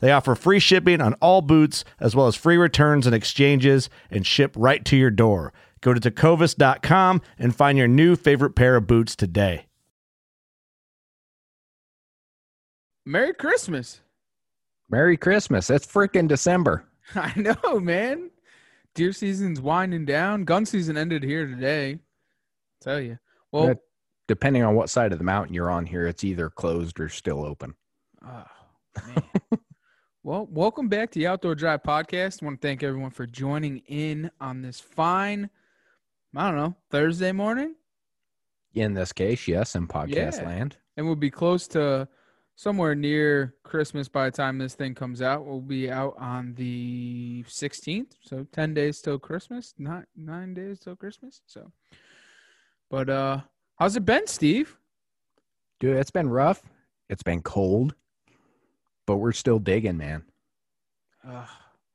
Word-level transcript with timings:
They 0.00 0.12
offer 0.12 0.34
free 0.34 0.58
shipping 0.58 1.00
on 1.00 1.14
all 1.14 1.42
boots, 1.42 1.84
as 2.00 2.16
well 2.16 2.26
as 2.26 2.34
free 2.36 2.56
returns 2.56 3.06
and 3.06 3.14
exchanges, 3.14 3.88
and 4.10 4.26
ship 4.26 4.52
right 4.56 4.84
to 4.86 4.96
your 4.96 5.10
door. 5.10 5.52
Go 5.82 5.94
to 5.94 6.00
tecovas.com 6.00 7.22
and 7.38 7.54
find 7.54 7.78
your 7.78 7.88
new 7.88 8.16
favorite 8.16 8.54
pair 8.54 8.76
of 8.76 8.86
boots 8.86 9.14
today. 9.16 9.66
Merry 13.06 13.34
Christmas. 13.34 14.00
Merry 14.90 15.16
Christmas. 15.16 15.70
It's 15.70 15.86
freaking 15.86 16.28
December. 16.28 16.84
I 17.14 17.32
know, 17.36 17.80
man. 17.80 18.30
Deer 18.94 19.12
season's 19.12 19.60
winding 19.60 20.04
down. 20.04 20.44
Gun 20.44 20.66
season 20.66 20.96
ended 20.96 21.22
here 21.22 21.46
today. 21.46 21.98
tell 22.80 23.00
you. 23.00 23.18
Well, 23.52 23.68
But 23.68 23.78
depending 24.28 24.62
on 24.62 24.74
what 24.74 24.90
side 24.90 25.12
of 25.12 25.18
the 25.18 25.24
mountain 25.24 25.54
you're 25.54 25.70
on 25.70 25.86
here, 25.86 26.06
it's 26.06 26.24
either 26.24 26.50
closed 26.50 27.00
or 27.00 27.08
still 27.08 27.44
open. 27.44 27.74
oh, 28.26 28.44
man. 29.06 29.22
Well, 30.22 30.46
welcome 30.50 30.88
back 30.88 31.10
to 31.12 31.18
the 31.18 31.26
Outdoor 31.26 31.54
Drive 31.54 31.82
podcast. 31.82 32.42
I 32.42 32.46
want 32.46 32.60
to 32.60 32.66
thank 32.68 32.82
everyone 32.82 33.10
for 33.10 33.26
joining 33.26 33.78
in 33.86 34.30
on 34.40 34.62
this 34.62 34.78
fine, 34.80 35.48
I 36.36 36.48
don't 36.48 36.56
know, 36.58 36.76
Thursday 36.90 37.32
morning. 37.32 37.74
In 38.74 38.94
this 38.94 39.12
case, 39.12 39.48
yes, 39.48 39.74
in 39.74 39.88
podcast 39.88 40.38
Yeah. 40.40 40.46
land. 40.46 40.76
And 40.96 41.06
we'll 41.06 41.16
be 41.16 41.30
close 41.30 41.66
to 41.68 42.06
somewhere 42.54 42.94
near 42.94 43.54
Christmas 43.62 44.08
by 44.08 44.26
the 44.26 44.36
time 44.36 44.58
this 44.58 44.74
thing 44.74 44.94
comes 44.94 45.22
out. 45.22 45.46
We'll 45.46 45.62
be 45.62 45.90
out 45.90 46.14
on 46.18 46.54
the 46.54 47.42
16th, 47.48 48.16
so 48.22 48.44
10 48.52 48.74
days 48.74 49.00
till 49.00 49.18
Christmas, 49.18 49.74
not 49.78 50.04
9 50.14 50.52
days 50.54 50.80
till 50.80 50.96
Christmas. 50.96 51.40
So 51.46 51.72
But 52.90 53.08
uh 53.08 53.40
how's 53.76 53.96
it 53.96 54.04
been, 54.04 54.26
Steve? 54.26 54.76
Dude, 55.78 55.96
it's 55.96 56.10
been 56.10 56.28
rough. 56.28 56.62
It's 57.08 57.22
been 57.22 57.40
cold, 57.40 57.94
but 59.06 59.16
we're 59.16 59.32
still 59.32 59.58
digging, 59.58 59.96
man. 59.96 60.22
Uh, 61.26 61.46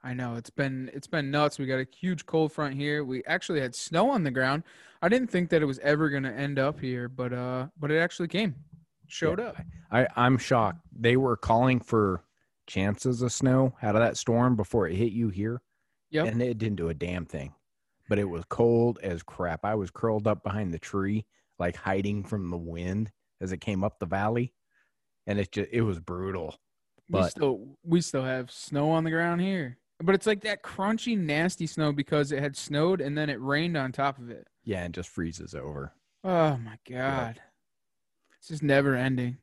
I 0.04 0.14
know 0.14 0.36
it's 0.36 0.50
been 0.52 0.92
it's 0.94 1.08
been 1.08 1.32
nuts. 1.32 1.58
We 1.58 1.66
got 1.66 1.80
a 1.80 1.88
huge 2.00 2.26
cold 2.26 2.52
front 2.52 2.76
here. 2.76 3.04
We 3.04 3.24
actually 3.26 3.60
had 3.62 3.74
snow 3.74 4.10
on 4.12 4.24
the 4.24 4.32
ground. 4.32 4.64
I 5.02 5.10
didn't 5.10 5.30
think 5.32 5.50
that 5.50 5.62
it 5.62 5.66
was 5.66 5.80
ever 5.80 6.10
going 6.10 6.24
to 6.24 6.32
end 6.34 6.60
up 6.60 6.80
here, 6.80 7.10
but 7.10 7.34
uh 7.34 7.68
but 7.80 7.92
it 7.92 7.98
actually 7.98 8.28
came. 8.28 8.56
Showed 9.08 9.40
Yeah. 9.40 9.46
up. 9.48 9.58
I, 9.92 10.08
I'm 10.16 10.38
shocked. 10.38 10.80
They 10.96 11.18
were 11.18 11.38
calling 11.38 11.80
for 11.80 12.24
chances 12.68 13.22
of 13.22 13.32
snow 13.32 13.74
out 13.82 13.96
of 13.96 14.02
that 14.02 14.18
storm 14.18 14.56
before 14.56 14.88
it 14.88 14.96
hit 14.96 15.12
you 15.12 15.30
here, 15.30 15.62
Yep. 16.12 16.28
and 16.28 16.42
it 16.42 16.58
didn't 16.58 16.78
do 16.78 16.90
a 16.90 16.94
damn 16.94 17.26
thing. 17.26 17.54
But 18.10 18.20
it 18.20 18.24
was 18.30 18.44
cold 18.50 19.00
as 19.02 19.24
crap. 19.24 19.64
I 19.66 19.74
was 19.76 19.90
curled 19.92 20.28
up 20.28 20.44
behind 20.44 20.74
the 20.74 20.80
tree, 20.80 21.26
like 21.58 21.76
hiding 21.76 22.24
from 22.24 22.50
the 22.50 22.58
wind 22.58 23.12
as 23.42 23.52
it 23.52 23.62
came 23.62 23.84
up 23.84 23.98
the 24.00 24.06
valley, 24.06 24.54
and 25.28 25.40
it 25.40 25.52
just 25.52 25.70
it 25.72 25.82
was 25.82 26.00
brutal. 26.00 26.56
We 27.10 27.24
still 27.30 27.68
we 27.84 28.02
still 28.02 28.24
have 28.24 28.50
snow 28.52 28.92
on 28.92 29.04
the 29.04 29.12
ground 29.12 29.42
here. 29.42 29.78
But 30.04 30.16
it's 30.16 30.28
like 30.28 30.42
that 30.42 30.62
crunchy 30.64 31.18
nasty 31.18 31.68
snow 31.68 31.92
because 31.94 32.32
it 32.32 32.40
had 32.42 32.58
snowed 32.58 33.00
and 33.00 33.18
then 33.18 33.30
it 33.30 33.40
rained 33.42 33.78
on 33.78 33.92
top 33.92 34.18
of 34.18 34.30
it. 34.30 34.48
Yeah, 34.64 34.84
and 34.84 34.94
just 34.94 35.10
freezes 35.10 35.56
over. 35.56 35.94
Oh 36.24 36.58
my 36.58 36.78
god. 36.90 37.40
It's 38.40 38.50
just 38.50 38.64
never 38.64 38.96
ending. 38.96 39.38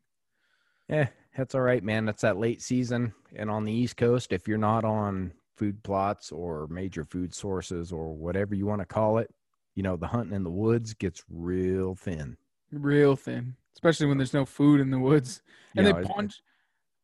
Yeah, 0.88 1.08
that's 1.36 1.54
all 1.54 1.60
right, 1.62 1.82
man. 1.82 2.04
That's 2.04 2.22
that 2.22 2.36
late 2.38 2.60
season, 2.60 3.14
and 3.34 3.50
on 3.50 3.64
the 3.64 3.72
East 3.72 3.96
Coast, 3.96 4.32
if 4.32 4.46
you're 4.46 4.58
not 4.58 4.84
on 4.84 5.32
food 5.56 5.82
plots 5.82 6.32
or 6.32 6.66
major 6.68 7.04
food 7.04 7.34
sources 7.34 7.92
or 7.92 8.14
whatever 8.14 8.54
you 8.54 8.66
want 8.66 8.80
to 8.80 8.86
call 8.86 9.18
it, 9.18 9.30
you 9.74 9.82
know, 9.82 9.96
the 9.96 10.06
hunting 10.08 10.34
in 10.34 10.42
the 10.44 10.50
woods 10.50 10.92
gets 10.94 11.22
real 11.30 11.94
thin. 11.94 12.36
Real 12.72 13.16
thin. 13.16 13.54
Especially 13.74 14.06
when 14.06 14.18
there's 14.18 14.34
no 14.34 14.44
food 14.44 14.80
in 14.80 14.90
the 14.90 14.98
woods. 14.98 15.40
And 15.76 15.86
You 15.86 15.92
they 15.92 16.00
know, 16.00 16.04
it- 16.06 16.14
punch 16.14 16.42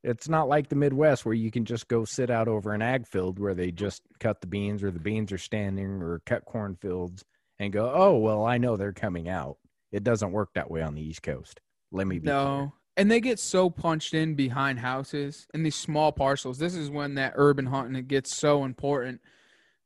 It's 0.05 0.29
not 0.29 0.49
like 0.49 0.69
the 0.69 0.77
Midwest 0.77 1.25
where 1.25 1.35
you 1.35 1.51
can 1.51 1.65
just 1.65 1.89
go 1.89 2.05
sit 2.05 2.31
out 2.31 2.49
over 2.49 2.73
an 2.73 2.83
ag 2.83 3.07
field 3.07 3.39
where 3.39 3.55
they 3.55 3.73
just 3.73 4.03
cut 4.21 4.41
the 4.41 4.47
beans 4.47 4.85
or 4.85 4.91
the 4.91 5.01
beans 5.01 5.33
are 5.33 5.39
standing 5.39 6.03
or 6.03 6.23
cut 6.25 6.45
cornfields 6.45 7.25
and 7.59 7.73
go, 7.73 7.93
oh, 7.93 8.17
well, 8.19 8.45
I 8.45 8.59
know 8.59 8.77
they're 8.77 8.93
coming 8.93 9.29
out. 9.29 9.57
It 9.91 10.05
doesn't 10.05 10.33
work 10.33 10.51
that 10.55 10.71
way 10.71 10.83
on 10.83 10.95
the 10.95 11.03
East 11.03 11.23
Coast. 11.23 11.61
Let 11.91 12.07
me 12.07 12.19
be 12.19 12.27
clear. 12.27 12.35
No. 12.35 12.73
And 12.97 13.11
they 13.11 13.21
get 13.21 13.39
so 13.39 13.71
punched 13.71 14.15
in 14.15 14.35
behind 14.35 14.81
houses 14.81 15.47
in 15.55 15.63
these 15.63 15.77
small 15.77 16.13
parcels. 16.13 16.59
This 16.59 16.75
is 16.75 16.91
when 16.91 17.15
that 17.15 17.33
urban 17.37 17.67
hunting 17.67 18.05
gets 18.07 18.35
so 18.35 18.65
important 18.65 19.21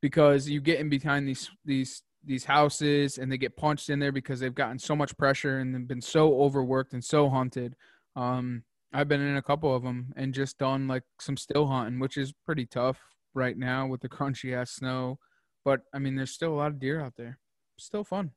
because 0.01 0.49
you 0.49 0.61
get 0.61 0.81
in 0.81 0.89
behind 0.89 1.29
these 1.29 1.51
these 1.65 2.03
these 2.25 2.45
houses 2.45 3.19
and 3.19 3.31
they 3.31 3.37
get 3.37 3.57
punched 3.57 3.91
in 3.91 3.99
there 3.99 4.13
because 4.13 4.41
they've 4.41 4.55
gotten 4.55 4.79
so 4.79 4.97
much 4.97 5.17
pressure 5.17 5.59
and 5.59 5.75
they've 5.75 5.87
been 5.87 6.01
so 6.01 6.41
overworked 6.41 6.93
and 6.93 7.05
so 7.05 7.29
hunted. 7.29 7.77
Um, 8.17 8.63
I've 8.93 9.09
been 9.09 9.21
in 9.21 9.37
a 9.37 9.43
couple 9.43 9.75
of 9.75 9.83
them 9.83 10.13
and 10.17 10.35
just 10.35 10.59
done 10.59 10.87
like 10.89 11.05
some 11.21 11.37
still 11.37 11.67
hunting, 11.67 11.99
which 11.99 12.17
is 12.17 12.33
pretty 12.45 12.67
tough 12.67 12.99
right 13.35 13.57
now 13.57 13.87
with 13.87 14.01
the 14.01 14.09
crunchy 14.17 14.55
ass 14.55 14.73
snow. 14.73 15.19
But 15.65 15.83
I 15.95 15.99
mean, 15.99 16.17
there's 16.17 16.33
still 16.33 16.53
a 16.53 16.57
lot 16.57 16.69
of 16.73 16.79
deer 16.81 17.01
out 17.01 17.15
there. 17.17 17.39
Still 17.79 18.05
fun. 18.05 18.33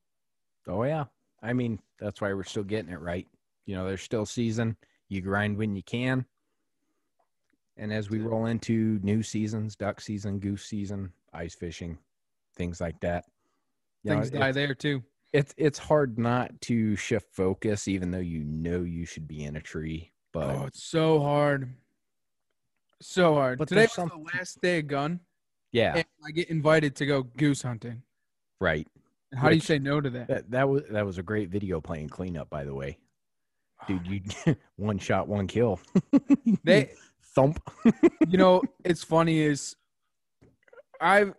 Oh 0.68 0.84
yeah. 0.84 1.06
I 1.44 1.54
mean, 1.54 1.80
that's 2.00 2.22
why 2.22 2.34
we're 2.34 2.44
still 2.44 2.64
getting 2.64 2.92
it 2.92 3.00
right. 3.02 3.28
You 3.66 3.76
know, 3.76 3.86
there's 3.86 4.02
still 4.02 4.26
season. 4.26 4.78
You 5.10 5.22
grind 5.22 5.58
when 5.58 5.76
you 5.76 5.84
can. 5.84 6.26
And 7.78 7.92
as 7.92 8.10
we 8.10 8.20
roll 8.20 8.46
into 8.46 9.00
new 9.04 9.22
seasons, 9.22 9.76
duck 9.76 10.00
season, 10.00 10.40
goose 10.40 10.64
season, 10.64 11.12
ice 11.34 11.54
fishing, 11.56 11.98
things 12.56 12.80
like 12.80 13.00
that. 13.02 13.26
you 14.04 14.12
know, 14.12 14.22
Things 14.22 14.32
die 14.32 14.52
there 14.54 14.74
too. 14.74 15.04
it's 15.34 15.54
it's 15.58 15.78
hard 15.78 16.18
not 16.18 16.50
to 16.62 16.96
shift 16.96 17.28
focus 17.36 17.88
even 17.90 18.12
though 18.12 18.20
you 18.20 18.44
know 18.46 18.82
you 18.84 19.06
should 19.06 19.28
be 19.28 19.44
in 19.44 19.58
a 19.58 19.62
tree. 19.62 20.12
But 20.36 20.56
Oh, 20.58 20.66
it's 20.66 20.84
so 20.84 21.22
hard. 21.22 21.74
So 23.02 23.36
hard. 23.36 23.58
But 23.58 23.70
Today 23.70 23.84
was 23.84 23.94
something- 23.94 24.22
the 24.26 24.38
last 24.38 24.60
day 24.62 24.80
of 24.80 24.88
gun, 24.88 25.22
yeah, 25.72 26.04
I 26.26 26.32
get 26.32 26.50
invited 26.50 26.94
to 26.98 27.06
go 27.06 27.24
goose 27.24 27.62
hunting. 27.62 28.04
right. 28.60 28.86
And 29.32 29.40
How 29.40 29.48
do 29.50 29.56
you 29.56 29.62
say 29.62 29.80
no 29.80 30.00
to 30.02 30.10
that? 30.12 30.28
That 30.28 30.52
that 30.52 30.68
was 30.70 30.84
that 30.92 31.06
was 31.06 31.18
a 31.18 31.24
great 31.24 31.50
video 31.50 31.80
playing 31.82 32.10
cleanup, 32.10 32.50
by 32.50 32.64
the 32.66 32.74
way. 32.74 32.98
Dude, 33.88 34.06
you 34.08 34.22
one 34.76 34.98
shot, 35.00 35.28
one 35.30 35.48
kill. 35.48 35.80
They, 36.64 36.92
thump. 37.34 37.60
you 38.28 38.38
know, 38.38 38.62
it's 38.84 39.04
funny 39.06 39.40
is 39.40 39.76
I've 41.00 41.34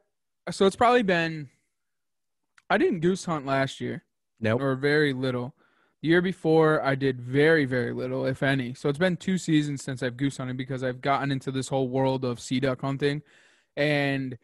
so 0.51 0.65
it's 0.67 0.77
probably 0.77 1.03
been 1.03 1.51
I 2.71 2.79
didn't 2.79 3.01
goose 3.01 3.25
hunt 3.27 3.45
last 3.47 3.79
year 3.81 4.05
Nope. 4.41 4.61
or 4.63 4.75
very 4.75 5.13
little. 5.13 5.55
The 6.03 6.09
year 6.09 6.23
before 6.23 6.83
I 6.83 6.95
did 6.95 7.21
very 7.21 7.65
very 7.65 7.93
little, 7.93 8.27
if 8.27 8.43
any. 8.43 8.75
So 8.75 8.89
it's 8.89 8.99
been 8.99 9.17
two 9.17 9.39
seasons 9.39 9.83
since 9.83 10.03
I've 10.03 10.17
goose 10.17 10.37
hunted 10.37 10.57
because 10.57 10.83
I've 10.83 11.01
gotten 11.01 11.33
into 11.33 11.51
this 11.51 11.69
whole 11.69 11.89
world 11.89 12.25
of 12.25 12.41
sea 12.41 12.61
duck 12.61 12.81
hunting, 12.83 13.23
and 13.77 14.39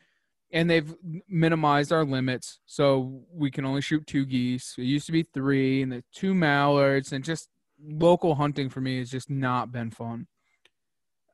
and 0.50 0.68
they've 0.68 0.94
minimized 1.28 1.92
our 1.92 2.04
limits 2.04 2.60
so 2.66 3.22
we 3.32 3.50
can 3.50 3.64
only 3.64 3.80
shoot 3.80 4.06
two 4.06 4.26
geese. 4.26 4.74
It 4.76 4.84
used 4.84 5.06
to 5.06 5.12
be 5.12 5.22
three, 5.22 5.82
and 5.82 5.92
the 5.92 6.04
two 6.12 6.34
mallards, 6.34 7.12
and 7.12 7.24
just 7.24 7.48
local 7.82 8.34
hunting 8.34 8.68
for 8.68 8.80
me 8.80 8.98
has 8.98 9.10
just 9.10 9.30
not 9.30 9.72
been 9.72 9.90
fun. 9.90 10.26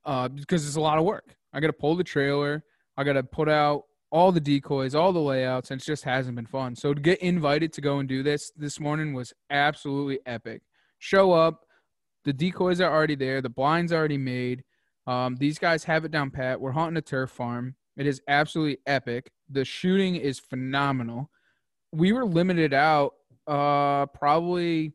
Uh, 0.05 0.29
because 0.29 0.67
it's 0.67 0.77
a 0.77 0.81
lot 0.81 0.99
of 0.99 1.05
work. 1.05 1.37
I 1.53 1.61
got 1.61 1.67
to 1.67 1.73
pull 1.73 1.97
the 1.97 2.05
trailer. 2.05 2.65
I 2.97 3.05
got 3.05 3.15
to 3.15 3.23
put 3.23 3.49
out 3.49 3.85
all 4.11 4.33
the 4.33 4.41
decoys, 4.41 4.95
all 4.95 5.13
the 5.13 5.21
layouts, 5.21 5.71
and 5.71 5.81
it 5.81 5.85
just 5.85 6.05
hasn't 6.05 6.37
been 6.37 6.47
fun. 6.47 6.75
So 6.75 6.95
to 6.95 7.01
get 7.01 7.19
invited 7.21 7.73
to 7.75 7.81
go 7.81 7.99
and 7.99 8.09
do 8.09 8.23
this 8.23 8.51
this 8.57 8.81
morning 8.81 9.13
was 9.13 9.33
absolutely 9.51 10.21
epic. 10.27 10.63
Show 10.99 11.33
up, 11.33 11.65
the 12.25 12.33
decoys 12.33 12.81
are 12.81 12.93
already 12.93 13.15
there, 13.15 13.41
the 13.41 13.51
blinds 13.51 13.93
already 13.93 14.19
made. 14.19 14.65
Um, 15.07 15.37
these 15.37 15.59
guys 15.59 15.85
have 15.85 16.05
it 16.05 16.11
down 16.11 16.31
pat. 16.31 16.61
We're 16.61 16.73
hunting 16.73 16.97
a 16.97 17.03
turf 17.03 17.31
farm. 17.31 17.77
It 17.97 18.07
is 18.07 18.21
absolutely 18.29 18.79
epic. 18.87 19.31
The 19.51 19.65
shooting 19.65 20.17
is 20.17 20.39
phenomenal. 20.39 21.31
We 21.93 22.13
were 22.13 22.25
limited 22.25 22.75
out 22.75 23.15
uh 23.47 24.05
probably 24.07 24.93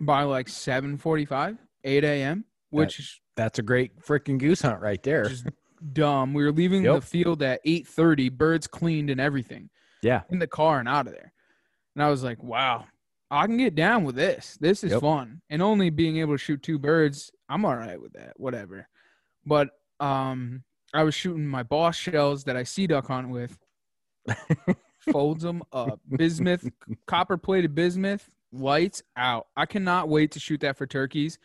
by 0.00 0.24
like 0.24 0.48
7:45, 0.48 1.58
8 1.84 2.04
a.m., 2.04 2.44
which 2.70 2.98
is 2.98 3.20
That's 3.36 3.58
a 3.58 3.62
great 3.62 4.00
freaking 4.00 4.38
goose 4.38 4.62
hunt 4.62 4.80
right 4.80 5.02
there. 5.02 5.30
dumb. 5.92 6.34
We 6.34 6.44
were 6.44 6.52
leaving 6.52 6.84
Yep. 6.84 6.94
the 6.94 7.00
field 7.00 7.42
at 7.42 7.60
8:30, 7.64 8.28
birds 8.28 8.66
cleaned 8.66 9.10
and 9.10 9.20
everything 9.20 9.70
Yeah. 10.02 10.22
in 10.30 10.38
the 10.38 10.46
car 10.46 10.78
and 10.80 10.88
out 10.88 11.06
of 11.06 11.12
there. 11.12 11.32
And 11.94 12.02
I 12.02 12.10
was 12.10 12.22
like, 12.22 12.42
wow, 12.42 12.86
I 13.30 13.46
can 13.46 13.56
get 13.56 13.74
down 13.74 14.04
with 14.04 14.14
this. 14.14 14.56
This 14.60 14.82
is 14.84 14.92
Yep. 14.92 15.00
fun. 15.00 15.42
And 15.50 15.60
only 15.62 15.90
being 15.90 16.16
able 16.18 16.34
to 16.34 16.38
shoot 16.38 16.62
two 16.62 16.78
birds, 16.78 17.30
I'm 17.48 17.64
all 17.64 17.76
right 17.76 18.00
with 18.00 18.12
that. 18.14 18.38
Whatever. 18.38 18.88
But 19.44 19.70
um 20.00 20.64
I 20.94 21.02
was 21.02 21.14
shooting 21.14 21.46
my 21.46 21.62
boss 21.62 21.96
shells 21.96 22.44
that 22.44 22.56
I 22.56 22.62
sea 22.62 22.86
duck 22.86 23.08
hunt 23.08 23.28
with. 23.28 23.58
Folds 25.12 25.42
them 25.42 25.62
up. 25.72 26.00
Bismuth, 26.16 26.70
copper 27.06 27.36
plated 27.36 27.74
bismuth, 27.74 28.28
lights 28.52 29.02
out. 29.16 29.46
I 29.56 29.66
cannot 29.66 30.08
wait 30.08 30.32
to 30.32 30.40
shoot 30.40 30.60
that 30.60 30.76
for 30.76 30.86
turkeys. 30.86 31.38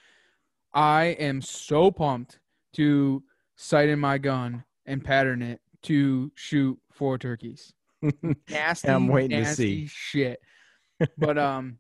I 0.73 1.05
am 1.19 1.41
so 1.41 1.91
pumped 1.91 2.39
to 2.73 3.23
sight 3.63 3.87
in 3.87 3.99
my 3.99 4.17
gun 4.17 4.63
and 4.85 5.03
pattern 5.03 5.41
it 5.41 5.61
to 5.83 6.31
shoot 6.35 6.77
four 6.91 7.17
turkeys. 7.17 7.73
Nasty, 8.49 8.89
I'm 8.89 9.07
waiting 9.07 9.43
to 9.43 9.53
see. 9.53 9.87
shit. 9.87 10.39
But 11.17 11.37
um, 11.37 11.79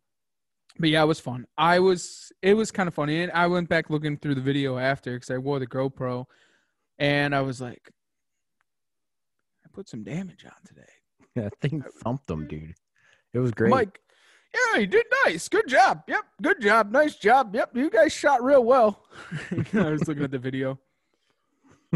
but 0.77 0.89
yeah, 0.89 1.03
it 1.03 1.05
was 1.05 1.19
fun. 1.19 1.45
I 1.57 1.79
was 1.79 2.29
it 2.41 2.55
was 2.55 2.71
kind 2.71 2.87
of 2.87 2.93
funny, 2.93 3.21
and 3.21 3.31
I 3.31 3.47
went 3.47 3.69
back 3.69 3.89
looking 3.89 4.17
through 4.17 4.35
the 4.35 4.41
video 4.41 4.77
after 4.77 5.13
because 5.13 5.29
I 5.29 5.37
wore 5.37 5.59
the 5.59 5.67
GoPro, 5.67 6.25
and 6.99 7.33
I 7.33 7.39
was 7.39 7.61
like, 7.61 7.89
I 9.65 9.69
put 9.71 9.87
some 9.87 10.03
damage 10.03 10.43
on 10.45 10.51
today. 10.65 10.91
that 11.35 11.53
thing 11.61 11.83
thumped 12.03 12.27
them, 12.27 12.47
dude. 12.47 12.73
It 13.33 13.39
was 13.39 13.51
great. 13.51 13.69
Mike, 13.69 14.01
yeah, 14.53 14.81
you 14.81 14.87
did 14.87 15.05
nice. 15.25 15.47
Good 15.47 15.69
job. 15.69 16.03
Yep, 16.09 16.23
good 16.41 16.61
job. 16.61 16.91
Nice 16.91 17.15
job. 17.15 17.55
Yep, 17.55 17.77
you 17.77 17.89
guys 17.89 18.11
shot 18.11 18.43
real 18.43 18.65
well. 18.65 19.05
I 19.73 19.91
was 19.91 20.05
looking 20.07 20.23
at 20.23 20.31
the 20.31 20.39
video. 20.39 20.79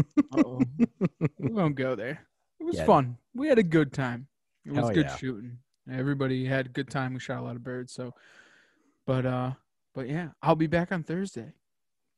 We 1.38 1.50
won't 1.50 1.74
go 1.76 1.94
there. 1.94 2.26
It 2.60 2.64
was 2.64 2.76
Yeah. 2.76 2.84
fun. 2.84 3.16
We 3.34 3.48
had 3.48 3.58
a 3.58 3.62
good 3.62 3.92
time. 3.92 4.26
It 4.64 4.72
was 4.72 4.80
Hell 4.86 4.94
good 4.94 5.06
yeah. 5.06 5.16
shooting. 5.16 5.58
Everybody 5.90 6.44
had 6.44 6.66
a 6.66 6.68
good 6.70 6.90
time. 6.90 7.14
We 7.14 7.20
shot 7.20 7.38
a 7.38 7.42
lot 7.42 7.56
of 7.56 7.64
birds. 7.64 7.92
So, 7.92 8.12
but 9.06 9.24
uh, 9.24 9.52
but 9.94 10.08
yeah, 10.08 10.28
I'll 10.42 10.56
be 10.56 10.66
back 10.66 10.92
on 10.92 11.02
Thursday. 11.02 11.52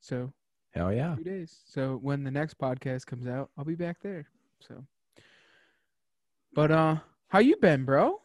So 0.01 0.33
Hell 0.73 0.93
yeah. 0.93 1.15
two 1.17 1.25
days. 1.25 1.61
So 1.67 1.99
when 2.03 2.25
the 2.25 2.31
next 2.31 2.59
podcast 2.59 3.07
comes 3.07 3.27
out, 3.27 3.51
I'll 3.57 3.65
be 3.65 3.75
back 3.77 3.99
there. 4.03 4.29
So, 4.61 4.85
but 6.55 6.71
uh, 6.71 6.97
how 7.29 7.39
you 7.39 7.57
been, 7.57 7.85
bro? 7.85 8.21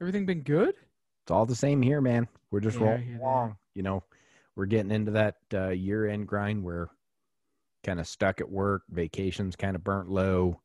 Everything 0.00 0.26
been 0.26 0.42
good? 0.42 0.74
It's 1.22 1.30
all 1.30 1.46
the 1.46 1.54
same 1.54 1.82
here, 1.82 2.00
man. 2.00 2.26
We're 2.50 2.60
just 2.60 2.78
Yeah, 2.78 2.84
rolling 2.86 3.16
along. 3.20 3.56
You 3.74 3.82
know, 3.82 4.02
we're 4.56 4.66
getting 4.66 4.90
into 4.90 5.12
that 5.12 5.36
uh, 5.54 5.68
year 5.68 6.08
end 6.08 6.26
grind 6.26 6.64
where 6.64 6.88
kind 7.82 8.00
of 8.00 8.06
stuck 8.06 8.40
at 8.40 8.50
work, 8.50 8.82
vacations 8.90 9.56
kind 9.56 9.76
of 9.76 9.84
burnt 9.84 10.08
low, 10.08 10.60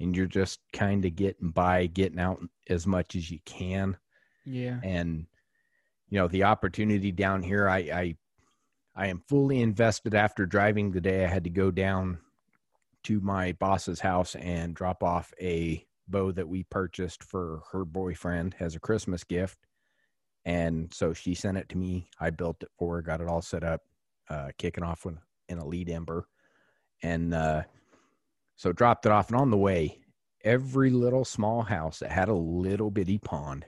and 0.00 0.16
you're 0.16 0.26
just 0.26 0.60
kind 0.72 1.04
of 1.04 1.16
getting 1.16 1.50
by, 1.50 1.86
getting 1.86 2.18
out 2.18 2.40
as 2.68 2.86
much 2.86 3.14
as 3.16 3.30
you 3.30 3.38
can. 3.44 3.96
Yeah. 4.44 4.78
And 4.82 5.26
you 6.08 6.18
know, 6.18 6.28
the 6.28 6.44
opportunity 6.44 7.12
down 7.12 7.42
here, 7.42 7.68
I 7.68 7.78
I, 7.78 8.16
I 8.94 9.06
am 9.08 9.22
fully 9.28 9.60
invested. 9.60 10.14
After 10.14 10.46
driving 10.46 10.92
the 10.92 11.00
day, 11.00 11.24
I 11.24 11.28
had 11.28 11.44
to 11.44 11.50
go 11.50 11.70
down 11.70 12.18
to 13.04 13.20
my 13.20 13.52
boss's 13.52 14.00
house 14.00 14.34
and 14.36 14.74
drop 14.74 15.02
off 15.02 15.32
a 15.40 15.86
bow 16.08 16.32
that 16.32 16.48
we 16.48 16.62
purchased 16.64 17.22
for 17.22 17.62
her 17.72 17.84
boyfriend 17.84 18.56
as 18.60 18.74
a 18.74 18.80
Christmas 18.80 19.24
gift. 19.24 19.58
And 20.44 20.92
so 20.94 21.12
she 21.12 21.34
sent 21.34 21.56
it 21.56 21.68
to 21.70 21.78
me. 21.78 22.08
I 22.20 22.30
built 22.30 22.62
it 22.62 22.70
for 22.78 22.96
her, 22.96 23.02
got 23.02 23.20
it 23.20 23.28
all 23.28 23.42
set 23.42 23.64
up, 23.64 23.82
uh, 24.30 24.50
kicking 24.58 24.84
off 24.84 25.04
with 25.04 25.16
in 25.48 25.58
a 25.58 25.66
lead 25.66 25.88
ember. 25.90 26.28
And 27.02 27.34
uh, 27.34 27.62
so 28.56 28.72
dropped 28.72 29.06
it 29.06 29.12
off. 29.12 29.28
And 29.28 29.38
on 29.38 29.50
the 29.50 29.56
way, 29.56 29.98
every 30.44 30.90
little 30.90 31.24
small 31.24 31.62
house 31.62 31.98
that 32.00 32.10
had 32.10 32.28
a 32.28 32.34
little 32.34 32.90
bitty 32.90 33.18
pond. 33.18 33.66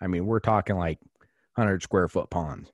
I 0.00 0.06
mean, 0.06 0.26
we're 0.26 0.40
talking 0.40 0.76
like 0.76 0.98
100 1.54 1.82
square 1.82 2.08
foot 2.08 2.30
ponds 2.30 2.72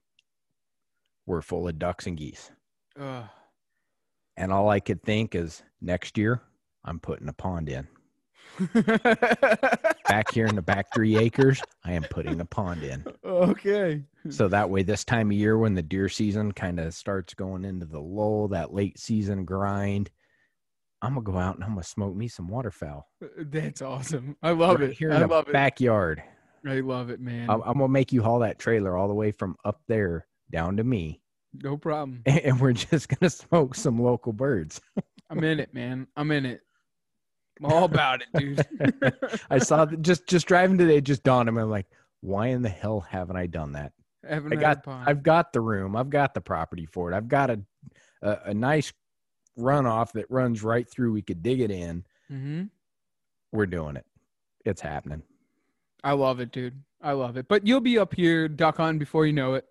were 1.26 1.42
full 1.42 1.68
of 1.68 1.78
ducks 1.78 2.06
and 2.06 2.16
geese. 2.16 2.50
Ugh. 2.98 3.24
And 4.36 4.52
all 4.52 4.68
I 4.68 4.80
could 4.80 5.02
think 5.02 5.34
is 5.34 5.62
next 5.80 6.18
year, 6.18 6.42
I'm 6.84 6.98
putting 6.98 7.28
a 7.28 7.32
pond 7.32 7.68
in. 7.68 7.86
Back 10.08 10.30
here 10.32 10.46
in 10.46 10.54
the 10.54 10.62
back 10.62 10.86
three 10.94 11.16
acres, 11.16 11.60
I 11.84 11.92
am 11.92 12.04
putting 12.10 12.40
a 12.40 12.44
pond 12.44 12.82
in. 12.82 13.04
okay. 13.24 14.02
So 14.30 14.48
that 14.48 14.68
way, 14.70 14.82
this 14.82 15.04
time 15.04 15.30
of 15.30 15.36
year 15.36 15.58
when 15.58 15.74
the 15.74 15.82
deer 15.82 16.08
season 16.08 16.52
kind 16.52 16.78
of 16.78 16.94
starts 16.94 17.34
going 17.34 17.64
into 17.64 17.86
the 17.86 18.00
lull, 18.00 18.48
that 18.48 18.72
late 18.72 18.98
season 18.98 19.44
grind, 19.44 20.10
I'm 21.02 21.14
gonna 21.14 21.22
go 21.24 21.36
out 21.36 21.56
and 21.56 21.64
I'm 21.64 21.70
gonna 21.70 21.82
smoke 21.82 22.14
me 22.14 22.28
some 22.28 22.48
waterfowl. 22.48 23.08
Uh, 23.22 23.26
that's 23.38 23.82
awesome. 23.82 24.36
I 24.42 24.50
love 24.52 24.80
Right 24.80 24.90
it. 24.90 24.96
here 24.96 25.10
in 25.10 25.16
I 25.16 25.20
the 25.20 25.26
love 25.26 25.48
it. 25.48 25.52
backyard. 25.52 26.22
I 26.66 26.80
love 26.80 27.10
it, 27.10 27.20
man. 27.20 27.50
I'm, 27.50 27.60
I'm 27.62 27.74
gonna 27.74 27.88
make 27.88 28.12
you 28.12 28.22
haul 28.22 28.38
that 28.40 28.58
trailer 28.58 28.96
all 28.96 29.08
the 29.08 29.14
way 29.14 29.32
from 29.32 29.56
up 29.64 29.80
there 29.88 30.26
down 30.50 30.76
to 30.76 30.84
me, 30.84 31.20
no 31.62 31.76
problem. 31.76 32.22
and 32.26 32.60
we're 32.60 32.72
just 32.72 33.08
gonna 33.08 33.30
smoke 33.30 33.74
some 33.74 34.00
local 34.00 34.32
birds. 34.32 34.80
I'm 35.30 35.42
in 35.42 35.60
it, 35.60 35.74
man. 35.74 36.06
I'm 36.16 36.30
in 36.30 36.46
it. 36.46 36.60
I'm 37.62 37.70
all 37.72 37.84
about 37.84 38.22
it, 38.22 38.28
dude. 38.38 39.42
I 39.50 39.58
saw 39.58 39.84
that 39.84 40.02
just 40.02 40.26
just 40.26 40.46
driving 40.46 40.76
today, 40.78 41.00
just 41.00 41.22
dawned 41.22 41.48
on 41.48 41.54
me. 41.54 41.62
I'm 41.62 41.70
like, 41.70 41.86
why 42.20 42.48
in 42.48 42.62
the 42.62 42.68
hell 42.68 43.00
haven't 43.00 43.36
I 43.36 43.46
done 43.46 43.72
that? 43.72 43.92
I 44.28 44.38
got. 44.56 44.86
I've 44.88 45.22
got 45.22 45.52
the 45.52 45.60
room, 45.60 45.94
I've 45.96 46.10
got 46.10 46.34
the 46.34 46.40
property 46.40 46.86
for 46.86 47.12
it, 47.12 47.16
I've 47.16 47.28
got 47.28 47.50
a 47.50 47.60
a, 48.22 48.38
a 48.46 48.54
nice 48.54 48.92
runoff 49.58 50.12
that 50.12 50.26
runs 50.30 50.62
right 50.62 50.88
through. 50.90 51.12
We 51.12 51.22
could 51.22 51.42
dig 51.42 51.60
it 51.60 51.70
in. 51.70 52.04
Mm-hmm. 52.30 52.64
We're 53.52 53.66
doing 53.66 53.96
it. 53.96 54.06
It's 54.64 54.80
happening. 54.80 55.22
I 56.02 56.12
love 56.12 56.40
it, 56.40 56.50
dude. 56.50 56.82
I 57.00 57.12
love 57.12 57.36
it. 57.36 57.46
But 57.48 57.66
you'll 57.66 57.80
be 57.80 57.98
up 57.98 58.14
here 58.14 58.48
duck 58.48 58.78
hunting 58.78 58.98
before 58.98 59.26
you 59.26 59.32
know 59.32 59.54
it. 59.54 59.66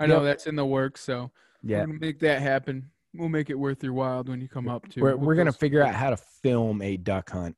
I 0.00 0.06
know 0.06 0.16
Yep. 0.16 0.24
that's 0.24 0.46
in 0.46 0.56
the 0.56 0.64
works, 0.64 1.00
so 1.02 1.30
Yeah, 1.62 1.84
make 1.86 2.20
that 2.20 2.40
happen. 2.40 2.90
We'll 3.18 3.28
make 3.28 3.50
it 3.50 3.58
worth 3.58 3.82
your 3.82 3.92
while 3.92 4.22
when 4.24 4.40
you 4.40 4.48
come 4.48 4.68
up 4.68 4.88
to. 4.90 5.00
we're 5.00 5.16
we're 5.16 5.34
gonna 5.34 5.52
figure 5.52 5.82
out 5.82 5.94
how 5.94 6.10
to 6.10 6.16
film 6.16 6.82
a 6.82 6.96
duck 6.96 7.30
hunt, 7.30 7.56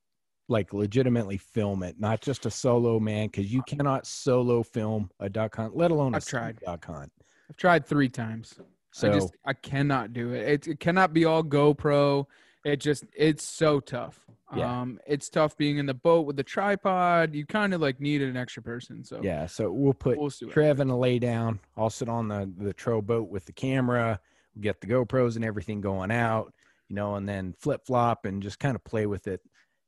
like 0.49 0.72
legitimately 0.72 1.38
film 1.38 1.82
it, 1.82 1.96
not 1.99 2.20
just 2.20 2.46
a 2.46 2.50
solo 2.50 2.99
man, 2.99 3.26
because 3.26 3.52
you 3.52 3.62
cannot 3.62 4.06
solo 4.06 4.62
film 4.62 5.10
a 5.20 5.29
duck 5.29 5.56
hunt, 5.56 5.77
let 5.77 5.91
alone 5.91 6.15
a 6.15 6.19
I've 6.19 6.24
tried. 6.27 6.58
duck 6.60 6.84
hunt. 6.84 7.12
I've 7.50 7.56
tried 7.56 7.86
three 7.86 8.08
times. 8.08 8.58
So 8.93 9.10
I 9.10 9.15
just 9.15 9.36
I 9.44 9.53
cannot 9.53 10.12
do 10.12 10.32
it. 10.32 10.48
it. 10.48 10.69
It 10.69 10.81
cannot 10.81 11.12
be 11.12 11.24
all 11.24 11.43
GoPro. 11.43 12.27
It 12.65 12.77
just 12.81 13.05
it's 13.17 13.44
so 13.44 13.81
tough. 13.81 14.27
Yeah. 14.56 14.81
Um, 14.81 14.98
it's 15.06 15.29
tough 15.29 15.56
being 15.58 15.77
in 15.77 15.84
the 15.84 15.94
boat 15.94 16.27
with 16.27 16.36
the 16.36 16.43
tripod. 16.43 17.34
You 17.34 17.44
kind 17.44 17.74
of 17.74 17.82
like 17.82 18.00
need 18.00 18.22
an 18.22 18.36
extra 18.36 18.62
person. 18.62 19.05
So 19.05 19.20
yeah, 19.22 19.46
so 19.46 19.70
we'll 19.70 19.93
put 19.93 20.19
we'll. 20.19 20.31
Trev 20.31 20.81
in 20.81 20.88
a 20.88 20.98
lay 20.98 21.19
down. 21.19 21.60
I'll 21.77 21.91
sit 21.91 22.08
on 22.08 22.29
the 22.29 22.50
the 22.58 22.72
tro 22.72 23.03
boat 23.03 23.29
with 23.29 23.44
the 23.44 23.53
camera, 23.53 24.19
get 24.60 24.81
the 24.81 24.86
GoPros 24.86 25.36
and 25.36 25.44
everything 25.44 25.81
going 25.81 26.10
out, 26.10 26.53
you 26.88 26.96
know, 26.96 27.15
and 27.17 27.29
then 27.29 27.55
flip 27.60 27.82
flop 27.86 28.24
and 28.24 28.43
just 28.43 28.58
kind 28.58 28.74
of 28.74 28.84
play 28.84 29.06
with 29.06 29.27
it, 29.27 29.41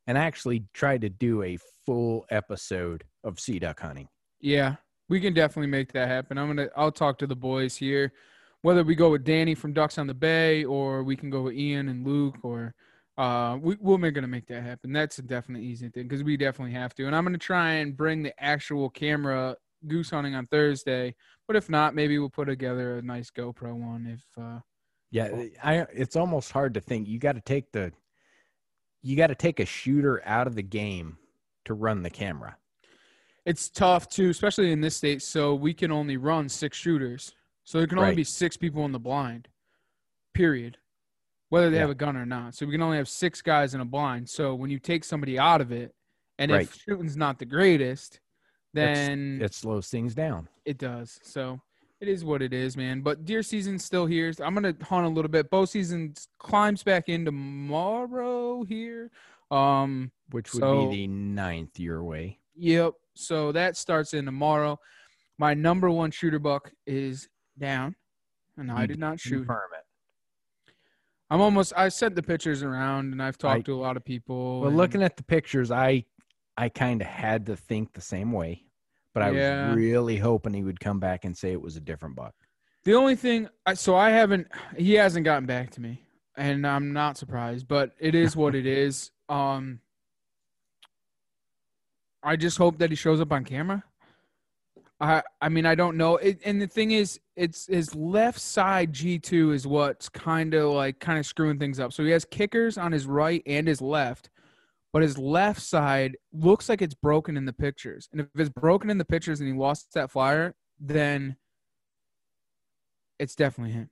and 0.06 0.16
actually 0.16 0.64
try 0.74 0.98
to 0.98 1.08
do 1.08 1.42
a 1.42 1.58
full 1.86 2.24
episode 2.30 3.04
of 3.24 3.38
sea 3.38 3.58
duck 3.58 3.80
hunting. 3.80 4.08
Yeah, 4.40 4.76
we 5.08 5.20
can 5.20 5.34
definitely 5.34 5.68
make 5.70 5.92
that 5.92 6.08
happen. 6.08 6.38
I'm 6.38 6.48
gonna. 6.48 6.68
I'll 6.76 6.92
talk 6.92 7.18
to 7.18 7.26
the 7.26 7.36
boys 7.36 7.76
here, 7.76 8.12
whether 8.62 8.82
we 8.82 8.94
go 8.94 9.10
with 9.10 9.24
Danny 9.24 9.54
from 9.54 9.72
Ducks 9.72 9.98
on 9.98 10.06
the 10.06 10.14
Bay 10.14 10.64
or 10.64 11.02
we 11.02 11.16
can 11.16 11.30
go 11.30 11.42
with 11.42 11.54
Ian 11.54 11.88
and 11.88 12.06
Luke 12.06 12.36
or. 12.42 12.74
Uh, 13.18 13.58
we, 13.60 13.76
we're 13.80 14.10
gonna 14.12 14.26
make 14.26 14.46
that 14.46 14.62
happen. 14.62 14.94
That's 14.94 15.18
a 15.18 15.22
definite 15.22 15.60
easy 15.60 15.90
thing 15.90 16.04
because 16.04 16.22
we 16.22 16.38
definitely 16.38 16.72
have 16.72 16.94
to. 16.94 17.06
And 17.06 17.14
I'm 17.14 17.22
gonna 17.22 17.36
try 17.36 17.72
and 17.72 17.94
bring 17.94 18.22
the 18.22 18.32
actual 18.42 18.88
camera 18.88 19.56
goose 19.86 20.10
hunting 20.10 20.34
on 20.34 20.46
Thursday. 20.46 21.14
But 21.46 21.56
if 21.56 21.68
not, 21.68 21.94
maybe 21.94 22.18
we'll 22.18 22.30
put 22.30 22.46
together 22.46 22.98
a 22.98 23.02
nice 23.02 23.30
GoPro 23.30 23.74
one. 23.74 24.06
If 24.06 24.24
uh, 24.42 24.60
Yeah, 25.10 25.44
I 25.62 25.86
it's 25.92 26.16
almost 26.16 26.52
hard 26.52 26.74
to 26.74 26.80
think. 26.80 27.08
You 27.08 27.18
got 27.18 27.34
to 27.34 27.40
take 27.40 27.72
the 27.72 27.92
you 29.02 29.16
got 29.16 29.28
to 29.28 29.34
take 29.34 29.60
a 29.60 29.64
shooter 29.66 30.22
out 30.26 30.46
of 30.46 30.54
the 30.54 30.62
game 30.62 31.16
to 31.64 31.74
run 31.74 32.02
the 32.02 32.10
camera. 32.10 32.56
it's 33.46 33.70
tough 33.70 34.08
too, 34.08 34.28
especially 34.28 34.70
in 34.70 34.80
this 34.82 34.96
state. 34.96 35.22
So 35.22 35.54
we 35.54 35.72
can 35.72 35.90
only 35.90 36.18
run 36.18 36.48
six 36.48 36.76
shooters. 36.76 37.32
So 37.64 37.78
there 37.78 37.86
can 37.86 37.98
only 37.98 38.10
Right. 38.10 38.16
be 38.16 38.24
six 38.24 38.56
people 38.56 38.84
in 38.84 38.92
the 38.92 38.98
blind. 39.00 39.48
Period. 40.34 40.76
Whether 41.48 41.70
they 41.70 41.76
Yeah. 41.76 41.82
have 41.82 41.90
a 41.90 41.94
gun 41.94 42.16
or 42.16 42.26
not. 42.26 42.54
So 42.54 42.66
we 42.66 42.72
can 42.72 42.82
only 42.82 42.98
have 42.98 43.08
six 43.08 43.40
guys 43.42 43.74
in 43.74 43.80
a 43.80 43.84
blind. 43.84 44.28
So 44.28 44.54
when 44.54 44.70
you 44.70 44.78
take 44.78 45.02
somebody 45.04 45.38
out 45.38 45.60
of 45.62 45.72
it, 45.72 45.94
and 46.38 46.52
Right. 46.52 46.62
if 46.62 46.74
shooting's 46.74 47.16
not 47.16 47.38
the 47.38 47.46
greatest, 47.46 48.20
Then 48.72 49.40
It 49.42 49.52
slows 49.54 49.88
things 49.88 50.14
down. 50.14 50.48
it 50.64 50.78
does. 50.78 51.18
So 51.22 51.60
it 52.00 52.08
is 52.08 52.24
what 52.24 52.40
it 52.42 52.52
is, 52.52 52.76
man. 52.76 53.00
But 53.00 53.24
deer 53.24 53.42
season's 53.42 53.84
still 53.84 54.06
here. 54.06 54.32
So 54.32 54.44
I'm 54.44 54.54
gonna 54.54 54.74
hunt 54.82 55.06
a 55.06 55.08
little 55.08 55.30
bit. 55.30 55.50
Bow 55.50 55.64
season 55.64 56.14
climbs 56.38 56.82
back 56.82 57.08
in 57.08 57.24
tomorrow 57.24 58.62
here. 58.64 59.10
Um, 59.50 60.12
which 60.30 60.52
would 60.54 60.60
So- 60.60 60.88
be 60.88 60.96
the 60.96 61.06
ninth 61.08 61.80
your 61.80 62.04
way. 62.04 62.38
Yep. 62.54 62.94
So 63.14 63.50
that 63.52 63.76
starts 63.76 64.14
in 64.14 64.24
tomorrow. 64.24 64.78
My 65.38 65.54
number 65.54 65.90
one 65.90 66.10
shooter 66.12 66.38
buck 66.38 66.72
is 66.86 67.28
down, 67.58 67.96
and 68.56 68.70
I 68.70 68.86
did 68.86 68.98
not 69.00 69.18
shoot. 69.18 69.38
Confirm 69.38 69.70
it. 69.76 70.74
I'm 71.30 71.40
almost. 71.40 71.72
I 71.76 71.88
sent 71.88 72.14
the 72.14 72.22
pictures 72.22 72.62
around, 72.62 73.12
and 73.12 73.22
I've 73.22 73.38
talked 73.38 73.60
I- 73.60 73.62
to 73.62 73.74
a 73.74 73.80
lot 73.80 73.96
of 73.96 74.04
people. 74.04 74.60
Well, 74.60 74.70
looking 74.70 75.02
at 75.02 75.16
the 75.16 75.22
pictures, 75.24 75.70
I 75.70 76.04
I 76.60 76.68
kind 76.68 77.00
of 77.00 77.06
had 77.06 77.46
to 77.46 77.56
think 77.56 77.94
the 77.94 78.02
same 78.02 78.32
way, 78.32 78.66
but 79.14 79.22
I 79.22 79.30
Yeah. 79.30 79.70
was 79.70 79.76
really 79.78 80.18
hoping 80.18 80.52
he 80.52 80.62
would 80.62 80.78
come 80.78 81.00
back 81.00 81.24
and 81.24 81.34
say 81.34 81.52
it 81.52 81.62
was 81.62 81.76
a 81.76 81.80
different 81.80 82.16
buck. 82.16 82.34
The 82.84 82.92
only 82.94 83.16
thing, 83.16 83.48
so 83.74 83.96
I 83.96 84.10
haven't, 84.10 84.46
he 84.76 84.92
hasn't 84.92 85.24
gotten 85.24 85.46
back 85.46 85.70
to 85.70 85.80
me, 85.80 86.02
and 86.36 86.66
I'm 86.66 86.92
not 86.92 87.16
surprised, 87.16 87.66
but 87.66 87.92
it 87.98 88.14
is 88.14 88.36
what 88.36 88.54
it 88.54 88.66
is. 88.66 89.10
Um, 89.30 89.78
I 92.20 92.34
just 92.34 92.58
hope 92.58 92.78
that 92.78 92.90
he 92.90 92.96
shows 92.96 93.20
up 93.20 93.30
on 93.30 93.44
camera. 93.44 93.84
I, 95.00 95.22
I 95.40 95.48
mean, 95.48 95.66
I 95.66 95.76
don't 95.76 95.96
know. 95.96 96.16
It, 96.16 96.40
and 96.44 96.60
the 96.60 96.66
thing 96.66 96.90
is, 96.90 97.20
it's 97.36 97.68
his 97.68 97.94
left 97.94 98.40
side 98.40 98.92
G2 98.92 99.54
is 99.54 99.68
what's 99.68 100.08
kind 100.08 100.52
of 100.54 100.72
like 100.72 100.98
kind 100.98 101.16
of 101.16 101.26
screwing 101.26 101.60
things 101.60 101.78
up. 101.78 101.92
So 101.92 102.02
he 102.02 102.10
has 102.10 102.24
kickers 102.24 102.76
on 102.76 102.90
his 102.90 103.06
right 103.06 103.40
and 103.46 103.68
his 103.68 103.80
left, 103.80 104.30
but 104.92 105.02
his 105.02 105.16
left 105.18 105.60
side 105.62 106.16
looks 106.32 106.68
like 106.68 106.82
it's 106.82 106.94
broken 106.94 107.36
in 107.36 107.44
the 107.44 107.52
pictures. 107.52 108.08
And 108.12 108.20
if 108.20 108.26
it's 108.36 108.48
broken 108.50 108.90
in 108.90 108.98
the 108.98 109.04
pictures 109.04 109.40
and 109.40 109.48
he 109.48 109.56
lost 109.58 109.92
that 109.94 110.10
flyer, 110.10 110.54
then 110.78 111.36
it's 113.18 113.34
definitely 113.34 113.72
him. 113.72 113.90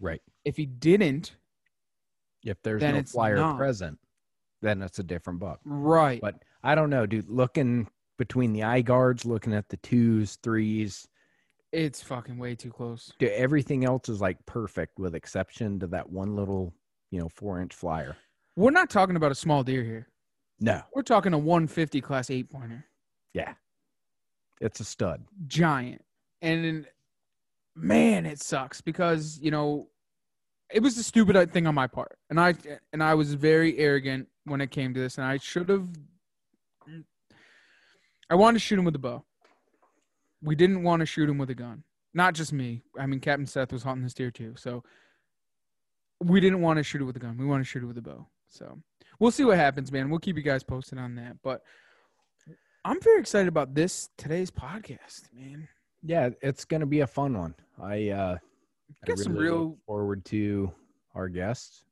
Right. 0.00 0.20
If 0.44 0.56
he 0.56 0.66
didn't, 0.66 1.36
If 2.44 2.60
there's 2.62 2.82
no 2.82 3.02
flyer 3.04 3.36
not. 3.36 3.56
present, 3.56 3.98
then 4.62 4.82
it's 4.82 4.98
a 4.98 5.02
different 5.04 5.38
buck. 5.40 5.60
right? 5.64 6.20
But 6.20 6.42
I 6.62 6.74
don't 6.74 6.90
know, 6.90 7.06
dude. 7.06 7.28
Looking 7.28 7.88
between 8.18 8.52
the 8.52 8.62
eye 8.64 8.82
guards, 8.82 9.24
looking 9.24 9.52
at 9.54 9.68
the 9.68 9.76
twos, 9.78 10.36
threes, 10.42 11.06
it's 11.72 12.02
fucking 12.02 12.36
way 12.36 12.54
too 12.54 12.70
close. 12.70 13.12
dude, 13.18 13.30
everything 13.30 13.84
else 13.84 14.08
is 14.08 14.20
like 14.20 14.44
perfect 14.44 14.98
with 14.98 15.14
exception 15.14 15.78
to 15.80 15.86
that 15.88 16.10
one 16.10 16.36
little, 16.36 16.74
you 17.10 17.18
know, 17.20 17.28
four 17.28 17.60
inch 17.60 17.74
flyer. 17.74 18.16
We're 18.56 18.70
not 18.72 18.90
talking 18.90 19.16
about 19.16 19.32
a 19.32 19.34
small 19.34 19.62
deer 19.64 19.82
here. 19.82 20.08
No. 20.62 20.80
We're 20.94 21.02
talking 21.02 21.34
a 21.34 21.38
150 21.38 22.00
class 22.00 22.30
eight 22.30 22.48
pointer, 22.48 22.86
Yeah. 23.34 23.54
It's 24.60 24.78
a 24.78 24.84
stud. 24.84 25.24
giant, 25.48 26.04
and 26.40 26.86
man, 27.74 28.26
it 28.26 28.40
sucks 28.40 28.80
because 28.80 29.40
you 29.42 29.50
know 29.50 29.88
it 30.72 30.80
was 30.80 30.96
a 30.98 31.02
stupid 31.02 31.52
thing 31.52 31.66
on 31.66 31.74
my 31.74 31.88
part, 31.88 32.16
and 32.30 32.38
I 32.40 32.54
and 32.92 33.02
I 33.02 33.14
was 33.14 33.34
very 33.34 33.76
arrogant 33.78 34.28
when 34.44 34.60
it 34.60 34.70
came 34.70 34.94
to 34.94 35.00
this, 35.00 35.18
and 35.18 35.26
I 35.26 35.38
should 35.38 35.68
have. 35.68 35.88
I 38.30 38.34
wanted 38.36 38.54
to 38.54 38.60
shoot 38.60 38.78
him 38.78 38.84
with 38.84 38.94
a 38.94 38.98
bow. 39.00 39.24
We 40.42 40.54
didn't 40.54 40.84
want 40.84 41.00
to 41.00 41.06
shoot 41.06 41.28
him 41.28 41.38
with 41.38 41.50
a 41.50 41.54
gun. 41.54 41.82
Not 42.14 42.34
just 42.34 42.52
me. 42.52 42.82
I 42.98 43.06
mean, 43.06 43.18
Captain 43.20 43.46
Seth 43.46 43.72
was 43.72 43.82
hunting 43.82 44.04
this 44.04 44.14
deer 44.14 44.30
too, 44.30 44.54
so 44.56 44.84
we 46.20 46.38
didn't 46.40 46.60
want 46.60 46.76
to 46.76 46.84
shoot 46.84 47.00
it 47.00 47.04
with 47.04 47.16
a 47.16 47.20
gun. 47.20 47.36
We 47.36 47.46
want 47.46 47.62
to 47.64 47.68
shoot 47.68 47.82
it 47.82 47.86
with 47.86 47.98
a 47.98 48.02
bow. 48.02 48.28
So 48.48 48.80
we'll 49.18 49.30
see 49.30 49.44
what 49.44 49.56
happens, 49.56 49.90
man. 49.92 50.10
We'll 50.10 50.20
keep 50.20 50.36
you 50.36 50.42
guys 50.42 50.62
posted 50.62 50.98
on 50.98 51.14
that. 51.16 51.36
But 51.42 51.62
I'm 52.84 53.00
very 53.00 53.20
excited 53.20 53.48
about 53.48 53.74
this 53.74 54.08
today's 54.16 54.50
podcast, 54.50 55.32
man. 55.32 55.68
Yeah, 56.02 56.30
it's 56.42 56.64
gonna 56.64 56.86
be 56.86 57.00
a 57.00 57.06
fun 57.06 57.36
one. 57.38 57.54
I 57.80 58.08
uh 58.08 58.36
I 59.02 59.06
Got 59.06 59.18
some 59.18 59.34
really 59.34 59.50
look 59.50 59.54
real 59.60 59.78
forward 59.86 60.24
to 60.26 60.72
our 61.14 61.28
guests. 61.28 61.84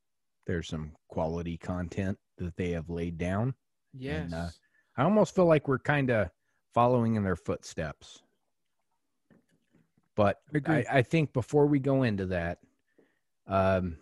There's 0.46 0.68
some 0.68 0.92
quality 1.08 1.56
content 1.56 2.18
that 2.38 2.56
they 2.56 2.70
have 2.70 2.90
laid 2.90 3.18
down. 3.18 3.54
yes. 3.96 4.24
And, 4.24 4.34
uh, 4.34 4.48
I 4.96 5.04
almost 5.04 5.34
feel 5.34 5.46
like 5.46 5.68
we're 5.68 5.78
kind 5.78 6.10
of 6.10 6.28
following 6.74 7.14
in 7.14 7.22
their 7.22 7.36
footsteps. 7.36 8.22
But 10.16 10.38
Agree. 10.52 10.84
I, 10.90 10.98
I 10.98 11.02
think 11.02 11.32
before 11.32 11.66
we 11.66 11.78
go 11.78 12.02
into 12.02 12.26
that, 12.26 12.58
um, 13.46 13.96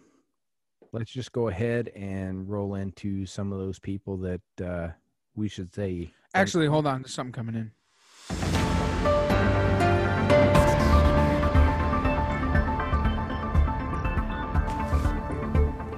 let's 0.93 1.11
just 1.11 1.33
go 1.33 1.49
ahead 1.49 1.89
and 1.95 2.49
roll 2.49 2.75
into 2.75 3.27
some 3.27 3.53
of 3.53 3.59
those 3.59 3.79
people 3.79 4.17
that 4.19 4.41
uh, 4.65 4.89
we 5.35 5.49
should 5.49 5.73
say. 5.73 6.11
Actually, 6.35 6.67
hold 6.67 6.87
on. 6.87 7.03
There's 7.03 7.15
something 7.15 7.33
coming 7.33 7.55
in. 7.55 7.71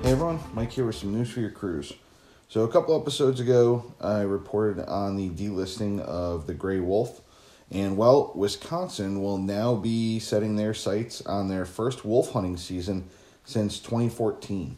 Hey 0.03 0.13
everyone, 0.13 0.41
Mike 0.55 0.73
here 0.73 0.87
with 0.87 0.97
some 0.97 1.13
news 1.13 1.31
for 1.31 1.41
your 1.41 1.51
cruise. 1.51 1.93
So, 2.49 2.65
a 2.65 2.69
couple 2.69 3.01
episodes 3.01 3.39
ago, 3.39 3.95
I 4.01 4.23
reported 4.23 4.85
on 4.87 5.15
the 5.15 5.31
delisting 5.31 6.01
of 6.01 6.49
the 6.49 6.55
gray 6.55 6.81
wolf. 6.81 7.21
And 7.71 7.97
well, 7.97 8.33
Wisconsin 8.35 9.23
will 9.23 9.39
now 9.39 9.77
be 9.77 10.19
setting 10.19 10.57
their 10.57 10.75
sights 10.75 11.25
on 11.25 11.47
their 11.47 11.65
first 11.65 12.05
wolf 12.05 12.33
hunting 12.33 12.57
season 12.57 13.09
since 13.51 13.79
2014. 13.81 14.77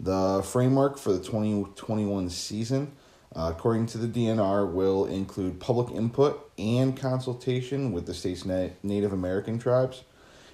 The 0.00 0.42
framework 0.44 0.98
for 0.98 1.12
the 1.12 1.18
2021 1.18 2.30
season, 2.30 2.92
uh, 3.34 3.52
according 3.54 3.86
to 3.86 3.98
the 3.98 4.06
DNR, 4.06 4.70
will 4.70 5.06
include 5.06 5.60
public 5.60 5.94
input 5.94 6.50
and 6.58 6.96
consultation 6.96 7.92
with 7.92 8.06
the 8.06 8.14
state's 8.14 8.44
na- 8.44 8.68
Native 8.82 9.12
American 9.12 9.58
tribes. 9.58 10.02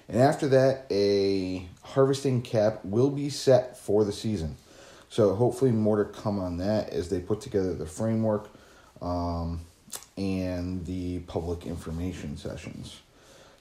And 0.09 0.21
after 0.21 0.47
that, 0.49 0.85
a 0.91 1.67
harvesting 1.81 2.41
cap 2.41 2.83
will 2.83 3.09
be 3.09 3.29
set 3.29 3.77
for 3.77 4.03
the 4.03 4.11
season. 4.11 4.57
So 5.09 5.35
hopefully 5.35 5.71
more 5.71 6.03
to 6.03 6.09
come 6.09 6.39
on 6.39 6.57
that 6.57 6.89
as 6.89 7.09
they 7.09 7.19
put 7.19 7.39
together 7.39 7.73
the 7.73 7.85
framework 7.85 8.49
um, 9.01 9.61
and 10.17 10.85
the 10.85 11.19
public 11.19 11.65
information 11.65 12.35
sessions. 12.35 13.02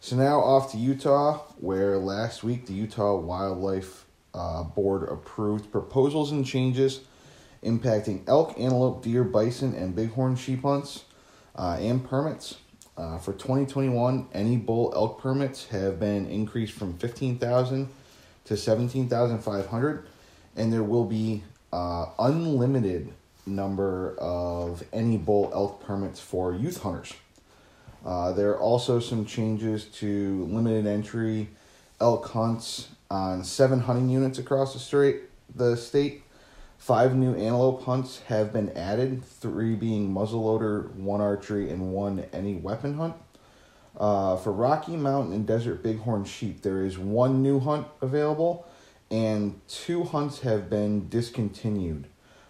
So 0.05 0.17
now 0.17 0.41
off 0.41 0.73
to 0.73 0.79
Utah, 0.79 1.39
where 1.61 1.97
last 1.97 2.43
week 2.43 2.67
the 2.67 2.73
Utah 2.73 3.15
Wildlife 3.15 4.05
uh, 4.35 4.65
Board 4.65 5.09
approved 5.09 5.71
proposals 5.71 6.33
and 6.33 6.45
changes 6.45 7.03
impacting 7.63 8.25
elk, 8.27 8.59
antelope, 8.59 9.05
deer, 9.05 9.23
bison, 9.23 9.77
and 9.77 9.95
bighorn 9.95 10.35
sheep 10.35 10.63
hunts 10.63 11.05
uh, 11.55 11.77
and 11.79 12.05
permits. 12.05 12.57
Uh, 12.97 13.19
for 13.19 13.33
2021, 13.35 14.27
any 14.35 14.57
bull 14.57 14.93
elk 14.97 15.21
permits 15.21 15.69
have 15.69 16.01
been 16.01 16.27
increased 16.27 16.73
from 16.73 16.99
15,000 16.99 17.89
to 18.47 18.57
17,500, 18.57 20.07
and 20.57 20.73
there 20.73 20.83
will 20.83 21.05
be 21.05 21.45
uh, 21.73 22.07
unlimited 22.19 23.13
number 23.47 24.17
of 24.19 24.83
any 24.93 25.17
bull 25.17 25.49
elk 25.55 25.81
permits 25.81 26.19
for 26.19 26.53
youth 26.53 26.83
hunters. 26.83 27.15
Uh, 28.05 28.33
there 28.33 28.51
are 28.51 28.59
also 28.59 28.99
some 28.99 29.25
changes 29.25 29.85
to 29.85 30.45
limited 30.51 30.87
entry 30.87 31.49
elk 32.01 32.29
hunts 32.31 32.89
on 33.11 33.45
seven 33.45 33.81
hunting 33.81 34.09
units 34.09 34.39
across 34.39 34.73
the 34.73 34.79
state. 34.79 35.23
The 35.55 35.77
state, 35.77 36.23
five 36.79 37.15
new 37.15 37.35
antelope 37.35 37.85
hunts 37.85 38.23
have 38.27 38.53
been 38.53 38.71
added. 38.71 39.25
Three 39.25 39.75
being 39.75 40.13
muzzleloader, 40.13 40.93
one 40.95 41.21
archery, 41.21 41.71
and 41.71 41.93
one 41.93 42.25
any 42.33 42.55
weapon 42.55 42.95
hunt. 42.95 43.15
Uh, 43.97 44.37
for 44.37 44.53
Rocky 44.53 44.97
Mountain 44.97 45.35
and 45.35 45.47
Desert 45.47 45.83
Bighorn 45.83 46.25
sheep, 46.25 46.63
there 46.63 46.85
is 46.85 46.99
one 46.99 47.43
new 47.43 47.61
hunt 47.61 47.87
available, 48.01 48.67
and 49.11 49.61
two 49.69 50.05
hunts 50.05 50.41
have 50.41 50.71
been 50.71 51.09
discontinued, 51.09 52.07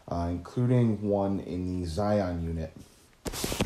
uh, 0.08 0.28
including 0.30 1.02
one 1.02 1.40
in 1.40 1.80
the 1.80 1.86
Zion 1.86 2.42
unit. 2.42 3.61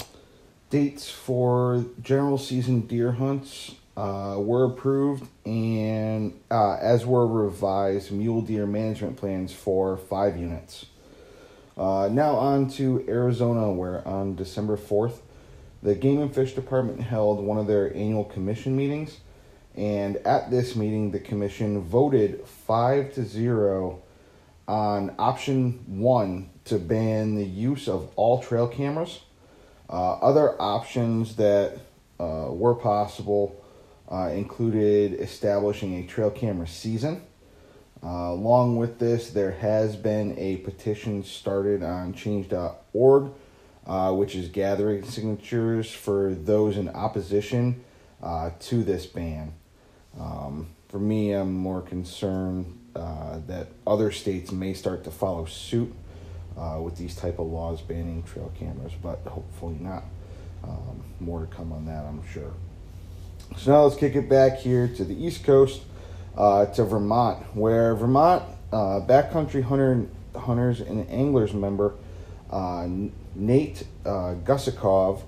Dates 0.69 1.09
for 1.09 1.85
general 2.03 2.39
season 2.39 2.81
deer 2.83 3.13
hunts 3.13 3.77
uh, 3.97 4.37
were 4.39 4.65
approved, 4.65 5.27
and 5.45 6.39
uh, 6.51 6.75
as 6.75 7.07
were 7.07 7.27
revised 7.27 8.11
mule 8.11 8.43
deer 8.43 8.67
management 8.67 9.17
plans 9.17 9.53
for 9.53 9.97
five 9.97 10.37
units. 10.37 10.87
Uh, 11.77 12.09
now 12.11 12.35
on 12.35 12.69
to 12.69 13.05
Arizona, 13.09 13.71
where 13.71 14.07
on 14.09 14.35
December 14.35 14.77
4th, 14.77 15.19
the 15.83 15.95
Game 15.95 16.21
and 16.21 16.35
Fish 16.35 16.55
Department 16.55 17.01
held 17.01 17.45
one 17.45 17.59
of 17.59 17.67
their 17.67 17.95
annual 17.95 18.25
commission 18.25 18.77
meetings. 18.77 19.21
And 19.77 20.17
at 20.19 20.51
this 20.51 20.75
meeting, 20.75 21.11
the 21.13 21.21
commission 21.21 21.83
voted 21.83 22.45
5 22.47 23.15
to 23.15 23.25
0 23.25 24.03
on 24.67 25.15
option 25.19 25.85
1 25.87 26.51
to 26.65 26.79
ban 26.79 27.37
the 27.37 27.45
use 27.45 27.89
of 27.89 28.11
all 28.17 28.43
trail 28.43 28.67
cameras. 28.67 29.21
Uh, 29.89 30.15
other 30.15 30.61
options 30.61 31.37
that 31.37 31.79
uh, 32.19 32.49
were 32.51 32.75
possible 32.75 33.63
uh, 34.11 34.31
included 34.33 35.15
establishing 35.21 35.97
a 35.97 36.07
trail 36.07 36.31
camera 36.31 36.67
season. 36.67 37.23
Uh, 38.03 38.31
along 38.31 38.77
with 38.77 38.99
this, 38.99 39.31
there 39.31 39.53
has 39.53 39.97
been 39.97 40.37
a 40.39 40.57
petition 40.59 41.23
started 41.25 41.83
on 41.83 42.13
change.org, 42.13 43.33
uh, 43.87 44.13
which 44.13 44.35
is 44.35 44.49
gathering 44.49 45.03
signatures 45.03 45.91
for 45.91 46.35
those 46.35 46.77
in 46.77 46.89
opposition 46.89 47.83
uh, 48.23 48.51
to 48.61 48.83
this 48.85 49.07
ban. 49.07 49.53
Um, 50.19 50.69
for 50.89 50.99
me, 50.99 51.33
I'm 51.33 51.53
more 51.53 51.83
concerned 51.83 52.81
that 52.95 53.69
other 53.87 54.11
states 54.11 54.51
may 54.51 54.73
start 54.73 55.05
to 55.05 55.11
follow 55.11 55.45
suit 55.45 55.95
uh, 56.57 56.81
with 56.81 56.97
these 56.97 57.15
type 57.15 57.39
of 57.39 57.47
laws 57.47 57.81
banning 57.81 58.23
trail 58.23 58.53
cameras, 58.59 58.93
but 59.03 59.21
hopefully 59.27 59.77
not. 59.81 60.05
Um, 60.65 61.03
more 61.21 61.41
to 61.41 61.47
come 61.47 61.73
on 61.73 61.87
that, 61.87 62.05
I'm 62.05 62.27
sure. 62.27 62.53
So 63.57 63.73
now 63.73 63.85
let's 63.85 63.97
kick 63.97 64.17
it 64.17 64.29
back 64.29 64.59
here 64.59 64.89
to 64.89 65.05
the 65.05 65.15
East 65.15 65.45
Coast, 65.45 65.83
uh, 66.37 66.67
to 66.67 66.85
Vermont, 66.85 67.39
where 67.55 67.95
Vermont 67.95 68.43
uh, 68.73 69.01
backcountry 69.01 69.63
hunter, 69.63 70.07
hunters 70.35 70.81
and 70.81 71.09
anglers 71.09 71.55
member 71.55 71.95
uh, 72.51 72.89
Nate 73.35 73.85
uh, 74.05 74.35
Gusakov 74.45 75.23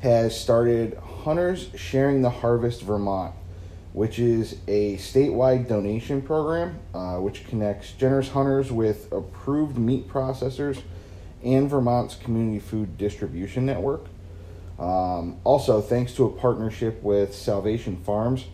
has 0.00 0.38
started 0.38 0.96
Hunters 0.98 1.70
Sharing 1.74 2.22
the 2.22 2.30
Harvest 2.30 2.82
Vermont, 2.82 3.34
which 3.92 4.18
is 4.18 4.58
a 4.68 4.96
statewide 4.96 5.68
donation 5.68 6.22
program 6.22 6.78
uh, 6.94 7.16
which 7.16 7.46
connects 7.46 7.92
generous 7.92 8.28
hunters 8.28 8.70
with 8.70 9.10
approved 9.12 9.78
meat 9.78 10.08
processors 10.08 10.82
and 11.42 11.70
Vermont's 11.70 12.14
community 12.14 12.58
food 12.58 12.98
distribution 12.98 13.64
network. 13.64 14.06
Um, 14.78 15.38
also, 15.44 15.80
thanks 15.80 16.12
to 16.14 16.24
a 16.24 16.30
partnership 16.30 17.02
with 17.02 17.34
Salvation 17.34 17.96
Farms, 17.96 18.44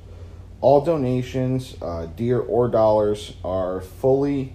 all 0.61 0.83
donations, 0.83 1.77
uh, 1.83 2.07
deer 2.07 2.41
or 2.41 2.69
dollars, 2.69 3.35
are 3.45 3.81
fully 3.83 4.55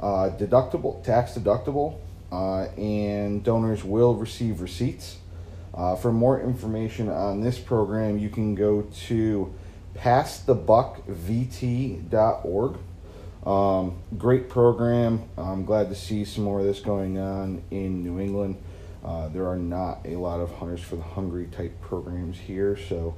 uh, 0.00 0.30
deductible, 0.30 1.02
tax 1.04 1.32
deductible, 1.32 1.98
uh, 2.30 2.64
and 2.80 3.44
donors 3.44 3.84
will 3.84 4.14
receive 4.14 4.60
receipts. 4.60 5.18
Uh, 5.74 5.96
for 5.96 6.12
more 6.12 6.40
information 6.40 7.08
on 7.08 7.40
this 7.40 7.58
program, 7.58 8.18
you 8.18 8.28
can 8.28 8.54
go 8.54 8.82
to 9.06 9.52
passthebuckvt.org. 9.94 12.78
Um, 13.44 13.96
great 14.16 14.48
program. 14.48 15.28
I'm 15.36 15.64
glad 15.64 15.88
to 15.88 15.96
see 15.96 16.24
some 16.24 16.44
more 16.44 16.60
of 16.60 16.64
this 16.64 16.78
going 16.80 17.18
on 17.18 17.62
in 17.70 18.04
New 18.04 18.20
England. 18.20 18.62
Uh, 19.04 19.28
there 19.28 19.48
are 19.48 19.56
not 19.56 20.00
a 20.04 20.16
lot 20.16 20.40
of 20.40 20.52
Hunters 20.54 20.80
for 20.80 20.96
the 20.96 21.02
Hungry 21.02 21.46
type 21.46 21.80
programs 21.80 22.38
here, 22.38 22.76
so 22.76 23.16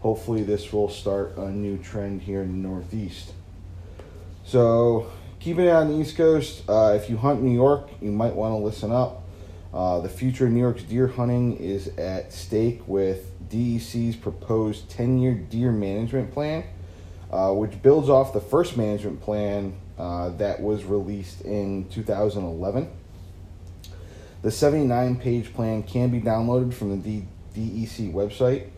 hopefully 0.00 0.42
this 0.42 0.72
will 0.72 0.90
start 0.90 1.36
a 1.38 1.50
new 1.50 1.78
trend 1.78 2.22
here 2.22 2.42
in 2.42 2.62
the 2.62 2.68
Northeast. 2.68 3.32
So, 4.44 5.10
keeping 5.40 5.66
it 5.66 5.70
on 5.70 5.88
the 5.88 5.98
East 5.98 6.16
Coast, 6.16 6.64
uh, 6.68 6.98
if 7.00 7.08
you 7.08 7.16
hunt 7.16 7.42
New 7.42 7.54
York, 7.54 7.88
you 8.02 8.10
might 8.10 8.34
want 8.34 8.52
to 8.52 8.58
listen 8.58 8.92
up. 8.92 9.22
Uh, 9.72 10.00
the 10.00 10.08
future 10.08 10.46
of 10.46 10.52
New 10.52 10.60
York's 10.60 10.82
deer 10.82 11.06
hunting 11.06 11.56
is 11.56 11.88
at 11.96 12.32
stake 12.32 12.82
with 12.86 13.31
DEC's 13.52 14.16
proposed 14.16 14.88
10 14.90 15.18
year 15.18 15.34
deer 15.34 15.70
management 15.70 16.32
plan, 16.32 16.64
uh, 17.30 17.52
which 17.52 17.80
builds 17.82 18.08
off 18.08 18.32
the 18.32 18.40
first 18.40 18.76
management 18.76 19.20
plan 19.20 19.76
uh, 19.98 20.30
that 20.30 20.60
was 20.60 20.84
released 20.84 21.42
in 21.42 21.88
2011. 21.90 22.90
The 24.40 24.50
79 24.50 25.16
page 25.16 25.52
plan 25.54 25.82
can 25.82 26.10
be 26.10 26.20
downloaded 26.20 26.74
from 26.74 27.02
the 27.02 27.22
DEC 27.54 28.12
website, 28.12 28.68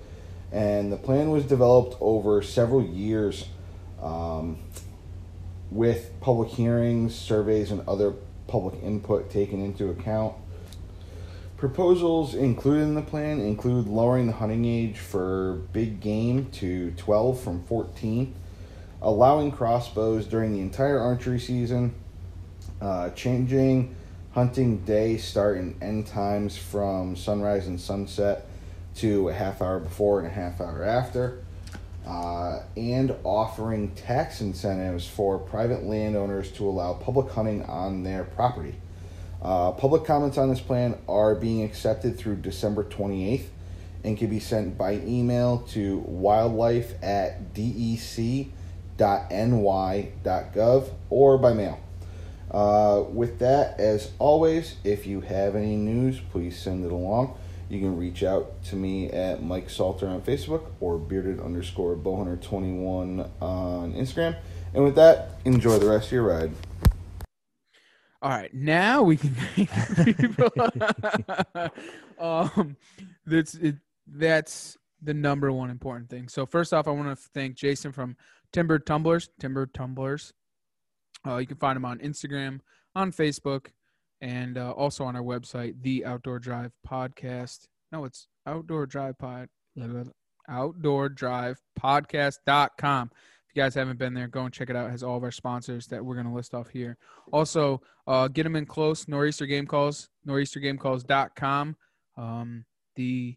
and 0.53 0.93
the 0.93 0.97
plan 0.97 1.31
was 1.31 1.45
developed 1.45 1.97
over 2.01 2.43
several 2.43 2.85
years 2.85 3.47
um, 4.03 4.59
with 5.71 6.13
public 6.21 6.51
hearings, 6.51 7.15
surveys, 7.15 7.71
and 7.71 7.81
other 7.89 8.13
public 8.47 8.83
input 8.83 9.31
taken 9.31 9.65
into 9.65 9.89
account. 9.89 10.35
Proposals 11.65 12.35
included 12.35 12.83
in 12.83 12.95
the 12.95 13.01
plan 13.01 13.41
include 13.41 13.87
lowering 13.87 14.27
the 14.27 14.35
hunting 14.35 14.67
age 14.67 14.99
for 14.99 15.63
big 15.73 15.99
game 15.99 16.51
to 16.51 16.91
12 16.99 17.41
from 17.41 17.65
14, 17.65 18.35
allowing 19.01 19.51
crossbows 19.51 20.27
during 20.27 20.53
the 20.53 20.61
entire 20.61 21.01
archery 21.01 21.39
season, 21.39 21.95
uh, 22.83 23.09
changing 23.13 23.97
hunting 24.33 24.85
day 24.85 25.17
start 25.17 25.57
and 25.57 25.83
end 25.83 26.07
times 26.07 26.55
from 26.55 27.17
sunrise 27.17 27.67
and 27.67 27.81
sunset 27.81 28.47
to 28.97 29.31
a 29.31 29.33
half 29.33 29.63
hour 29.63 29.79
before 29.79 30.19
and 30.19 30.29
a 30.29 30.31
half 30.31 30.61
hour 30.61 30.85
after, 30.85 31.43
uh, 32.07 32.61
and 32.77 33.17
offering 33.25 33.91
tax 33.95 34.43
incentives 34.43 35.07
for 35.07 35.39
private 35.39 35.83
landowners 35.83 36.53
to 36.53 36.69
allow 36.69 36.93
public 36.93 37.33
hunting 37.33 37.63
on 37.63 38.03
their 38.03 38.23
property. 38.23 38.75
Uh, 39.45 39.73
public 39.73 40.05
comments 40.05 40.39
on 40.39 40.49
this 40.49 40.61
plan 40.61 40.97
are 41.07 41.35
being 41.35 41.63
accepted 41.63 42.17
through 42.17 42.37
December 42.37 42.83
28th 42.83 43.45
and 44.03 44.17
can 44.17 44.31
be 44.31 44.41
sent 44.41 44.79
by 44.79 44.95
email 44.95 45.59
to 45.59 45.99
wildlife 46.07 46.95
at 47.03 47.53
dec.ny.gov 47.53 48.49
or 51.11 51.39
by 51.39 51.53
mail. 51.53 51.79
Uh, 52.51 53.03
with 53.11 53.39
that, 53.41 53.79
as 53.81 54.13
always, 54.19 54.77
if 54.85 55.07
you 55.07 55.21
have 55.21 55.57
any 55.57 55.77
news, 55.77 56.21
please 56.31 56.59
send 56.59 56.85
it 56.85 56.93
along. 56.93 57.37
You 57.69 57.81
can 57.81 57.97
reach 57.97 58.23
out 58.23 58.63
to 58.65 58.77
me 58.77 59.11
at 59.11 59.43
Mike 59.43 59.69
Salter 59.69 60.07
on 60.07 60.23
Facebook 60.23 60.67
or 60.81 60.99
bearded 60.99 61.41
underscore 61.41 61.97
bowhunter21 61.97 63.29
on 63.41 63.95
Instagram. 63.95 64.37
And 64.75 64.85
with 64.85 64.95
that, 64.97 65.41
enjoy 65.45 65.79
the 65.79 65.89
rest 65.89 66.07
of 66.07 66.13
your 66.13 66.23
ride. 66.25 66.53
All 68.25 68.31
right, 68.31 68.55
now 68.55 69.03
we 69.03 69.19
can 69.19 69.35
thank 69.55 70.17
people. 70.17 70.49
um, 72.19 72.75
that's 73.27 73.55
it, 73.57 73.77
that's 74.07 74.79
the 75.03 75.13
number 75.13 75.53
one 75.53 75.69
important 75.69 76.09
thing. 76.09 76.29
So 76.29 76.47
first 76.47 76.73
off, 76.73 76.89
I 76.89 76.93
want 76.93 77.11
to 77.11 77.17
thank 77.35 77.55
Jason 77.55 77.93
from 77.93 78.17
Timbered 78.51 78.87
Tumblers. 78.87 79.29
Timbered 79.39 79.75
Tumblers. 79.75 80.33
Uh, 81.27 81.37
you 81.37 81.47
can 81.47 81.59
find 81.59 81.77
him 81.77 81.85
on 81.85 81.99
Instagram, 81.99 82.61
on 82.95 83.13
Facebook, 83.13 83.67
and 84.23 84.57
uh, 84.57 84.71
also 84.71 85.05
on 85.05 85.17
our 85.17 85.23
website, 85.23 85.75
the 85.83 86.07
Outdoor 86.07 86.39
Drive 86.39 86.73
Podcast. 86.89 87.67
No, 87.93 88.07
it's 88.07 88.29
Outdoor 88.47 88.87
Drive 88.87 89.19
Pod. 89.19 89.51
Outdoor 90.49 91.11
Drive 91.11 91.61
Podcast.com. 91.79 93.11
You 93.55 93.63
guys 93.63 93.75
haven't 93.75 93.99
been 94.01 94.15
there, 94.15 94.27
go 94.27 94.45
and 94.45 94.53
check 94.53 94.69
it 94.69 94.75
out. 94.75 94.89
It 94.89 94.91
has 94.91 95.05
all 95.05 95.17
of 95.17 95.23
our 95.23 95.31
sponsors 95.31 95.87
that 95.87 96.05
we're 96.05 96.15
going 96.15 96.27
to 96.27 96.33
list 96.33 96.55
off 96.55 96.69
here. 96.69 96.97
Also, 97.33 97.81
uh, 98.09 98.27
get 98.27 98.43
them 98.43 98.57
in 98.57 98.67
close. 98.67 99.07
Nor'easter 99.07 99.47
Game 99.47 99.67
Calls, 99.67 100.09
nor'eastergamecalls.com. 100.27 101.77
Um, 102.17 102.65
the 102.97 103.37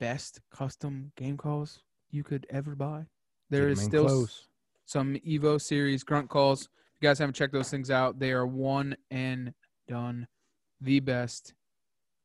best 0.00 0.40
custom 0.50 1.12
game 1.16 1.36
calls 1.36 1.80
you 2.10 2.22
could 2.22 2.46
ever 2.50 2.74
buy. 2.74 3.06
There 3.50 3.68
is 3.68 3.80
still 3.80 4.06
close. 4.06 4.48
some 4.84 5.14
Evo 5.26 5.60
series 5.60 6.04
grunt 6.04 6.28
calls. 6.28 6.62
If 6.62 7.02
you 7.02 7.08
guys 7.08 7.18
haven't 7.18 7.34
checked 7.34 7.52
those 7.52 7.70
things 7.70 7.90
out, 7.90 8.18
they 8.18 8.32
are 8.32 8.46
one 8.46 8.96
and 9.10 9.54
done, 9.88 10.26
the 10.80 11.00
best 11.00 11.54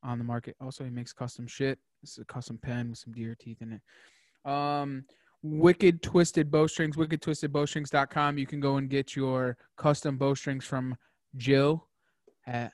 on 0.02 0.18
the 0.18 0.24
market. 0.24 0.56
Also, 0.60 0.84
he 0.84 0.90
makes 0.90 1.12
custom 1.12 1.46
shit. 1.46 1.78
This 2.02 2.12
is 2.12 2.18
a 2.18 2.24
custom 2.26 2.58
pen 2.58 2.90
with 2.90 2.98
some 2.98 3.14
deer 3.14 3.34
teeth 3.38 3.62
in 3.62 3.72
it. 3.72 4.50
Um, 4.50 5.04
Wicked 5.44 6.02
Twisted 6.02 6.50
Bowstrings, 6.50 6.96
wickedtwistedbowstrings.com. 6.96 8.38
You 8.38 8.46
can 8.46 8.60
go 8.60 8.78
and 8.78 8.88
get 8.88 9.14
your 9.14 9.58
custom 9.76 10.16
bowstrings 10.16 10.64
from 10.64 10.96
Jill 11.36 11.86
at 12.46 12.72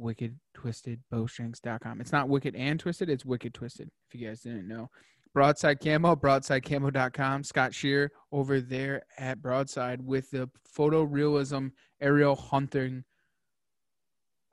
wickedtwistedbowstrings.com. 0.00 2.00
It's 2.00 2.12
not 2.12 2.28
wicked 2.28 2.54
and 2.54 2.78
twisted, 2.78 3.10
it's 3.10 3.24
wicked 3.24 3.52
twisted, 3.52 3.90
if 4.08 4.14
you 4.14 4.28
guys 4.28 4.42
didn't 4.42 4.68
know. 4.68 4.90
Broadside 5.34 5.80
Camo, 5.80 6.14
broadsidecamo.com. 6.14 7.42
Scott 7.42 7.74
Shear 7.74 8.12
over 8.30 8.60
there 8.60 9.02
at 9.18 9.42
Broadside 9.42 10.00
with 10.00 10.30
the 10.30 10.48
photorealism 10.72 11.72
aerial 12.00 12.36
hunting 12.36 13.02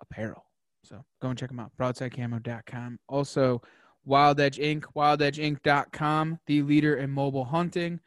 apparel. 0.01 0.45
So 0.83 1.05
go 1.21 1.29
and 1.29 1.37
check 1.37 1.49
them 1.49 1.59
out. 1.59 1.73
Broadsidecamo.com. 1.79 2.97
Also, 3.07 3.61
Wild 4.05 4.39
Edge 4.39 4.57
Inc., 4.57 4.83
wildedgeinc.com, 4.95 6.39
the 6.45 6.61
leader 6.61 6.95
in 6.95 7.09
mobile 7.09 7.45
hunting. 7.45 7.99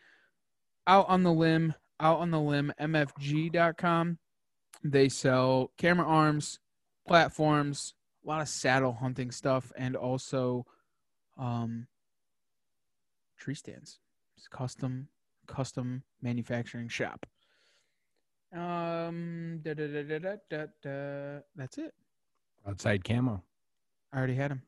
Out 0.87 1.09
on 1.09 1.23
the 1.23 1.33
limb, 1.33 1.75
out 1.99 2.19
on 2.21 2.31
the 2.31 2.41
limb, 2.41 2.73
mfg.com. 2.81 4.19
They 4.85 5.09
sell 5.09 5.73
camera 5.79 6.07
arms, 6.07 6.59
platforms, 7.09 7.95
a 8.25 8.29
lot 8.29 8.43
of 8.43 8.49
saddle 8.49 8.93
hunting 8.93 9.31
stuff, 9.31 9.73
and 9.77 9.97
also 9.97 10.67
um, 11.39 11.87
tree 13.39 13.55
stands. 13.55 13.99
It's 14.37 14.49
custom 14.49 15.09
custom 15.47 16.03
manufacturing 16.23 16.89
shop. 16.89 17.25
Um, 18.53 19.61
da, 19.63 19.75
da, 19.75 19.87
da, 19.87 20.03
da, 20.03 20.19
da, 20.19 20.37
da, 20.51 20.67
da. 20.83 21.39
that's 21.55 21.79
it. 21.79 21.95
Outside 22.67 23.05
camo. 23.05 23.43
I 24.13 24.19
already 24.19 24.35
had 24.35 24.51
him. 24.51 24.63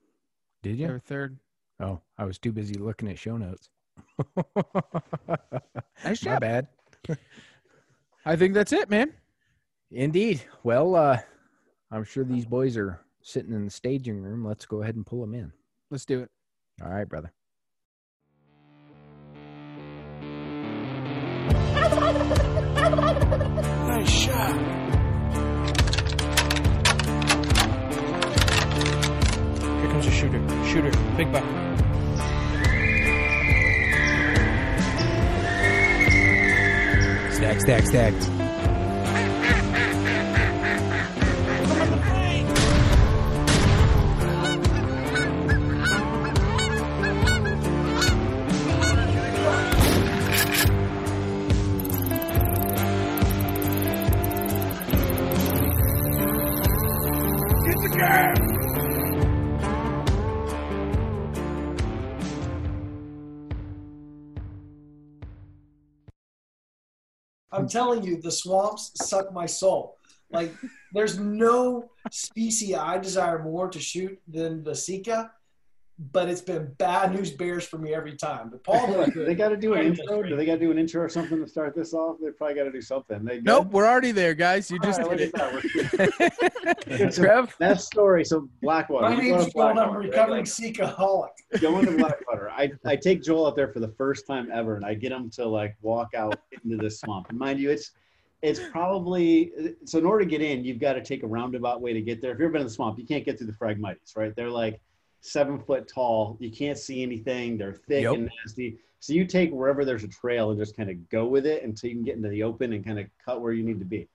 Did 0.69 0.79
you? 0.81 0.89
were 0.89 0.99
third. 0.99 1.39
Oh, 1.81 2.01
I 2.19 2.25
was 2.25 2.39
too 2.39 2.53
busy 2.53 2.75
looking 2.75 3.09
at 3.09 3.19
show 3.19 3.37
notes. 3.39 3.71
Nice 6.05 6.25
My 6.25 6.33
job. 6.33 6.41
bad. 6.41 6.69
I 8.25 8.37
think 8.37 8.55
that's 8.55 8.73
it, 8.73 8.89
man. 8.89 9.13
Indeed. 9.91 10.43
Well, 10.63 10.95
uh, 10.95 11.19
I'm 11.91 12.05
sure 12.05 12.25
these 12.25 12.47
boys 12.47 12.77
are 12.77 13.01
sitting 13.23 13.53
in 13.53 13.65
the 13.65 13.71
staging 13.71 14.23
room. 14.23 14.45
Let's 14.45 14.65
go 14.67 14.83
ahead 14.83 14.95
and 14.95 15.05
pull 15.05 15.21
them 15.23 15.35
in. 15.35 15.53
Let's 15.91 16.05
do 16.05 16.21
it. 16.21 16.31
All 16.83 16.91
right, 16.91 17.09
brother. 17.09 17.33
Nice 23.89 24.11
shot. 24.11 24.78
Shooter, 30.69 30.91
big 31.17 31.33
buck. 31.33 31.45
Stack, 37.33 37.61
stack, 37.61 37.87
stack. 37.87 38.48
Telling 67.69 68.03
you, 68.03 68.21
the 68.21 68.31
swamps 68.31 68.93
suck 68.95 69.33
my 69.33 69.47
soul. 69.47 69.97
Like, 70.31 70.55
there's 70.93 71.19
no 71.19 71.91
species 72.11 72.75
I 72.75 72.99
desire 72.99 73.43
more 73.43 73.69
to 73.69 73.81
shoot 73.81 74.21
than 74.29 74.63
the 74.63 74.75
Sika, 74.75 75.31
but 76.13 76.29
it's 76.29 76.41
been 76.41 76.73
bad 76.79 77.13
news 77.13 77.33
bears 77.33 77.67
for 77.67 77.77
me 77.79 77.93
every 77.93 78.15
time. 78.17 78.51
But 78.51 78.63
Paul, 78.63 79.05
Do 79.13 79.25
they 79.25 79.35
got 79.35 79.49
to 79.49 79.57
do 79.57 79.75
an 79.75 79.85
intro? 79.87 80.23
Do 80.23 80.37
they 80.37 80.47
got 80.47 80.55
to 80.55 80.61
do 80.61 80.71
an 80.71 80.79
intro 80.79 81.03
or 81.03 81.09
something 81.09 81.39
to 81.43 81.49
start 81.49 81.75
this 81.75 81.93
off? 81.93 82.17
They 82.23 82.31
probably 82.31 82.55
got 82.55 82.65
to 82.65 82.73
do 82.73 82.81
something. 82.81 83.25
They 83.25 83.37
good? 83.37 83.45
Nope, 83.45 83.71
we're 83.73 83.87
already 83.87 84.13
there, 84.13 84.35
guys. 84.35 84.71
You 84.71 84.79
All 84.83 84.87
just 84.89 85.01
right, 85.03 85.19
did 85.19 85.21
it. 85.21 85.35
that. 85.35 85.53
We're- 86.89 87.11
Trev, 87.13 87.55
that 87.59 87.81
story. 87.81 88.25
So 88.25 88.49
Blackwater. 88.63 89.11
my 89.15 89.21
you 89.23 89.31
go 89.33 89.39
name's 89.39 89.47
to 89.47 89.53
Joel. 89.53 89.63
I'm 89.63 89.71
a 89.71 89.75
Blackwater, 89.75 89.99
right? 89.99 90.09
recovering 90.09 90.39
Like, 90.39 90.47
Sika 90.47 90.97
holic. 90.99 91.61
going 91.61 91.87
to 91.87 91.97
Blackwater. 91.97 92.51
I, 92.51 92.71
I 92.85 92.95
take 92.97 93.23
Joel 93.23 93.47
out 93.49 93.57
there 93.57 93.69
for 93.73 93.81
the 93.81 93.89
first 93.89 94.27
time 94.27 94.49
ever, 94.53 94.77
and 94.77 94.85
I 94.85 94.95
get 94.95 95.11
him 95.13 95.31
to 95.31 95.47
like 95.47 95.77
walk 95.83 96.15
out 96.15 96.39
into 96.65 96.77
this 96.77 97.01
swamp. 97.01 97.27
And 97.31 97.39
mind 97.39 97.59
you, 97.59 97.71
it's 97.71 97.91
it's 98.43 98.61
probably 98.71 99.53
so. 99.85 99.99
In 99.99 100.07
order 100.07 100.25
to 100.25 100.31
get 100.31 100.43
in, 100.43 100.65
you've 100.65 100.79
got 100.79 100.93
to 100.93 101.03
take 101.03 101.25
a 101.25 101.27
roundabout 101.27 101.81
way 101.81 101.93
to 101.93 102.01
get 102.01 102.23
there. 102.23 102.31
If 102.31 102.37
you've 102.39 102.45
ever 102.45 102.53
been 102.53 102.61
in 102.61 102.69
the 102.69 102.73
swamp, 102.73 102.97
you 102.99 103.05
can't 103.05 103.25
get 103.25 103.37
through 103.37 103.49
the 103.49 103.53
Phragmites, 103.55 104.17
right? 104.17 104.35
They're 104.37 104.49
like 104.49 104.81
seven 105.21 105.59
foot 105.59 105.89
tall. 105.93 106.37
You 106.41 106.51
can't 106.51 106.79
see 106.79 107.03
anything. 107.03 107.59
They're 107.59 107.73
thick 107.75 108.05
Yep. 108.05 108.15
and 108.15 108.31
nasty. 108.45 108.79
So 109.01 109.13
you 109.13 109.25
take 109.27 109.51
wherever 109.53 109.85
there's 109.85 110.05
a 110.05 110.09
trail 110.09 110.51
and 110.51 110.59
just 110.59 110.77
kind 110.77 110.91
of 110.91 111.09
go 111.09 111.27
with 111.27 111.47
it 111.47 111.63
until 111.63 111.89
you 111.91 111.97
can 111.97 112.05
get 112.05 112.17
into 112.17 112.29
the 112.29 112.43
open 112.43 112.73
and 112.73 112.85
kind 112.85 112.99
of 112.99 113.07
cut 113.25 113.41
where 113.41 113.53
you 113.53 113.63
need 113.63 113.79
to 113.79 113.85
be. 113.85 114.09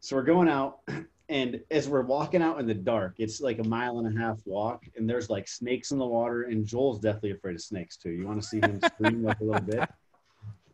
So 0.00 0.16
we're 0.16 0.22
going 0.22 0.48
out, 0.48 0.80
and 1.28 1.60
as 1.70 1.88
we're 1.88 2.02
walking 2.02 2.42
out 2.42 2.60
in 2.60 2.66
the 2.66 2.74
dark, 2.74 3.14
it's 3.18 3.40
like 3.40 3.58
a 3.58 3.64
mile 3.64 4.00
and 4.00 4.16
a 4.16 4.20
half 4.20 4.38
walk, 4.44 4.84
and 4.96 5.08
there's 5.08 5.30
like 5.30 5.48
snakes 5.48 5.92
in 5.92 5.98
the 5.98 6.06
water, 6.06 6.42
and 6.42 6.66
Joel's 6.66 6.98
definitely 6.98 7.30
afraid 7.32 7.54
of 7.54 7.62
snakes 7.62 7.96
too. 7.96 8.10
You 8.10 8.26
want 8.26 8.42
to 8.42 8.46
see 8.46 8.58
him 8.60 8.80
scream 8.94 9.22
like 9.24 9.40
a 9.40 9.44
little 9.44 9.60
bit? 9.62 9.88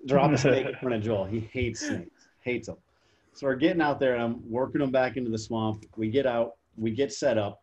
Drop 0.07 0.33
a 0.33 0.39
snake 0.39 0.67
in 0.67 0.75
front 0.77 0.95
of 0.97 1.03
Joel. 1.03 1.25
He 1.27 1.41
hates 1.41 1.81
snakes, 1.87 2.29
hates 2.41 2.67
them. 2.69 2.77
So 3.35 3.47
we're 3.47 3.57
getting 3.57 3.83
out 3.83 4.01
there, 4.01 4.15
and 4.15 4.23
I'm 4.23 4.51
working 4.51 4.81
them 4.81 4.91
back 4.91 5.17
into 5.17 5.31
the 5.31 5.39
swamp. 5.39 5.85
We 5.97 6.11
get 6.11 6.27
out, 6.27 6.55
we 6.77 6.91
get 6.91 7.13
set 7.13 7.39
up. 7.39 7.63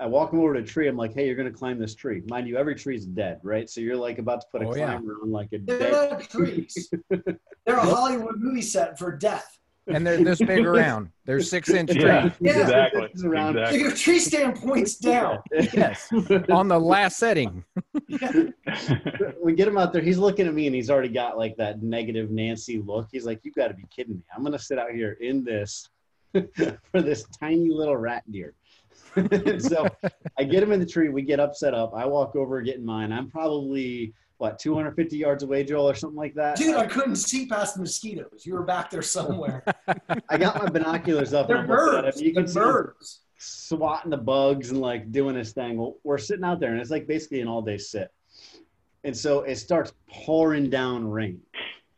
I 0.00 0.06
walk 0.06 0.32
him 0.32 0.40
over 0.40 0.54
to 0.54 0.60
a 0.60 0.64
tree. 0.64 0.88
I'm 0.88 0.96
like, 0.96 1.14
"Hey, 1.14 1.26
you're 1.26 1.36
gonna 1.36 1.50
climb 1.50 1.78
this 1.78 1.94
tree." 1.94 2.22
Mind 2.28 2.48
you, 2.48 2.56
every 2.56 2.74
tree's 2.74 3.06
dead, 3.06 3.38
right? 3.42 3.68
So 3.70 3.80
you're 3.80 3.96
like 3.96 4.18
about 4.18 4.40
to 4.40 4.46
put 4.50 4.62
a 4.62 4.66
Oh, 4.66 4.74
yeah. 4.74 4.86
climber 4.86 5.18
on 5.22 5.30
like 5.30 5.52
a 5.52 5.58
They're 5.58 5.78
dead. 5.78 6.28
tree. 6.28 6.66
trees. 6.66 6.92
They're 7.10 7.76
a 7.76 7.80
Hollywood 7.80 8.36
movie 8.40 8.62
set 8.62 8.98
for 8.98 9.12
death. 9.16 9.58
And 9.88 10.06
they're 10.06 10.22
this 10.22 10.38
big 10.38 10.64
around. 10.64 11.10
They're 11.24 11.40
six 11.40 11.68
inch 11.80 11.92
Yeah, 11.94 12.20
trees. 12.28 12.32
Yeah. 12.40 12.60
exactly. 12.62 13.08
It's 13.12 13.24
around- 13.24 13.54
So 13.54 13.60
exactly. 13.62 13.80
your 13.80 13.90
tree 13.92 14.18
stand 14.20 14.56
points 14.56 14.96
down. 14.96 15.38
Yes. 15.72 16.08
On 16.50 16.68
the 16.68 16.78
last 16.78 17.18
setting. 17.18 17.64
we 19.42 19.54
get 19.54 19.66
him 19.68 19.78
out 19.78 19.92
there. 19.92 20.02
He's 20.02 20.18
looking 20.18 20.46
at 20.46 20.54
me 20.54 20.66
and 20.66 20.74
he's 20.74 20.90
already 20.90 21.08
got 21.08 21.36
like 21.38 21.56
that 21.56 21.82
negative 21.82 22.30
Nancy 22.30 22.80
look. 22.84 23.08
He's 23.10 23.24
like, 23.26 23.40
"You 23.44 23.52
got 23.52 23.68
to 23.68 23.74
be 23.74 23.84
kidding 23.94 24.14
me! 24.14 24.22
I'm 24.36 24.42
gonna 24.44 24.58
sit 24.58 24.78
out 24.78 24.90
here 24.92 25.16
in 25.20 25.44
this 25.44 25.88
for 26.32 27.02
this 27.02 27.24
tiny 27.40 27.68
little 27.70 27.96
rat 27.96 28.22
deer." 28.30 28.54
So 29.60 29.86
I 30.38 30.44
get 30.44 30.62
him 30.62 30.72
in 30.72 30.80
the 30.80 30.86
tree. 30.86 31.08
We 31.08 31.22
get 31.22 31.40
up, 31.40 31.54
set 31.54 31.74
up. 31.74 31.92
I 31.94 32.06
walk 32.06 32.34
over, 32.36 32.60
get 32.62 32.76
in 32.76 32.84
mine. 32.84 33.12
I'm 33.12 33.28
probably 33.30 34.14
what 34.38 34.58
250 34.58 35.16
yards 35.16 35.42
away, 35.42 35.62
Joel, 35.64 35.88
or 35.90 35.94
something 35.94 36.16
like 36.16 36.34
that. 36.34 36.56
Dude, 36.56 36.74
I 36.76 36.86
couldn't 36.86 37.16
see 37.16 37.46
past 37.46 37.74
the 37.76 37.80
mosquitoes. 37.82 38.42
You 38.44 38.54
were 38.54 38.64
back 38.64 38.90
there 38.90 39.02
somewhere. 39.02 39.64
I 40.28 40.36
got 40.38 40.56
my 40.62 40.68
binoculars 40.68 41.32
up. 41.32 41.48
and 41.48 41.58
They're 41.60 41.66
birds. 41.66 42.20
You 42.20 42.32
can 42.32 42.44
They're 42.46 42.52
see 42.52 42.58
birds. 42.60 43.20
swatting 43.38 44.10
the 44.10 44.16
bugs 44.16 44.70
and 44.70 44.80
like 44.80 45.12
doing 45.12 45.34
this 45.36 45.52
thing. 45.52 45.76
Well, 45.78 45.96
we're 46.02 46.18
sitting 46.18 46.44
out 46.44 46.58
there 46.58 46.72
and 46.72 46.80
it's 46.80 46.90
like 46.90 47.06
basically 47.06 47.40
an 47.40 47.48
all 47.48 47.62
day 47.62 47.78
sit. 47.78 48.10
And 49.04 49.16
so 49.16 49.40
it 49.42 49.56
starts 49.56 49.92
pouring 50.08 50.70
down 50.70 51.08
rain. 51.08 51.40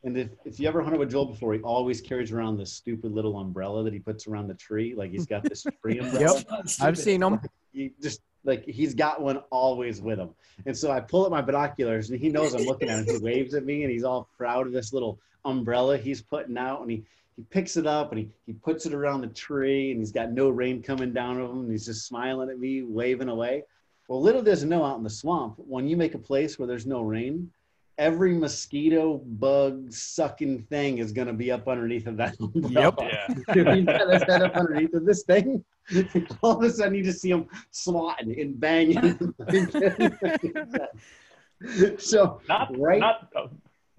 And 0.05 0.19
if, 0.19 0.29
if 0.45 0.61
you 0.61 0.69
ever 0.69 0.83
hunted 0.83 0.99
with 0.99 1.11
Joel 1.11 1.27
before, 1.27 1.55
he 1.55 1.61
always 1.61 2.01
carries 2.01 2.31
around 2.31 2.59
this 2.59 2.73
stupid 2.73 3.13
little 3.13 3.39
umbrella 3.39 3.83
that 3.85 3.93
he 3.93 3.99
puts 3.99 4.27
around 4.27 4.49
the 4.49 4.55
tree. 4.55 4.95
Like 4.95 5.11
he's 5.11 5.27
got 5.27 5.43
this 5.43 5.67
tree 5.83 5.99
umbrella. 5.99 6.45
Yep. 6.49 6.63
I've 6.81 6.99
seen 6.99 7.23
him. 7.23 7.41
He 7.73 7.93
just 8.01 8.21
like 8.45 8.65
he's 8.67 8.95
got 8.95 9.23
one 9.23 9.39
always 9.51 10.03
with 10.03 10.19
him. 10.19 10.31
And 10.67 10.77
so 10.77 10.91
I 10.91 11.01
pull 11.01 11.25
up 11.25 11.31
my 11.31 11.41
binoculars 11.41 12.11
and 12.11 12.21
he 12.21 12.29
knows 12.29 12.55
I'm 12.55 12.65
looking 12.65 12.91
at 12.91 13.01
him. 13.01 13.17
He 13.17 13.19
waves 13.19 13.55
at 13.55 13.65
me 13.65 13.83
and 13.83 13.91
he's 13.91 14.05
all 14.05 14.29
proud 14.37 14.67
of 14.67 14.73
this 14.73 14.93
little 14.93 15.19
umbrella 15.47 15.99
he's 15.99 16.23
putting 16.23 16.57
out 16.57 16.81
and 16.81 16.91
he 16.91 17.05
he 17.37 17.43
picks 17.43 17.77
it 17.77 17.87
up 17.87 18.13
and 18.13 18.21
he, 18.21 18.29
he 18.47 18.53
puts 18.53 18.87
it 18.87 18.95
around 18.95 19.21
the 19.21 19.27
tree 19.29 19.91
and 19.91 19.99
he's 19.99 20.13
got 20.13 20.31
no 20.31 20.51
rain 20.51 20.83
coming 20.83 21.13
down 21.13 21.41
on 21.41 21.51
him 21.51 21.61
and 21.63 21.71
he's 21.73 21.87
just 21.87 22.07
smiling 22.07 22.49
at 22.49 22.61
me, 22.61 22.83
waving 22.83 23.29
away. 23.29 23.65
Well, 24.07 24.23
little 24.23 24.43
does 24.43 24.63
he 24.63 24.69
know 24.69 24.85
out 24.85 24.99
in 24.99 25.03
the 25.03 25.11
swamp, 25.11 25.55
when 25.57 25.89
you 25.89 25.97
make 25.97 26.15
a 26.15 26.19
place 26.19 26.59
where 26.59 26.69
there's 26.69 26.87
no 26.87 27.03
rain, 27.03 27.51
every 27.99 28.35
mosquito, 28.35 29.19
bug, 29.19 29.93
sucking 29.93 30.63
thing 30.65 30.99
is 30.99 31.13
going 31.13 31.27
to 31.27 31.33
be 31.33 31.51
up 31.53 31.69
underneath 31.69 32.07
of 32.07 32.17
that 32.17 32.37
umbrella. 32.41 32.95
yeah. 33.01 33.27
Dude, 33.53 33.69
he's 33.77 33.85
got 33.87 34.13
his 34.13 34.23
head 34.25 34.43
up 34.43 34.57
underneath 34.57 34.95
of 34.95 35.05
this 35.05 35.23
thing. 35.23 35.65
All 36.43 36.57
of 36.59 36.63
a 36.63 36.71
sudden, 36.71 36.95
you 36.95 37.05
just 37.05 37.21
see 37.21 37.31
him 37.31 37.47
swatting 37.71 38.39
and 38.41 38.59
banging. 38.59 39.19
so 41.99 42.41
Not 42.49 42.77
Right. 42.79 43.01
Not. 43.01 43.29
Oh, 43.37 43.51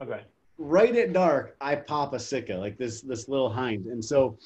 okay. 0.01 0.23
right 0.57 0.95
at 0.95 1.13
dark, 1.13 1.55
I 1.61 1.75
pop 1.75 2.13
a 2.13 2.19
sika, 2.19 2.55
like 2.55 2.77
this 2.77 3.01
this 3.01 3.29
little 3.29 3.51
hind. 3.51 3.85
And 3.85 4.03
so 4.03 4.37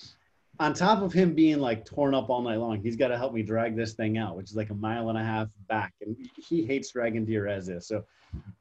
on 0.59 0.73
top 0.73 1.01
of 1.01 1.13
him 1.13 1.33
being 1.33 1.59
like 1.59 1.85
torn 1.85 2.13
up 2.13 2.29
all 2.29 2.41
night 2.41 2.57
long, 2.57 2.81
he's 2.81 2.95
got 2.95 3.07
to 3.09 3.17
help 3.17 3.33
me 3.33 3.41
drag 3.41 3.75
this 3.75 3.93
thing 3.93 4.17
out, 4.17 4.35
which 4.35 4.49
is 4.49 4.55
like 4.55 4.69
a 4.69 4.75
mile 4.75 5.09
and 5.09 5.17
a 5.17 5.23
half 5.23 5.47
back. 5.67 5.93
And 6.01 6.15
he 6.37 6.65
hates 6.65 6.91
dragging 6.91 7.25
deer 7.25 7.47
as 7.47 7.69
is. 7.69 7.87
So 7.87 8.03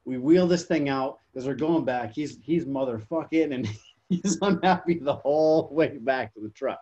we 0.05 0.17
wheel 0.17 0.47
this 0.47 0.63
thing 0.63 0.89
out 0.89 1.19
as 1.35 1.45
we're 1.45 1.55
going 1.55 1.85
back. 1.85 2.13
He's 2.13 2.37
he's 2.41 2.65
motherfucking 2.65 3.53
and 3.53 3.69
he's 4.09 4.37
unhappy 4.41 4.99
the 4.99 5.15
whole 5.15 5.69
way 5.71 5.97
back 5.97 6.33
to 6.35 6.39
the 6.39 6.49
truck. 6.49 6.79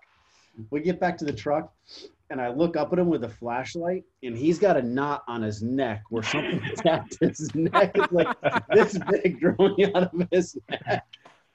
We 0.70 0.82
get 0.82 1.00
back 1.00 1.18
to 1.20 1.26
the 1.26 1.34
truck 1.34 1.74
and 2.30 2.42
I 2.42 2.50
look 2.50 2.76
up 2.76 2.92
at 2.92 3.00
him 3.00 3.08
with 3.08 3.24
a 3.24 3.30
flashlight, 3.30 4.04
and 4.22 4.38
he's 4.38 4.60
got 4.60 4.76
a 4.76 4.82
knot 4.82 5.24
on 5.28 5.42
his 5.42 5.62
neck 5.62 6.04
where 6.10 6.24
something 6.24 6.62
attacked 6.74 7.18
his 7.22 7.54
neck. 7.56 7.96
Like 8.12 8.36
this 8.74 9.00
big 9.10 9.40
growing 9.40 9.96
out 9.96 10.14
of 10.14 10.28
his 10.32 10.58
neck. 10.70 11.06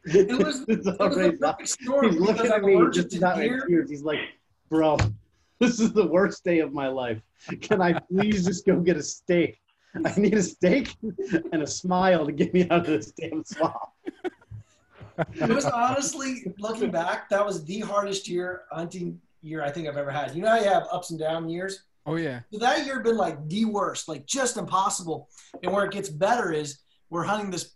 It 0.05 0.39
was, 0.39 0.61
It's 0.69 0.87
it 0.87 0.99
was 0.99 0.99
already 0.99 1.37
the 1.37 1.53
perfect 1.53 1.69
storm 1.69 2.11
He's 2.11 2.21
looking 2.21 2.47
at 2.47 2.63
me, 2.63 2.79
just 2.93 3.11
to 3.11 3.19
about 3.19 3.43
in 3.43 3.61
tears. 3.69 3.91
He's 3.91 4.03
like, 4.03 4.19
"Bro, 4.69 4.99
this 5.59 5.81
is 5.81 5.93
the 5.93 6.07
worst 6.07 6.45
day 6.45 6.59
of 6.59 6.73
my 6.73 6.89
life. 6.89 7.21
Can 7.61 7.81
I 7.81 7.99
please 7.99 8.45
just 8.45 8.67
go 8.67 8.81
get 8.81 8.97
a 8.97 9.03
steak? 9.03 9.61
I 10.05 10.19
need 10.19 10.35
a 10.35 10.43
steak 10.43 10.97
and 11.53 11.63
a 11.63 11.67
smile 11.67 12.27
to 12.27 12.33
get 12.33 12.53
me 12.53 12.69
out 12.71 12.81
of 12.81 12.87
this 12.87 13.13
damn 13.13 13.45
swamp." 13.45 13.77
It 15.35 15.49
was 15.49 15.67
honestly, 15.67 16.53
looking 16.59 16.91
back, 16.91 17.29
that 17.29 17.45
was 17.45 17.65
the 17.65 17.81
hardest 17.81 18.29
year 18.29 18.63
hunting 18.71 19.21
year 19.43 19.63
I 19.63 19.71
think 19.71 19.89
I've 19.89 19.97
ever 19.97 20.11
had. 20.11 20.35
You 20.35 20.43
know 20.43 20.49
how 20.49 20.59
you 20.59 20.69
have 20.69 20.87
ups 20.91 21.11
and 21.11 21.19
down 21.19 21.49
years? 21.49 21.85
Oh 22.07 22.17
yeah. 22.17 22.41
So 22.53 22.59
that 22.59 22.85
year 22.85 22.97
had 22.97 23.05
been 23.05 23.17
like 23.17 23.49
the 23.49 23.65
worst, 23.67 24.09
like 24.09 24.27
just 24.27 24.57
impossible. 24.57 25.29
And 25.63 25.73
where 25.73 25.85
it 25.85 25.93
gets 25.93 26.09
better 26.09 26.53
is 26.53 26.79
we're 27.11 27.25
hunting 27.25 27.51
this 27.51 27.65
pub- 27.65 27.73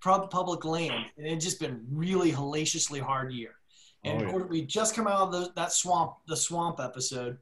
public 0.00 0.64
land, 0.64 1.06
and 1.16 1.26
it's 1.26 1.44
just 1.44 1.60
been 1.60 1.84
really 1.90 2.30
hellaciously 2.30 3.00
hard 3.00 3.32
year. 3.32 3.54
And 4.04 4.22
Oh, 4.22 4.26
yeah. 4.26 4.32
we're- 4.34 4.48
just 4.66 4.94
come 4.94 5.06
out 5.06 5.20
of 5.22 5.32
the, 5.32 5.52
that 5.56 5.72
swamp, 5.72 6.14
the 6.28 6.36
swamp 6.36 6.78
episode, 6.80 7.38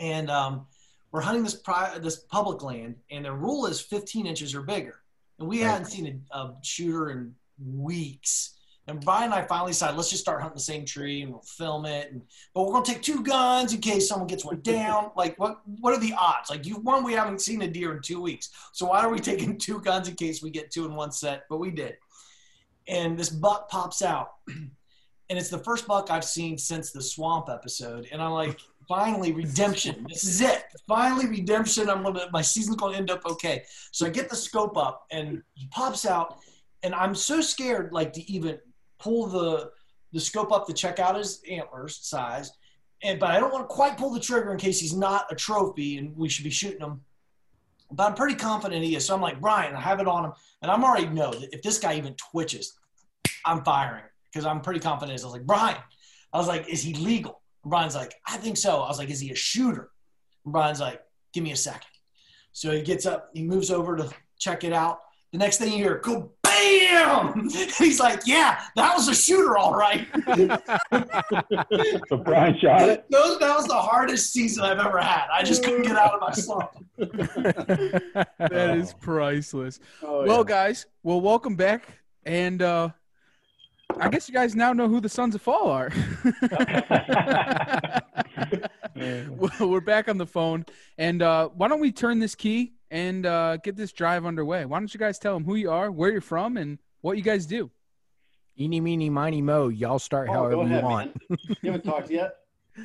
and 0.00 0.30
um, 0.30 0.66
we're 1.12 1.20
hunting 1.20 1.44
this 1.44 1.54
pri- 1.54 1.98
this 1.98 2.16
public 2.16 2.62
land, 2.62 2.96
and 3.10 3.24
the 3.24 3.32
rule 3.32 3.66
is 3.66 3.80
15 3.80 4.26
inches 4.26 4.54
or 4.54 4.62
bigger. 4.62 5.02
And 5.38 5.48
we 5.48 5.62
Right. 5.62 5.70
hadn't 5.70 5.86
seen 5.86 6.24
a, 6.32 6.36
a 6.36 6.56
shooter 6.62 7.10
in 7.10 7.34
weeks. 7.64 8.54
And 8.88 9.04
Brian 9.04 9.24
and 9.24 9.34
I 9.34 9.42
finally 9.42 9.72
decided, 9.72 9.96
let's 9.96 10.10
just 10.10 10.22
start 10.22 10.40
hunting 10.40 10.56
the 10.56 10.62
same 10.62 10.84
tree 10.84 11.22
and 11.22 11.32
we'll 11.32 11.42
film 11.42 11.86
it. 11.86 12.12
And, 12.12 12.22
but 12.54 12.62
we're 12.62 12.72
going 12.72 12.84
to 12.84 12.92
take 12.92 13.02
two 13.02 13.22
guns 13.22 13.74
in 13.74 13.80
case 13.80 14.08
someone 14.08 14.28
gets 14.28 14.44
one 14.44 14.60
down. 14.60 15.10
like, 15.16 15.38
what 15.40 15.60
what 15.80 15.92
are 15.92 15.98
the 15.98 16.14
odds? 16.16 16.50
Like, 16.50 16.66
you 16.66 16.76
one, 16.76 17.02
we 17.02 17.12
haven't 17.12 17.40
seen 17.40 17.62
a 17.62 17.68
deer 17.68 17.94
in 17.96 18.02
two 18.02 18.20
weeks. 18.20 18.50
So 18.72 18.86
why 18.86 19.00
are 19.00 19.10
we 19.10 19.18
taking 19.18 19.58
two 19.58 19.80
guns 19.80 20.08
in 20.08 20.14
case 20.14 20.42
we 20.42 20.50
get 20.50 20.70
two 20.70 20.84
in 20.84 20.94
one 20.94 21.10
set? 21.10 21.44
But 21.50 21.58
we 21.58 21.70
did. 21.70 21.96
And 22.86 23.18
this 23.18 23.28
buck 23.28 23.68
pops 23.68 24.02
out. 24.02 24.30
And 25.28 25.36
it's 25.36 25.48
the 25.48 25.58
first 25.58 25.88
buck 25.88 26.08
I've 26.08 26.24
seen 26.24 26.56
since 26.56 26.92
the 26.92 27.02
swamp 27.02 27.48
episode. 27.50 28.06
And 28.12 28.22
I'm 28.22 28.30
like, 28.30 28.60
finally 28.88 29.32
redemption. 29.32 30.06
This 30.08 30.22
is 30.24 30.40
it. 30.40 30.62
Finally 30.86 31.26
redemption. 31.26 31.90
I'm 31.90 32.04
gonna 32.04 32.28
my 32.32 32.42
season's 32.42 32.76
gonna 32.76 32.96
end 32.96 33.10
up 33.10 33.26
okay. 33.26 33.64
So 33.90 34.06
I 34.06 34.10
get 34.10 34.30
the 34.30 34.36
scope 34.36 34.76
up 34.76 35.04
and 35.10 35.42
he 35.54 35.66
pops 35.68 36.06
out, 36.06 36.38
and 36.82 36.94
I'm 36.94 37.14
so 37.14 37.40
scared 37.40 37.92
like 37.92 38.12
to 38.12 38.32
even 38.32 38.58
pull 38.98 39.26
the 39.26 39.70
the 40.12 40.20
scope 40.20 40.52
up 40.52 40.66
to 40.66 40.72
check 40.72 40.98
out 40.98 41.16
his 41.16 41.42
antlers 41.50 41.98
size. 41.98 42.50
And 43.02 43.18
but 43.20 43.30
I 43.30 43.38
don't 43.38 43.52
want 43.52 43.68
to 43.68 43.74
quite 43.74 43.98
pull 43.98 44.10
the 44.10 44.20
trigger 44.20 44.52
in 44.52 44.58
case 44.58 44.80
he's 44.80 44.94
not 44.94 45.26
a 45.30 45.34
trophy 45.34 45.98
and 45.98 46.16
we 46.16 46.28
should 46.28 46.44
be 46.44 46.50
shooting 46.50 46.80
him. 46.80 47.00
But 47.90 48.04
I'm 48.08 48.14
pretty 48.14 48.34
confident 48.34 48.82
he 48.82 48.96
is. 48.96 49.04
So 49.04 49.14
I'm 49.14 49.20
like, 49.20 49.40
Brian, 49.40 49.76
I 49.76 49.80
have 49.80 50.00
it 50.00 50.08
on 50.08 50.24
him. 50.24 50.32
And 50.62 50.70
I'm 50.70 50.82
already 50.82 51.06
know 51.08 51.32
that 51.32 51.54
if 51.54 51.62
this 51.62 51.78
guy 51.78 51.94
even 51.96 52.14
twitches, 52.14 52.74
I'm 53.44 53.62
firing 53.62 54.04
because 54.32 54.44
I'm 54.44 54.60
pretty 54.60 54.80
confident. 54.80 55.20
I 55.20 55.24
was 55.24 55.32
like, 55.32 55.46
Brian, 55.46 55.78
I 56.32 56.38
was 56.38 56.48
like, 56.48 56.68
is 56.68 56.82
he 56.82 56.94
legal? 56.94 57.42
And 57.62 57.70
Brian's 57.70 57.94
like, 57.94 58.14
I 58.26 58.38
think 58.38 58.56
so. 58.56 58.80
I 58.80 58.88
was 58.88 58.98
like, 58.98 59.10
is 59.10 59.20
he 59.20 59.30
a 59.30 59.36
shooter? 59.36 59.90
And 60.44 60.52
Brian's 60.52 60.80
like, 60.80 61.00
give 61.32 61.44
me 61.44 61.52
a 61.52 61.56
second. 61.56 61.82
So 62.52 62.72
he 62.72 62.82
gets 62.82 63.06
up, 63.06 63.30
he 63.34 63.42
moves 63.42 63.70
over 63.70 63.96
to 63.96 64.10
check 64.38 64.64
it 64.64 64.72
out. 64.72 65.00
The 65.32 65.38
next 65.38 65.58
thing 65.58 65.72
you 65.72 65.78
hear, 65.78 65.98
go 65.98 66.32
bam! 66.56 67.48
He's 67.78 68.00
like, 68.00 68.22
yeah, 68.26 68.62
that 68.76 68.94
was 68.96 69.08
a 69.08 69.14
shooter, 69.14 69.56
all 69.56 69.74
right. 69.74 70.06
So 72.08 72.16
Brian 72.16 72.58
shot 72.58 72.88
it. 72.88 73.04
Those, 73.10 73.38
that 73.38 73.54
was 73.56 73.66
the 73.66 73.74
hardest 73.74 74.32
season 74.32 74.64
I've 74.64 74.78
ever 74.78 75.00
had. 75.00 75.26
I 75.32 75.42
just 75.42 75.64
couldn't 75.64 75.82
get 75.82 75.96
out 75.96 76.14
of 76.14 76.20
my 76.20 76.32
slump. 76.32 76.70
that 78.38 78.76
is 78.76 78.94
priceless. 78.94 79.80
Oh, 80.02 80.24
well, 80.24 80.38
yeah. 80.38 80.44
guys, 80.44 80.86
well, 81.02 81.20
welcome 81.20 81.56
back, 81.56 81.88
and 82.24 82.62
uh, 82.62 82.90
I 83.98 84.08
guess 84.08 84.28
you 84.28 84.34
guys 84.34 84.54
now 84.54 84.72
know 84.72 84.88
who 84.88 85.00
the 85.00 85.08
Sons 85.08 85.34
of 85.34 85.42
Fall 85.42 85.68
are. 85.70 85.90
Well, 88.96 89.68
We're 89.68 89.80
back 89.80 90.08
on 90.08 90.16
the 90.16 90.26
phone, 90.26 90.64
and 90.96 91.22
uh, 91.22 91.48
why 91.48 91.68
don't 91.68 91.80
we 91.80 91.92
turn 91.92 92.18
this 92.18 92.34
key 92.34 92.75
and 92.90 93.26
uh, 93.26 93.56
get 93.58 93.76
this 93.76 93.92
drive 93.92 94.24
underway? 94.26 94.64
Why 94.64 94.78
don't 94.78 94.92
you 94.92 94.98
guys 94.98 95.18
tell 95.18 95.34
them 95.34 95.44
who 95.44 95.54
you 95.54 95.70
are, 95.70 95.90
where 95.90 96.10
you're 96.10 96.20
from, 96.20 96.56
and 96.56 96.78
what 97.00 97.16
you 97.16 97.22
guys 97.22 97.46
do? 97.46 97.70
Eeny, 98.58 98.80
meeny, 98.80 99.10
miny, 99.10 99.42
mo. 99.42 99.68
Y'all 99.68 99.98
start 99.98 100.28
Oh, 100.30 100.32
however 100.32 100.62
ahead, 100.62 100.80
you 100.80 100.86
want. 100.86 101.16
You 101.62 101.72
haven't 101.72 101.84
talked 101.84 102.10
yet. 102.10 102.36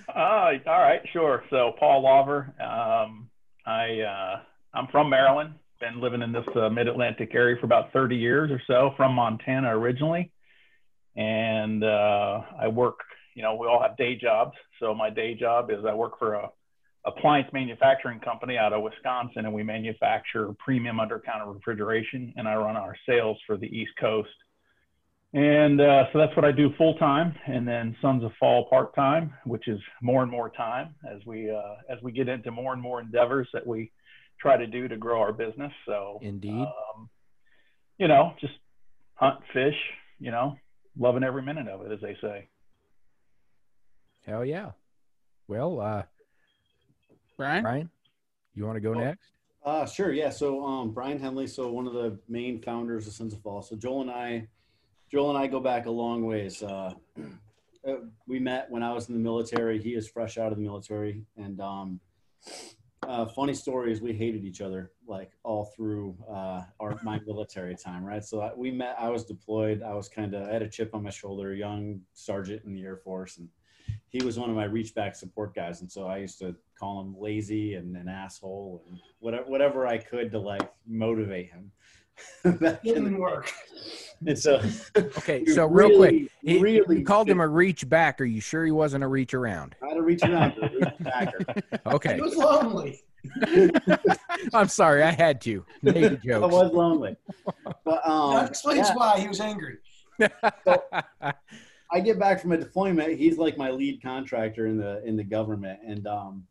Uh, 0.09 0.51
all 0.67 0.79
right, 0.79 1.01
sure. 1.13 1.43
So 1.49 1.73
Paul 1.79 2.01
Lawver, 2.03 2.53
um, 2.59 3.29
I 3.65 4.01
uh, 4.01 4.39
I'm 4.73 4.87
from 4.87 5.09
Maryland. 5.09 5.53
Been 5.79 5.99
living 5.99 6.21
in 6.21 6.31
this 6.31 6.45
uh, 6.55 6.69
Mid-Atlantic 6.69 7.33
area 7.33 7.55
for 7.59 7.65
about 7.65 7.91
30 7.91 8.15
years 8.15 8.51
or 8.51 8.61
so. 8.67 8.93
From 8.95 9.13
Montana 9.13 9.75
originally, 9.77 10.31
and 11.15 11.83
uh, 11.83 12.41
I 12.59 12.67
work. 12.67 12.99
You 13.35 13.43
know, 13.43 13.55
we 13.55 13.67
all 13.67 13.81
have 13.81 13.97
day 13.97 14.15
jobs. 14.15 14.57
So 14.79 14.93
my 14.93 15.09
day 15.09 15.35
job 15.35 15.71
is 15.71 15.85
I 15.87 15.93
work 15.93 16.19
for 16.19 16.33
a 16.33 16.49
appliance 17.05 17.49
manufacturing 17.51 18.19
company 18.19 18.57
out 18.57 18.73
of 18.73 18.83
Wisconsin, 18.83 19.45
and 19.45 19.53
we 19.53 19.63
manufacture 19.63 20.53
premium 20.59 20.99
under-counter 20.99 21.51
refrigeration, 21.51 22.33
and 22.37 22.47
I 22.47 22.55
run 22.55 22.75
our 22.75 22.95
sales 23.07 23.37
for 23.47 23.57
the 23.57 23.65
East 23.65 23.91
Coast. 23.99 24.29
And 25.33 25.79
uh, 25.79 26.03
so 26.11 26.19
that's 26.19 26.35
what 26.35 26.43
I 26.43 26.51
do 26.51 26.73
full 26.77 26.95
time, 26.95 27.33
and 27.47 27.65
then 27.65 27.95
Sons 28.01 28.23
of 28.23 28.31
Fall 28.39 28.67
part 28.69 28.93
time, 28.93 29.33
which 29.45 29.67
is 29.67 29.79
more 30.01 30.23
and 30.23 30.31
more 30.31 30.49
time 30.49 30.93
as 31.09 31.25
we 31.25 31.49
uh, 31.49 31.75
as 31.89 32.01
we 32.03 32.11
get 32.11 32.27
into 32.27 32.51
more 32.51 32.73
and 32.73 32.81
more 32.81 32.99
endeavors 32.99 33.47
that 33.53 33.65
we 33.65 33.91
try 34.41 34.57
to 34.57 34.67
do 34.67 34.89
to 34.89 34.97
grow 34.97 35.21
our 35.21 35.31
business. 35.31 35.71
So 35.85 36.19
Indeed. 36.21 36.51
um, 36.51 37.09
you 37.97 38.09
know, 38.09 38.33
just 38.41 38.53
hunt, 39.13 39.39
fish, 39.53 39.75
you 40.19 40.31
know, 40.31 40.57
loving 40.99 41.23
every 41.23 41.43
minute 41.43 41.69
of 41.69 41.85
it, 41.85 41.93
as 41.93 42.01
they 42.01 42.17
say. 42.19 42.49
Hell 44.25 44.43
yeah. 44.43 44.71
Well, 45.47 45.79
uh, 45.79 46.03
Brian? 47.41 47.63
Brian, 47.63 47.89
you 48.53 48.65
want 48.65 48.75
to 48.75 48.81
go 48.81 48.91
Oh. 48.93 48.99
next? 48.99 49.31
Uh, 49.65 49.85
sure, 49.85 50.11
yeah. 50.11 50.29
So 50.29 50.63
um, 50.63 50.91
Brian 50.91 51.19
Henley, 51.19 51.47
so 51.47 51.71
one 51.71 51.87
of 51.87 51.93
the 51.93 52.19
main 52.27 52.61
founders 52.61 53.07
of 53.07 53.13
Sons 53.13 53.33
of 53.33 53.41
Fall. 53.41 53.61
So 53.63 53.75
Joel 53.75 54.01
and 54.01 54.11
I, 54.11 54.47
Joel 55.11 55.29
and 55.29 55.37
I 55.37 55.47
go 55.47 55.59
back 55.59 55.85
a 55.87 55.91
long 55.91 56.25
ways. 56.25 56.61
Uh, 56.61 56.93
uh, 57.87 57.95
we 58.27 58.39
met 58.39 58.69
when 58.69 58.83
I 58.83 58.93
was 58.93 59.09
in 59.09 59.15
the 59.15 59.19
military. 59.19 59.81
He 59.81 59.95
is 59.95 60.07
fresh 60.07 60.37
out 60.37 60.51
of 60.51 60.57
the 60.57 60.63
military, 60.63 61.23
and 61.35 61.59
um, 61.61 61.99
uh, 63.07 63.25
funny 63.25 63.53
story 63.53 63.91
is 63.91 64.01
we 64.01 64.13
hated 64.13 64.45
each 64.45 64.61
other 64.61 64.91
like 65.07 65.31
all 65.43 65.65
through 65.75 66.15
uh, 66.29 66.61
our 66.79 66.99
my 67.03 67.19
military 67.25 67.75
time, 67.75 68.03
right? 68.03 68.23
So 68.23 68.41
I, 68.41 68.53
we 68.55 68.69
met. 68.71 68.95
I 68.99 69.09
was 69.09 69.25
deployed. 69.25 69.81
I 69.83 69.93
was 69.95 70.09
kind 70.09 70.33
of 70.35 70.47
I 70.47 70.53
had 70.53 70.61
a 70.61 70.69
chip 70.69 70.93
on 70.93 71.03
my 71.03 71.09
shoulder, 71.09 71.53
young 71.55 72.01
sergeant 72.13 72.63
in 72.65 72.73
the 72.73 72.83
Air 72.83 72.97
Force, 72.97 73.37
and 73.37 73.47
he 74.09 74.23
was 74.23 74.39
one 74.39 74.49
of 74.49 74.55
my 74.55 74.65
reach 74.65 74.93
back 74.95 75.15
support 75.15 75.53
guys, 75.55 75.81
and 75.81 75.91
so 75.91 76.07
I 76.07 76.17
used 76.17 76.39
to 76.39 76.55
call 76.81 77.01
him 77.01 77.15
lazy 77.19 77.75
and 77.75 77.95
an 77.95 78.09
asshole 78.09 78.83
and 78.89 78.99
whatever 79.19 79.45
whatever 79.45 79.87
I 79.87 79.99
could 79.99 80.31
to 80.31 80.39
like 80.39 80.67
motivate 80.87 81.51
him. 81.51 81.71
that 82.43 82.83
Didn't 82.83 83.17
work. 83.17 83.51
and 84.25 84.37
so 84.37 84.61
Okay, 84.97 85.45
so 85.53 85.67
real 85.67 85.95
quick, 85.95 86.31
he, 86.41 86.59
really 86.59 86.99
you 86.99 87.05
called 87.05 87.29
him 87.29 87.39
a 87.39 87.47
reach 87.47 87.87
back. 87.87 88.19
Are 88.19 88.25
you 88.25 88.41
sure 88.41 88.65
he 88.65 88.71
wasn't 88.71 89.03
a 89.03 89.07
reach 89.07 89.33
around? 89.33 89.75
How 89.79 89.93
to 89.93 90.01
reach 90.01 90.23
around 90.23 90.55
to 90.55 90.65
a 90.65 90.69
reach 90.69 90.93
backer. 90.99 91.39
Okay, 91.85 92.15
He 92.15 92.21
was 92.21 92.35
lonely. 92.35 93.03
I'm 94.53 94.67
sorry, 94.67 95.03
I 95.03 95.11
had 95.11 95.39
to 95.41 95.63
make 95.83 95.95
a 95.97 96.11
I 96.11 96.15
joke. 96.15 96.43
I 96.43 96.47
was 96.47 96.71
lonely, 96.73 97.15
but 97.85 98.07
um, 98.07 98.33
that 98.33 98.49
explains 98.49 98.89
yeah. 98.89 98.95
why 98.95 99.19
he 99.19 99.27
was 99.27 99.39
angry. 99.39 99.77
I 101.91 101.99
get 101.99 102.17
back 102.17 102.41
from 102.41 102.51
a 102.53 102.57
deployment. 102.57 103.19
He's 103.19 103.37
like 103.37 103.57
my 103.57 103.69
lead 103.69 104.01
contractor 104.01 104.65
in 104.65 104.77
the 104.77 105.03
in 105.05 105.15
the 105.15 105.23
government, 105.23 105.79
and 105.85 106.07
um, 106.07 106.43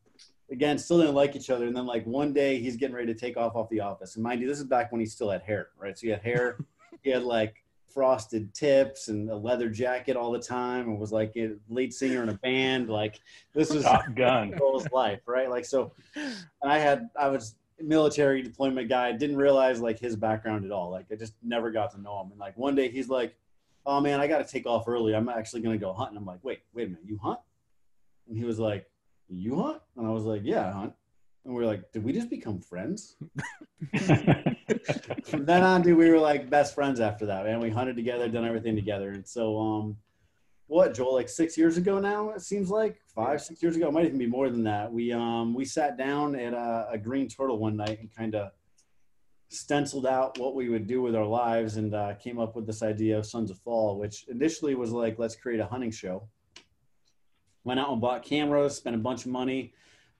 again, 0.50 0.78
still 0.78 0.98
didn't 0.98 1.14
like 1.14 1.36
each 1.36 1.50
other. 1.50 1.66
And 1.66 1.76
then 1.76 1.86
like 1.86 2.04
one 2.06 2.32
day, 2.32 2.58
he's 2.58 2.76
getting 2.76 2.94
ready 2.94 3.12
to 3.12 3.18
take 3.18 3.36
off 3.36 3.54
off 3.54 3.68
the 3.70 3.80
office. 3.80 4.16
And 4.16 4.22
mind 4.22 4.40
you, 4.40 4.48
this 4.48 4.58
is 4.58 4.64
back 4.64 4.92
when 4.92 5.00
he 5.00 5.06
still 5.06 5.30
had 5.30 5.42
hair, 5.42 5.68
right? 5.78 5.98
So 5.98 6.06
he 6.06 6.10
had 6.10 6.22
hair. 6.22 6.58
he 7.02 7.10
had 7.10 7.22
like 7.22 7.64
frosted 7.92 8.54
tips 8.54 9.08
and 9.08 9.28
a 9.30 9.34
leather 9.34 9.68
jacket 9.68 10.16
all 10.16 10.30
the 10.30 10.38
time, 10.38 10.88
and 10.88 10.98
was 10.98 11.12
like 11.12 11.32
a 11.36 11.52
lead 11.68 11.92
singer 11.92 12.22
in 12.22 12.28
a 12.28 12.34
band. 12.34 12.88
Like 12.88 13.20
this 13.54 13.72
was 13.72 13.84
Top 13.84 14.14
Gun. 14.14 14.54
Joel's 14.58 14.90
life, 14.92 15.20
right? 15.26 15.48
Like 15.48 15.64
so, 15.64 15.92
I 16.62 16.78
had 16.78 17.08
I 17.18 17.28
was 17.28 17.56
military 17.80 18.42
deployment 18.42 18.88
guy. 18.88 19.12
Didn't 19.12 19.36
realize 19.36 19.80
like 19.80 19.98
his 19.98 20.16
background 20.16 20.64
at 20.64 20.70
all. 20.70 20.90
Like 20.90 21.06
I 21.10 21.14
just 21.14 21.34
never 21.42 21.70
got 21.70 21.92
to 21.92 22.00
know 22.00 22.20
him. 22.20 22.30
And 22.30 22.40
like 22.40 22.56
one 22.56 22.74
day 22.74 22.88
he's 22.90 23.08
like, 23.08 23.36
"Oh 23.86 24.00
man, 24.00 24.20
I 24.20 24.26
got 24.26 24.38
to 24.38 24.50
take 24.50 24.66
off 24.66 24.88
early. 24.88 25.14
I'm 25.14 25.28
actually 25.28 25.62
gonna 25.62 25.78
go 25.78 25.92
hunt." 25.92 26.10
And 26.10 26.18
I'm 26.18 26.26
like, 26.26 26.40
"Wait, 26.42 26.60
wait 26.74 26.86
a 26.86 26.90
minute, 26.90 27.04
you 27.06 27.18
hunt?" 27.18 27.40
And 28.28 28.36
he 28.36 28.44
was 28.44 28.58
like, 28.58 28.89
"You 29.30 29.56
hunt?" 29.56 29.82
And 29.96 30.06
I 30.06 30.10
was 30.10 30.24
like, 30.24 30.42
"Yeah, 30.44 30.68
I 30.68 30.72
hunt." 30.72 30.92
And 31.44 31.54
we 31.54 31.62
are 31.62 31.66
like, 31.66 31.90
"Did 31.92 32.04
we 32.04 32.12
just 32.12 32.30
become 32.30 32.60
friends?" 32.60 33.16
From 35.24 35.44
then 35.44 35.62
on, 35.62 35.82
dude, 35.82 35.96
we 35.96 36.10
were 36.10 36.18
like 36.18 36.50
best 36.50 36.74
friends 36.74 37.00
after 37.00 37.26
that, 37.26 37.44
man. 37.44 37.60
We 37.60 37.70
hunted 37.70 37.96
together, 37.96 38.28
done 38.28 38.44
everything 38.44 38.76
together, 38.76 39.10
and 39.10 39.26
so 39.26 39.58
um, 39.58 39.96
what 40.70 40.94
Joel 40.94 41.14
like 41.14 41.28
six 41.28 41.58
years 41.58 41.76
ago 41.76 41.98
now 41.98 42.30
it 42.30 42.42
seems 42.42 42.70
like 42.70 43.00
five 43.12 43.42
six 43.42 43.60
years 43.60 43.74
ago 43.74 43.88
it 43.88 43.92
might 43.92 44.06
even 44.06 44.18
be 44.18 44.26
more 44.26 44.48
than 44.48 44.62
that 44.62 44.90
we 44.90 45.12
um 45.12 45.52
we 45.52 45.64
sat 45.64 45.98
down 45.98 46.36
at 46.36 46.54
a, 46.54 46.86
a 46.92 46.96
green 46.96 47.28
turtle 47.28 47.58
one 47.58 47.76
night 47.76 47.98
and 47.98 48.14
kind 48.14 48.36
of 48.36 48.52
stenciled 49.48 50.06
out 50.06 50.38
what 50.38 50.54
we 50.54 50.68
would 50.68 50.86
do 50.86 51.02
with 51.02 51.16
our 51.16 51.26
lives 51.26 51.76
and 51.76 51.92
uh, 51.92 52.14
came 52.14 52.38
up 52.38 52.54
with 52.54 52.68
this 52.68 52.84
idea 52.84 53.18
of 53.18 53.26
sons 53.26 53.50
of 53.50 53.58
fall 53.58 53.98
which 53.98 54.26
initially 54.28 54.76
was 54.76 54.92
like 54.92 55.18
let's 55.18 55.34
create 55.34 55.58
a 55.58 55.66
hunting 55.66 55.90
show 55.90 56.22
went 57.64 57.80
out 57.80 57.90
and 57.92 58.00
bought 58.00 58.22
cameras 58.22 58.76
spent 58.76 58.96
a 58.96 58.98
bunch 58.98 59.24
of 59.24 59.30
money 59.30 59.72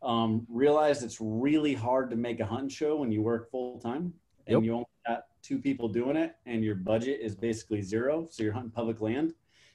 um, 0.03 0.47
realized 0.49 1.03
it's 1.03 1.19
really 1.21 1.75
hard 1.75 2.09
to 2.11 2.17
make 2.17 2.41
a 2.41 2.47
hunting 2.47 2.69
show 2.69 2.97
when 2.97 3.13
you 3.13 3.23
work 3.23 3.51
full 3.51 3.79
time 3.81 4.13
and 4.47 4.55
Yep. 4.57 4.63
you 4.65 4.73
only 4.73 4.87
got 5.07 5.25
two 5.43 5.59
people 5.59 5.89
doing 5.89 6.17
it 6.17 6.37
and 6.47 6.65
your 6.65 6.75
budget 6.75 7.21
is 7.21 7.35
basically 7.35 7.83
zero 7.83 8.27
so 8.31 8.43
you're 8.43 8.53
hunting 8.53 8.71
public 8.71 9.01
land 9.01 9.35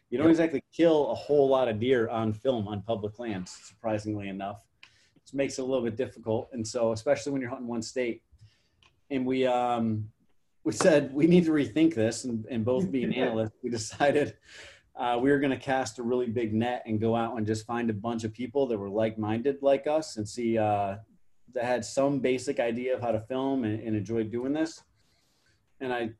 you 0.10 0.18
don't 0.18 0.28
Yep. 0.28 0.32
exactly 0.32 0.64
kill 0.72 1.10
a 1.12 1.16
whole 1.16 1.48
lot 1.50 1.68
of 1.68 1.80
deer 1.80 2.08
on 2.10 2.32
film 2.32 2.68
on 2.68 2.82
public 2.84 3.18
land, 3.20 3.50
surprisingly 3.50 4.30
enough. 4.30 4.64
It 5.16 5.34
makes 5.34 5.58
it 5.58 5.62
a 5.62 5.66
little 5.66 5.84
bit 5.84 5.96
difficult. 5.98 6.50
And 6.54 6.66
so, 6.66 6.92
especially 6.92 7.32
when 7.32 7.42
you're 7.42 7.50
hunting 7.50 7.68
one 7.68 7.82
state, 7.82 8.22
and 9.10 9.26
we 9.26 9.48
um, 9.48 10.10
we 10.64 10.74
said 10.74 11.12
we 11.14 11.26
need 11.28 11.46
to 11.46 11.52
rethink 11.52 11.96
this. 11.96 12.24
And, 12.26 12.46
and 12.52 12.64
both 12.64 12.92
being 12.92 13.14
analysts, 13.24 13.56
we 13.64 13.70
decided 13.72 14.38
uh, 14.98 15.18
we 15.22 15.30
were 15.30 15.40
going 15.40 15.52
to 15.52 15.58
cast 15.58 16.00
a 16.00 16.04
really 16.04 16.28
big 16.28 16.54
net 16.54 16.84
and 16.86 17.00
go 17.00 17.16
out 17.16 17.38
and 17.38 17.46
just 17.46 17.66
find 17.66 17.90
a 17.90 17.94
bunch 17.94 18.24
of 18.24 18.34
people 18.34 18.66
that 18.68 18.78
were 18.78 18.90
like-minded 18.90 19.58
like 19.62 19.88
us 19.88 20.18
and 20.18 20.28
see 20.28 20.58
uh, 20.58 20.96
that 21.54 21.66
had 21.66 21.84
some 21.84 22.20
basic 22.20 22.60
idea 22.60 22.96
of 22.96 23.02
how 23.02 23.12
to 23.12 23.20
film 23.22 23.64
and, 23.64 23.80
and 23.82 23.96
enjoyed 23.96 24.32
doing 24.32 24.54
this. 24.54 24.84
And 25.82 25.94
I 25.94 26.12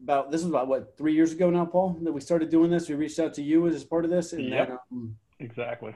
about 0.00 0.30
this 0.30 0.42
was 0.42 0.50
about 0.50 0.68
what 0.68 0.96
three 0.96 1.12
years 1.12 1.32
ago 1.32 1.50
now, 1.50 1.64
Paul, 1.66 1.98
that 2.02 2.12
we 2.12 2.20
started 2.20 2.50
doing 2.50 2.70
this. 2.70 2.88
We 2.88 2.94
reached 2.94 3.18
out 3.18 3.34
to 3.34 3.42
you 3.42 3.66
as 3.66 3.84
part 3.84 4.04
of 4.04 4.10
this, 4.10 4.32
and 4.32 4.44
Yep. 4.48 4.68
then 4.68 4.78
um, 4.92 5.16
exactly. 5.40 5.94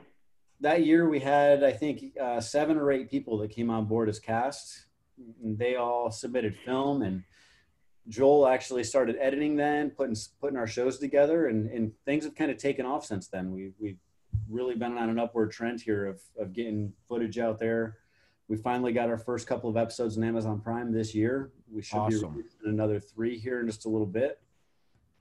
that 0.60 0.84
year 0.84 1.08
we 1.08 1.20
had 1.20 1.62
I 1.62 1.72
think 1.72 2.16
uh, 2.20 2.40
seven 2.40 2.76
or 2.76 2.90
eight 2.90 3.10
people 3.10 3.38
that 3.38 3.50
came 3.50 3.70
on 3.70 3.86
board 3.86 4.08
as 4.08 4.18
cast. 4.18 4.86
And 5.42 5.56
they 5.56 5.76
all 5.76 6.10
submitted 6.10 6.56
film, 6.64 7.02
and 7.02 7.22
Joel 8.08 8.48
actually 8.48 8.84
started 8.84 9.16
editing 9.20 9.56
then, 9.56 9.90
putting 9.90 10.16
putting 10.40 10.56
our 10.56 10.66
shows 10.66 10.98
together, 10.98 11.46
and, 11.46 11.70
and 11.70 11.92
things 12.04 12.24
have 12.24 12.34
kind 12.34 12.50
of 12.50 12.56
taken 12.56 12.84
off 12.84 13.04
since 13.04 13.28
then. 13.28 13.52
We 13.52 13.72
we've 13.78 13.98
really 14.48 14.74
been 14.74 14.96
on 14.98 15.08
an 15.08 15.18
upward 15.18 15.52
trend 15.52 15.80
here 15.80 16.06
of, 16.06 16.20
of 16.38 16.52
getting 16.52 16.92
footage 17.08 17.38
out 17.38 17.58
there. 17.58 17.98
We 18.48 18.56
finally 18.56 18.92
got 18.92 19.08
our 19.08 19.18
first 19.18 19.46
couple 19.46 19.70
of 19.70 19.76
episodes 19.76 20.16
on 20.18 20.24
Amazon 20.24 20.60
Prime 20.60 20.92
this 20.92 21.14
year. 21.14 21.52
We 21.70 21.82
should 21.82 21.96
Awesome. 21.98 22.34
be 22.34 22.38
releasing 22.38 22.60
another 22.66 23.00
three 23.00 23.38
here 23.38 23.60
in 23.60 23.66
just 23.66 23.86
a 23.86 23.88
little 23.88 24.06
bit. 24.06 24.40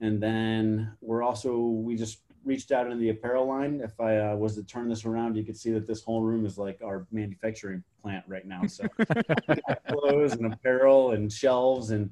And 0.00 0.20
then 0.20 0.92
we're 1.00 1.22
also 1.22 1.56
we 1.56 1.94
just 1.96 2.18
reached 2.44 2.72
out 2.72 2.86
into 2.86 2.98
the 2.98 3.10
apparel 3.10 3.46
line. 3.46 3.80
If 3.82 4.00
I 4.00 4.18
uh, 4.18 4.36
was 4.36 4.56
to 4.56 4.64
turn 4.64 4.88
this 4.88 5.04
around, 5.04 5.36
you 5.36 5.44
could 5.44 5.56
see 5.56 5.70
that 5.72 5.86
this 5.86 6.02
whole 6.02 6.22
room 6.22 6.44
is 6.44 6.58
like 6.58 6.80
our 6.82 7.06
manufacturing 7.12 7.84
plant 8.02 8.24
right 8.26 8.44
now. 8.44 8.66
So 8.66 8.84
clothes 9.88 10.32
and 10.32 10.52
apparel 10.52 11.12
and 11.12 11.32
shelves 11.32 11.90
and 11.90 12.10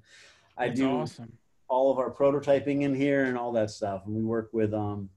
I 0.60 0.68
That's 0.68 0.80
do 0.80 0.90
awesome. 0.90 1.32
all 1.68 1.90
of 1.90 1.98
our 1.98 2.10
prototyping 2.12 2.82
in 2.82 2.94
here 2.94 3.24
and 3.24 3.38
all 3.38 3.50
that 3.52 3.70
stuff. 3.70 4.02
And 4.04 4.14
we 4.14 4.22
work 4.22 4.50
with, 4.52 4.74
um, 4.74 5.08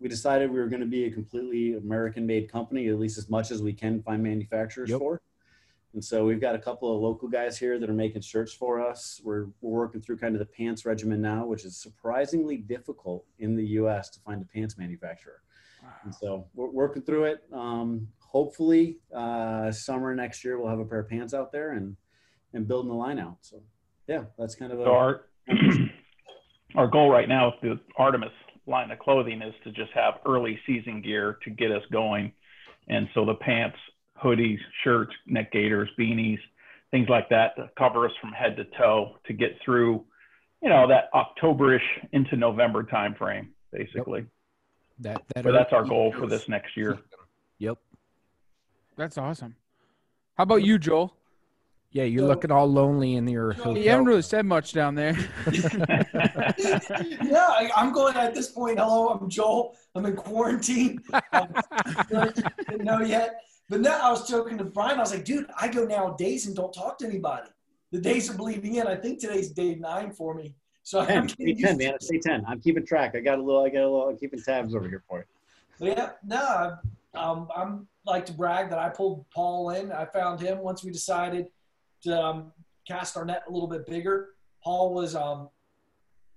we 0.00 0.08
decided 0.08 0.50
we 0.50 0.58
were 0.58 0.66
going 0.66 0.80
to 0.80 0.86
be 0.86 1.04
a 1.04 1.10
completely 1.10 1.74
American 1.74 2.26
made 2.26 2.50
company, 2.50 2.88
at 2.88 2.98
least 2.98 3.16
as 3.16 3.30
much 3.30 3.52
as 3.52 3.62
we 3.62 3.72
can 3.72 4.02
find 4.02 4.20
manufacturers 4.20 4.90
Yep. 4.90 4.98
for. 4.98 5.22
And 5.92 6.04
so 6.04 6.24
we've 6.24 6.40
got 6.40 6.54
a 6.56 6.58
couple 6.58 6.92
of 6.94 7.00
local 7.00 7.28
guys 7.28 7.56
here 7.58 7.78
that 7.78 7.88
are 7.88 7.94
making 7.94 8.22
shirts 8.22 8.52
for 8.52 8.80
us. 8.80 9.20
We're, 9.24 9.46
we're 9.60 9.78
working 9.78 10.00
through 10.00 10.18
kind 10.18 10.34
of 10.34 10.40
the 10.40 10.46
pants 10.46 10.84
regimen 10.84 11.20
now, 11.20 11.46
which 11.46 11.64
is 11.64 11.76
surprisingly 11.76 12.56
difficult 12.56 13.24
in 13.38 13.54
the 13.56 13.64
US 13.80 14.08
to 14.10 14.20
find 14.20 14.42
a 14.42 14.44
pants 14.44 14.76
manufacturer. 14.76 15.42
And 16.04 16.14
so 16.14 16.46
we're 16.54 16.70
working 16.70 17.02
through 17.02 17.24
it. 17.24 17.44
Um, 17.52 18.08
hopefully, 18.18 18.98
uh, 19.14 19.70
summer 19.72 20.14
next 20.14 20.44
year, 20.44 20.58
we'll 20.58 20.68
have 20.68 20.78
a 20.80 20.84
pair 20.84 21.00
of 21.00 21.08
pants 21.08 21.32
out 21.34 21.52
there 21.52 21.72
and, 21.72 21.96
and 22.54 22.66
building 22.68 22.88
the 22.90 22.96
line 22.96 23.18
out. 23.18 23.38
So 23.40 23.60
yeah, 24.10 24.24
that's 24.36 24.56
kind 24.56 24.72
of 24.72 24.80
a, 24.80 24.84
So 24.84 24.90
our 24.90 25.20
our 26.74 26.88
goal 26.88 27.10
right 27.10 27.28
now 27.28 27.54
with 27.62 27.78
the 27.78 27.80
Artemis 27.96 28.32
line 28.66 28.90
of 28.90 28.98
clothing 28.98 29.40
is 29.40 29.54
to 29.62 29.70
just 29.70 29.92
have 29.92 30.14
early 30.26 30.58
season 30.66 31.00
gear 31.00 31.38
to 31.44 31.50
get 31.50 31.70
us 31.70 31.82
going, 31.92 32.32
and 32.88 33.08
so 33.14 33.24
the 33.24 33.34
pants, 33.34 33.76
hoodies, 34.22 34.58
shirts, 34.82 35.12
neck 35.26 35.52
gaiters, 35.52 35.88
beanies, 35.98 36.40
things 36.90 37.08
like 37.08 37.28
that 37.28 37.54
to 37.54 37.70
cover 37.78 38.04
us 38.04 38.12
from 38.20 38.30
head 38.32 38.56
to 38.56 38.64
toe 38.76 39.16
to 39.26 39.32
get 39.32 39.56
through, 39.64 40.04
you 40.60 40.68
know, 40.68 40.88
that 40.88 41.04
Octoberish 41.14 41.78
into 42.10 42.36
November 42.36 42.82
timeframe, 42.82 43.46
basically. 43.72 44.26
That 44.98 45.22
that 45.34 45.44
But 45.44 45.52
that's 45.52 45.72
our 45.72 45.84
goal 45.84 46.12
for 46.12 46.26
this 46.26 46.48
next 46.48 46.76
year. 46.76 46.98
Yep. 47.58 47.78
That's 48.96 49.16
awesome. 49.16 49.54
How 50.34 50.42
about 50.42 50.64
you, 50.64 50.78
Joel? 50.80 51.14
Yeah, 51.92 52.04
you're 52.04 52.22
So- 52.22 52.28
looking 52.28 52.52
all 52.52 52.68
lonely 52.68 53.16
in 53.16 53.26
your 53.26 53.52
So- 53.54 53.64
hotel. 53.64 53.82
You 53.82 53.90
haven't 53.90 54.06
really 54.06 54.22
said 54.22 54.46
much 54.46 54.72
down 54.72 54.94
there. 54.94 55.16
yeah, 55.52 57.46
I, 57.48 57.70
I'm 57.76 57.92
going 57.92 58.16
at 58.16 58.32
this 58.34 58.48
point. 58.48 58.78
Hello, 58.78 59.08
I'm 59.08 59.28
Joel. 59.28 59.76
I'm 59.94 60.06
in 60.06 60.16
quarantine. 60.16 61.00
Um, 61.32 61.48
didn't 62.68 62.84
know 62.84 63.00
yet. 63.00 63.42
But 63.68 63.80
now 63.80 64.00
I 64.02 64.10
was 64.10 64.28
joking 64.28 64.58
to 64.58 64.64
Brian. 64.64 64.98
I 64.98 65.02
was 65.02 65.12
like, 65.12 65.24
dude, 65.24 65.46
I 65.56 65.68
go 65.68 65.84
nowadays 65.84 66.46
and 66.46 66.56
don't 66.56 66.72
talk 66.72 66.98
to 66.98 67.06
anybody. 67.06 67.48
The 67.92 68.00
days 68.00 68.28
are 68.30 68.34
bleeding 68.34 68.76
in. 68.76 68.86
I 68.86 68.96
think 68.96 69.20
today's 69.20 69.50
day 69.50 69.76
nine 69.76 70.10
for 70.12 70.34
me. 70.34 70.54
So 70.82 71.00
I'm 71.00 71.26
10, 71.28 71.36
getting 71.38 71.58
10, 71.58 71.76
man. 71.78 71.98
to 71.98 72.04
Stay 72.04 72.18
10. 72.18 72.44
I'm 72.48 72.60
keeping 72.60 72.84
track. 72.84 73.14
I 73.14 73.20
got 73.20 73.38
a 73.38 73.42
little, 73.42 73.64
I 73.64 73.68
got 73.68 73.82
a 73.82 73.88
little, 73.90 74.08
I'm 74.08 74.16
keeping 74.16 74.40
tabs 74.42 74.74
over 74.74 74.88
here 74.88 75.02
for 75.08 75.18
you. 75.18 75.24
But 75.78 75.88
yeah, 75.98 76.10
no, 76.24 76.76
um, 77.14 77.48
I'm 77.54 77.86
like 78.04 78.26
to 78.26 78.32
brag 78.32 78.70
that 78.70 78.78
I 78.78 78.88
pulled 78.88 79.24
Paul 79.30 79.70
in. 79.70 79.92
I 79.92 80.04
found 80.04 80.40
him 80.40 80.58
once 80.58 80.82
we 80.82 80.90
decided 80.90 81.46
to 82.02 82.20
um, 82.20 82.52
cast 82.86 83.16
our 83.16 83.24
net 83.24 83.42
a 83.48 83.52
little 83.52 83.68
bit 83.68 83.86
bigger. 83.86 84.30
Paul 84.62 84.92
was 84.94 85.14
um, 85.14 85.48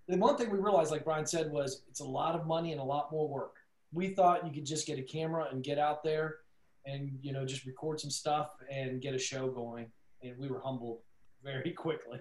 the 0.07 0.17
one 0.17 0.37
thing 0.37 0.49
we 0.49 0.59
realized, 0.59 0.91
like 0.91 1.05
Brian 1.05 1.25
said, 1.25 1.51
was 1.51 1.83
it's 1.89 1.99
a 1.99 2.05
lot 2.05 2.35
of 2.35 2.45
money 2.45 2.71
and 2.71 2.81
a 2.81 2.83
lot 2.83 3.11
more 3.11 3.27
work. 3.27 3.55
We 3.91 4.09
thought 4.09 4.45
you 4.45 4.51
could 4.51 4.65
just 4.65 4.87
get 4.87 4.97
a 4.99 5.03
camera 5.03 5.47
and 5.51 5.63
get 5.63 5.77
out 5.77 6.03
there 6.03 6.37
and 6.85 7.11
you 7.21 7.31
know 7.31 7.45
just 7.45 7.65
record 7.65 7.99
some 7.99 8.09
stuff 8.09 8.49
and 8.71 9.01
get 9.01 9.13
a 9.13 9.19
show 9.19 9.49
going, 9.49 9.91
and 10.21 10.37
we 10.37 10.49
were 10.49 10.59
humbled 10.59 10.99
very 11.43 11.71
quickly. 11.77 12.19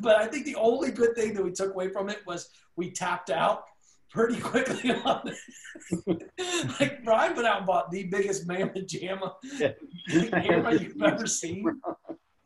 But 0.00 0.16
I 0.16 0.26
think 0.26 0.44
the 0.44 0.56
only 0.56 0.90
good 0.90 1.14
thing 1.14 1.34
that 1.34 1.44
we 1.44 1.52
took 1.52 1.72
away 1.72 1.88
from 1.88 2.08
it 2.08 2.18
was 2.26 2.48
we 2.76 2.90
tapped 2.90 3.30
out 3.30 3.64
pretty 4.10 4.40
quickly 4.52 4.92
on 4.92 5.22
it. 5.28 6.22
like 6.80 7.04
Brian 7.04 7.34
went 7.34 7.46
out 7.46 7.58
and 7.58 7.66
bought 7.66 7.90
the 7.90 8.04
biggest 8.04 8.46
mammoth 8.46 8.74
jamma 8.86 9.32
Yeah. 9.58 9.72
camera 10.30 10.74
you've 10.78 11.02
ever 11.02 11.26
seen. 11.26 11.64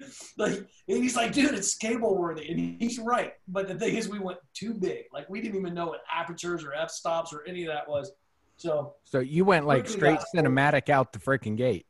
Like 0.37 0.53
and 0.53 1.03
he's 1.03 1.17
like, 1.17 1.33
dude, 1.33 1.55
it's 1.55 1.75
cable 1.75 2.17
worthy, 2.17 2.49
and 2.51 2.81
he's 2.81 2.99
right. 3.01 3.33
But 3.49 3.67
the 3.69 3.75
thing 3.75 3.97
is, 3.97 4.09
we 4.09 4.19
went 4.21 4.39
too 4.55 4.75
big. 4.75 5.05
Like 5.13 5.29
we 5.29 5.41
didn't 5.41 5.59
even 5.59 5.75
know 5.75 5.89
what 5.89 6.01
apertures 6.13 6.63
or 6.65 6.73
f 6.73 6.91
stops 6.91 7.33
or 7.33 7.45
any 7.49 7.63
of 7.65 7.69
that 7.73 7.89
was. 7.89 8.13
So 8.57 8.95
So 9.05 9.19
you 9.21 9.45
went 9.45 9.67
like 9.67 9.89
straight 9.89 10.19
got- 10.19 10.27
cinematic 10.35 10.89
out 10.89 11.13
the 11.13 11.19
freaking 11.19 11.57
gate, 11.57 11.87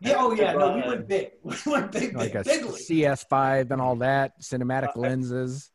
yeah, 0.00 0.14
oh 0.18 0.32
yeah, 0.32 0.52
no, 0.52 0.74
we 0.76 0.82
went 0.82 1.06
big. 1.08 1.32
We 1.44 1.56
went 1.66 1.92
big, 1.92 2.16
like 2.16 2.32
big, 2.32 2.36
a 2.40 2.44
bigly. 2.44 2.78
CS5 2.80 3.70
and 3.70 3.80
all 3.80 3.96
that, 3.96 4.40
cinematic 4.40 4.96
Uh, 4.96 5.00
lenses. 5.00 5.70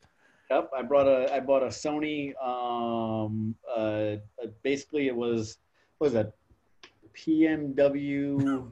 Yep. 0.50 0.70
I 0.78 0.82
brought 0.84 1.08
a, 1.08 1.34
I 1.34 1.40
bought 1.42 1.64
a 1.64 1.68
Sony, 1.68 2.34
um, 2.44 3.56
uh, 3.70 3.80
uh, 3.80 4.18
basically 4.64 5.08
it 5.08 5.16
was, 5.16 5.58
what 5.98 6.06
was 6.08 6.14
that? 6.14 6.34
PMW 7.16 8.70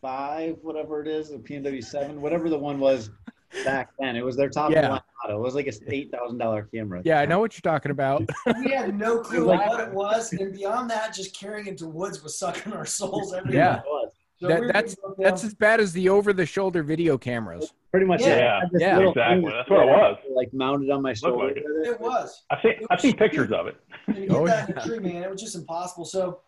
five, 0.00 0.56
whatever 0.62 1.00
it 1.02 1.08
is, 1.08 1.32
or 1.32 1.38
PMW 1.38 1.82
seven, 1.84 2.20
whatever 2.20 2.48
the 2.48 2.58
one 2.58 2.78
was 2.78 3.10
back 3.64 3.90
then. 3.98 4.16
It 4.16 4.24
was 4.24 4.36
their 4.36 4.48
top 4.50 4.68
of 4.68 4.72
Yeah. 4.74 4.82
the 4.82 4.88
line 4.90 5.00
model. 5.24 5.40
It 5.40 5.42
was 5.42 5.54
like 5.54 5.66
a 5.66 5.72
eight 5.88 6.10
thousand 6.10 6.38
dollar 6.38 6.64
camera. 6.72 7.02
Yeah, 7.04 7.20
I 7.20 7.26
know 7.26 7.40
what 7.40 7.54
you're 7.54 7.72
talking 7.72 7.90
about. 7.90 8.22
we 8.64 8.70
had 8.70 8.98
no 8.98 9.20
clue 9.20 9.44
Like- 9.44 9.68
what 9.68 9.80
it 9.80 9.92
was, 9.92 10.32
and 10.32 10.52
beyond 10.52 10.90
that, 10.90 11.14
just 11.14 11.38
carrying 11.38 11.66
it 11.66 11.78
to 11.78 11.86
woods 11.86 12.22
was 12.22 12.38
sucking 12.38 12.72
our 12.72 12.86
souls 12.86 13.32
everywhere. 13.32 13.56
Yeah. 13.58 13.80
So 14.38 14.48
That- 14.48 14.60
we 14.60 14.66
that's- 14.66 14.96
That's 15.18 15.44
as 15.44 15.54
bad 15.54 15.80
as 15.80 15.92
the 15.94 16.10
over-the-shoulder 16.10 16.82
video 16.82 17.16
cameras. 17.16 17.72
Pretty 17.90 18.04
much. 18.04 18.20
Yeah. 18.20 18.36
Yeah. 18.36 18.56
I 18.56 18.60
had 18.60 18.70
this 18.70 18.82
Yeah, 18.82 18.98
exactly. 19.08 19.50
That's 19.50 19.70
what 19.70 19.80
it 19.80 19.86
was. 19.86 20.16
Like 20.34 20.52
mounted 20.52 20.90
on 20.90 21.00
my 21.00 21.14
shoulder. 21.14 21.46
like 21.46 21.56
it. 21.56 21.64
it 21.64 21.98
was. 22.00 22.44
I've 22.50 22.58
seen 22.62 22.72
I've 22.90 23.00
seen 23.00 23.16
pictures 23.16 23.50
of 23.52 23.66
it. 23.68 23.76
And 24.08 24.16
to 24.16 24.22
get 24.26 24.30
Oh, 24.32 24.46
that 24.46 24.68
yeah. 24.68 24.84
tree, 24.84 24.98
man, 24.98 25.22
it 25.22 25.30
was 25.30 25.40
just 25.40 25.56
impossible. 25.56 26.04
So, 26.04 26.40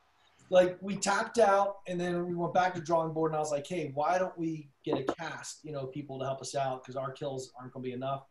like, 0.50 0.78
we 0.80 0.96
tapped 0.96 1.38
out, 1.38 1.78
and 1.86 2.00
then 2.00 2.26
we 2.26 2.34
went 2.34 2.54
back 2.54 2.74
to 2.74 2.80
drawing 2.80 3.12
board, 3.12 3.32
and 3.32 3.36
I 3.36 3.40
was 3.40 3.50
like, 3.50 3.66
hey, 3.66 3.90
why 3.94 4.18
don't 4.18 4.36
we 4.38 4.70
get 4.84 4.98
a 4.98 5.04
cast, 5.14 5.60
you 5.62 5.72
know, 5.72 5.86
people 5.86 6.18
to 6.18 6.24
help 6.24 6.40
us 6.40 6.54
out 6.54 6.82
because 6.82 6.96
our 6.96 7.12
kills 7.12 7.52
aren't 7.58 7.72
going 7.72 7.84
to 7.84 7.88
be 7.88 7.94
enough. 7.94 8.24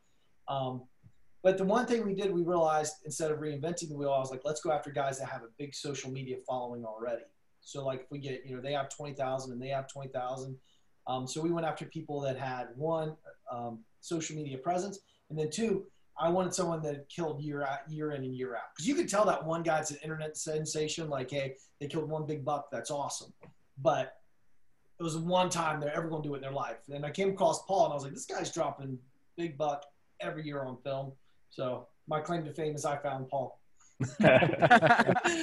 Um, 0.48 0.84
but 1.44 1.58
the 1.58 1.64
one 1.64 1.86
thing 1.86 2.06
we 2.06 2.14
did, 2.14 2.34
we 2.34 2.42
realized 2.42 2.96
instead 3.06 3.32
of 3.32 3.40
reinventing 3.40 3.90
the 3.90 3.96
wheel, 3.96 4.12
I 4.12 4.20
was 4.20 4.32
like, 4.32 4.42
let's 4.44 4.62
go 4.62 4.72
after 4.72 4.90
guys 4.90 5.20
that 5.20 5.30
have 5.30 5.44
a 5.44 5.50
big 5.58 5.76
social 5.76 6.12
media 6.12 6.38
following 6.48 6.84
already. 6.84 7.24
So, 7.62 7.86
like, 7.86 8.02
if 8.02 8.12
we 8.12 8.20
get, 8.20 8.44
you 8.46 8.56
know, 8.56 8.62
they 8.62 8.74
have 8.74 8.90
20,000 8.90 9.52
and 9.52 9.62
they 9.62 9.70
have 9.70 9.88
20,000. 9.88 10.58
Um, 11.06 11.28
so 11.28 11.42
we 11.42 11.52
went 11.52 11.68
after 11.68 11.86
people 11.86 12.20
that 12.22 12.38
had 12.38 12.68
one, 12.76 13.16
um, 13.52 13.80
social 14.02 14.36
media 14.36 14.58
presence, 14.58 15.00
and 15.30 15.38
then 15.38 15.50
two, 15.50 15.86
I 16.20 16.30
wanted 16.30 16.54
someone 16.54 16.82
that 16.84 17.08
killed 17.10 17.42
year 17.42 17.64
out, 17.64 17.80
year 17.90 18.12
in 18.12 18.24
and 18.24 18.36
year 18.36 18.56
out. 18.56 18.64
Because 18.76 18.88
you 18.88 18.96
could 18.96 19.08
tell 19.08 19.26
that 19.26 19.46
one 19.46 19.64
guy's 19.64 19.92
an 19.92 19.98
internet 20.04 20.36
sensation. 20.38 21.10
Like, 21.10 21.30
hey, 21.32 21.56
they 21.80 21.88
killed 21.88 22.10
one 22.10 22.26
big 22.26 22.44
buck. 22.44 22.70
That's 22.72 22.90
awesome. 22.90 23.34
But 23.82 24.16
it 25.00 25.04
was 25.04 25.18
one 25.18 25.50
time 25.50 25.80
they're 25.80 25.96
ever 25.96 26.10
going 26.10 26.24
to 26.24 26.30
do 26.30 26.34
it 26.34 26.38
in 26.38 26.42
their 26.42 26.52
life. 26.52 26.78
And 26.92 27.06
I 27.06 27.12
came 27.12 27.30
across 27.30 27.64
Paul, 27.66 27.86
and 27.86 27.92
I 27.92 27.96
was 27.96 28.04
like, 28.04 28.14
this 28.14 28.26
guy's 28.26 28.52
dropping 28.52 28.98
big 29.38 29.58
buck 29.58 29.86
every 30.20 30.44
year 30.44 30.64
on 30.64 30.78
film. 30.84 31.12
So 31.52 31.88
my 32.08 32.20
claim 32.20 32.44
to 32.46 32.54
fame 32.54 32.76
is 32.76 32.86
I 32.86 32.98
found 32.98 33.30
Paul. 33.30 33.60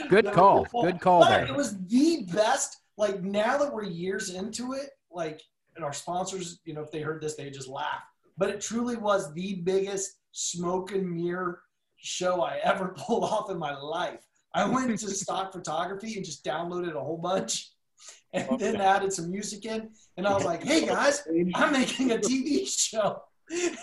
Good 0.09 0.33
call. 0.33 0.67
Good 0.83 1.01
call 1.01 1.21
But 1.21 1.29
there. 1.29 1.47
it 1.47 1.55
was 1.55 1.79
the 1.87 2.27
best. 2.33 2.81
Like 2.97 3.23
now 3.23 3.59
that 3.59 3.73
we're 3.73 3.85
years 3.85 4.31
into 4.31 4.73
it, 4.75 4.91
like 5.11 5.41
and 5.77 5.85
our 5.85 5.93
sponsors, 5.93 6.61
you 6.65 6.75
know, 6.75 6.83
if 6.83 6.91
they 6.91 7.01
heard 7.01 7.21
this, 7.21 7.35
they 7.35 7.51
just 7.51 7.69
laugh. 7.69 8.03
But 8.39 8.51
it 8.51 8.61
truly 8.61 8.97
was 8.97 9.33
the 9.35 9.57
biggest 9.65 10.19
smoke 10.35 10.93
and 10.93 11.09
mirror 11.11 11.63
show 11.97 12.43
I 12.43 12.59
ever 12.63 12.89
pulled 12.97 13.25
off 13.25 13.51
in 13.51 13.59
my 13.59 13.75
life. 13.75 14.21
I 14.53 14.69
went 14.69 14.91
into 14.91 15.09
stock 15.23 15.53
photography 15.53 16.17
and 16.17 16.25
just 16.25 16.45
downloaded 16.45 16.95
a 16.95 17.01
whole 17.01 17.17
bunch 17.19 17.71
and 18.35 18.59
then 18.59 18.81
added 18.81 19.13
some 19.13 19.31
music 19.31 19.65
in. 19.65 19.91
And 20.17 20.27
I 20.27 20.35
was 20.35 20.45
like, 20.45 20.63
hey 20.63 20.85
guys, 20.87 21.27
I'm 21.55 21.73
making 21.73 22.13
a 22.13 22.17
TV 22.17 22.67
show. 22.69 23.23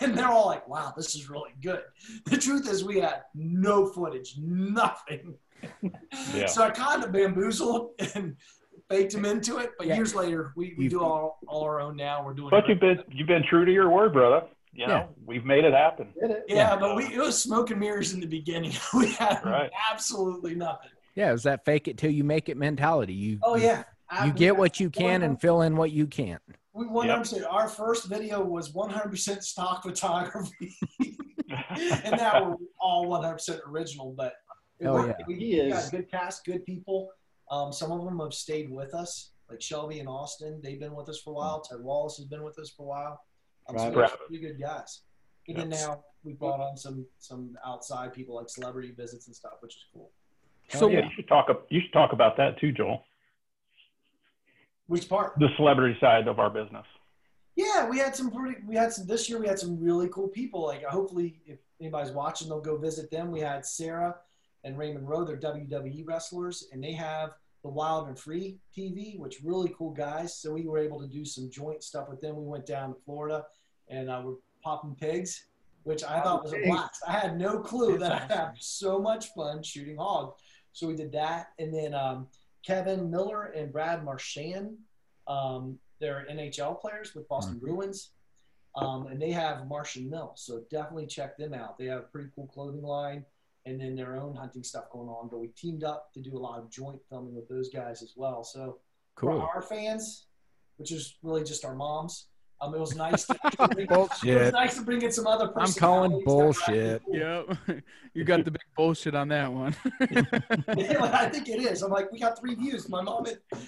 And 0.02 0.18
they're 0.18 0.28
all 0.28 0.48
like, 0.48 0.68
wow, 0.68 0.92
this 0.98 1.16
is 1.16 1.30
really 1.30 1.52
good. 1.62 1.82
The 2.26 2.38
truth 2.38 2.68
is, 2.68 2.84
we 2.84 3.00
had 3.00 3.22
no 3.36 3.86
footage, 3.86 4.36
nothing. 4.40 5.36
Yeah. 6.34 6.48
So 6.48 6.64
I 6.64 6.72
kind 6.72 7.04
of 7.04 7.12
bamboozled 7.12 7.92
and 8.16 8.36
faked 8.90 9.14
them 9.14 9.24
into 9.24 9.58
it. 9.60 9.72
But 9.78 9.88
Yeah. 9.88 9.98
years 9.98 10.16
later, 10.16 10.52
we, 10.56 10.74
we 10.78 10.88
do 10.88 11.02
all, 11.04 11.38
all 11.48 11.64
our 11.64 11.80
own 11.80 11.96
now. 11.96 12.26
We're 12.26 12.34
doing 12.34 12.50
But 12.50 12.68
you've 12.68 12.80
been 12.80 13.00
you've 13.12 13.28
been 13.28 13.44
true 13.48 13.64
to 13.64 13.72
your 13.72 13.90
word, 13.90 14.14
brother. 14.14 14.48
You 14.74 14.88
know, 14.88 14.94
Yeah. 14.94 15.08
we've 15.26 15.46
made 15.46 15.66
it 15.66 15.74
happen. 15.74 16.14
Yeah, 16.16 16.36
Yeah. 16.48 16.76
but 16.78 16.96
we 16.96 17.06
it 17.06 17.18
was 17.20 17.42
smoke 17.42 17.72
and 17.72 17.80
mirrors 17.80 18.14
in 18.14 18.20
the 18.22 18.28
beginning. 18.28 18.72
We 18.94 19.12
had 19.14 19.44
Right. 19.44 19.70
absolutely 19.92 20.56
nothing. 20.56 20.92
Yeah, 21.16 21.30
it 21.30 21.34
was 21.34 21.44
that 21.44 21.66
fake 21.66 21.88
it 21.90 21.98
till 21.98 22.12
you 22.12 22.24
make 22.24 22.48
it 22.48 22.56
mentality. 22.58 23.14
You 23.14 23.40
Oh 23.44 23.56
you- 23.56 23.66
yeah, 23.66 23.84
You 24.26 24.32
get 24.32 24.56
what 24.56 24.80
you 24.80 24.90
can 24.90 25.24
and 25.24 25.40
fill 25.40 25.62
in 25.62 25.76
what 25.76 25.92
you 25.92 26.08
can't. 26.08 26.42
We 26.74 26.88
100. 26.88 27.44
Our 27.44 27.68
first 27.68 28.06
video 28.08 28.42
was 28.44 28.72
100% 28.74 29.44
stock 29.44 29.84
photography, 29.84 30.74
and 31.70 32.16
now 32.18 32.52
we're 32.52 32.68
all 32.80 33.08
100% 33.08 33.60
original. 33.68 34.14
But 34.14 34.36
Oh, 34.84 35.06
yeah. 35.06 35.14
we, 35.28 35.36
He 35.36 35.62
we 35.62 35.70
got 35.70 35.84
is. 35.84 35.90
good 35.90 36.10
cast, 36.10 36.46
good 36.46 36.66
people, 36.66 37.10
Um, 37.52 37.74
some 37.74 37.92
of 37.92 38.06
them 38.06 38.20
have 38.20 38.34
stayed 38.34 38.72
with 38.72 38.94
us, 38.94 39.32
like 39.50 39.62
Shelby 39.62 40.00
and 40.00 40.08
Austin. 40.08 40.62
They've 40.64 40.80
been 40.80 40.96
with 40.96 41.10
us 41.10 41.20
for 41.20 41.32
a 41.32 41.34
while. 41.34 41.60
Ted 41.60 41.82
Wallace 41.82 42.16
has 42.16 42.26
been 42.26 42.44
with 42.44 42.58
us 42.58 42.70
for 42.70 42.84
a 42.84 42.86
while. 42.88 43.20
So 43.70 43.76
Right. 43.76 43.94
they're 43.94 44.08
pretty 44.28 44.42
good 44.42 44.60
guys. 44.60 45.02
And 45.48 45.58
then 45.58 45.70
now 45.70 46.04
we 46.24 46.34
brought 46.34 46.60
on 46.60 46.78
some 46.78 47.06
some 47.18 47.58
outside 47.66 48.14
people 48.14 48.36
like 48.36 48.50
celebrity 48.50 48.92
visits 48.92 49.28
and 49.28 49.36
stuff, 49.36 49.54
which 49.62 49.76
is 49.76 49.86
cool. 49.94 50.12
So 50.70 50.90
yeah, 50.90 51.06
you 51.06 51.10
should 51.16 51.28
talk. 51.28 51.48
You 51.70 51.82
should 51.82 51.94
talk 51.94 52.14
about 52.14 52.38
that 52.38 52.60
too, 52.60 52.72
Joel. 52.72 53.04
Which 54.88 55.08
part? 55.10 55.38
The 55.40 55.50
celebrity 55.58 55.98
side 56.00 56.28
of 56.28 56.40
our 56.40 56.50
business. 56.50 56.86
Yeah, 57.56 57.90
we 57.90 57.98
had 57.98 58.16
some 58.16 58.32
pretty. 58.32 58.62
We 58.66 58.76
had 58.76 58.94
some 58.94 59.08
this 59.08 59.30
year. 59.30 59.40
We 59.40 59.48
had 59.48 59.60
some 59.60 59.82
really 59.82 60.08
cool 60.10 60.28
people. 60.28 60.64
Like 60.66 60.84
hopefully, 60.84 61.42
if 61.46 61.60
anybody's 61.80 62.12
watching, 62.12 62.48
they'll 62.50 62.62
go 62.62 62.78
visit 62.78 63.12
them. 63.12 63.32
We 63.32 63.40
had 63.42 63.66
Sarah 63.66 64.16
and 64.64 64.78
Raymond 64.78 65.08
Rowe. 65.08 65.26
They're 65.26 65.38
WWE 65.38 66.06
wrestlers, 66.08 66.70
and 66.72 66.84
they 66.84 66.94
have 66.94 67.32
the 67.64 67.70
Wild 67.70 68.08
and 68.08 68.18
Free 68.18 68.58
TV, 68.76 69.20
which 69.20 69.42
really 69.44 69.74
cool 69.78 69.92
guys. 69.92 70.38
So 70.38 70.54
we 70.54 70.68
were 70.68 70.80
able 70.80 71.00
to 71.00 71.08
do 71.08 71.24
some 71.24 71.50
joint 71.52 71.84
stuff 71.84 72.10
with 72.10 72.22
them. 72.22 72.36
We 72.36 72.46
went 72.46 72.66
down 72.66 72.90
to 72.90 73.00
Florida, 73.06 73.46
and 73.90 74.10
uh, 74.10 74.22
we're 74.24 74.36
popping 74.64 74.96
pigs, 74.96 75.46
which 75.84 76.04
I 76.04 76.22
thought 76.22 76.44
was 76.44 76.54
a 76.54 76.64
blast. 76.66 77.02
I 77.08 77.14
had 77.14 77.38
no 77.38 77.60
clue 77.60 77.98
that 78.00 78.12
I'd 78.12 78.32
have 78.32 78.56
so 78.60 79.00
much 79.00 79.28
fun 79.36 79.62
shooting 79.64 79.98
hogs. 79.98 80.42
So 80.74 80.88
we 80.88 80.96
did 80.96 81.12
that, 81.12 81.48
and 81.60 81.74
then 81.74 81.94
um, 81.94 82.28
Kevan 82.66 83.10
Miller 83.10 83.46
and 83.46 83.72
Brad 83.72 84.04
Marchand. 84.04 84.78
Um, 85.28 85.78
they're 86.00 86.26
NHL 86.32 86.82
players 86.82 87.14
with 87.14 87.28
Boston 87.28 87.60
Bruins, 87.60 88.12
um, 88.76 89.08
and 89.08 89.22
they 89.22 89.32
have 89.32 89.68
Martian 89.68 90.10
Mill. 90.10 90.34
So 90.36 90.64
definitely 90.72 91.06
check 91.06 91.38
them 91.38 91.54
out. 91.54 91.78
They 91.78 91.86
have 91.86 92.00
a 92.00 92.04
pretty 92.04 92.30
cool 92.36 92.48
clothing 92.48 92.82
line, 92.82 93.26
and 93.66 93.80
then 93.80 93.96
their 93.96 94.16
own 94.18 94.36
hunting 94.36 94.64
stuff 94.64 94.90
going 94.92 95.08
on. 95.10 95.30
But 95.30 95.40
we 95.40 95.48
teamed 95.50 95.84
up 95.84 96.12
to 96.14 96.22
do 96.22 96.36
a 96.36 96.40
lot 96.40 96.60
of 96.60 96.70
joint 96.70 97.00
filming 97.10 97.36
with 97.36 97.48
those 97.48 97.70
guys 97.70 98.02
as 98.02 98.14
well. 98.16 98.44
So 98.44 98.80
Cool. 99.16 99.40
for 99.40 99.48
our 99.56 99.62
fans, 99.62 100.26
which 100.78 100.92
is 100.92 101.18
really 101.22 101.44
just 101.44 101.64
our 101.66 101.76
moms, 101.76 102.28
um, 102.60 102.74
it 102.76 102.80
was 102.80 102.96
nice. 103.08 103.26
To, 103.26 103.34
to 103.34 103.68
bring, 103.70 103.86
It 103.86 103.90
Bullshit. 103.90 104.40
was 104.40 104.54
nice 104.54 104.76
to 104.78 104.84
bring 104.84 105.02
in 105.02 105.12
some 105.12 105.26
other. 105.28 105.52
I'm 105.58 105.72
calling 105.74 106.22
personalities 106.24 107.02
that 107.08 107.08
were 107.08 107.50
bullshit. 107.50 107.58
Yep. 107.68 107.84
you 108.14 108.24
got 108.24 108.46
the 108.46 108.52
big 108.52 108.62
bullshit 108.78 109.16
on 109.16 109.28
that 109.30 109.52
one. 109.52 109.76
I 110.02 111.30
think 111.32 111.50
it 111.50 111.62
is. 111.62 111.82
I'm 111.82 111.92
like, 111.92 112.12
we 112.12 112.20
got 112.20 112.40
three 112.40 112.56
views. 112.56 112.88
My 112.90 113.02
mom, 113.02 113.26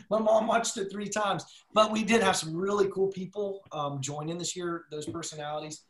my 0.09 0.19
mom 0.19 0.47
watched 0.47 0.77
it 0.77 0.91
three 0.91 1.09
times. 1.09 1.43
But 1.73 1.91
we 1.91 2.03
did 2.03 2.21
have 2.21 2.35
some 2.35 2.55
really 2.55 2.87
cool 2.89 3.07
people 3.07 3.61
um, 3.71 3.99
join 4.01 4.29
in 4.29 4.37
this 4.37 4.55
year. 4.55 4.85
Those 4.91 5.05
personalities, 5.07 5.83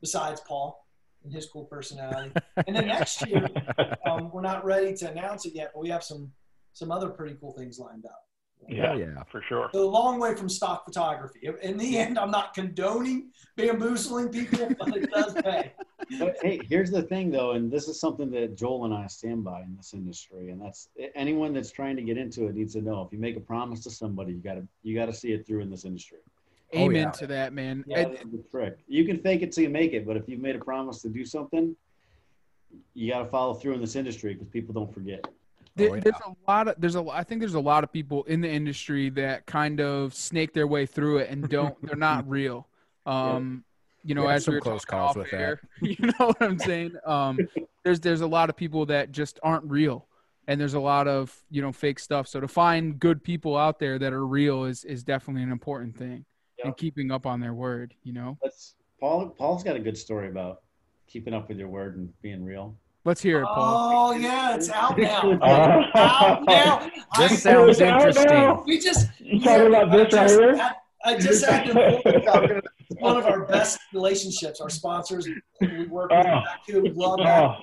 besides 0.00 0.40
Paul 0.46 0.83
and 1.24 1.32
his 1.32 1.46
cool 1.46 1.64
personality. 1.64 2.32
And 2.66 2.76
then 2.76 2.86
next 2.86 3.26
year, 3.26 3.46
um, 4.06 4.30
we're 4.32 4.40
not 4.40 4.64
ready 4.64 4.94
to 4.94 5.10
announce 5.10 5.44
it 5.44 5.54
yet, 5.54 5.72
but 5.74 5.80
we 5.82 5.88
have 5.88 6.04
some 6.04 6.30
some 6.72 6.90
other 6.90 7.08
pretty 7.08 7.36
cool 7.40 7.52
things 7.52 7.78
lined 7.78 8.04
up. 8.06 8.24
Yeah, 8.68 8.94
yeah. 8.94 9.22
for 9.30 9.42
sure. 9.48 9.68
So 9.72 9.82
a 9.82 9.90
long 9.90 10.18
way 10.18 10.34
from 10.34 10.48
stock 10.48 10.84
photography. 10.84 11.50
In 11.62 11.76
the 11.76 11.98
end, 11.98 12.18
I'm 12.18 12.30
not 12.30 12.54
condoning 12.54 13.30
bamboozling 13.56 14.30
people, 14.30 14.70
but 14.78 14.96
it 14.96 15.10
does 15.10 15.34
pay. 15.44 15.72
But 16.18 16.36
hey, 16.42 16.60
here's 16.68 16.90
the 16.90 17.02
thing 17.02 17.30
though, 17.30 17.52
and 17.52 17.70
this 17.70 17.88
is 17.88 18.00
something 18.00 18.30
that 18.30 18.56
Joel 18.56 18.86
and 18.86 18.94
I 18.94 19.06
stand 19.06 19.44
by 19.44 19.62
in 19.62 19.76
this 19.76 19.94
industry, 19.94 20.50
and 20.50 20.60
that's 20.60 20.88
anyone 21.14 21.52
that's 21.52 21.70
trying 21.70 21.96
to 21.96 22.02
get 22.02 22.16
into 22.16 22.46
it 22.46 22.54
needs 22.54 22.74
to 22.74 22.80
know 22.82 23.02
if 23.02 23.12
you 23.12 23.18
make 23.18 23.36
a 23.36 23.40
promise 23.40 23.80
to 23.84 23.90
somebody, 23.90 24.32
you 24.32 24.38
gotta 24.38 24.66
you 24.82 24.94
gotta 24.94 25.12
see 25.12 25.32
it 25.32 25.46
through 25.46 25.60
in 25.60 25.70
this 25.70 25.84
industry. 25.84 26.18
Oh, 26.74 26.78
Amen 26.78 27.02
yeah. 27.02 27.10
to 27.10 27.26
that, 27.28 27.52
man. 27.52 27.84
Yeah, 27.86 28.04
that's 28.04 28.22
the 28.24 28.42
trick. 28.50 28.78
You 28.88 29.04
can 29.04 29.18
fake 29.18 29.42
it 29.42 29.52
till 29.52 29.64
you 29.64 29.70
make 29.70 29.92
it, 29.92 30.06
but 30.06 30.16
if 30.16 30.28
you've 30.28 30.40
made 30.40 30.56
a 30.56 30.64
promise 30.64 31.02
to 31.02 31.08
do 31.08 31.24
something, 31.24 31.76
you 32.94 33.12
gotta 33.12 33.26
follow 33.26 33.54
through 33.54 33.74
in 33.74 33.80
this 33.80 33.96
industry 33.96 34.34
because 34.34 34.48
people 34.48 34.74
don't 34.74 34.92
forget. 34.92 35.24
There, 35.76 35.90
Oh, 35.90 35.94
yeah. 35.94 36.00
There's 36.00 36.16
a 36.24 36.50
lot 36.50 36.68
of 36.68 36.74
there's 36.78 36.96
a 36.96 37.04
I 37.10 37.24
think 37.24 37.40
there's 37.40 37.54
a 37.54 37.60
lot 37.60 37.84
of 37.84 37.92
people 37.92 38.24
in 38.24 38.40
the 38.40 38.50
industry 38.50 39.10
that 39.10 39.46
kind 39.46 39.80
of 39.80 40.14
snake 40.14 40.52
their 40.52 40.66
way 40.66 40.86
through 40.86 41.18
it 41.18 41.30
and 41.30 41.48
don't 41.48 41.74
they're 41.82 41.96
not 41.96 42.28
real. 42.28 42.68
Um, 43.06 43.64
you 44.04 44.14
know, 44.14 44.22
We 44.22 44.28
had 44.28 44.36
as 44.36 44.44
some 44.44 44.52
we 44.52 44.58
were 44.58 44.60
close 44.60 44.84
talking 44.84 44.98
calls 44.98 45.10
off 45.10 45.16
with 45.16 45.30
that. 45.30 45.58
you 45.80 45.96
know 46.06 46.26
what 46.26 46.42
I'm 46.42 46.58
saying? 46.58 46.92
Um, 47.04 47.38
there's 47.84 48.00
there's 48.00 48.20
a 48.20 48.26
lot 48.26 48.50
of 48.50 48.56
people 48.56 48.86
that 48.86 49.12
just 49.12 49.40
aren't 49.42 49.64
real, 49.64 50.06
and 50.46 50.60
there's 50.60 50.74
a 50.74 50.80
lot 50.80 51.08
of 51.08 51.34
you 51.50 51.62
know 51.62 51.72
fake 51.72 51.98
stuff. 51.98 52.28
So 52.28 52.40
to 52.40 52.48
find 52.48 52.98
good 52.98 53.24
people 53.24 53.56
out 53.56 53.78
there 53.78 53.98
that 53.98 54.12
are 54.12 54.26
real 54.26 54.64
is 54.64 54.84
is 54.84 55.02
definitely 55.02 55.42
an 55.42 55.50
important 55.50 55.96
thing, 55.96 56.24
Yeah. 56.64 56.68
and 56.68 56.76
keeping 56.76 57.10
up 57.10 57.26
on 57.26 57.40
their 57.40 57.54
word. 57.54 57.94
You 58.02 58.12
know, 58.14 58.38
Let's 58.42 58.74
Paul 59.00 59.28
Paul's 59.30 59.62
got 59.62 59.76
a 59.76 59.80
good 59.80 59.96
story 59.96 60.28
about 60.28 60.62
keeping 61.06 61.34
up 61.34 61.48
with 61.48 61.58
your 61.58 61.68
word 61.68 61.96
and 61.96 62.10
being 62.22 62.44
real. 62.44 62.76
let's 63.04 63.20
hear 63.22 63.40
it, 63.42 63.46
Paul. 63.46 64.08
Oh 64.08 64.12
yeah, 64.12 64.54
it's 64.54 64.70
out 64.70 64.98
now. 64.98 65.38
Out 65.94 66.44
now. 66.44 66.90
This 67.18 67.42
sounds 67.42 67.80
I 67.80 67.90
know. 67.90 67.96
interesting. 68.08 68.62
We 68.66 68.78
just 68.80 69.08
You 69.20 69.40
talking 69.40 69.66
about 69.68 69.88
I 69.90 69.96
this 70.04 70.14
right 70.14 70.30
here? 70.30 70.56
had- 70.56 70.76
I 71.06 71.18
just 71.18 71.44
had 71.44 71.66
to 71.66 72.62
one 73.00 73.18
of 73.18 73.26
our 73.26 73.44
best 73.44 73.78
relationships, 73.92 74.58
our 74.62 74.70
sponsors. 74.70 75.28
We 75.60 75.86
work 75.86 76.10
with 76.10 76.26
Oh. 76.26 76.40
Bakcou, 76.66 76.96
love. 76.96 77.20
Oh, 77.20 77.56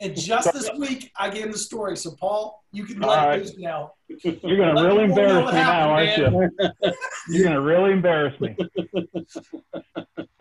And 0.00 0.16
just 0.16 0.52
this 0.52 0.70
week, 0.78 1.10
I 1.16 1.30
gave 1.30 1.44
him 1.44 1.52
the 1.52 1.58
story. 1.58 1.96
So 1.96 2.12
Paul, 2.12 2.64
you 2.72 2.84
can 2.84 3.02
All 3.02 3.10
let 3.10 3.26
right. 3.26 3.40
it 3.40 3.46
loose 3.46 3.58
now. 3.58 3.92
you're 4.08 4.56
gonna 4.56 4.82
really 4.82 5.04
embarrass 5.04 5.44
what 5.44 5.54
me 5.54 5.60
now, 5.60 5.90
aren't 5.90 6.08
happened, 6.08 6.50
you? 6.58 6.92
You're 7.30 7.44
gonna 7.44 7.60
really 7.60 7.92
embarrass 7.92 8.40
me. 8.40 8.56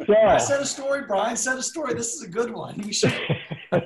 I 0.09 0.37
said 0.37 0.61
a 0.61 0.65
story. 0.65 1.03
Brian 1.07 1.35
said 1.35 1.57
a 1.57 1.63
story. 1.63 1.93
This 1.93 2.13
is 2.13 2.23
a 2.23 2.29
good 2.29 2.51
one. 2.51 2.81
You 2.81 2.93
should. 2.93 3.13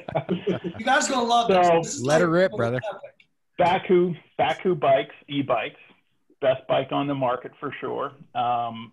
You 0.78 0.86
guys 0.86 1.10
are 1.10 1.14
gonna 1.14 1.28
love 1.28 1.48
this. 1.48 1.68
So, 1.68 1.80
this 1.82 1.96
is 1.96 2.04
let 2.04 2.22
her 2.22 2.30
rip, 2.30 2.52
epic. 2.52 2.58
brother. 2.58 2.82
Bakcou, 3.60 4.16
Bakcou 4.40 4.80
bikes, 4.80 5.16
e-bikes, 5.28 5.80
best 6.40 6.68
bike 6.68 6.92
on 6.92 7.08
the 7.08 7.16
market 7.16 7.52
for 7.60 7.74
sure. 7.80 8.12
Um, 8.36 8.92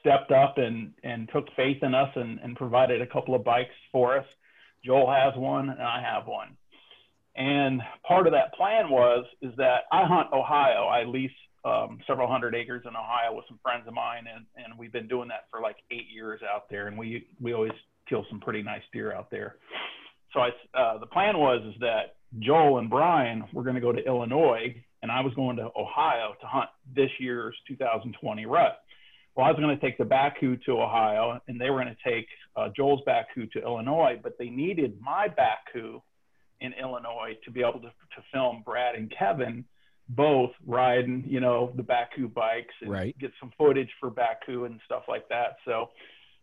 stepped 0.00 0.32
up 0.32 0.58
and, 0.58 0.92
and 1.02 1.28
took 1.32 1.46
faith 1.56 1.82
in 1.82 1.94
us 1.94 2.10
and, 2.14 2.38
and 2.40 2.56
provided 2.56 3.00
a 3.00 3.06
couple 3.06 3.34
of 3.34 3.44
bikes 3.44 3.74
for 3.90 4.18
us. 4.18 4.26
Joel 4.84 5.10
has 5.10 5.34
one 5.36 5.70
and 5.70 5.82
I 5.82 6.02
have 6.02 6.26
one. 6.26 6.56
And 7.36 7.82
part 8.06 8.26
of 8.26 8.32
that 8.32 8.54
plan 8.54 8.90
was 8.90 9.24
is 9.42 9.52
that 9.56 9.84
I 9.90 10.04
hunt 10.06 10.28
Ohio. 10.32 10.86
I 10.86 11.04
lease 11.04 11.30
um, 11.64 11.98
several 12.06 12.28
hundred 12.28 12.54
acres 12.54 12.84
in 12.86 12.94
Ohio 12.94 13.34
with 13.34 13.46
some 13.48 13.58
friends 13.62 13.88
of 13.88 13.94
mine, 13.94 14.24
and, 14.32 14.44
and 14.56 14.78
we've 14.78 14.92
been 14.92 15.08
doing 15.08 15.28
that 15.28 15.46
for 15.50 15.60
like 15.60 15.76
eight 15.90 16.06
years 16.14 16.40
out 16.42 16.68
there. 16.70 16.86
And 16.86 16.96
we 16.96 17.26
we 17.40 17.54
always 17.54 17.72
kill 18.08 18.24
some 18.30 18.38
pretty 18.38 18.62
nice 18.62 18.82
deer 18.92 19.12
out 19.12 19.30
there. 19.30 19.56
So 20.32 20.40
I 20.40 20.50
uh, 20.78 20.98
the 20.98 21.06
plan 21.06 21.38
was 21.38 21.62
is 21.74 21.80
that 21.80 22.16
Joel 22.38 22.78
and 22.78 22.90
Brian 22.90 23.44
were 23.52 23.62
going 23.62 23.76
to 23.76 23.80
go 23.80 23.92
to 23.92 24.04
Illinois, 24.04 24.76
and 25.02 25.10
I 25.10 25.20
was 25.20 25.32
going 25.34 25.56
to 25.56 25.70
Ohio 25.76 26.34
to 26.40 26.46
hunt 26.46 26.70
this 26.94 27.10
year's 27.18 27.56
2020 27.66 28.46
rut. 28.46 28.78
Well, 29.34 29.46
I 29.46 29.50
was 29.50 29.58
going 29.58 29.76
to 29.76 29.84
take 29.84 29.98
the 29.98 30.04
Bakcou 30.04 30.62
to 30.64 30.80
Ohio, 30.80 31.40
and 31.48 31.60
they 31.60 31.70
were 31.70 31.82
going 31.82 31.94
to 31.94 32.08
take 32.10 32.26
uh, 32.56 32.68
Joel's 32.76 33.00
Bakcou 33.06 33.50
to 33.52 33.62
Illinois, 33.62 34.18
but 34.22 34.38
they 34.38 34.48
needed 34.48 34.98
my 35.00 35.26
Bakcou 35.28 36.00
in 36.60 36.72
Illinois 36.74 37.36
to 37.44 37.50
be 37.50 37.60
able 37.60 37.80
to, 37.80 37.88
to 37.88 38.22
film 38.32 38.62
Brad 38.64 38.94
and 38.94 39.12
Kevin 39.18 39.64
both 40.10 40.50
riding, 40.66 41.24
you 41.26 41.40
know, 41.40 41.72
the 41.76 41.82
Bakcou 41.82 42.32
bikes 42.32 42.74
and 42.82 42.90
Right. 42.90 43.18
get 43.18 43.32
some 43.40 43.50
footage 43.58 43.88
for 43.98 44.10
Bakcou 44.10 44.66
and 44.66 44.78
stuff 44.84 45.04
like 45.08 45.28
that. 45.30 45.56
So, 45.64 45.90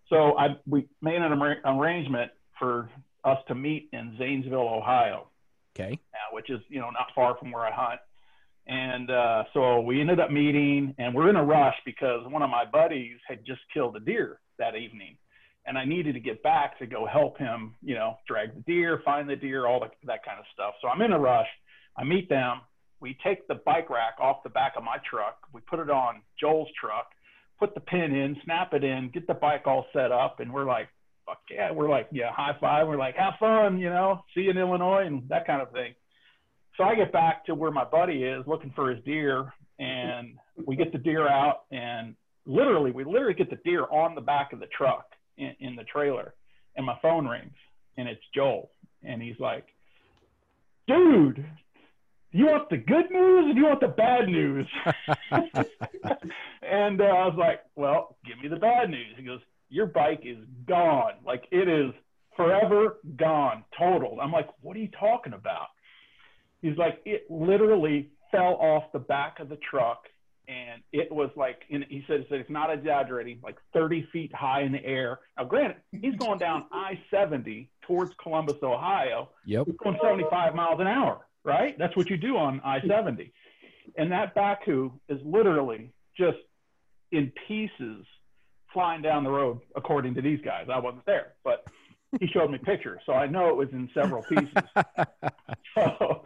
so 0.09 0.37
I 0.37 0.57
we 0.67 0.87
made 1.01 1.21
an 1.21 1.31
arra- 1.31 1.61
arrangement 1.63 2.31
for 2.59 2.89
us 3.23 3.37
to 3.47 3.55
meet 3.55 3.87
in 3.93 4.15
Zanesville, 4.17 4.67
Ohio 4.67 5.27
Okay. 5.75 5.93
uh, 6.13 6.33
which 6.33 6.49
is 6.49 6.59
you 6.69 6.79
know 6.79 6.89
not 6.89 7.07
far 7.15 7.37
from 7.37 7.51
where 7.51 7.63
I 7.63 7.71
hunt. 7.71 8.01
And 8.67 9.09
uh, 9.09 9.43
so 9.53 9.81
we 9.81 9.99
ended 9.99 10.19
up 10.19 10.31
meeting, 10.31 10.93
and 10.97 11.13
we're 11.15 11.29
in 11.29 11.35
a 11.35 11.43
rush 11.43 11.75
because 11.85 12.21
one 12.29 12.41
of 12.41 12.49
my 12.49 12.63
buddies 12.63 13.17
had 13.27 13.45
just 13.45 13.61
killed 13.73 13.95
a 13.95 13.99
deer 13.99 14.39
that 14.59 14.75
evening, 14.75 15.17
and 15.65 15.77
I 15.77 15.85
needed 15.85 16.13
to 16.13 16.19
get 16.19 16.43
back 16.43 16.77
to 16.79 16.85
go 16.85 17.05
help 17.05 17.37
him, 17.37 17.75
you 17.81 17.95
know, 17.95 18.17
drag 18.27 18.53
the 18.55 18.61
deer, 18.61 19.01
find 19.03 19.27
the 19.27 19.35
deer, 19.35 19.65
all 19.65 19.79
the, 19.79 19.87
that 20.05 20.23
kind 20.23 20.39
of 20.39 20.45
stuff. 20.53 20.75
So 20.81 20.87
I'm 20.87 21.01
in 21.01 21.11
a 21.11 21.19
rush. 21.19 21.47
I 21.97 22.03
meet 22.03 22.29
them. 22.29 22.61
We 22.99 23.17
take 23.23 23.47
the 23.47 23.55
bike 23.55 23.89
rack 23.89 24.15
off 24.19 24.43
the 24.43 24.49
back 24.49 24.73
of 24.77 24.83
my 24.83 24.97
truck. 25.09 25.39
We 25.53 25.61
put 25.61 25.79
it 25.79 25.89
on 25.89 26.21
Joel's 26.39 26.69
truck, 26.79 27.07
put 27.59 27.73
the 27.73 27.81
pin 27.81 28.13
in, 28.13 28.37
snap 28.45 28.73
it 28.73 28.83
in, 28.83 29.09
get 29.11 29.25
the 29.25 29.33
bike 29.33 29.63
all 29.65 29.87
set 29.91 30.11
up, 30.11 30.39
and 30.39 30.53
we're 30.53 30.67
like, 30.67 30.87
fuck 31.25 31.39
yeah. 31.49 31.71
We're 31.71 31.89
like, 31.89 32.07
yeah, 32.11 32.31
high 32.31 32.55
five. 32.61 32.87
We're 32.87 32.97
like, 32.97 33.15
have 33.15 33.33
fun, 33.39 33.79
you 33.79 33.89
know, 33.89 34.23
see 34.35 34.41
you 34.41 34.51
in 34.51 34.57
Illinois 34.57 35.05
and 35.07 35.27
that 35.29 35.47
kind 35.47 35.61
of 35.61 35.71
thing. 35.71 35.95
So 36.77 36.83
I 36.83 36.95
get 36.95 37.11
back 37.11 37.45
to 37.45 37.55
where 37.55 37.71
my 37.71 37.83
buddy 37.83 38.23
is 38.23 38.45
looking 38.47 38.71
for 38.75 38.89
his 38.89 39.03
deer, 39.03 39.53
and 39.79 40.37
we 40.65 40.75
get 40.75 40.91
the 40.91 40.97
deer 40.97 41.27
out, 41.27 41.63
and 41.71 42.15
literally, 42.45 42.91
we 42.91 43.03
literally 43.03 43.33
get 43.33 43.49
the 43.49 43.59
deer 43.65 43.85
on 43.91 44.15
the 44.15 44.21
back 44.21 44.53
of 44.53 44.59
the 44.59 44.67
truck 44.67 45.05
in, 45.37 45.53
in 45.59 45.75
the 45.75 45.83
trailer, 45.83 46.33
and 46.75 46.85
my 46.85 46.97
phone 47.01 47.27
rings, 47.27 47.53
and 47.97 48.07
it's 48.07 48.21
Joel, 48.33 48.71
and 49.03 49.21
he's 49.21 49.39
like, 49.39 49.65
dude, 50.87 51.45
you 52.31 52.45
want 52.45 52.69
the 52.69 52.77
good 52.77 53.11
news 53.11 53.49
or 53.49 53.53
do 53.53 53.59
you 53.59 53.65
want 53.65 53.81
the 53.81 53.87
bad 53.89 54.27
news? 54.27 54.67
and 56.61 57.01
uh, 57.01 57.03
I 57.03 57.25
was 57.27 57.35
like, 57.37 57.61
well, 57.75 58.15
give 58.25 58.41
me 58.41 58.47
the 58.47 58.55
bad 58.55 58.89
news. 58.89 59.15
He 59.17 59.23
goes, 59.23 59.41
your 59.69 59.87
bike 59.87 60.21
is 60.23 60.37
gone. 60.67 61.13
Like 61.25 61.43
it 61.51 61.67
is 61.67 61.91
forever 62.35 62.99
gone, 63.17 63.63
totaled. 63.77 64.19
I'm 64.19 64.31
like, 64.31 64.47
what 64.61 64.77
are 64.77 64.79
you 64.79 64.89
talking 64.97 65.33
about? 65.33 65.67
He's 66.61 66.77
like, 66.77 67.01
it 67.05 67.25
literally 67.29 68.09
fell 68.31 68.55
off 68.59 68.91
the 68.93 68.99
back 68.99 69.39
of 69.39 69.49
the 69.49 69.57
truck, 69.57 70.05
and 70.47 70.81
it 70.91 71.11
was 71.11 71.29
like, 71.35 71.61
and 71.71 71.85
he 71.89 72.03
said, 72.07 72.21
he 72.21 72.25
said 72.29 72.39
it's 72.39 72.49
not 72.49 72.71
exaggerating, 72.71 73.39
like 73.43 73.57
30 73.73 74.07
feet 74.11 74.33
high 74.33 74.61
in 74.61 74.71
the 74.71 74.83
air. 74.83 75.19
Now, 75.37 75.45
granted, 75.45 75.77
he's 75.91 76.15
going 76.15 76.39
down 76.39 76.65
I-70 76.71 77.67
towards 77.87 78.13
Columbus, 78.21 78.57
Ohio. 78.61 79.29
Yep. 79.45 79.67
He's 79.67 79.75
going 79.77 79.97
75 80.01 80.55
miles 80.55 80.79
an 80.79 80.87
hour, 80.87 81.25
right? 81.43 81.77
That's 81.77 81.95
what 81.95 82.09
you 82.09 82.17
do 82.17 82.37
on 82.37 82.61
I-70. 82.63 83.31
And 83.97 84.11
that 84.11 84.35
Bakcou 84.35 84.91
is 85.09 85.19
literally 85.23 85.91
just 86.17 86.37
in 87.11 87.31
pieces 87.47 88.05
flying 88.73 89.01
down 89.01 89.23
the 89.23 89.31
road, 89.31 89.59
according 89.75 90.15
to 90.15 90.21
these 90.21 90.39
guys. 90.43 90.67
I 90.71 90.79
wasn't 90.79 91.05
there, 91.05 91.33
but 91.43 91.65
he 92.19 92.27
showed 92.27 92.51
me 92.51 92.57
pictures, 92.57 93.01
so 93.05 93.13
I 93.13 93.27
know 93.27 93.49
it 93.49 93.55
was 93.55 93.69
in 93.71 93.89
several 93.93 94.23
pieces. 94.23 94.47
so, 95.75 96.23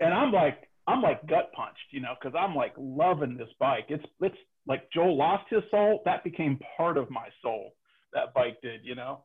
and 0.00 0.12
I'm 0.12 0.32
like, 0.32 0.68
I'm 0.86 1.00
like 1.00 1.26
gut 1.26 1.50
punched, 1.52 1.78
you 1.90 2.00
know, 2.00 2.14
because 2.20 2.38
I'm 2.38 2.54
like 2.54 2.74
loving 2.76 3.36
this 3.36 3.48
bike. 3.58 3.86
It's 3.88 4.04
it's 4.20 4.36
like 4.66 4.90
Joel 4.92 5.16
lost 5.16 5.44
his 5.50 5.62
soul, 5.70 6.02
that 6.04 6.24
became 6.24 6.58
part 6.76 6.96
of 6.98 7.10
my 7.10 7.28
soul. 7.42 7.74
That 8.12 8.32
bike 8.34 8.58
did, 8.62 8.80
you 8.84 8.94
know. 8.94 9.24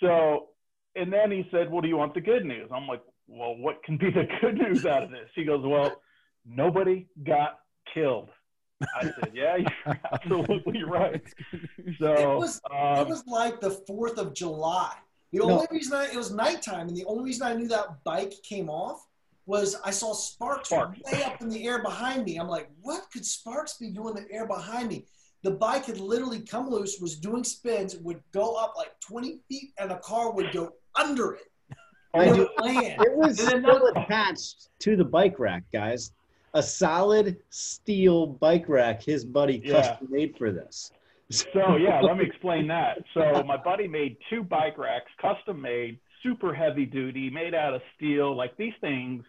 So, 0.00 0.48
and 0.94 1.12
then 1.12 1.30
he 1.30 1.46
said, 1.50 1.70
"Well, 1.70 1.80
do 1.80 1.88
you 1.88 1.96
want 1.96 2.14
the 2.14 2.20
good 2.20 2.44
news?" 2.44 2.68
I'm 2.72 2.86
like, 2.86 3.02
"Well, 3.26 3.56
what 3.56 3.82
can 3.84 3.96
be 3.96 4.10
the 4.10 4.26
good 4.40 4.56
news 4.56 4.84
out 4.84 5.02
of 5.04 5.10
this?" 5.10 5.28
He 5.34 5.44
goes, 5.44 5.64
"Well, 5.64 6.00
nobody 6.44 7.06
got 7.24 7.60
killed." 7.92 8.28
I 8.94 9.04
said, 9.04 9.32
"Yeah, 9.34 9.56
you're 9.56 10.00
absolutely 10.12 10.82
right." 10.84 11.22
So 12.00 12.14
it 12.14 12.36
was 12.36 12.60
um, 12.70 12.98
it 13.06 13.08
was 13.08 13.24
like 13.26 13.60
the 13.60 13.70
Fourth 13.70 14.18
of 14.18 14.34
July. 14.34 14.92
The 15.32 15.38
No. 15.38 15.50
only 15.50 15.66
reason 15.70 15.94
I, 15.94 16.06
it 16.06 16.16
was 16.16 16.30
nighttime, 16.32 16.88
and 16.88 16.96
the 16.96 17.04
only 17.06 17.24
reason 17.24 17.46
I 17.46 17.54
knew 17.54 17.68
that 17.68 18.04
bike 18.04 18.34
came 18.42 18.68
off 18.68 19.06
was 19.46 19.76
I 19.84 19.90
saw 19.90 20.12
sparks, 20.12 20.68
Sparks. 20.70 20.98
way 21.10 21.22
up 21.22 21.40
in 21.40 21.48
the 21.48 21.66
air 21.66 21.82
behind 21.82 22.24
me. 22.24 22.36
I'm 22.36 22.48
like, 22.48 22.68
what 22.82 23.10
could 23.12 23.24
sparks 23.24 23.74
be 23.78 23.90
doing 23.90 24.16
in 24.16 24.24
the 24.24 24.32
air 24.32 24.46
behind 24.46 24.88
me? 24.88 25.04
The 25.42 25.52
bike 25.52 25.84
had 25.86 26.00
literally 26.00 26.40
come 26.40 26.68
loose, 26.68 26.98
was 27.00 27.16
doing 27.16 27.44
spins, 27.44 27.96
would 27.98 28.20
go 28.32 28.54
up 28.56 28.74
like 28.76 28.98
20 29.00 29.38
feet, 29.48 29.70
and 29.78 29.92
a 29.92 29.98
car 30.00 30.32
would 30.32 30.50
go 30.52 30.72
under 30.96 31.34
it. 31.34 31.52
I 32.14 32.24
It 32.24 32.34
do- 32.34 32.48
land. 32.58 33.02
It 33.02 33.16
was 33.16 33.38
still 33.40 33.86
attached 33.94 34.68
to 34.80 34.96
the 34.96 35.04
bike 35.04 35.38
rack, 35.38 35.62
guys. 35.72 36.12
A 36.54 36.62
solid 36.62 37.36
steel 37.50 38.26
bike 38.26 38.68
rack 38.68 39.02
his 39.02 39.24
buddy 39.24 39.60
Yeah. 39.64 39.82
custom 39.82 40.08
made 40.10 40.36
for 40.36 40.50
this. 40.50 40.90
So 41.30 41.76
yeah, 41.76 42.00
let 42.00 42.16
me 42.16 42.24
explain 42.24 42.66
that. 42.68 42.98
So 43.12 43.42
my 43.44 43.56
buddy 43.56 43.86
made 43.86 44.16
two 44.30 44.42
bike 44.42 44.78
racks, 44.78 45.10
custom 45.20 45.60
made, 45.60 45.98
super 46.22 46.54
heavy 46.54 46.86
duty, 46.86 47.28
made 47.30 47.54
out 47.54 47.74
of 47.74 47.82
steel. 47.96 48.34
Like 48.34 48.56
these 48.56 48.74
things 48.80 49.24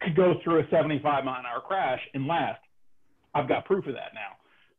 could 0.00 0.16
go 0.16 0.34
through 0.42 0.60
a 0.60 0.68
75 0.70 1.24
mile 1.24 1.40
an 1.40 1.46
hour 1.46 1.60
crash 1.60 2.00
and 2.14 2.26
last. 2.26 2.60
I've 3.34 3.48
got 3.48 3.64
proof 3.64 3.86
of 3.86 3.94
that 3.94 4.12
now. 4.14 4.36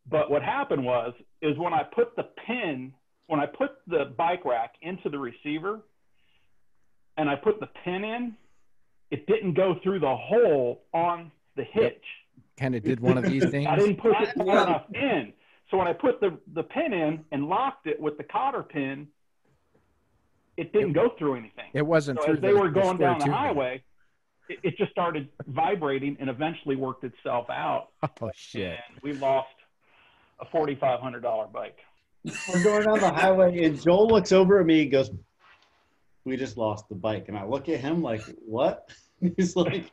But 0.10 0.30
what 0.32 0.42
happened 0.44 0.84
was, 0.84 1.14
is 1.42 1.58
when 1.58 1.74
I 1.74 1.84
put 1.84 2.16
the 2.16 2.24
pin, 2.46 2.94
when 3.28 3.40
I 3.40 3.46
put 3.46 3.72
the 3.88 4.14
bike 4.18 4.44
rack 4.46 4.74
into 4.82 5.10
the 5.10 5.20
receiver, 5.20 5.82
and 7.18 7.30
I 7.30 7.36
put 7.36 7.60
the 7.60 7.68
pin 7.86 8.04
in, 8.04 8.36
it 9.12 9.28
didn't 9.28 9.54
go 9.54 9.76
through 9.84 10.00
the 10.00 10.16
hole 10.16 10.82
on 10.94 11.32
the 11.56 11.64
hitch. 11.64 12.04
Kind 12.58 12.76
of 12.76 12.84
did 12.84 13.00
one 13.00 13.18
of 13.18 13.26
these 13.26 13.46
things. 13.52 13.68
I 13.70 13.76
didn't 13.76 13.98
push 14.02 14.16
it 14.22 14.34
far 14.36 14.48
enough 14.68 14.86
in. 14.94 15.34
So 15.70 15.78
when 15.78 15.88
I 15.88 15.94
put 15.94 16.20
the, 16.20 16.38
the 16.54 16.64
pin 16.64 16.94
in 16.94 17.24
and 17.32 17.48
locked 17.48 17.88
it 17.88 18.00
with 18.00 18.18
the 18.18 18.24
cotter 18.24 18.64
pin, 18.64 19.08
it 20.58 20.74
didn't 20.74 20.94
go 20.94 21.12
through 21.18 21.36
anything. 21.36 21.70
It 21.74 21.86
wasn't 21.86 22.20
So 22.20 22.26
through 22.26 22.36
as 22.36 22.42
they 22.42 22.52
the- 22.52 22.60
were 22.60 22.70
going 22.70 22.96
square 22.98 23.10
down 23.10 23.20
the 23.20 23.26
tubing. 23.26 23.38
highway, 23.40 23.84
it, 24.52 24.60
it 24.64 24.78
just 24.78 24.91
started 24.91 25.28
vibrating 25.47 26.18
and 26.20 26.30
eventually 26.30 26.76
worked 26.76 27.04
itself 27.04 27.49
out. 27.49 27.89
Oh 28.22 28.30
shit! 28.36 28.80
And 28.89 29.02
we 29.02 29.14
lost 29.14 29.49
a 30.39 30.45
forty-five 30.45 30.99
hundred 30.99 31.22
dollar 31.22 31.47
bike. 31.47 31.80
We're 32.24 32.64
going 32.64 32.84
down 32.84 32.99
the 32.99 33.12
highway, 33.12 33.64
and 33.64 33.82
Joel 33.82 34.08
looks 34.08 34.32
over 34.32 34.60
at 34.60 34.66
me 34.66 34.84
and 34.84 34.91
goes, 34.91 35.10
We 36.24 36.38
just 36.38 36.56
lost 36.58 36.88
the 36.88 36.95
bike. 36.95 37.26
And 37.30 37.38
I 37.38 37.45
look 37.45 37.68
at 37.70 37.80
him 37.80 38.04
like, 38.04 38.22
What? 38.45 38.89
He's 39.38 39.56
like, 39.56 39.91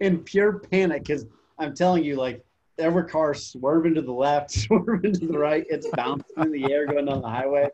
in 0.00 0.18
pure 0.20 0.60
panic, 0.60 1.04
because 1.04 1.26
I'm 1.58 1.74
telling 1.74 2.04
you, 2.04 2.16
like, 2.16 2.44
every 2.78 3.04
car 3.04 3.34
swerving 3.34 3.94
to 3.94 4.02
the 4.02 4.12
left, 4.12 4.50
swerving 4.62 5.14
to 5.14 5.26
the 5.26 5.38
right, 5.38 5.64
it's 5.68 5.88
bouncing 5.96 6.26
in 6.38 6.52
the 6.52 6.72
air 6.72 6.86
going 6.86 7.06
down 7.06 7.22
the 7.22 7.28
highway. 7.28 7.68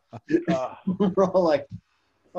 Uh, 0.48 0.74
We're 0.86 1.24
all 1.26 1.44
like, 1.44 1.66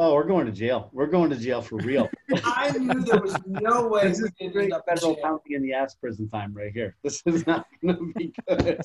Oh, 0.01 0.13
we're 0.13 0.23
going 0.23 0.45
to 0.45 0.51
jail. 0.53 0.89
We're 0.93 1.07
going 1.07 1.29
to 1.29 1.35
jail 1.35 1.61
for 1.61 1.75
real. 1.75 2.09
I 2.45 2.71
knew 2.77 3.01
there 3.01 3.19
was 3.19 3.35
no 3.45 3.85
way 3.89 4.07
This 4.07 4.19
is 4.19 4.29
could 4.29 4.33
end 4.39 4.51
straight 4.51 4.71
up 4.71 4.85
in 4.87 4.95
federal 4.95 5.15
jail. 5.15 5.23
county 5.23 5.55
in 5.55 5.61
the 5.61 5.73
ass 5.73 5.95
prison 5.95 6.29
time 6.29 6.53
right 6.53 6.71
here. 6.71 6.95
This 7.03 7.21
is 7.25 7.45
not 7.45 7.65
going 7.83 7.97
to 7.97 8.13
be 8.15 8.33
good. 8.47 8.81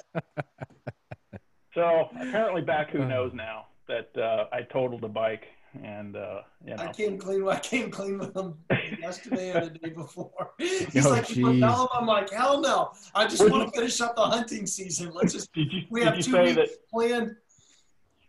so 1.73 2.09
apparently 2.21 2.63
Bakcou 2.63 3.07
knows 3.07 3.33
now 3.33 3.67
that 3.87 4.11
uh, 4.21 4.47
I 4.53 4.63
totaled 4.63 5.03
the 5.03 5.09
bike, 5.09 5.45
and 5.85 6.17
uh, 6.17 6.41
you 6.65 6.75
I 6.75 6.87
know, 6.87 6.91
came 6.93 7.17
clean. 7.17 7.47
I 7.49 7.61
came 7.61 7.93
clean 7.93 8.19
with 8.19 8.35
him 8.37 8.55
yesterday 8.99 9.53
or 9.57 9.67
the 9.67 9.79
day 9.79 9.91
before. 9.91 10.51
He's 10.59 11.07
Oh, 11.07 11.11
like, 11.11 11.31
"You 11.37 11.45
put 11.45 11.55
jeez. 11.57 11.61
Bellum?" 11.61 11.89
I'm 11.95 12.07
like, 12.07 12.31
hell 12.33 12.61
no. 12.61 12.91
I 13.15 13.27
just 13.29 13.49
want 13.49 13.73
to 13.73 13.79
finish 13.79 14.01
up 14.01 14.17
the 14.17 14.23
hunting 14.23 14.67
season. 14.67 15.13
Let's 15.15 15.33
just. 15.33 15.53
did 15.53 15.73
you 15.73 15.83
We 15.91 16.01
did 16.01 16.07
have 16.07 16.17
you 16.17 16.23
two 16.25 16.31
say 16.33 16.43
weeks 16.43 16.57
that 16.57 16.91
planned. 16.91 17.37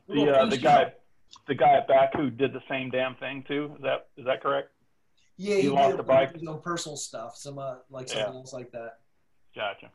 We're 0.07 0.25
the 0.27 0.37
uh, 0.39 0.45
the 0.47 0.57
guy 0.57 0.83
up. 0.83 0.99
The 1.47 1.55
guy 1.55 1.73
at 1.77 1.87
back 1.87 2.13
who 2.15 2.29
did 2.29 2.53
the 2.53 2.61
same 2.69 2.89
damn 2.89 3.15
thing 3.15 3.43
too? 3.47 3.73
Is 3.77 3.81
that 3.83 4.07
is 4.17 4.25
that 4.25 4.41
correct? 4.41 4.69
Yeah, 5.37 5.55
he 5.55 5.61
he, 5.63 5.69
lost 5.69 5.91
did 5.91 5.99
the 5.99 6.03
bike? 6.03 6.33
His 6.33 6.47
own 6.47 6.61
personal 6.61 6.95
stuff, 6.97 7.35
some 7.35 7.57
uh, 7.59 7.75
like 7.89 8.07
Yeah. 8.09 8.23
something 8.25 8.35
else 8.35 8.53
like 8.53 8.71
that. 8.71 8.99
Gotcha. 9.55 9.91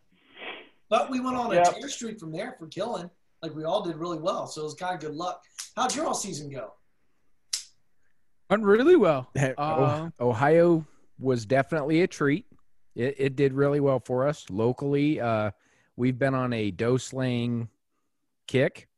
But 0.88 1.10
we 1.10 1.20
went 1.20 1.36
on 1.36 1.50
a 1.52 1.54
Yep. 1.54 1.74
tear 1.78 1.88
streak 1.88 2.18
from 2.20 2.32
there 2.32 2.56
for 2.58 2.66
killing. 2.66 3.08
Like 3.42 3.54
we 3.54 3.64
all 3.64 3.82
did 3.82 3.96
really 3.96 4.18
well. 4.18 4.46
So 4.46 4.60
it 4.62 4.64
was 4.64 4.74
kind 4.74 4.94
of 4.94 5.00
good 5.00 5.14
luck. 5.14 5.42
How'd 5.76 5.94
your 5.94 6.06
all 6.06 6.14
season 6.14 6.50
go? 6.50 6.74
Went 8.50 8.64
really 8.64 8.96
well. 8.96 9.30
Oh, 9.36 9.84
Uh, 9.84 10.10
Ohio 10.20 10.84
was 11.18 11.46
definitely 11.46 12.02
a 12.02 12.06
treat. 12.06 12.44
It, 12.96 13.14
it 13.18 13.36
did 13.36 13.52
really 13.52 13.80
well 13.80 14.00
for 14.00 14.26
us 14.26 14.44
locally. 14.50 15.20
Uh, 15.20 15.52
we've 15.96 16.18
been 16.18 16.34
on 16.34 16.52
a 16.52 16.70
doe 16.72 16.96
slaying 16.96 17.68
kick. 18.48 18.88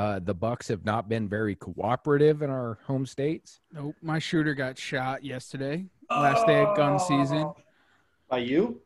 Uh, 0.00 0.18
the 0.18 0.32
Bucks 0.32 0.66
have 0.68 0.82
not 0.86 1.10
been 1.10 1.28
very 1.28 1.54
cooperative 1.54 2.40
in 2.40 2.48
our 2.48 2.78
home 2.86 3.04
states. 3.04 3.60
nope, 3.70 3.94
my 4.00 4.18
shooter 4.18 4.54
got 4.54 4.78
shot 4.78 5.22
yesterday. 5.22 5.84
Last 6.08 6.46
day 6.46 6.62
of 6.64 6.74
gun 6.74 6.98
season. 6.98 7.52
By 8.30 8.38
you? 8.38 8.80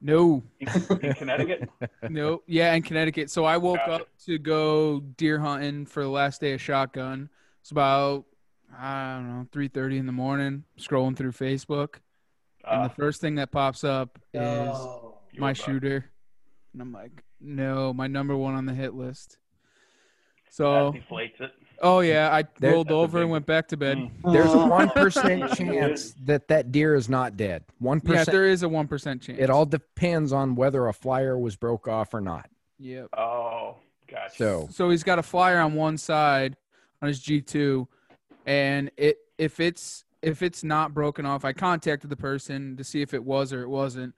No, 0.00 0.44
In 0.60 0.68
Connecticut? 1.14 1.68
no, 2.08 2.42
yeah, 2.46 2.72
in 2.74 2.82
Connecticut. 2.82 3.30
So 3.32 3.44
I 3.44 3.56
woke 3.56 3.78
Gotcha. 3.78 4.04
up 4.04 4.08
to 4.26 4.38
go 4.38 5.00
deer 5.00 5.40
hunting 5.40 5.86
for 5.86 6.04
the 6.04 6.08
last 6.08 6.40
day 6.40 6.52
of 6.52 6.60
shotgun. 6.60 7.28
It's 7.62 7.72
about 7.72 8.26
I 8.78 9.14
don't 9.16 9.28
know 9.28 9.46
three 9.50 9.66
thirty 9.66 9.98
in 9.98 10.06
the 10.06 10.12
morning. 10.12 10.62
Scrolling 10.78 11.16
through 11.16 11.32
Facebook, 11.32 11.96
and 12.64 12.82
Uh, 12.82 12.88
the 12.88 12.94
first 12.94 13.20
thing 13.20 13.34
that 13.34 13.50
pops 13.50 13.82
up 13.82 14.20
is 14.32 14.40
Oh. 14.40 15.18
my 15.36 15.52
shooter, 15.52 16.04
and 16.72 16.80
I'm 16.80 16.92
like, 16.92 17.24
no, 17.40 17.92
my 17.92 18.06
number 18.06 18.36
one 18.36 18.54
on 18.54 18.66
the 18.66 18.74
hit 18.74 18.94
list. 18.94 19.36
That 20.50 20.54
So, 20.56 20.92
deflates 20.92 21.40
it. 21.40 21.52
oh 21.80 22.00
yeah, 22.00 22.28
I 22.34 22.44
There- 22.58 22.72
rolled 22.72 22.90
over 22.90 23.20
and 23.22 23.30
went 23.30 23.46
back 23.46 23.68
to 23.68 23.76
bed. 23.76 23.98
Mm. 23.98 24.32
There's 24.32 24.52
a 24.52 24.66
one 24.66 24.90
percent 24.90 25.52
chance 25.56 26.14
that 26.24 26.48
that 26.48 26.72
deer 26.72 26.94
is 26.94 27.08
not 27.08 27.36
dead. 27.36 27.64
One 27.78 28.00
Yeah, 28.04 28.24
there 28.24 28.46
is 28.46 28.62
a 28.62 28.68
one 28.68 28.88
percent 28.88 29.22
chance. 29.22 29.38
it 29.40 29.48
all 29.50 29.66
depends 29.66 30.32
on 30.32 30.54
whether 30.56 30.86
a 30.88 30.92
flyer 30.92 31.38
was 31.38 31.56
broke 31.56 31.86
off 31.88 32.12
or 32.14 32.20
not. 32.20 32.50
Yep. 32.78 33.08
Oh, 33.16 33.76
gotcha. 34.08 34.34
So 34.36 34.68
So 34.70 34.90
he's 34.90 35.04
got 35.04 35.18
a 35.18 35.22
flyer 35.22 35.58
on 35.60 35.74
one 35.74 35.96
side 35.98 36.56
on 37.00 37.08
his 37.08 37.20
G 37.20 37.40
two, 37.40 37.86
and 38.46 38.90
it 38.96 39.18
if 39.38 39.60
it's 39.60 40.04
if 40.22 40.42
it's 40.42 40.62
not 40.64 40.92
broken 40.92 41.24
off, 41.24 41.44
I 41.46 41.52
contacted 41.54 42.10
the 42.10 42.16
person 42.16 42.76
to 42.76 42.84
see 42.84 43.00
if 43.02 43.14
it 43.14 43.24
was 43.24 43.52
or 43.52 43.62
it 43.62 43.68
wasn't. 43.70 44.14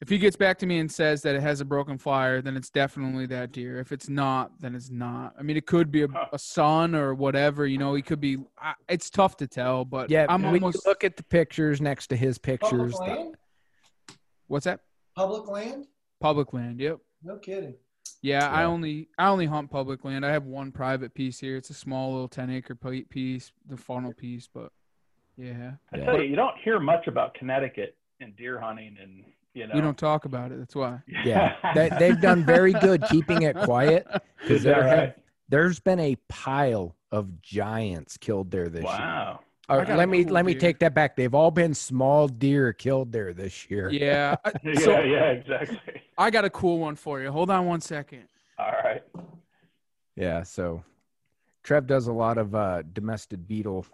If 0.00 0.10
he 0.10 0.18
gets 0.18 0.36
back 0.36 0.58
to 0.58 0.66
me 0.66 0.78
and 0.78 0.92
says 0.92 1.22
that 1.22 1.34
it 1.34 1.40
has 1.40 1.62
a 1.62 1.64
broken 1.64 1.96
flyer, 1.96 2.42
then 2.42 2.54
it's 2.54 2.68
definitely 2.68 3.24
that 3.26 3.52
deer. 3.52 3.78
If 3.78 3.92
it's 3.92 4.10
not, 4.10 4.52
then 4.60 4.74
it's 4.74 4.90
not. 4.90 5.34
I 5.38 5.42
mean, 5.42 5.56
it 5.56 5.66
could 5.66 5.90
be 5.90 6.02
a, 6.02 6.08
a 6.32 6.38
son 6.38 6.94
or 6.94 7.14
whatever. 7.14 7.66
You 7.66 7.78
know, 7.78 7.94
he 7.94 8.02
could 8.02 8.20
be. 8.20 8.36
I, 8.58 8.74
it's 8.90 9.08
tough 9.08 9.38
to 9.38 9.46
tell, 9.46 9.86
but 9.86 10.10
yeah, 10.10 10.26
I'm 10.28 10.42
when 10.42 10.62
almost. 10.62 10.84
you 10.84 10.90
look 10.90 11.02
at 11.02 11.16
the 11.16 11.22
pictures 11.22 11.80
next 11.80 12.08
to 12.08 12.16
his 12.16 12.36
pictures. 12.36 12.92
Public 12.92 13.08
the- 13.08 13.20
land? 13.22 13.36
what's 14.48 14.64
that? 14.64 14.80
Public 15.16 15.48
land? 15.48 15.86
Public 16.20 16.52
land. 16.52 16.78
Yep. 16.78 16.98
No 17.22 17.36
kidding. 17.36 17.74
Yeah, 18.20 18.48
I 18.50 18.64
only 18.64 19.08
I 19.18 19.28
only 19.28 19.46
hunt 19.46 19.70
public 19.70 20.04
land. 20.04 20.26
I 20.26 20.30
have 20.30 20.44
one 20.44 20.72
private 20.72 21.14
piece 21.14 21.38
here. 21.38 21.56
It's 21.56 21.70
a 21.70 21.74
small 21.74 22.12
little 22.12 22.28
ten 22.28 22.50
acre 22.50 22.74
piece, 22.74 23.52
the 23.68 23.76
funnel 23.76 24.12
piece, 24.12 24.48
but 24.52 24.72
yeah, 25.36 25.72
I 25.92 25.98
tell 25.98 26.20
you, 26.20 26.28
you 26.28 26.36
don't 26.36 26.56
hear 26.64 26.80
much 26.80 27.06
about 27.06 27.34
Connecticut 27.34 27.96
and 28.20 28.34
deer 28.36 28.58
hunting, 28.60 28.96
and 29.00 29.24
you 29.56 29.66
know. 29.66 29.74
we 29.74 29.80
don't 29.80 29.96
talk 29.98 30.24
about 30.26 30.52
it. 30.52 30.58
That's 30.58 30.76
why. 30.76 31.00
yeah, 31.24 31.56
they, 31.74 31.88
they've 31.98 32.20
done 32.20 32.44
very 32.44 32.72
good 32.74 33.02
keeping 33.10 33.42
it 33.42 33.56
quiet 33.56 34.06
Is 34.14 34.20
because 34.42 34.62
that 34.64 34.74
there 34.74 34.82
have 34.88 34.98
right? 34.98 35.14
there's 35.48 35.80
been 35.80 35.98
a 36.00 36.16
pile 36.28 36.94
of 37.10 37.40
giants 37.40 38.16
killed 38.18 38.50
there 38.50 38.68
this 38.68 38.82
year. 38.82 38.92
Wow. 38.92 39.40
Uh, 39.68 39.84
let 39.96 40.08
me 40.08 40.22
cool 40.24 40.34
let 40.34 40.44
me 40.44 40.54
take 40.54 40.78
that 40.80 40.94
back. 40.94 41.16
They've 41.16 41.34
all 41.34 41.50
been 41.50 41.74
small 41.74 42.28
deer 42.28 42.72
killed 42.72 43.10
there 43.10 43.32
this 43.32 43.68
year. 43.70 43.88
Yeah. 43.90 44.36
I- 44.44 44.52
Yeah, 44.62 45.02
yeah, 45.02 45.24
exactly. 45.30 46.02
I 46.18 46.30
got 46.30 46.44
a 46.44 46.50
cool 46.50 46.78
one 46.78 46.94
for 46.94 47.20
you. 47.20 47.32
Hold 47.32 47.50
on 47.50 47.66
one 47.66 47.80
second. 47.80 48.28
All 48.58 48.70
right. 48.84 49.02
Yeah, 50.14 50.42
so 50.44 50.84
Trev 51.64 51.86
does 51.88 52.06
a 52.06 52.12
lot 52.12 52.38
of 52.38 52.54
uh, 52.54 52.82
domestic 52.92 53.46
beetle 53.48 53.86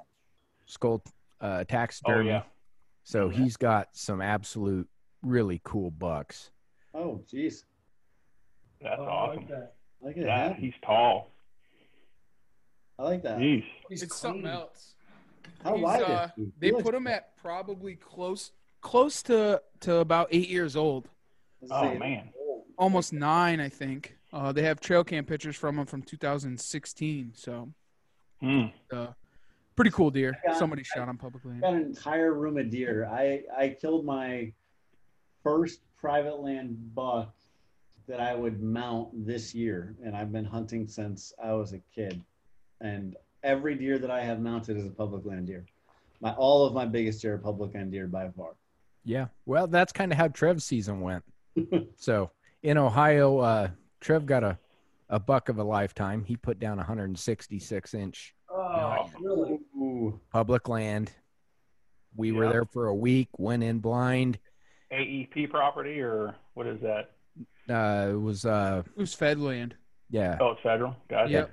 skull 0.66 1.02
uh, 1.40 1.64
taxidermy. 1.64 2.30
Oh 2.30 2.32
yeah. 2.34 2.42
So 3.04 3.30
Yeah. 3.30 3.38
he's 3.38 3.56
got 3.56 3.88
some 3.92 4.20
absolute 4.20 4.88
really 5.22 5.60
cool 5.64 5.90
bucks. 5.90 6.50
Oh, 6.94 7.20
jeez. 7.32 7.64
That's 8.80 8.96
Oh, 8.98 9.04
I 9.04 9.06
awesome. 9.08 9.36
like 9.38 9.48
that. 9.48 9.74
I 10.02 10.06
like 10.06 10.16
it. 10.16 10.26
Yeah, 10.26 10.54
he's 10.54 10.74
tall. 10.84 11.30
I 12.98 13.04
like 13.04 13.22
that. 13.22 13.38
Jeez. 13.38 13.64
He's 13.88 14.02
It's 14.02 14.16
something 14.16 14.46
else. 14.46 14.94
How 15.62 15.74
He's, 15.74 15.82
wide 15.82 16.02
uh, 16.02 16.24
is 16.24 16.30
he? 16.36 16.42
He 16.44 16.52
They 16.58 16.70
looks- 16.72 16.82
put 16.84 16.94
him 16.94 17.06
at 17.06 17.36
probably 17.36 17.94
close 17.96 18.52
close 18.80 19.22
to 19.22 19.62
to 19.80 19.96
about 19.96 20.26
eight 20.32 20.48
years 20.48 20.74
old. 20.76 21.08
let's 21.60 21.72
Oh 21.72 21.94
man. 21.94 22.30
Almost 22.76 23.12
nine, 23.12 23.60
I 23.60 23.68
think. 23.68 24.16
Uh, 24.32 24.50
they 24.50 24.62
have 24.62 24.80
trail 24.80 25.04
cam 25.04 25.24
pictures 25.24 25.54
from 25.56 25.78
him 25.78 25.86
from 25.86 26.02
2016. 26.02 27.32
So 27.34 27.72
Hmm. 28.40 28.66
uh, 28.90 29.12
pretty 29.76 29.92
cool 29.92 30.10
deer. 30.10 30.36
Got- 30.44 30.56
Somebody 30.58 30.82
shot 30.82 31.08
him 31.08 31.16
publicly. 31.16 31.58
got 31.60 31.74
an 31.74 31.82
entire 31.82 32.32
room 32.34 32.58
of 32.58 32.70
deer. 32.70 33.06
I 33.06 33.44
I 33.56 33.68
killed 33.80 34.04
my 34.04 34.52
first 35.42 35.80
private 35.98 36.40
land 36.40 36.76
buck 36.94 37.34
that 38.08 38.20
I 38.20 38.34
would 38.34 38.62
mount 38.62 39.26
this 39.26 39.54
year, 39.54 39.94
and 40.04 40.16
I've 40.16 40.32
been 40.32 40.44
hunting 40.44 40.86
since 40.86 41.32
I 41.42 41.52
was 41.52 41.72
a 41.72 41.80
kid. 41.94 42.20
And 42.80 43.16
every 43.42 43.74
deer 43.74 43.98
that 43.98 44.10
I 44.10 44.22
have 44.22 44.40
mounted 44.40 44.76
is 44.76 44.86
a 44.86 44.90
public 44.90 45.24
land 45.24 45.46
deer. 45.46 45.64
My 46.20 46.32
all 46.32 46.66
of 46.66 46.74
my 46.74 46.84
biggest 46.84 47.22
deer 47.22 47.34
are 47.34 47.38
public 47.38 47.74
land 47.74 47.92
deer 47.92 48.06
by 48.06 48.28
far. 48.30 48.50
Yeah. 49.04 49.26
Well, 49.46 49.66
that's 49.66 49.92
kind 49.92 50.12
of 50.12 50.18
how 50.18 50.28
Trev's 50.28 50.64
season 50.64 51.00
went. 51.00 51.24
so 51.96 52.30
in 52.62 52.78
Ohio, 52.78 53.38
uh, 53.38 53.68
Trev 54.00 54.26
got 54.26 54.44
a, 54.44 54.58
a 55.08 55.18
buck 55.18 55.48
of 55.48 55.58
a 55.58 55.64
lifetime. 55.64 56.24
He 56.24 56.36
put 56.36 56.58
down 56.58 56.74
a 56.74 56.82
166 56.82 57.94
inch 57.94 58.34
Oh, 58.54 59.10
really? 59.20 59.58
Public 60.30 60.68
land. 60.68 61.12
We 62.14 62.32
were 62.32 62.48
there 62.48 62.66
for 62.66 62.88
a 62.88 62.94
week, 62.94 63.28
went 63.38 63.62
in 63.62 63.78
blind. 63.78 64.38
AEP 64.92 65.50
property 65.50 66.00
or 66.00 66.34
what 66.54 66.66
is 66.66 66.80
that? 66.80 67.10
Uh, 67.68 68.10
it 68.12 68.20
was, 68.20 68.44
uh, 68.44 68.82
It 68.96 69.00
was 69.00 69.14
fed 69.14 69.38
land. 69.38 69.74
yeah. 70.10 70.36
Oh, 70.40 70.50
it's 70.52 70.60
federal. 70.62 70.94
Gotcha. 71.08 71.32
Yep. 71.32 71.50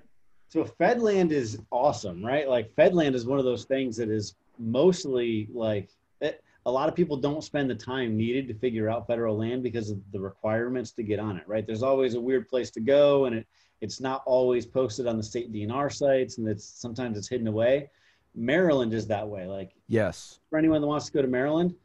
So 0.50 0.64
Fedland 0.80 1.32
is 1.32 1.60
awesome, 1.72 2.26
right? 2.26 2.50
Like 2.50 2.74
Fedland 2.76 3.14
is 3.14 3.26
one 3.28 3.38
of 3.38 3.46
those 3.46 3.66
things 3.66 3.96
that 3.98 4.10
is 4.10 4.34
mostly 4.58 5.48
like 5.54 5.90
it, 6.22 6.44
a 6.66 6.72
lot 6.72 6.90
of 6.90 6.96
people 6.96 7.16
don't 7.16 7.44
spend 7.44 7.70
the 7.70 7.76
time 7.76 8.18
needed 8.18 8.48
to 8.48 8.56
figure 8.56 8.90
out 8.90 9.06
federal 9.06 9.38
land 9.38 9.62
because 9.62 9.92
of 9.92 10.00
the 10.12 10.20
requirements 10.20 10.92
to 10.94 11.04
get 11.04 11.20
on 11.20 11.38
it, 11.38 11.44
right? 11.48 11.66
There's 11.68 11.84
always 11.84 12.16
a 12.16 12.20
weird 12.20 12.50
place 12.50 12.72
to 12.72 12.80
go 12.80 13.26
and 13.26 13.36
it 13.36 13.48
it's 13.82 14.02
not 14.02 14.24
always 14.26 14.66
posted 14.66 15.08
on 15.08 15.16
the 15.16 15.24
state 15.24 15.54
DNR 15.54 15.90
sites 15.94 16.38
and 16.40 16.48
it's 16.50 16.66
sometimes 16.66 17.18
it's 17.18 17.30
hidden 17.30 17.48
away. 17.48 17.90
Maryland 18.36 18.94
is 18.94 19.06
that 19.08 19.26
way. 19.28 19.46
Like 19.46 19.72
Yes. 19.88 20.40
for 20.50 20.58
anyone 20.58 20.82
that 20.82 20.88
wants 20.88 21.06
to 21.06 21.12
go 21.12 21.22
to 21.22 21.28
Maryland, 21.28 21.76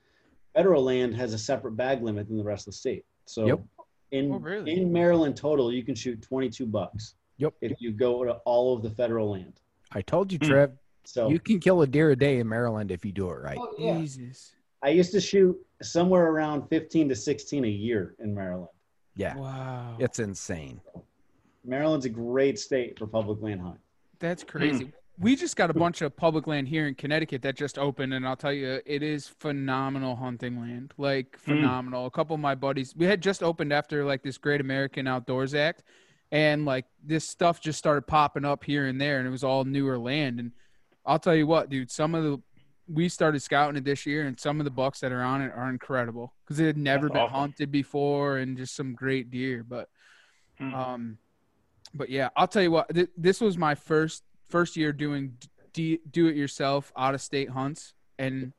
federal 0.54 0.82
land 0.82 1.14
has 1.14 1.34
a 1.34 1.38
separate 1.38 1.72
bag 1.76 2.02
limit 2.02 2.28
than 2.28 2.38
the 2.38 2.44
rest 2.44 2.66
of 2.66 2.72
the 2.72 2.78
state. 2.78 3.04
So 3.26 3.46
Yep. 3.46 3.60
in 4.12 4.32
Oh, 4.32 4.38
really? 4.38 4.72
in 4.72 4.92
Maryland 4.92 5.36
total, 5.36 5.72
you 5.72 5.82
can 5.82 5.94
shoot 5.94 6.22
22 6.22 6.66
bucks 6.66 7.16
Yep. 7.38 7.54
if 7.60 7.80
you 7.80 7.92
go 7.92 8.24
to 8.24 8.34
all 8.44 8.76
of 8.76 8.82
the 8.82 8.90
federal 8.90 9.30
land. 9.30 9.60
I 9.92 10.02
told 10.02 10.32
you, 10.32 10.38
Hmm. 10.40 10.48
Trev, 10.48 10.78
So 11.06 11.28
you 11.28 11.38
can 11.38 11.58
kill 11.60 11.82
a 11.82 11.86
deer 11.86 12.10
a 12.12 12.16
day 12.16 12.38
in 12.38 12.48
Maryland 12.48 12.90
if 12.90 13.04
you 13.04 13.12
do 13.12 13.28
it 13.30 13.34
right. 13.34 13.58
Oh, 13.60 13.74
yeah. 13.78 13.98
Jesus. 13.98 14.54
I 14.82 14.88
used 14.90 15.12
to 15.12 15.20
shoot 15.20 15.56
somewhere 15.82 16.30
around 16.30 16.68
15 16.68 17.08
to 17.10 17.14
16 17.16 17.64
a 17.64 17.68
year 17.68 18.14
in 18.20 18.34
Maryland. 18.34 18.70
Yeah. 19.16 19.36
Wow. 19.36 19.96
It's 19.98 20.18
insane. 20.18 20.80
Maryland's 21.64 22.06
a 22.06 22.10
great 22.10 22.58
state 22.58 22.98
for 22.98 23.06
public 23.06 23.40
land 23.42 23.60
hunting. 23.60 23.80
That's 24.18 24.44
crazy. 24.44 24.92
We 25.18 25.36
just 25.36 25.54
got 25.56 25.70
a 25.70 25.74
bunch 25.74 26.02
of 26.02 26.16
public 26.16 26.46
land 26.48 26.66
here 26.66 26.88
in 26.88 26.94
Connecticut 26.96 27.42
that 27.42 27.54
just 27.56 27.78
opened, 27.78 28.12
and 28.14 28.26
I'll 28.26 28.36
tell 28.36 28.52
you, 28.52 28.80
it 28.84 29.02
is 29.02 29.28
phenomenal 29.28 30.16
hunting 30.16 30.60
land. 30.60 30.92
Like 30.98 31.38
phenomenal. 31.38 32.06
A 32.06 32.10
couple 32.10 32.34
of 32.34 32.40
my 32.40 32.56
buddies, 32.56 32.94
we 32.96 33.06
had 33.06 33.20
just 33.20 33.42
opened 33.42 33.72
after 33.72 34.04
like 34.04 34.22
this 34.24 34.38
Great 34.38 34.60
American 34.60 35.06
Outdoors 35.06 35.54
Act, 35.54 35.84
and 36.32 36.64
like 36.64 36.86
this 37.04 37.28
stuff 37.28 37.60
just 37.60 37.78
started 37.78 38.02
popping 38.08 38.44
up 38.44 38.64
here 38.64 38.86
and 38.86 39.00
there, 39.00 39.18
and 39.18 39.28
it 39.28 39.30
was 39.30 39.44
all 39.44 39.64
newer 39.64 39.98
land. 39.98 40.40
And 40.40 40.50
I'll 41.06 41.20
tell 41.20 41.36
you 41.36 41.46
what, 41.46 41.70
dude, 41.70 41.90
some 41.92 42.14
of 42.16 42.24
the 42.24 42.40
we 42.86 43.08
started 43.08 43.40
scouting 43.40 43.76
it 43.76 43.84
this 43.84 44.04
year, 44.04 44.26
and 44.26 44.38
some 44.38 44.60
of 44.60 44.64
the 44.64 44.70
bucks 44.70 44.98
that 45.00 45.12
are 45.12 45.22
on 45.22 45.40
it 45.42 45.52
are 45.54 45.70
incredible 45.70 46.34
because 46.44 46.58
it 46.58 46.66
had 46.66 46.76
never 46.76 47.06
That's 47.08 47.12
been 47.12 47.22
awesome. 47.22 47.34
hunted 47.36 47.70
before, 47.70 48.38
and 48.38 48.56
just 48.56 48.74
some 48.74 48.94
great 48.94 49.30
deer. 49.30 49.62
But 49.62 49.88
Hmm. 50.58 50.74
um, 50.74 51.18
but 51.94 52.10
yeah, 52.10 52.30
I'll 52.36 52.48
tell 52.48 52.62
you 52.62 52.72
what. 52.72 52.92
Th- 52.92 53.10
this 53.16 53.40
was 53.40 53.56
my 53.56 53.74
first 53.76 54.24
first 54.54 54.76
year 54.76 54.92
doing 54.92 55.36
d- 55.72 55.98
do 56.08 56.28
it 56.28 56.36
yourself 56.36 56.92
out 56.96 57.12
of 57.12 57.20
state 57.20 57.50
hunts, 57.50 57.92
and 58.20 58.52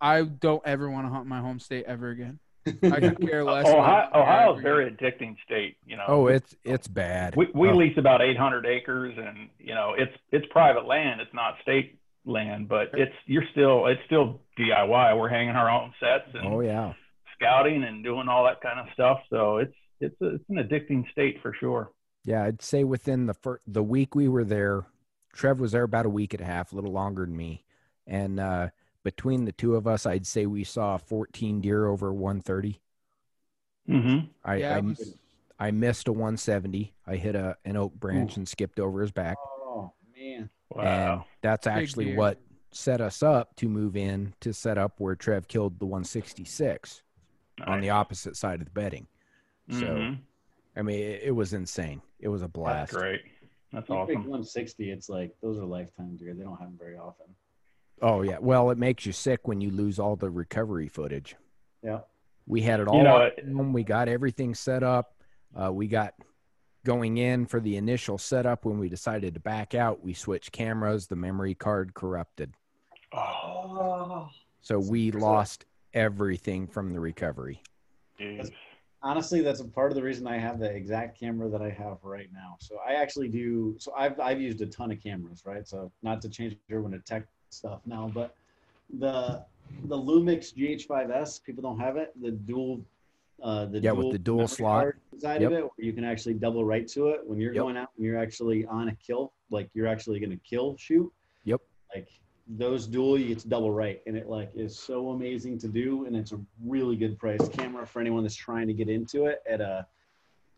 I 0.00 0.22
don't 0.22 0.62
ever 0.64 0.88
want 0.90 1.06
to 1.06 1.12
hunt 1.12 1.26
my 1.26 1.40
home 1.40 1.58
state 1.60 1.84
ever 1.86 2.08
again. 2.08 2.38
I 2.82 2.98
could 2.98 3.20
care 3.28 3.44
less. 3.44 3.66
Ohio, 3.66 3.78
about 4.08 4.14
Ohio's 4.14 4.52
ever 4.54 4.62
very 4.62 4.86
again. 4.86 4.96
addicting 5.12 5.36
state. 5.44 5.76
You 5.84 5.96
know. 5.98 6.04
Oh, 6.08 6.26
it's 6.28 6.56
it's 6.64 6.88
bad. 6.88 7.36
We 7.36 7.48
we 7.54 7.68
Oh, 7.68 7.76
lease 7.76 7.98
about 7.98 8.22
800 8.22 8.64
acres, 8.64 9.14
and 9.18 9.50
you 9.58 9.74
know 9.74 9.94
it's 9.98 10.16
it's 10.30 10.46
private 10.50 10.86
land. 10.86 11.20
It's 11.20 11.34
not 11.34 11.56
state 11.60 11.98
land, 12.24 12.68
but 12.68 12.88
it's 12.94 13.12
you're 13.26 13.44
still 13.52 13.86
it's 13.88 14.00
still 14.06 14.40
DIY. 14.58 15.18
We're 15.18 15.28
hanging 15.28 15.56
our 15.56 15.68
own 15.68 15.92
sets 16.00 16.30
and 16.34 16.46
oh 16.54 16.60
yeah. 16.60 16.94
scouting 17.36 17.84
and 17.84 18.02
doing 18.02 18.28
all 18.28 18.44
that 18.44 18.62
kind 18.62 18.80
of 18.80 18.86
stuff. 18.94 19.18
So 19.28 19.58
it's 19.58 19.74
it's 20.00 20.18
a, 20.22 20.36
it's 20.36 20.44
an 20.48 20.56
addicting 20.56 21.10
state 21.12 21.36
for 21.42 21.52
sure. 21.60 21.90
Yeah, 22.24 22.44
I'd 22.44 22.62
say 22.62 22.84
within 22.84 23.26
the 23.26 23.34
fir- 23.34 23.60
the 23.66 23.82
week 23.82 24.14
we 24.14 24.28
were 24.28 24.44
there, 24.44 24.84
Trev 25.32 25.60
was 25.60 25.72
there 25.72 25.82
about 25.84 26.06
a 26.06 26.10
week 26.10 26.34
and 26.34 26.40
a 26.42 26.44
half, 26.46 26.72
a 26.72 26.74
little 26.74 26.92
longer 26.92 27.24
than 27.24 27.36
me, 27.36 27.64
and 28.06 28.38
uh, 28.38 28.68
between 29.02 29.44
the 29.44 29.52
two 29.52 29.74
of 29.76 29.86
us, 29.86 30.06
I'd 30.06 30.26
say 30.26 30.46
we 30.46 30.64
saw 30.64 30.96
14 30.98 31.60
deer 31.60 31.86
over 31.86 32.12
130. 32.12 32.80
Mm-hmm. 33.88 34.26
I 34.44 34.56
Yeah, 34.56 34.76
I, 34.76 34.80
was- 34.80 35.16
I 35.58 35.70
missed 35.70 36.08
a 36.08 36.12
170. 36.12 36.92
I 37.06 37.16
hit 37.16 37.34
a 37.36 37.56
an 37.64 37.76
oak 37.76 37.94
branch 37.94 38.36
and 38.36 38.48
skipped 38.48 38.78
over 38.80 39.00
his 39.00 39.10
back, 39.12 39.36
Oh, 39.40 39.92
man. 40.16 40.38
and 40.40 40.48
Wow. 40.70 41.24
that's 41.40 41.66
Big 41.66 41.74
actually 41.74 42.04
deer. 42.06 42.16
what 42.16 42.38
set 42.70 43.00
us 43.00 43.22
up 43.22 43.54
to 43.56 43.68
move 43.68 43.96
in 43.96 44.34
to 44.40 44.52
set 44.52 44.78
up 44.78 44.98
where 44.98 45.14
Trev 45.14 45.46
killed 45.46 45.78
the 45.78 45.86
166 45.86 47.02
on 47.66 47.80
the 47.80 47.90
opposite 47.90 48.36
side 48.36 48.60
of 48.60 48.64
the 48.66 48.70
bedding. 48.72 49.06
So 49.70 49.84
Mhm. 49.86 50.18
I 50.76 50.82
mean, 50.82 50.98
it, 51.00 51.22
it 51.24 51.30
was 51.32 51.52
insane. 51.52 52.00
It 52.18 52.28
was 52.28 52.40
a 52.42 52.46
that's 52.46 52.52
blast. 52.52 52.92
great. 52.94 53.20
That's 53.72 53.88
You 53.88 53.94
awesome. 53.96 54.14
160, 54.16 54.90
it's 54.90 55.08
like 55.08 55.32
those 55.42 55.58
are 55.58 55.64
lifetime 55.64 56.16
deer. 56.16 56.34
They 56.34 56.42
don't 56.44 56.58
have 56.58 56.68
them 56.68 56.78
very 56.78 56.96
often. 56.96 57.26
Oh 58.00 58.22
yeah. 58.22 58.38
Well, 58.40 58.70
it 58.70 58.78
makes 58.78 59.06
you 59.06 59.12
sick 59.12 59.46
when 59.48 59.60
you 59.60 59.70
lose 59.70 59.98
all 59.98 60.16
the 60.16 60.28
recovery 60.30 60.88
footage. 60.88 61.36
Yeah. 61.82 62.00
We 62.46 62.60
had 62.62 62.80
it 62.80 62.88
all. 62.88 63.02
know, 63.02 63.22
it- 63.22 63.44
we 63.46 63.84
got 63.84 64.08
everything 64.08 64.54
set 64.54 64.82
up. 64.82 65.14
Uh, 65.54 65.72
we 65.72 65.86
got 65.86 66.14
going 66.84 67.18
in 67.18 67.46
for 67.46 67.60
the 67.60 67.76
initial 67.76 68.18
setup. 68.18 68.64
When 68.64 68.78
we 68.78 68.88
decided 68.88 69.34
to 69.34 69.40
back 69.40 69.74
out, 69.74 70.02
we 70.02 70.12
switched 70.14 70.50
cameras. 70.52 71.06
The 71.06 71.16
memory 71.16 71.54
card 71.54 71.94
corrupted, 71.94 72.52
Oh, 73.14 74.28
so 74.60 74.78
we 74.80 75.12
lost 75.12 75.64
everything 75.94 76.66
from 76.66 76.92
the 76.92 76.98
recovery. 77.00 77.62
geez. 78.18 78.50
Honestly, 79.04 79.40
that's 79.40 79.60
a 79.60 79.64
part 79.64 79.90
of 79.90 79.96
the 79.96 80.02
reason 80.02 80.26
I 80.28 80.38
have 80.38 80.60
the 80.60 80.70
exact 80.70 81.18
camera 81.18 81.48
that 81.48 81.60
I 81.60 81.70
have 81.70 81.98
right 82.02 82.28
now. 82.32 82.56
So 82.60 82.78
I 82.86 82.94
actually 82.94 83.28
do. 83.28 83.74
So 83.78 83.92
I've 83.96 84.18
I've 84.20 84.40
used 84.40 84.60
a 84.60 84.66
ton 84.66 84.92
of 84.92 85.02
cameras, 85.02 85.42
right? 85.44 85.66
So 85.66 85.90
not 86.02 86.22
to 86.22 86.28
change 86.28 86.56
everyone 86.70 86.92
to 86.92 87.00
tech 87.00 87.26
stuff 87.50 87.80
now, 87.84 88.10
but 88.14 88.36
the 89.00 89.44
the 89.84 89.96
Lumix 89.96 90.54
GH5S, 90.54 91.42
people 91.42 91.62
don't 91.62 91.80
have 91.80 91.96
it. 91.96 92.12
The 92.20 92.30
dual, 92.30 92.84
uh, 93.42 93.66
the 93.66 93.80
Yeah, 93.80 93.90
with 93.92 94.12
the 94.12 94.18
dual 94.18 94.46
slot. 94.46 94.86
side 95.18 95.42
Yep. 95.42 95.50
of 95.50 95.58
it, 95.58 95.62
where 95.62 95.70
you 95.78 95.92
can 95.92 96.04
actually 96.04 96.34
double 96.34 96.64
right 96.64 96.86
to 96.88 97.08
it 97.08 97.20
when 97.26 97.40
you're 97.40 97.54
Yep. 97.54 97.62
going 97.62 97.76
out 97.76 97.88
and 97.96 98.04
you're 98.06 98.18
actually 98.18 98.64
on 98.66 98.88
a 98.88 98.94
kill, 98.96 99.32
like 99.50 99.68
you're 99.74 99.88
actually 99.88 100.20
going 100.20 100.30
to 100.30 100.36
kill 100.48 100.76
shoot. 100.76 101.12
Yep. 101.44 101.60
Like 101.94 102.08
those 102.48 102.86
dual, 102.86 103.18
you 103.18 103.28
get 103.28 103.38
to 103.40 103.48
double 103.48 103.70
right, 103.70 104.00
and 104.06 104.16
it 104.16 104.28
like 104.28 104.50
is 104.54 104.78
so 104.78 105.10
amazing 105.10 105.58
to 105.60 105.68
do, 105.68 106.06
and 106.06 106.16
it's 106.16 106.32
a 106.32 106.40
really 106.64 106.96
good 106.96 107.18
price 107.18 107.48
camera 107.48 107.86
for 107.86 108.00
anyone 108.00 108.22
that's 108.22 108.34
trying 108.34 108.66
to 108.66 108.74
get 108.74 108.88
into 108.88 109.26
it 109.26 109.40
at 109.48 109.60
a 109.60 109.86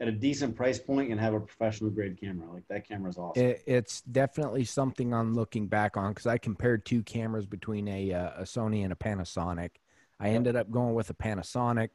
at 0.00 0.08
a 0.08 0.12
decent 0.12 0.56
price 0.56 0.78
point 0.78 1.10
and 1.10 1.20
have 1.20 1.34
a 1.34 1.40
professional 1.40 1.90
grade 1.90 2.18
camera. 2.20 2.52
Like 2.52 2.66
that 2.68 2.86
camera's 2.86 3.16
awesome. 3.16 3.42
It, 3.42 3.62
it's 3.66 4.00
definitely 4.02 4.64
something 4.64 5.14
I'm 5.14 5.34
looking 5.34 5.68
back 5.68 5.96
on 5.96 6.10
because 6.10 6.26
I 6.26 6.36
compared 6.36 6.84
two 6.84 7.02
cameras 7.02 7.46
between 7.46 7.86
a, 7.88 8.12
uh, 8.12 8.30
a 8.38 8.42
Sony 8.42 8.82
and 8.82 8.92
a 8.92 8.96
Panasonic. 8.96 9.70
I 10.18 10.30
ended 10.30 10.56
up 10.56 10.70
going 10.70 10.94
with 10.94 11.10
a 11.10 11.14
Panasonic 11.14 11.90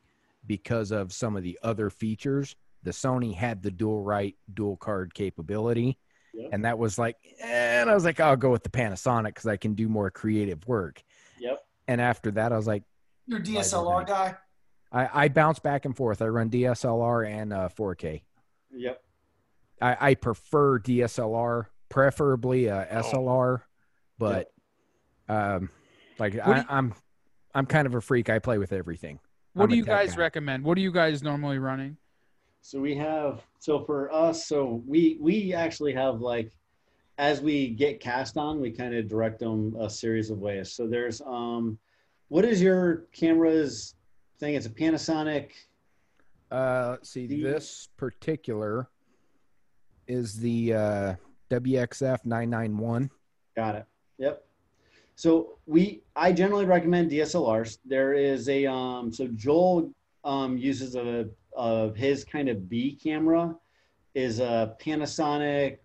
because 0.47 0.91
of 0.91 1.11
some 1.11 1.35
of 1.35 1.43
the 1.43 1.59
other 1.61 1.89
features. 1.89 2.55
The 2.83 2.91
Sony 2.91 3.35
had 3.35 3.61
the 3.61 3.71
dual 3.71 4.01
right, 4.01 4.35
dual 4.53 4.77
card 4.77 5.13
capability, 5.13 5.97
Yep. 6.33 6.49
and 6.53 6.65
that 6.65 6.77
was 6.77 6.97
like, 6.99 7.17
eh, 7.39 7.81
and 7.81 7.89
I 7.89 7.93
was 7.95 8.05
like, 8.05 8.19
I'll 8.19 8.35
go 8.37 8.51
with 8.51 8.63
the 8.63 8.69
Panasonic 8.69 9.27
because 9.27 9.47
I 9.47 9.57
can 9.57 9.73
do 9.73 9.87
more 9.89 10.09
creative 10.11 10.67
work. 10.67 11.03
Yep. 11.39 11.59
And 11.87 11.99
after 11.99 12.31
that, 12.31 12.51
I 12.51 12.57
was 12.57 12.67
like, 12.67 12.83
You're 13.25 13.39
a 13.39 13.43
DSLR 13.43 14.05
guy. 14.07 14.35
I, 14.91 15.25
I 15.25 15.27
bounce 15.29 15.59
back 15.59 15.85
and 15.85 15.95
forth. 15.95 16.21
I 16.21 16.27
run 16.27 16.49
DSLR 16.49 17.27
and 17.27 17.53
uh, 17.53 17.69
4K. 17.77 18.21
Yep. 18.71 19.01
I, 19.81 19.97
I 20.11 20.15
prefer 20.15 20.79
DSLR, 20.79 21.65
preferably 21.89 22.69
uh, 22.69 22.85
SLR, 22.85 23.61
but 24.17 24.51
um, 25.27 25.69
like 26.19 26.33
do 26.33 26.41
I, 26.41 26.57
you- 26.57 26.65
I'm 26.69 26.93
I'm 27.55 27.65
kind 27.65 27.87
of 27.87 27.95
a 27.95 28.01
freak. 28.01 28.29
I 28.29 28.39
play 28.39 28.57
with 28.57 28.71
everything. 28.73 29.19
What 29.53 29.63
I'm 29.65 29.69
do 29.69 29.75
you 29.77 29.85
guys 29.85 30.15
guy. 30.15 30.21
recommend? 30.21 30.63
What 30.63 30.77
are 30.77 30.81
you 30.81 30.91
guys 30.91 31.23
normally 31.23 31.57
running? 31.57 31.97
So 32.61 32.79
we 32.79 32.95
have 32.95 33.41
so 33.59 33.83
for 33.83 34.11
us, 34.13 34.45
so 34.45 34.83
we 34.85 35.17
we 35.19 35.53
actually 35.53 35.93
have 35.93 36.21
like 36.21 36.51
as 37.17 37.41
we 37.41 37.69
get 37.69 37.99
cast 37.99 38.37
on, 38.37 38.59
we 38.61 38.71
kind 38.71 38.93
of 38.95 39.07
direct 39.07 39.39
them 39.39 39.75
a 39.79 39.89
series 39.89 40.29
of 40.29 40.39
ways. 40.39 40.71
So 40.71 40.87
there's 40.87 41.21
um 41.21 41.77
what 42.27 42.45
is 42.45 42.61
your 42.61 43.05
camera's 43.11 43.95
thing? 44.39 44.55
It's 44.55 44.65
a 44.67 44.69
Panasonic. 44.69 45.51
Uh, 46.51 46.89
let's 46.91 47.09
see. 47.09 47.27
The- 47.27 47.41
This 47.43 47.89
particular 47.97 48.89
is 50.07 50.37
the 50.39 50.73
uh, 50.73 51.15
WXF 51.51 52.25
991. 52.25 53.09
Got 53.55 53.75
it. 53.75 53.85
Yep. 54.17 54.43
So 55.15 55.57
we 55.65 56.01
I 56.15 56.31
generally 56.31 56.65
recommend 56.65 57.11
DSLRs. 57.11 57.79
There 57.85 58.13
is 58.13 58.47
a 58.49 58.65
um 58.65 59.11
so 59.11 59.27
Joel 59.27 59.91
um 60.23 60.57
uses 60.57 60.95
a 60.95 61.29
of 61.55 61.95
his 61.95 62.23
kind 62.23 62.49
of 62.49 62.69
B 62.69 62.97
camera 63.01 63.55
is 64.15 64.39
a 64.39 64.75
Panasonic 64.81 65.77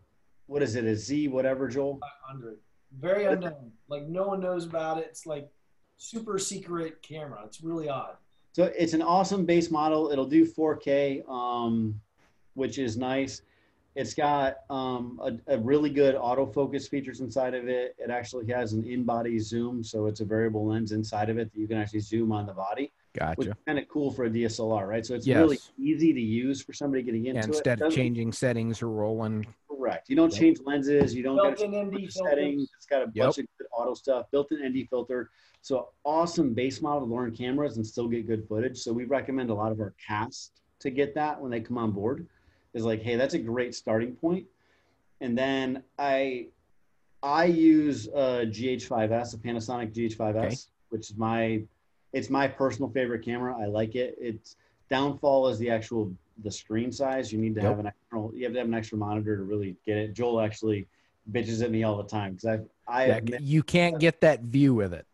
what 0.46 0.62
is 0.62 0.76
it 0.76 0.84
a 0.84 0.94
Z 0.94 1.28
whatever 1.28 1.68
Joel 1.68 1.98
500. 2.28 2.58
Very 3.00 3.24
unknown. 3.24 3.72
Like 3.88 4.06
no 4.06 4.24
one 4.28 4.40
knows 4.40 4.66
about 4.66 4.98
it. 4.98 5.06
It's 5.08 5.26
like 5.26 5.48
super 5.96 6.38
secret 6.38 7.02
camera. 7.02 7.42
It's 7.44 7.62
really 7.62 7.88
odd. 7.88 8.16
So 8.52 8.64
it's 8.76 8.92
an 8.92 9.02
awesome 9.02 9.44
base 9.44 9.70
model. 9.70 10.10
It'll 10.12 10.26
do 10.26 10.46
4K, 10.46 11.28
um, 11.28 12.00
which 12.54 12.78
is 12.78 12.96
nice. 12.96 13.42
It's 13.96 14.14
got 14.14 14.58
um, 14.70 15.20
a, 15.22 15.54
a 15.54 15.58
really 15.58 15.90
good 15.90 16.14
autofocus 16.14 16.88
features 16.88 17.20
inside 17.20 17.54
of 17.54 17.68
it. 17.68 17.96
It 17.98 18.10
actually 18.10 18.46
has 18.52 18.72
an 18.72 18.84
in-body 18.84 19.38
zoom, 19.38 19.82
so 19.82 20.06
it's 20.06 20.20
a 20.20 20.24
variable 20.24 20.66
lens 20.66 20.92
inside 20.92 21.30
of 21.30 21.38
it 21.38 21.52
that 21.52 21.58
you 21.58 21.66
can 21.66 21.78
actually 21.78 22.00
zoom 22.00 22.32
on 22.32 22.46
the 22.46 22.52
body, 22.52 22.92
Gotcha. 23.14 23.50
is 23.50 23.54
kind 23.66 23.78
of 23.78 23.88
cool 23.88 24.10
for 24.10 24.24
a 24.24 24.30
DSLR, 24.30 24.86
right? 24.88 25.06
So 25.06 25.14
it's 25.14 25.26
Yes. 25.26 25.38
really 25.38 25.58
easy 25.78 26.12
to 26.12 26.20
use 26.20 26.62
for 26.62 26.72
somebody 26.72 27.02
getting 27.02 27.26
into 27.26 27.36
Yeah, 27.38 27.44
it. 27.44 27.48
instead 27.48 27.80
of 27.82 27.92
changing 27.92 28.32
settings 28.32 28.82
or 28.82 28.88
rolling. 28.88 29.46
Correct. 29.70 30.10
You 30.10 30.16
don't 30.16 30.32
Yep. 30.32 30.40
change 30.40 30.60
lenses. 30.64 31.14
You 31.14 31.22
don't 31.22 31.36
got 31.36 31.56
Built-in 31.56 31.74
ND 31.74 32.08
settings. 32.10 32.70
It's 32.76 32.86
got 32.86 33.02
a 33.02 33.06
bunch 33.06 33.38
of 33.38 33.46
good 33.58 33.66
auto 33.72 33.94
stuff, 33.94 34.30
built-in 34.32 34.58
ND 34.64 34.86
filter. 34.88 35.30
So 35.62 35.90
awesome 36.04 36.54
base 36.54 36.82
model 36.82 37.06
to 37.06 37.14
learn 37.14 37.34
cameras 37.34 37.76
and 37.76 37.86
still 37.86 38.08
get 38.08 38.26
good 38.26 38.46
footage. 38.48 38.78
So 38.78 38.92
we 38.92 39.04
recommend 39.04 39.50
a 39.50 39.54
lot 39.54 39.70
of 39.72 39.80
our 39.80 39.94
cast 40.04 40.60
to 40.80 40.90
get 40.90 41.14
that 41.14 41.40
when 41.40 41.50
they 41.50 41.60
come 41.60 41.78
on 41.78 41.92
board. 41.92 42.26
Is 42.74 42.84
like, 42.84 43.02
hey, 43.02 43.14
that's 43.14 43.34
a 43.34 43.38
great 43.38 43.74
starting 43.74 44.16
point. 44.16 44.46
And 45.20 45.38
then 45.38 45.84
I 45.98 46.48
I 47.22 47.44
use 47.46 48.08
uh, 48.08 48.40
a 48.42 48.46
GH5S, 48.46 49.34
a 49.34 49.38
Panasonic 49.38 49.94
GH5S, 49.94 50.36
Okay. 50.36 50.56
which 50.90 51.10
is 51.10 51.16
my 51.16 51.62
it's 52.14 52.30
my 52.30 52.46
personal 52.46 52.88
favorite 52.90 53.24
camera. 53.24 53.56
I 53.60 53.66
like 53.66 53.96
it. 53.96 54.16
Its 54.20 54.56
downfall 54.88 55.48
is 55.48 55.58
the 55.58 55.68
actual 55.68 56.12
the 56.42 56.50
screen 56.50 56.90
size. 56.92 57.32
You 57.32 57.38
need 57.38 57.54
to 57.56 57.60
Yep. 57.60 57.70
have 57.70 57.78
an 57.80 57.86
extra 57.88 58.28
you 58.32 58.44
have 58.44 58.52
to 58.52 58.58
have 58.60 58.68
an 58.68 58.74
extra 58.74 58.96
monitor 58.96 59.36
to 59.36 59.42
really 59.42 59.76
get 59.84 59.96
it. 59.98 60.14
Joel 60.14 60.40
actually 60.40 60.86
bitches 61.32 61.62
at 61.62 61.70
me 61.70 61.82
all 61.82 61.96
the 61.96 62.08
time 62.08 62.32
because 62.34 62.44
I've 62.46 62.68
I 62.86 63.06
Yeah, 63.06 63.14
have 63.14 63.40
you 63.42 63.62
can't 63.62 63.98
get 63.98 64.20
that 64.20 64.40
view 64.42 64.74
with 64.74 64.94
it. 64.94 65.06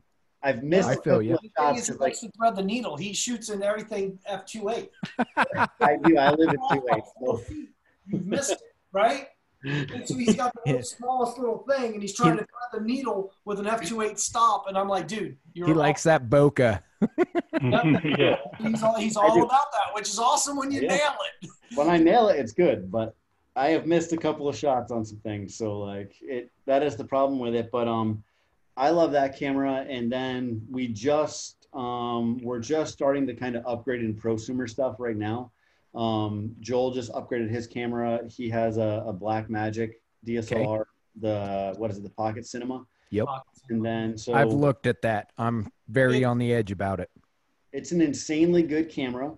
I've 0.43 0.63
missed 0.63 0.89
I 0.89 0.93
a 0.93 0.97
feel 0.97 1.03
couple 1.15 1.23
ya. 1.23 1.35
of 1.35 1.41
The 1.43 1.49
thing 1.49 1.53
shots 1.59 1.79
is, 1.81 1.87
he 1.87 1.93
'cause, 1.93 2.01
like 2.01 2.09
likes 2.09 2.21
to 2.21 2.31
thread 2.33 2.57
the 2.57 2.63
needle. 2.63 2.97
He 2.97 3.13
shoots 3.15 3.49
in 3.51 3.63
everything 3.63 4.19
F28. 4.29 4.89
I 5.81 5.97
do. 6.03 6.17
I 6.19 6.31
live 6.33 6.51
at 6.53 6.59
two 6.71 6.87
eight. 6.93 7.03
So. 7.21 7.41
You've 8.07 8.27
missed 8.27 8.53
it, 8.53 8.59
right? 8.93 9.29
And 9.63 10.07
so 10.09 10.17
he's 10.17 10.35
got 10.37 10.53
the 10.65 10.73
Yeah. 10.75 10.81
smallest 10.81 11.39
little 11.39 11.59
thing, 11.69 11.95
and 11.95 12.03
he's 12.03 12.15
trying 12.15 12.37
to 12.39 12.45
thread 12.45 12.71
the 12.73 12.81
needle 12.81 13.33
with 13.45 13.59
an 13.59 13.67
F28 13.67 14.19
stop. 14.19 14.67
And 14.69 14.77
I'm 14.79 14.89
like, 14.89 15.07
dude, 15.09 15.37
you're 15.55 15.69
He 15.69 15.75
likes 15.75 16.03
that 16.05 16.29
bokeh. 16.29 16.81
yeah. 17.61 18.37
He's 18.59 18.83
all, 18.83 18.97
he's 18.97 19.17
all 19.17 19.43
about 19.43 19.73
that, 19.73 19.95
which 19.95 20.09
is 20.09 20.19
awesome 20.19 20.57
when 20.57 20.71
you 20.71 20.81
Yeah. 20.83 20.89
nail 20.97 21.13
it. 21.43 21.51
when 21.75 21.89
I 21.89 21.99
nail 21.99 22.29
it, 22.29 22.39
it's 22.39 22.53
good. 22.53 22.91
But 22.91 23.15
I 23.57 23.69
have 23.71 23.87
missed 23.87 24.13
a 24.13 24.17
couple 24.17 24.49
of 24.49 24.57
shots 24.57 24.91
on 24.93 25.05
some 25.05 25.19
things, 25.19 25.57
so 25.57 25.79
like 25.81 26.15
it 26.23 26.51
that 26.67 26.83
is 26.83 26.97
the 26.97 27.05
problem 27.05 27.39
with 27.39 27.55
it. 27.55 27.71
But 27.71 27.89
um, 27.89 28.23
I 28.77 28.91
love 28.91 29.13
that 29.13 29.37
camera, 29.39 29.85
and 29.89 30.11
then 30.11 30.63
we 30.71 30.89
just 30.89 31.57
um 31.75 32.39
we're 32.43 32.59
just 32.61 32.93
starting 32.93 33.27
to 33.27 33.35
kind 33.35 33.57
of 33.57 33.65
upgrade 33.67 34.03
in 34.03 34.15
prosumer 34.15 34.69
stuff 34.69 34.97
right 34.99 35.17
now. 35.17 35.51
Um, 35.95 36.55
Joel 36.61 36.93
just 36.93 37.11
upgraded 37.13 37.51
his 37.51 37.67
camera. 37.67 38.21
He 38.29 38.49
has 38.51 38.77
a, 38.77 39.03
a 39.07 39.13
Blackmagic 39.13 39.95
DSLR, 40.27 40.85
the 41.21 41.75
what 41.77 41.91
is 41.91 41.99
it, 41.99 42.03
the 42.05 42.11
Pocket 42.11 42.47
Cinema, 42.47 42.87
Yep. 43.11 43.27
and 43.71 43.85
then 43.85 44.17
so 44.17 44.35
I've 44.35 44.53
looked 44.53 44.87
at 44.87 45.03
that. 45.03 45.33
I'm 45.39 45.69
very 45.89 46.21
Yeah. 46.21 46.29
on 46.29 46.39
the 46.39 46.53
edge 46.53 46.71
about 46.71 47.01
it. 47.01 47.11
it's 47.73 47.93
an 47.93 48.01
insanely 48.01 48.63
good 48.63 48.89
camera. 48.89 49.33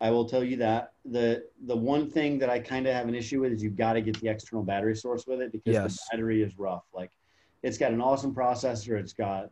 I 0.00 0.10
will 0.10 0.24
tell 0.28 0.44
you 0.44 0.56
that. 0.58 0.92
The 1.04 1.44
the 1.66 1.76
one 1.76 2.08
thing 2.08 2.38
that 2.38 2.48
I 2.48 2.58
kind 2.60 2.86
of 2.86 2.94
have 2.94 3.08
an 3.08 3.14
issue 3.14 3.40
with 3.40 3.52
is 3.52 3.62
you've 3.62 3.76
got 3.76 3.94
to 3.94 4.00
get 4.00 4.18
the 4.20 4.28
external 4.28 4.62
battery 4.64 4.94
source 4.94 5.26
with 5.26 5.40
it 5.40 5.52
because 5.52 5.74
Yes. 5.74 5.94
the 5.96 6.00
battery 6.16 6.42
is 6.42 6.58
rough. 6.58 6.84
Like 6.94 7.10
it's 7.62 7.76
got 7.78 7.92
an 7.92 8.00
awesome 8.00 8.34
processor, 8.34 8.98
it's 8.98 9.12
got 9.12 9.50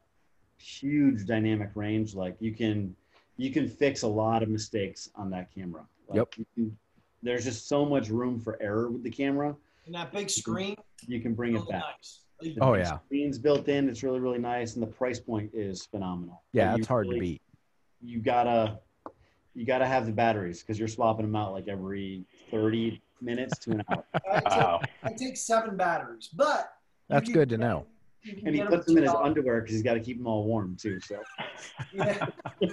huge 0.58 1.26
dynamic 1.26 1.70
range. 1.74 2.14
Like 2.14 2.36
you 2.40 2.52
can 2.54 2.94
you 3.36 3.50
can 3.50 3.68
fix 3.68 4.02
a 4.02 4.08
lot 4.08 4.42
of 4.42 4.48
mistakes 4.48 5.10
on 5.16 5.28
that 5.30 5.52
camera. 5.54 5.84
Like, 6.08 6.16
Yep. 6.16 6.34
can- 6.54 6.78
there's 7.22 7.44
just 7.44 7.66
so 7.68 7.84
much 7.84 8.08
room 8.08 8.38
for 8.40 8.60
error 8.62 8.90
with 8.90 9.02
the 9.02 9.10
camera. 9.10 9.56
And 9.86 9.94
that 9.94 10.12
big 10.12 10.30
screen, 10.30 10.76
You 11.06 11.20
can 11.20 11.34
bring 11.34 11.56
it 11.56 11.68
back. 11.68 11.82
nice. 11.96 12.20
The 12.40 12.56
Oh, 12.60 12.74
yeah. 12.74 12.98
screen's 13.06 13.38
built 13.38 13.68
in. 13.68 13.88
It's 13.88 14.02
really 14.02 14.20
really 14.20 14.38
nice, 14.38 14.74
and 14.74 14.82
the 14.82 14.86
price 14.88 15.18
point 15.18 15.50
is 15.54 15.86
phenomenal. 15.86 16.42
Yeah, 16.52 16.74
it's 16.74 16.86
hard 16.86 17.08
to 17.10 17.18
beat. 17.18 17.40
you 18.02 18.20
gotta 18.20 18.78
you 19.54 19.64
gotta 19.64 19.86
have 19.86 20.04
the 20.04 20.12
batteries 20.12 20.60
because 20.60 20.78
you're 20.78 20.86
swapping 20.88 21.24
them 21.24 21.34
out 21.34 21.52
like 21.52 21.66
every 21.66 22.26
30 22.50 23.00
minutes 23.22 23.56
to 23.60 23.70
an 23.70 23.82
hour 23.90 24.04
I, 24.30 24.40
take, 24.40 24.44
Wow. 24.50 24.80
I 25.02 25.12
take 25.14 25.36
seven 25.38 25.76
batteries, 25.78 26.28
but 26.28 26.74
That's 27.08 27.30
good 27.30 27.48
to 27.48 27.56
know. 27.58 27.86
and 28.44 28.54
he 28.54 28.60
puts 28.62 28.84
them 28.86 28.98
in 28.98 29.04
his 29.04 29.12
for 29.12 29.18
$2. 29.18 29.24
underwear 29.24 29.60
because 29.62 29.72
he's 29.76 29.82
got 29.82 29.94
to 29.94 30.00
keep 30.00 30.18
them 30.18 30.26
all 30.26 30.44
warm 30.44 30.76
too 30.76 31.00
so 31.00 31.22
Yeah. 31.94 32.26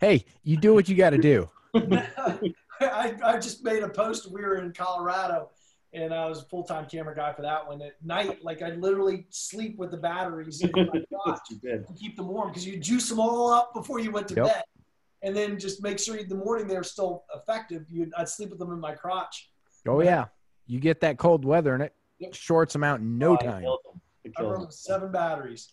Hey, 0.00 0.24
you 0.44 0.56
do 0.56 0.72
what 0.74 0.88
you 0.88 0.94
got 0.94 1.10
to 1.10 1.18
do. 1.18 1.48
I, 2.80 3.14
I 3.24 3.38
just 3.38 3.64
made 3.64 3.82
a 3.82 3.88
post. 3.88 4.30
We 4.30 4.42
were 4.42 4.56
in 4.56 4.72
Colorado, 4.72 5.50
and 5.92 6.12
I 6.12 6.28
was 6.28 6.42
a 6.42 6.44
full 6.46 6.64
time 6.64 6.86
camera 6.86 7.14
guy 7.14 7.32
for 7.32 7.42
that 7.42 7.66
one. 7.66 7.80
At 7.82 7.92
night, 8.04 8.42
like 8.42 8.62
I 8.62 8.70
literally 8.70 9.26
sleep 9.30 9.78
with 9.78 9.90
the 9.90 9.96
batteries 9.96 10.62
in 10.62 10.72
my 10.72 10.84
crotch 11.24 11.40
to 11.48 11.84
keep 11.98 12.16
them 12.16 12.28
warm 12.28 12.48
because 12.48 12.66
you 12.66 12.78
juice 12.78 13.08
them 13.08 13.20
all 13.20 13.50
up 13.52 13.72
before 13.74 13.98
you 14.00 14.10
went 14.10 14.28
to 14.28 14.34
Yep. 14.34 14.44
bed, 14.46 14.64
and 15.22 15.34
then 15.36 15.58
just 15.58 15.82
make 15.82 15.98
sure 15.98 16.16
in 16.16 16.28
the 16.28 16.34
morning 16.34 16.66
they're 16.66 16.82
still 16.82 17.24
effective. 17.34 17.84
You, 17.88 18.10
I'd 18.16 18.28
sleep 18.28 18.50
with 18.50 18.58
them 18.58 18.72
in 18.72 18.80
my 18.80 18.94
crotch. 18.94 19.50
Oh 19.88 20.00
yeah, 20.02 20.26
you 20.66 20.80
get 20.80 21.00
that 21.00 21.18
cold 21.18 21.44
weather 21.44 21.74
and 21.74 21.82
it 21.82 21.94
Yep. 22.18 22.34
shorts 22.34 22.72
them 22.72 22.82
out 22.82 23.00
in 23.00 23.18
no 23.18 23.32
Oh, 23.34 23.36
time. 23.36 23.62
kills 23.62 23.80
'em. 23.92 24.00
It 24.24 24.32
I 24.36 24.40
kills 24.40 24.52
run 24.52 24.60
'em. 24.62 24.66
with 24.66 24.74
seven 24.74 25.12
batteries. 25.12 25.72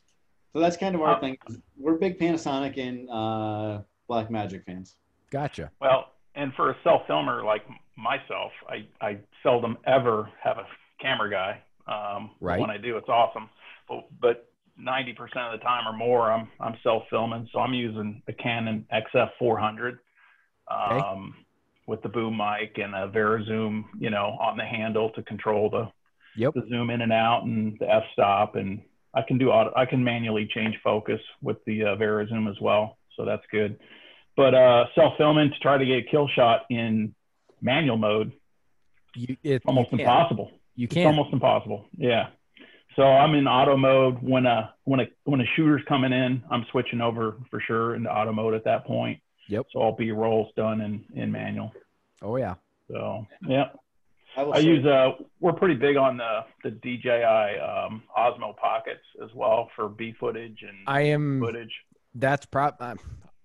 so 0.54 0.60
that's 0.60 0.76
kind 0.78 0.94
of 0.94 1.02
our 1.02 1.16
Uh, 1.16 1.20
thing 1.22 1.38
we're 1.78 1.96
big 1.98 2.20
panasonic 2.20 2.78
and 2.78 3.10
uh 3.10 3.82
black 4.10 4.30
magic 4.30 4.64
fans 4.66 4.98
Gotcha. 5.34 5.72
Well, 5.82 6.12
and 6.36 6.54
for 6.54 6.70
a 6.70 6.76
self 6.84 7.02
filmer 7.08 7.44
like 7.44 7.64
myself, 7.98 8.52
I, 8.70 8.88
I 9.06 9.18
seldom 9.42 9.78
ever 9.86 10.30
have 10.42 10.58
a 10.60 10.68
camera 11.02 11.30
guy. 11.30 11.62
Um, 11.92 12.32
Right. 12.40 12.60
When 12.60 12.70
I 12.70 12.78
do, 12.78 12.98
it's 12.98 13.10
awesome. 13.10 13.50
But, 13.90 14.06
but 14.22 14.50
90% 14.80 15.12
of 15.20 15.60
the 15.60 15.64
time 15.64 15.88
or 15.88 15.98
more, 15.98 16.32
I'm, 16.32 16.50
I'm 16.60 16.76
self 16.84 17.04
filming. 17.10 17.50
So 17.52 17.60
I'm 17.60 17.74
using 17.74 18.22
a 18.28 18.34
Canon 18.34 18.86
XF 18.94 19.30
400 19.40 20.00
um, 20.70 21.36
with 21.88 22.02
the 22.04 22.10
boom 22.10 22.38
mic 22.38 22.78
and 22.78 22.94
a 22.94 23.10
VariZoom, 23.10 23.86
you 24.00 24.12
know, 24.12 24.38
on 24.40 24.56
the 24.56 24.64
handle 24.64 25.10
to 25.12 25.24
control 25.24 25.70
the, 25.70 25.90
Yep. 26.36 26.54
the 26.56 26.66
zoom 26.70 26.90
in 26.90 27.02
and 27.02 27.14
out 27.14 27.44
and 27.44 27.78
the 27.80 27.88
f 27.88 28.04
stop. 28.14 28.56
And 28.56 28.82
I 29.14 29.22
can 29.22 29.38
do 29.38 29.50
auto, 29.50 29.72
I 29.76 29.86
can 29.86 30.04
manually 30.04 30.48
change 30.54 30.76
focus 30.84 31.20
with 31.42 31.58
the 31.66 31.84
uh, 31.84 31.96
VariZoom 31.96 32.50
as 32.50 32.60
well. 32.62 32.98
So 33.16 33.26
that's 33.26 33.44
good 33.52 33.78
but 34.36 34.54
uh, 34.54 34.86
self 34.96 35.14
filming 35.18 35.52
to 35.52 35.60
try 35.60 35.78
to 35.78 35.86
get 35.86 35.98
a 36.00 36.04
kill 36.10 36.28
shot 36.28 36.62
in 36.70 37.14
manual 37.62 37.98
mode 37.98 38.32
You 39.16 39.38
it 39.44 39.62
almost 39.66 39.92
you 39.92 39.98
can. 39.98 40.00
impossible. 40.02 40.52
You 40.76 40.88
It's 40.90 40.98
almost 40.98 41.32
impossible. 41.34 41.86
Yeah. 41.98 42.28
So 42.96 43.04
I'm 43.04 43.34
in 43.36 43.48
auto 43.48 43.76
mode 43.78 44.18
when 44.22 44.46
a 44.46 44.74
when 44.84 45.00
a 45.00 45.06
when 45.24 45.42
a 45.42 45.46
shooter's 45.56 45.82
coming 45.88 46.14
in, 46.14 46.44
I'm 46.52 46.66
switching 46.72 47.02
over 47.02 47.38
for 47.50 47.60
sure 47.62 47.96
into 47.96 48.10
auto 48.10 48.32
mode 48.32 48.54
at 48.54 48.64
that 48.66 48.86
point. 48.86 49.20
Yep. 49.50 49.66
So 49.74 49.80
all 49.80 49.96
B 49.96 50.12
rolls 50.12 50.52
done 50.56 50.82
in 50.82 51.04
in 51.16 51.32
manual. 51.32 51.72
oh 52.22 52.36
yeah. 52.38 52.56
So 52.92 53.26
yeah. 53.48 53.66
I 54.38 54.42
I 54.42 54.58
use 54.60 54.86
uh 54.86 55.12
we're 55.40 55.54
pretty 55.54 55.76
big 55.76 55.96
on 55.98 56.18
the 56.18 56.40
the 56.64 56.72
DJI 56.72 57.60
um, 57.60 58.04
Osmo 58.18 58.56
Pockets 58.58 59.04
as 59.24 59.30
well 59.34 59.70
for 59.76 59.90
B 59.90 60.14
footage 60.20 60.60
and 60.62 60.78
I 60.88 61.02
am. 61.02 61.40
footage. 61.40 61.74
That's 62.16 62.46
prop. 62.46 62.78
Uh, 62.80 62.96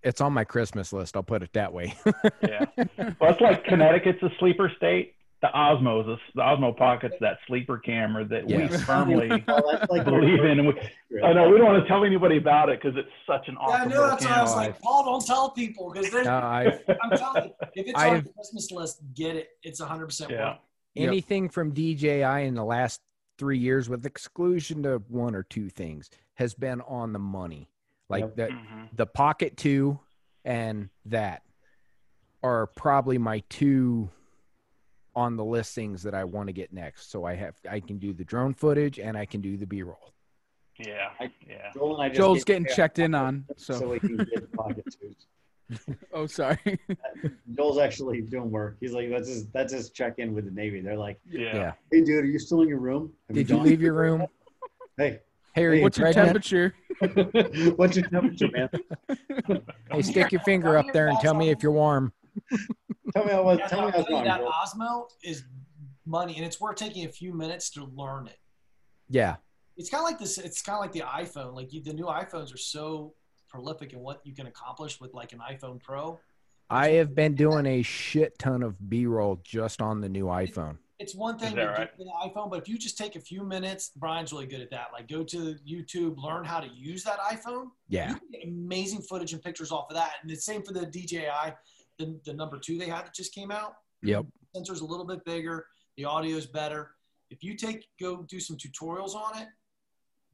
it's 0.08 0.20
on 0.22 0.32
my 0.32 0.44
Christmas 0.44 0.92
list. 0.92 1.16
I'll 1.16 1.22
put 1.22 1.42
it 1.42 1.52
that 1.52 1.72
way. 1.72 1.94
Yeah. 2.42 2.64
well, 3.20 3.30
it's 3.32 3.40
like 3.40 3.64
Connecticut's 3.64 4.22
a 4.22 4.30
sleeper 4.38 4.72
state. 4.76 5.14
The 5.40 5.54
Osmosis, 5.54 6.18
the 6.34 6.40
Osmo 6.42 6.76
Pockets, 6.76 7.14
that 7.20 7.38
sleeper 7.46 7.78
camera 7.78 8.24
that 8.26 8.44
we 8.44 8.66
firmly 8.78 9.30
Oh, 9.48 9.70
that's 9.70 9.88
like 9.88 10.04
believe 10.04 10.42
in. 10.42 10.58
And 10.58 10.66
we, 10.66 11.22
I 11.22 11.32
know 11.32 11.48
we 11.48 11.58
don't 11.58 11.66
want 11.66 11.80
to 11.80 11.88
tell 11.88 12.04
anybody 12.04 12.38
about 12.38 12.70
it 12.70 12.80
because 12.82 12.98
it's 12.98 13.08
such 13.24 13.46
an 13.46 13.56
Yeah, 13.68 13.74
I 13.74 13.84
know. 13.84 14.00
little 14.00 14.08
That's 14.08 14.24
why 14.24 14.32
I 14.34 14.42
was 14.42 14.56
like, 14.56 14.80
Paul, 14.80 15.04
don't 15.04 15.24
tell 15.24 15.50
people 15.50 15.92
because 15.92 16.12
No, 16.12 16.30
I 16.32 16.80
I'm 17.04 17.16
telling 17.16 17.44
you, 17.44 17.50
if 17.74 17.86
it's 17.86 17.94
on 18.02 18.16
I've- 18.16 18.26
the 18.26 18.32
Christmas 18.32 18.70
list, 18.72 18.98
get 19.14 19.36
it. 19.36 19.50
It's 19.62 19.78
100 19.78 20.06
percent 20.06 20.30
Yeah. 20.32 20.44
worth. 20.48 20.56
Yep. 20.94 21.08
anything 21.08 21.48
from 21.50 21.70
DJI 21.72 22.22
in 22.46 22.54
the 22.54 22.64
last 22.64 23.00
three 23.38 23.58
years, 23.58 23.88
with 23.88 24.04
exclusion 24.06 24.82
to 24.82 25.00
one 25.06 25.36
or 25.36 25.44
two 25.44 25.68
things, 25.68 26.10
has 26.34 26.54
been 26.54 26.80
on 26.80 27.12
the 27.12 27.20
money. 27.20 27.68
Like 28.08 28.22
Yep. 28.24 28.36
the 28.36 28.46
Mhm. 28.48 28.96
the 28.96 29.06
Pocket 29.06 29.56
Two 29.56 30.00
and 30.44 30.88
that 31.06 31.42
are 32.42 32.66
probably 32.68 33.18
my 33.18 33.40
two 33.48 34.10
on 35.14 35.36
the 35.36 35.44
listings 35.44 36.02
that 36.04 36.14
I 36.14 36.24
want 36.24 36.46
to 36.46 36.52
get 36.52 36.72
next. 36.72 37.10
So 37.10 37.24
I 37.24 37.34
have 37.34 37.56
I 37.68 37.80
can 37.80 37.98
do 37.98 38.12
the 38.12 38.24
drone 38.24 38.54
footage 38.54 38.98
and 38.98 39.16
I 39.16 39.26
can 39.26 39.40
do 39.40 39.56
the 39.56 39.66
B 39.66 39.82
roll. 39.82 40.12
Yeah. 40.78 41.10
I- 41.18 41.32
Yeah. 41.46 41.72
Joel 41.74 41.94
and 41.94 42.02
I 42.04 42.08
just 42.08 42.18
Joel's 42.18 42.38
gave- 42.38 42.46
getting 42.46 42.66
yeah, 42.68 42.74
checked 42.76 42.98
in 43.00 43.14
on. 43.14 43.44
so, 43.56 43.74
So, 43.74 43.88
we 43.90 43.98
can 44.00 44.16
get 44.16 44.52
pocket 44.52 44.84
twos. 45.00 45.26
oh, 46.12 46.26
sorry. 46.26 46.56
Joel's 47.56 47.78
actually 47.78 48.22
doing 48.22 48.50
work. 48.50 48.76
He's 48.80 48.92
like, 48.92 49.10
that's 49.10 49.28
his 49.28 49.48
that's 49.50 49.72
his 49.72 49.90
check 49.90 50.18
in 50.18 50.32
with 50.34 50.44
the 50.46 50.50
Navy. 50.52 50.80
They're 50.80 50.96
like, 50.96 51.20
Yeah. 51.28 51.54
Yeah. 51.54 51.72
hey, 51.90 52.02
dude, 52.04 52.24
are 52.24 52.26
you 52.26 52.38
still 52.38 52.62
in 52.62 52.68
your 52.68 52.78
room? 52.78 53.12
Have 53.28 53.34
Did 53.34 53.50
you 53.50 53.56
gone- 53.56 53.66
leave 53.66 53.82
your 53.82 53.94
room? 53.94 54.26
Hey, 54.96 55.20
Hey, 55.54 55.64
are 55.64 55.74
you 55.74 55.82
What's 55.82 55.98
your 55.98 56.12
pregnant? 56.12 56.26
temperature? 56.44 56.74
what's 57.76 57.96
your 57.96 58.08
temperature, 58.08 58.48
man? 58.52 58.68
Hey, 59.90 60.02
stick 60.02 60.30
your 60.32 60.40
finger 60.42 60.76
up 60.76 60.86
there 60.92 61.08
and 61.08 61.18
tell 61.20 61.34
me 61.34 61.50
if 61.50 61.62
you're 61.62 61.72
warm. 61.72 62.12
Tell 63.14 63.24
me 63.24 63.32
how 63.32 63.42
was. 63.42 63.58
Yeah, 63.58 63.66
Tell 63.68 63.80
me 63.80 63.86
I'll 63.86 63.90
how 63.92 63.98
was 63.98 64.06
wrong. 64.10 64.24
that 64.24 64.40
Joel. 64.40 64.52
Osmo 64.52 65.04
is 65.24 65.44
money, 66.04 66.36
and 66.36 66.44
it's 66.44 66.60
worth 66.60 66.76
taking 66.76 67.06
a 67.06 67.08
few 67.08 67.32
minutes 67.32 67.70
to 67.70 67.84
learn 67.96 68.26
it. 68.26 68.36
Yeah. 69.08 69.36
It's 69.78 69.88
kind 69.88 70.02
of 70.02 70.04
like 70.04 70.18
this. 70.18 70.36
It's 70.36 70.60
kind 70.60 70.76
of 70.76 70.82
like 70.82 70.92
the 70.92 71.00
iPhone. 71.00 71.54
Like 71.54 71.72
you, 71.72 71.82
the 71.82 71.94
new 71.94 72.04
iPhones 72.04 72.52
are 72.54 72.58
so 72.58 73.14
prolific 73.48 73.94
in 73.94 74.00
what 74.00 74.20
you 74.24 74.34
can 74.34 74.46
accomplish 74.46 75.00
with 75.00 75.14
like 75.14 75.32
an 75.32 75.40
iPhone 75.50 75.82
Pro. 75.82 76.20
I 76.68 76.90
have 76.90 77.14
been 77.14 77.34
doing 77.34 77.64
a 77.64 77.82
shit 77.82 78.38
ton 78.38 78.62
of 78.62 78.90
B 78.90 79.06
roll 79.06 79.40
just 79.42 79.80
on 79.80 80.02
the 80.02 80.08
new 80.10 80.26
iPhone. 80.26 80.76
It's 80.98 81.14
one 81.14 81.38
thing 81.38 81.50
to 81.50 81.56
that 81.56 81.78
right? 81.78 81.90
with 81.96 82.08
an 82.08 82.28
iPhone, 82.28 82.50
but 82.50 82.58
if 82.58 82.68
you 82.68 82.76
just 82.76 82.98
take 82.98 83.14
a 83.14 83.20
few 83.20 83.44
minutes, 83.44 83.92
Brian's 83.94 84.32
really 84.32 84.46
good 84.46 84.60
at 84.60 84.70
that. 84.70 84.88
Like 84.92 85.08
go 85.08 85.22
to 85.22 85.56
YouTube, 85.66 86.16
learn 86.16 86.44
how 86.44 86.58
to 86.58 86.68
use 86.68 87.04
that 87.04 87.20
iPhone. 87.20 87.66
Yeah. 87.88 88.08
You 88.08 88.14
can 88.16 88.30
get 88.32 88.44
amazing 88.44 89.02
footage 89.02 89.32
and 89.32 89.40
pictures 89.40 89.70
off 89.70 89.86
of 89.90 89.96
that. 89.96 90.14
And 90.22 90.30
the 90.30 90.34
same 90.34 90.62
for 90.62 90.72
the 90.72 90.86
DJI, 90.86 91.54
the, 91.98 92.18
the 92.24 92.32
number 92.32 92.58
two 92.58 92.78
they 92.78 92.86
had 92.86 93.06
that 93.06 93.14
just 93.14 93.32
came 93.32 93.52
out. 93.52 93.74
Yep. 94.02 94.26
sensor's 94.54 94.80
a 94.80 94.84
little 94.84 95.06
bit 95.06 95.24
bigger, 95.24 95.66
the 95.96 96.04
audio's 96.04 96.46
better. 96.46 96.92
If 97.30 97.44
you 97.44 97.54
take 97.54 97.86
go 98.00 98.22
do 98.22 98.40
some 98.40 98.56
tutorials 98.56 99.14
on 99.14 99.38
it, 99.38 99.48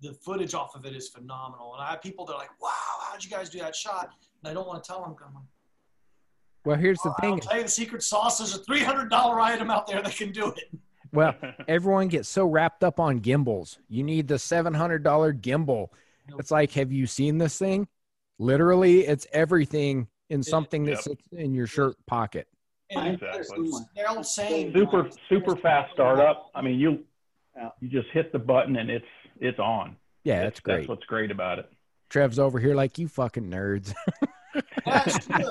the 0.01 0.15
footage 0.15 0.55
off 0.55 0.75
of 0.75 0.85
it 0.87 0.95
is 0.95 1.09
phenomenal. 1.09 1.75
And 1.75 1.83
I 1.83 1.91
have 1.91 2.03
people 2.03 2.25
that 2.27 2.35
are 2.35 2.39
like, 2.39 2.61
"Wow, 2.61 2.71
how'd 3.03 3.25
you 3.25 3.31
guys 3.31 3.49
do 3.49 3.59
that 3.61 3.75
shot?" 3.75 4.11
And 4.43 4.51
I 4.51 4.55
don't 4.55 4.67
want 4.67 4.83
to 4.83 4.87
tell 4.87 5.03
them. 5.03 5.17
I'm 5.27 5.35
like, 5.35 5.45
Well, 6.65 6.77
here's 6.77 6.99
the 7.01 7.11
"Oh, 7.11 7.21
thing. 7.21 7.33
I'll 7.35 7.39
tell 7.41 7.57
you 7.59 7.63
the 7.65 7.69
secret 7.69 8.03
sauce. 8.03 8.39
There's 8.39 8.55
a 8.55 8.59
three 8.65 8.81
hundred 8.81 9.11
dollar 9.11 9.41
item 9.41 9.71
out 9.71 9.87
there 9.87 10.03
that 10.03 10.15
can 10.17 10.33
do 10.33 10.49
it. 10.57 10.71
Well, 11.13 11.35
everyone 11.69 12.09
gets 12.09 12.29
so 12.29 12.47
wrapped 12.47 12.83
up 12.83 12.99
on 12.99 13.19
gimbals. 13.21 13.79
You 13.89 14.03
need 14.03 14.27
the 14.29 14.35
$700 14.35 15.03
gimbal. 15.41 15.89
Nope. 16.29 16.41
It's 16.41 16.51
like, 16.51 16.73
have 16.73 16.91
you 16.91 17.07
seen 17.07 17.39
this 17.39 17.57
thing? 17.59 17.87
Literally, 18.39 19.01
it's 19.07 19.27
everything 19.33 20.09
in 20.31 20.43
something 20.43 20.85
that 20.87 20.93
Yep. 20.93 21.01
sits 21.03 21.23
in 21.33 21.55
your 21.55 21.67
shirt 21.69 21.95
pocket. 22.07 22.49
And 22.91 23.15
Exactly. 23.15 23.71
they're 23.95 24.09
all 24.09 24.25
saying 24.25 24.73
super 24.75 25.09
super 25.29 25.57
fast 25.57 25.93
startup. 25.95 26.51
I 26.55 26.63
mean, 26.63 26.79
you 26.81 27.05
you 27.81 27.89
just 27.89 28.09
hit 28.13 28.33
the 28.33 28.39
button 28.39 28.77
and 28.77 28.91
it's 28.91 29.07
it's 29.41 29.59
on. 29.59 29.97
Yeah, 30.25 30.35
That's- 30.37 30.47
that's 30.55 30.61
great. 30.61 30.77
That's 30.79 30.89
what's 30.89 31.05
great 31.05 31.31
about 31.31 31.59
it. 31.61 31.71
Trev's 32.11 32.39
over 32.39 32.59
here 32.59 32.75
like, 32.75 32.99
you 32.99 33.09
fucking 33.09 33.51
nerds. 33.51 33.95
That's 34.85 35.27
true. 35.27 35.45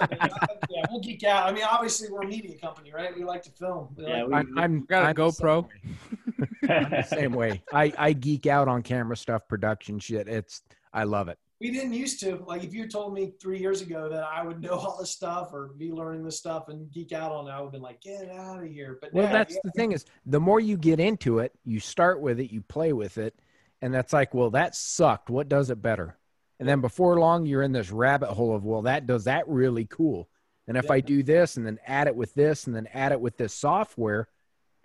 yeah, 0.70 0.86
we'll 0.90 1.00
geek 1.02 1.24
out. 1.24 1.48
I 1.48 1.54
mean, 1.54 1.64
obviously 1.70 2.10
we're 2.12 2.22
a 2.22 2.28
media 2.28 2.58
company, 2.58 2.92
right? 2.94 3.16
We 3.16 3.24
like 3.24 3.44
to 3.44 3.52
film. 3.52 3.90
We 3.96 4.06
Yeah, 4.06 4.24
like- 4.24 4.28
we, 4.28 4.34
I'm, 4.36 4.58
I'm 4.60 4.86
Got 4.86 5.04
a 5.04 5.08
I'm 5.10 5.16
the 5.16 5.32
same 5.32 5.46
GoPro. 5.48 5.64
way. 5.64 6.70
I'm 6.70 6.90
the 6.92 7.04
same 7.04 7.34
way. 7.34 7.64
I, 7.74 7.94
I 7.98 8.14
geek 8.14 8.46
out 8.48 8.68
on 8.68 8.82
camera 8.84 9.18
stuff, 9.18 9.48
production 9.48 10.00
shit. 10.00 10.28
It's, 10.28 10.62
I 10.94 11.04
love 11.06 11.28
it. 11.28 11.38
we 11.60 11.72
didn't 11.72 11.94
used 11.94 12.20
to. 12.22 12.44
Like 12.48 12.64
if 12.64 12.74
you 12.74 12.88
told 12.88 13.14
me 13.14 13.34
three 13.42 13.60
years 13.60 13.82
ago 13.82 14.08
that 14.10 14.24
I 14.24 14.44
would 14.46 14.62
know 14.62 14.72
all 14.74 14.98
this 15.00 15.10
stuff 15.12 15.50
or 15.54 15.70
be 15.78 15.92
learning 15.92 16.24
this 16.24 16.38
stuff 16.38 16.70
and 16.70 16.92
geek 16.92 17.12
out 17.14 17.32
on 17.32 17.48
it, 17.48 17.52
I 17.52 17.58
would 17.60 17.66
have 17.68 17.72
been 17.74 17.82
like, 17.82 18.02
get 18.02 18.30
out 18.30 18.64
of 18.64 18.70
here. 18.70 18.98
But 19.02 19.14
Well, 19.14 19.26
now, 19.28 19.34
that's 19.34 19.54
yeah, 19.56 19.60
the 19.64 19.72
thing 19.72 19.92
is, 19.92 20.06
the 20.26 20.40
more 20.40 20.60
you 20.60 20.78
get 20.78 21.00
into 21.00 21.40
it, 21.40 21.52
you 21.66 21.80
start 21.80 22.22
with 22.22 22.40
it, 22.40 22.52
you 22.52 22.62
play 22.62 22.94
with 22.94 23.18
it, 23.18 23.34
and 23.82 23.94
that's 23.94 24.14
like, 24.14 24.34
well, 24.34 24.52
that 24.52 24.76
sucked. 24.76 25.30
What 25.30 25.50
does 25.50 25.70
it 25.70 25.82
better? 25.82 26.18
And 26.64 26.70
then 26.70 26.80
before 26.80 27.20
long, 27.20 27.46
you're 27.46 27.62
in 27.62 27.74
this 27.74 27.92
rabbit 27.92 28.30
hole 28.30 28.56
of, 28.56 28.64
well, 28.64 28.84
that 28.84 29.06
does 29.06 29.26
that 29.26 29.46
really 29.50 29.84
cool. 29.84 30.30
And 30.66 30.78
if 30.78 30.86
Yeah. 30.86 30.94
I 30.94 31.02
do 31.02 31.22
this, 31.22 31.58
and 31.58 31.68
then 31.68 31.78
add 31.86 32.08
it 32.08 32.16
with 32.16 32.34
this, 32.36 32.68
and 32.68 32.74
then 32.74 32.88
add 32.94 33.12
it 33.12 33.20
with 33.20 33.36
this 33.36 33.54
software, 33.54 34.30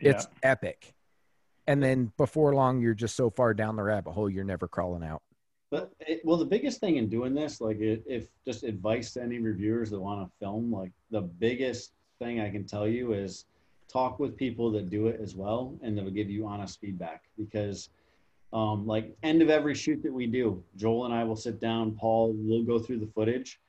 it's 0.01 0.26
epic. 0.43 0.93
And 1.68 1.81
then 1.81 2.11
before 2.16 2.53
long, 2.53 2.81
you're 2.81 2.95
just 2.95 3.14
so 3.14 3.31
far 3.31 3.55
down 3.55 3.76
the 3.76 3.85
rabbit 3.85 4.11
hole, 4.11 4.29
you're 4.29 4.43
never 4.43 4.66
crawling 4.66 5.05
out. 5.05 5.22
But 5.70 5.93
it, 6.01 6.20
well, 6.24 6.37
the 6.37 6.47
biggest 6.47 6.81
thing 6.81 6.97
in 6.97 7.09
doing 7.09 7.33
this, 7.33 7.61
like, 7.61 7.76
if 7.79 8.26
just 8.45 8.64
advice 8.64 9.12
to 9.12 9.22
any 9.22 9.39
reviewers 9.39 9.91
that 9.91 10.01
want 10.01 10.29
to 10.29 10.37
film, 10.41 10.72
like, 10.72 10.91
the 11.12 11.20
biggest 11.20 11.93
thing 12.18 12.41
I 12.41 12.51
can 12.51 12.64
tell 12.64 12.89
you 12.89 13.12
is 13.12 13.45
talk 13.87 14.18
with 14.18 14.37
people 14.37 14.72
that 14.72 14.91
do 14.91 15.07
it 15.07 15.20
as 15.20 15.37
well, 15.37 15.79
and 15.81 15.97
they'll 15.97 16.11
give 16.11 16.29
you 16.29 16.45
honest 16.45 16.81
feedback. 16.81 17.22
Because, 17.39 17.91
um, 18.53 18.87
like, 18.87 19.17
end 19.23 19.43
of 19.43 19.51
every 19.51 19.75
shoot 19.75 20.03
that 20.03 20.13
we 20.13 20.27
do, 20.27 20.63
Joel 20.77 21.05
and 21.05 21.15
I 21.15 21.25
will 21.25 21.37
sit 21.37 21.61
down, 21.61 21.97
Paul 21.97 22.33
will 22.33 22.63
go 22.63 22.79
through 22.79 23.01
the 23.01 23.07
footage, 23.07 23.61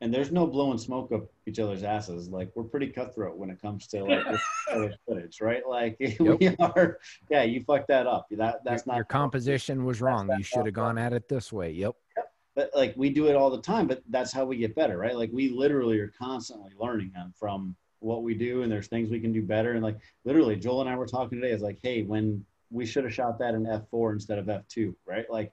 and 0.00 0.12
there's 0.12 0.32
no 0.32 0.46
blowing 0.46 0.76
smoke 0.76 1.12
up 1.12 1.26
each 1.46 1.60
other's 1.60 1.84
asses. 1.84 2.28
Like, 2.28 2.50
we're 2.54 2.64
pretty 2.64 2.88
cutthroat 2.88 3.36
when 3.36 3.48
it 3.48 3.62
comes 3.62 3.86
to 3.88 4.04
like 4.04 4.24
this 4.28 4.94
footage, 5.08 5.40
right? 5.40 5.62
Like, 5.66 5.96
we 6.20 6.56
are. 6.58 6.98
Yeah, 7.30 7.44
you 7.44 7.62
fucked 7.62 7.88
that 7.88 8.06
up. 8.06 8.26
That 8.32 8.64
that's 8.64 8.86
your, 8.86 8.92
not 8.92 8.96
your 8.96 9.04
composition 9.04 9.84
was 9.84 10.00
wrong. 10.00 10.28
You 10.36 10.42
should 10.42 10.66
have 10.66 10.74
gone 10.74 10.98
at 10.98 11.12
it 11.12 11.28
this 11.28 11.52
way. 11.52 11.70
Yep. 11.70 11.94
but 12.56 12.70
like 12.74 12.94
we 12.96 13.10
do 13.10 13.28
it 13.28 13.36
all 13.36 13.50
the 13.50 13.62
time 13.62 13.86
but 13.86 14.02
that's 14.10 14.32
how 14.32 14.44
we 14.44 14.56
get 14.56 14.74
better 14.74 14.98
right 14.98 15.16
like 15.16 15.30
we 15.32 15.48
literally 15.50 15.98
are 15.98 16.12
constantly 16.18 16.70
learning 16.78 17.12
from 17.36 17.74
what 18.00 18.22
we 18.22 18.34
do 18.34 18.62
and 18.62 18.70
there's 18.70 18.86
things 18.86 19.10
we 19.10 19.18
can 19.18 19.32
do 19.32 19.42
better 19.42 19.72
and 19.72 19.82
like 19.82 19.98
literally 20.24 20.54
joel 20.54 20.80
and 20.80 20.90
i 20.90 20.94
were 20.94 21.06
talking 21.06 21.40
today 21.40 21.52
it's 21.52 21.62
like 21.62 21.78
hey 21.82 22.02
when 22.02 22.44
we 22.74 22.84
should 22.84 23.04
have 23.04 23.14
shot 23.14 23.38
that 23.38 23.54
in 23.54 23.64
f4 23.64 24.12
instead 24.12 24.38
of 24.38 24.46
f2 24.46 24.94
right? 25.06 25.30
Like 25.30 25.52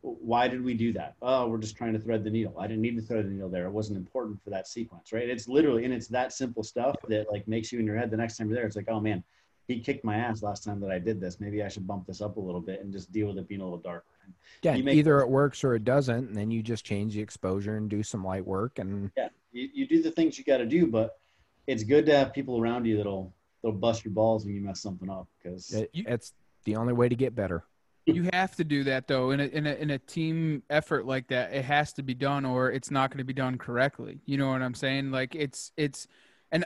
why 0.00 0.46
did 0.46 0.62
we 0.62 0.74
do 0.74 0.92
that? 0.92 1.16
Oh 1.22 1.48
we're 1.48 1.58
just 1.58 1.76
trying 1.76 1.92
to 1.94 1.98
thread 1.98 2.22
the 2.22 2.30
needle. 2.30 2.54
I 2.58 2.66
didn't 2.66 2.82
need 2.82 2.96
to 2.96 3.02
thread 3.02 3.24
the 3.26 3.30
needle 3.30 3.48
there. 3.48 3.66
It 3.66 3.72
wasn't 3.72 3.98
important 3.98 4.42
for 4.42 4.50
that 4.50 4.68
sequence 4.68 5.12
right? 5.12 5.28
It's 5.28 5.48
literally 5.48 5.84
and 5.84 5.92
it's 5.92 6.08
that 6.08 6.32
simple 6.32 6.62
stuff 6.62 6.94
that 7.08 7.30
like 7.32 7.48
makes 7.48 7.72
you 7.72 7.80
in 7.80 7.86
your 7.86 7.96
head 7.96 8.10
the 8.10 8.16
next 8.16 8.36
time 8.36 8.48
you're 8.48 8.56
there. 8.56 8.66
It's 8.66 8.76
like 8.76 8.88
oh 8.88 9.00
man 9.00 9.24
he 9.66 9.78
kicked 9.80 10.02
my 10.02 10.16
ass 10.16 10.42
last 10.42 10.64
time 10.64 10.80
that 10.80 10.90
i 10.90 10.98
did 10.98 11.20
this. 11.20 11.40
Maybe 11.40 11.62
i 11.62 11.68
should 11.68 11.86
bump 11.86 12.06
this 12.06 12.20
up 12.20 12.36
a 12.36 12.40
little 12.40 12.60
bit 12.60 12.80
and 12.80 12.92
just 12.92 13.10
deal 13.12 13.26
with 13.26 13.38
it 13.38 13.48
being 13.48 13.60
a 13.60 13.64
little 13.64 13.78
darker. 13.78 14.06
And 14.24 14.34
Yeah. 14.62 14.74
You 14.74 14.84
make- 14.84 14.96
either 14.96 15.20
it 15.20 15.28
works 15.28 15.64
or 15.64 15.74
it 15.74 15.84
doesn't, 15.84 16.28
and 16.28 16.36
then 16.36 16.50
you 16.50 16.62
just 16.62 16.84
change 16.84 17.14
the 17.14 17.20
exposure 17.20 17.76
and 17.76 17.88
do 17.88 18.02
some 18.02 18.24
light 18.24 18.46
work. 18.46 18.78
And 18.78 19.10
yeah, 19.16 19.28
you, 19.52 19.68
you 19.72 19.86
do 19.86 20.02
the 20.02 20.10
things 20.10 20.38
you 20.38 20.44
got 20.44 20.58
to 20.58 20.66
do, 20.66 20.86
but 20.86 21.18
it's 21.66 21.84
good 21.84 22.06
to 22.06 22.16
have 22.16 22.32
people 22.32 22.60
around 22.60 22.86
you 22.86 22.96
that'll 22.96 23.32
they'll 23.62 23.72
bust 23.72 24.04
your 24.04 24.12
balls 24.12 24.44
when 24.44 24.54
you 24.54 24.60
mess 24.60 24.80
something 24.80 25.10
up 25.10 25.28
because 25.40 25.72
it, 25.72 25.90
it's 25.92 26.32
the 26.64 26.76
only 26.76 26.92
way 26.92 27.08
to 27.08 27.14
get 27.14 27.34
better. 27.34 27.64
You 28.06 28.30
have 28.32 28.56
to 28.56 28.64
do 28.64 28.84
that 28.84 29.06
though 29.06 29.32
in 29.32 29.40
a, 29.40 29.44
in 29.44 29.66
a 29.66 29.74
in 29.74 29.90
a 29.90 29.98
team 29.98 30.62
effort 30.70 31.04
like 31.04 31.28
that. 31.28 31.52
It 31.52 31.64
has 31.64 31.92
to 31.94 32.02
be 32.02 32.14
done, 32.14 32.46
or 32.46 32.70
it's 32.70 32.90
not 32.90 33.10
going 33.10 33.18
to 33.18 33.24
be 33.24 33.34
done 33.34 33.58
correctly. 33.58 34.20
You 34.24 34.38
know 34.38 34.48
what 34.50 34.62
I'm 34.62 34.74
saying? 34.74 35.10
Like 35.10 35.34
it's 35.34 35.72
it's, 35.76 36.06
and 36.50 36.64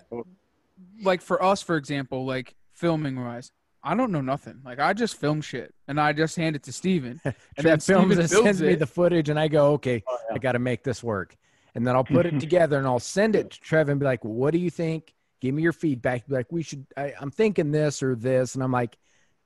like 1.02 1.20
for 1.20 1.42
us, 1.42 1.60
for 1.60 1.76
example, 1.76 2.24
like 2.24 2.54
filming 2.74 3.22
wise, 3.22 3.50
I 3.82 3.96
don't 3.96 4.12
know 4.12 4.20
nothing. 4.20 4.60
Like 4.64 4.78
I 4.78 4.92
just 4.92 5.16
film 5.16 5.40
shit 5.40 5.74
and 5.88 6.00
I 6.00 6.12
just 6.12 6.36
hand 6.36 6.54
it 6.54 6.62
to 6.64 6.72
Steven. 6.72 7.20
And 7.56 7.66
then 7.66 7.80
films 7.80 7.82
Steven 7.82 8.20
and 8.20 8.30
builds 8.30 8.44
sends 8.44 8.62
me 8.62 8.74
the 8.76 8.86
footage, 8.86 9.28
and 9.28 9.38
I 9.38 9.48
go, 9.48 9.72
okay, 9.72 10.02
Oh, 10.08 10.18
yeah. 10.28 10.36
I 10.36 10.38
got 10.38 10.52
to 10.52 10.58
make 10.58 10.84
this 10.84 11.02
work. 11.02 11.36
And 11.74 11.86
then 11.86 11.96
I'll 11.96 12.04
put 12.04 12.26
it 12.26 12.38
together 12.40 12.78
and 12.78 12.86
I'll 12.86 13.00
send 13.00 13.34
it 13.34 13.50
to 13.50 13.60
Trev 13.60 13.88
and 13.88 13.98
be 13.98 14.06
like, 14.06 14.24
what 14.24 14.52
do 14.52 14.58
you 14.58 14.70
think? 14.70 15.12
Give 15.40 15.54
me 15.54 15.62
your 15.62 15.72
feedback. 15.72 16.26
Be 16.28 16.34
like, 16.34 16.52
we 16.52 16.62
should, 16.62 16.86
I, 16.96 17.14
I'm 17.20 17.30
thinking 17.30 17.72
this 17.72 18.02
or 18.02 18.14
this. 18.14 18.54
And 18.54 18.62
I'm 18.62 18.70
like, 18.72 18.96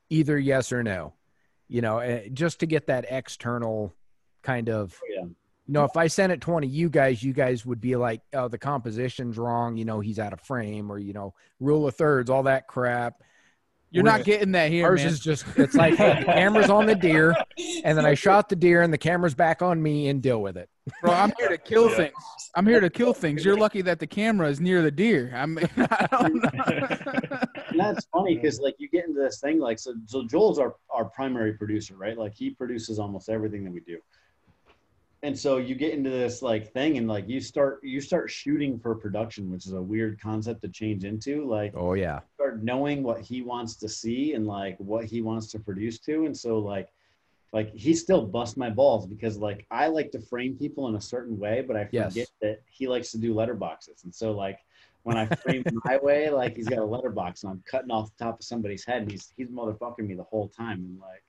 either 0.09 0.37
yes 0.37 0.71
or 0.71 0.83
no, 0.83 1.13
you 1.67 1.81
know, 1.81 1.99
eh, 1.99 2.29
just 2.33 2.59
to 2.61 2.65
get 2.65 2.87
that 2.87 3.05
external 3.09 3.93
kind 4.43 4.69
of, 4.69 4.99
yeah. 5.09 5.23
you 5.23 5.35
know, 5.67 5.83
if 5.83 5.97
I 5.97 6.07
sent 6.07 6.31
it 6.31 6.41
to 6.41 6.51
one 6.51 6.63
of 6.63 6.69
you 6.69 6.89
guys, 6.89 7.21
you 7.21 7.33
guys 7.33 7.65
would 7.65 7.81
be 7.81 7.95
like, 7.95 8.21
oh, 8.33 8.47
the 8.47 8.57
composition's 8.57 9.37
wrong. 9.37 9.77
You 9.77 9.85
know, 9.85 9.99
he's 9.99 10.19
out 10.19 10.33
of 10.33 10.41
frame 10.41 10.91
or, 10.91 10.99
you 10.99 11.13
know, 11.13 11.33
rule 11.59 11.87
of 11.87 11.95
thirds, 11.95 12.29
all 12.29 12.43
that 12.43 12.67
crap. 12.67 13.21
You're 13.89 14.03
not 14.03 14.23
getting 14.25 14.51
that 14.51 14.69
here, 14.69 14.85
Ours 14.85 15.01
man. 15.03 15.07
is 15.13 15.19
just 15.19 15.45
it's 15.55 15.73
like 15.75 15.95
hey, 15.95 16.19
the 16.19 16.25
camera's 16.25 16.69
on 16.69 16.85
the 16.85 16.95
deer, 16.95 17.33
and 17.83 17.97
then 17.97 18.05
I 18.05 18.13
shot 18.25 18.49
the 18.49 18.55
deer, 18.55 18.81
and 18.81 18.91
the 18.93 18.97
camera's 18.97 19.33
back 19.33 19.61
on 19.61 19.81
me, 19.81 20.09
and 20.09 20.21
deal 20.21 20.41
with 20.41 20.57
it. 20.57 20.69
Bro, 21.01 21.13
I'm 21.13 21.31
here 21.39 21.49
to 21.49 21.57
kill 21.57 21.89
Yeah. 21.89 21.95
things. 21.97 22.13
I'm 22.55 22.65
here 22.67 22.79
to 22.79 22.89
kill 22.89 23.13
things. 23.13 23.45
You're 23.45 23.57
lucky 23.57 23.81
that 23.83 23.99
the 23.99 24.07
camera 24.07 24.49
is 24.49 24.59
near 24.59 24.81
the 24.81 24.91
deer. 24.91 25.31
I 25.35 25.45
mean, 25.45 25.69
I 25.77 26.07
don't 26.11 26.35
know. 26.35 26.49
and 27.69 27.79
that's 27.79 28.05
funny 28.11 28.35
because 28.35 28.59
like 28.59 28.75
you 28.77 28.89
get 28.89 29.05
into 29.05 29.19
this 29.21 29.39
thing 29.39 29.59
like 29.59 29.79
so 29.79 29.93
so 30.05 30.25
Joel's 30.27 30.59
our 30.59 30.75
our 30.89 31.05
primary 31.05 31.53
producer, 31.53 31.95
right? 31.95 32.17
Like 32.17 32.33
he 32.35 32.49
produces 32.49 32.99
almost 32.99 33.29
everything 33.29 33.63
that 33.63 33.71
we 33.71 33.79
do. 33.81 33.97
And 35.23 35.37
so 35.37 35.57
you 35.57 35.75
get 35.75 35.93
into 35.93 36.09
this 36.09 36.41
like 36.41 36.71
thing 36.73 36.97
and 36.97 37.07
like 37.07 37.27
you 37.27 37.39
start 37.41 37.79
you 37.83 38.01
start 38.01 38.29
shooting 38.29 38.79
for 38.79 38.95
production, 38.95 39.49
which 39.51 39.65
is 39.65 39.73
a 39.73 39.81
weird 39.81 40.21
concept 40.21 40.61
to 40.61 40.69
change 40.69 41.03
into. 41.05 41.45
Like 41.45 41.73
Oh 41.75 41.93
yeah, 41.93 42.19
start 42.35 42.63
knowing 42.63 43.03
what 43.03 43.21
he 43.21 43.41
wants 43.41 43.75
to 43.77 43.89
see 43.89 44.33
and 44.33 44.45
like 44.45 44.77
what 44.77 45.05
he 45.05 45.21
wants 45.21 45.47
to 45.51 45.59
produce 45.59 45.99
to. 46.01 46.25
And 46.25 46.37
so 46.37 46.59
like 46.59 46.89
like 47.53 47.73
he 47.73 47.93
still 47.95 48.25
busts 48.27 48.57
my 48.57 48.69
balls 48.69 49.07
because 49.07 49.37
like 49.37 49.65
I 49.71 49.87
like 49.87 50.11
to 50.11 50.19
frame 50.19 50.55
people 50.57 50.87
in 50.87 50.95
a 50.95 51.01
certain 51.01 51.39
way, 51.39 51.63
but 51.67 51.75
I 51.75 51.85
forget 51.85 52.13
Yes. 52.15 52.27
that 52.41 52.61
he 52.67 52.87
likes 52.87 53.11
to 53.11 53.17
do 53.17 53.33
letterboxes. 53.33 54.03
And 54.03 54.13
so 54.13 54.33
like 54.33 54.59
when 55.03 55.17
I 55.17 55.25
frame 55.27 55.63
my 55.85 55.97
way, 56.03 56.29
like 56.29 56.55
he's 56.57 56.67
got 56.67 56.79
a 56.79 56.85
letterbox 56.85 57.43
and 57.43 57.51
I'm 57.51 57.63
cutting 57.69 57.89
off 57.91 58.11
the 58.15 58.23
top 58.23 58.39
of 58.39 58.45
somebody's 58.45 58.85
head 58.85 59.01
and 59.01 59.11
he's 59.11 59.33
he's 59.35 59.47
motherfucking 59.49 60.05
me 60.05 60.13
the 60.13 60.23
whole 60.23 60.49
time. 60.49 60.79
And 60.79 60.99
like 60.99 61.23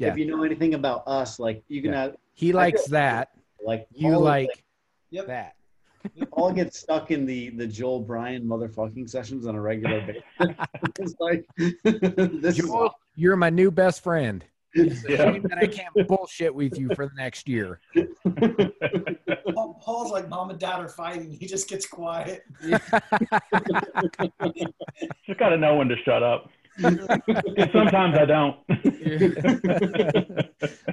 Yeah. 0.00 0.08
if 0.12 0.18
you 0.18 0.24
know 0.26 0.42
anything 0.42 0.74
about 0.74 1.02
us, 1.06 1.38
like 1.38 1.62
you 1.68 1.82
can 1.82 1.92
Yeah. 1.92 2.02
have 2.02 2.16
he 2.34 2.52
likes 2.52 2.86
that. 2.86 3.30
like 3.64 3.86
You 3.92 4.12
Paul- 4.12 4.20
like 4.22 4.64
Yep. 5.10 5.26
that. 5.26 5.54
Paul 6.32 6.52
gets 6.52 6.78
stuck 6.78 7.10
in 7.10 7.26
the 7.26 7.50
the 7.50 7.66
Joel 7.66 8.00
Brian 8.00 8.44
motherfucking 8.44 9.08
sessions 9.10 9.46
on 9.46 9.54
a 9.54 9.60
regular 9.60 10.00
basis. 10.40 10.56
it's 10.98 11.14
like 11.20 11.44
this 11.84 12.58
is 12.58 12.66
Joel, 12.66 12.94
you're 13.16 13.36
my 13.36 13.50
new 13.50 13.70
best 13.70 14.02
friend. 14.02 14.42
It's 14.72 15.04
a 15.04 15.10
Yeah. 15.10 15.16
shame 15.32 15.42
that 15.42 15.58
I 15.58 15.66
can't 15.66 15.92
bullshit 16.08 16.54
with 16.54 16.78
you 16.78 16.88
for 16.94 17.06
the 17.06 17.14
next 17.16 17.48
year. 17.48 17.80
Paul's 19.82 20.12
like 20.12 20.28
mom 20.28 20.50
and 20.50 20.58
dad 20.60 20.78
are 20.78 20.88
fighting. 20.88 21.30
He 21.32 21.46
just 21.46 21.68
gets 21.68 21.86
quiet. 21.86 22.44
Just 22.62 22.88
got 25.40 25.48
to 25.50 25.56
know 25.58 25.76
when 25.76 25.88
to 25.88 25.96
shut 26.04 26.22
up. 26.22 26.48
Sometimes 26.80 28.16
I 28.16 28.24
don't. 28.24 28.56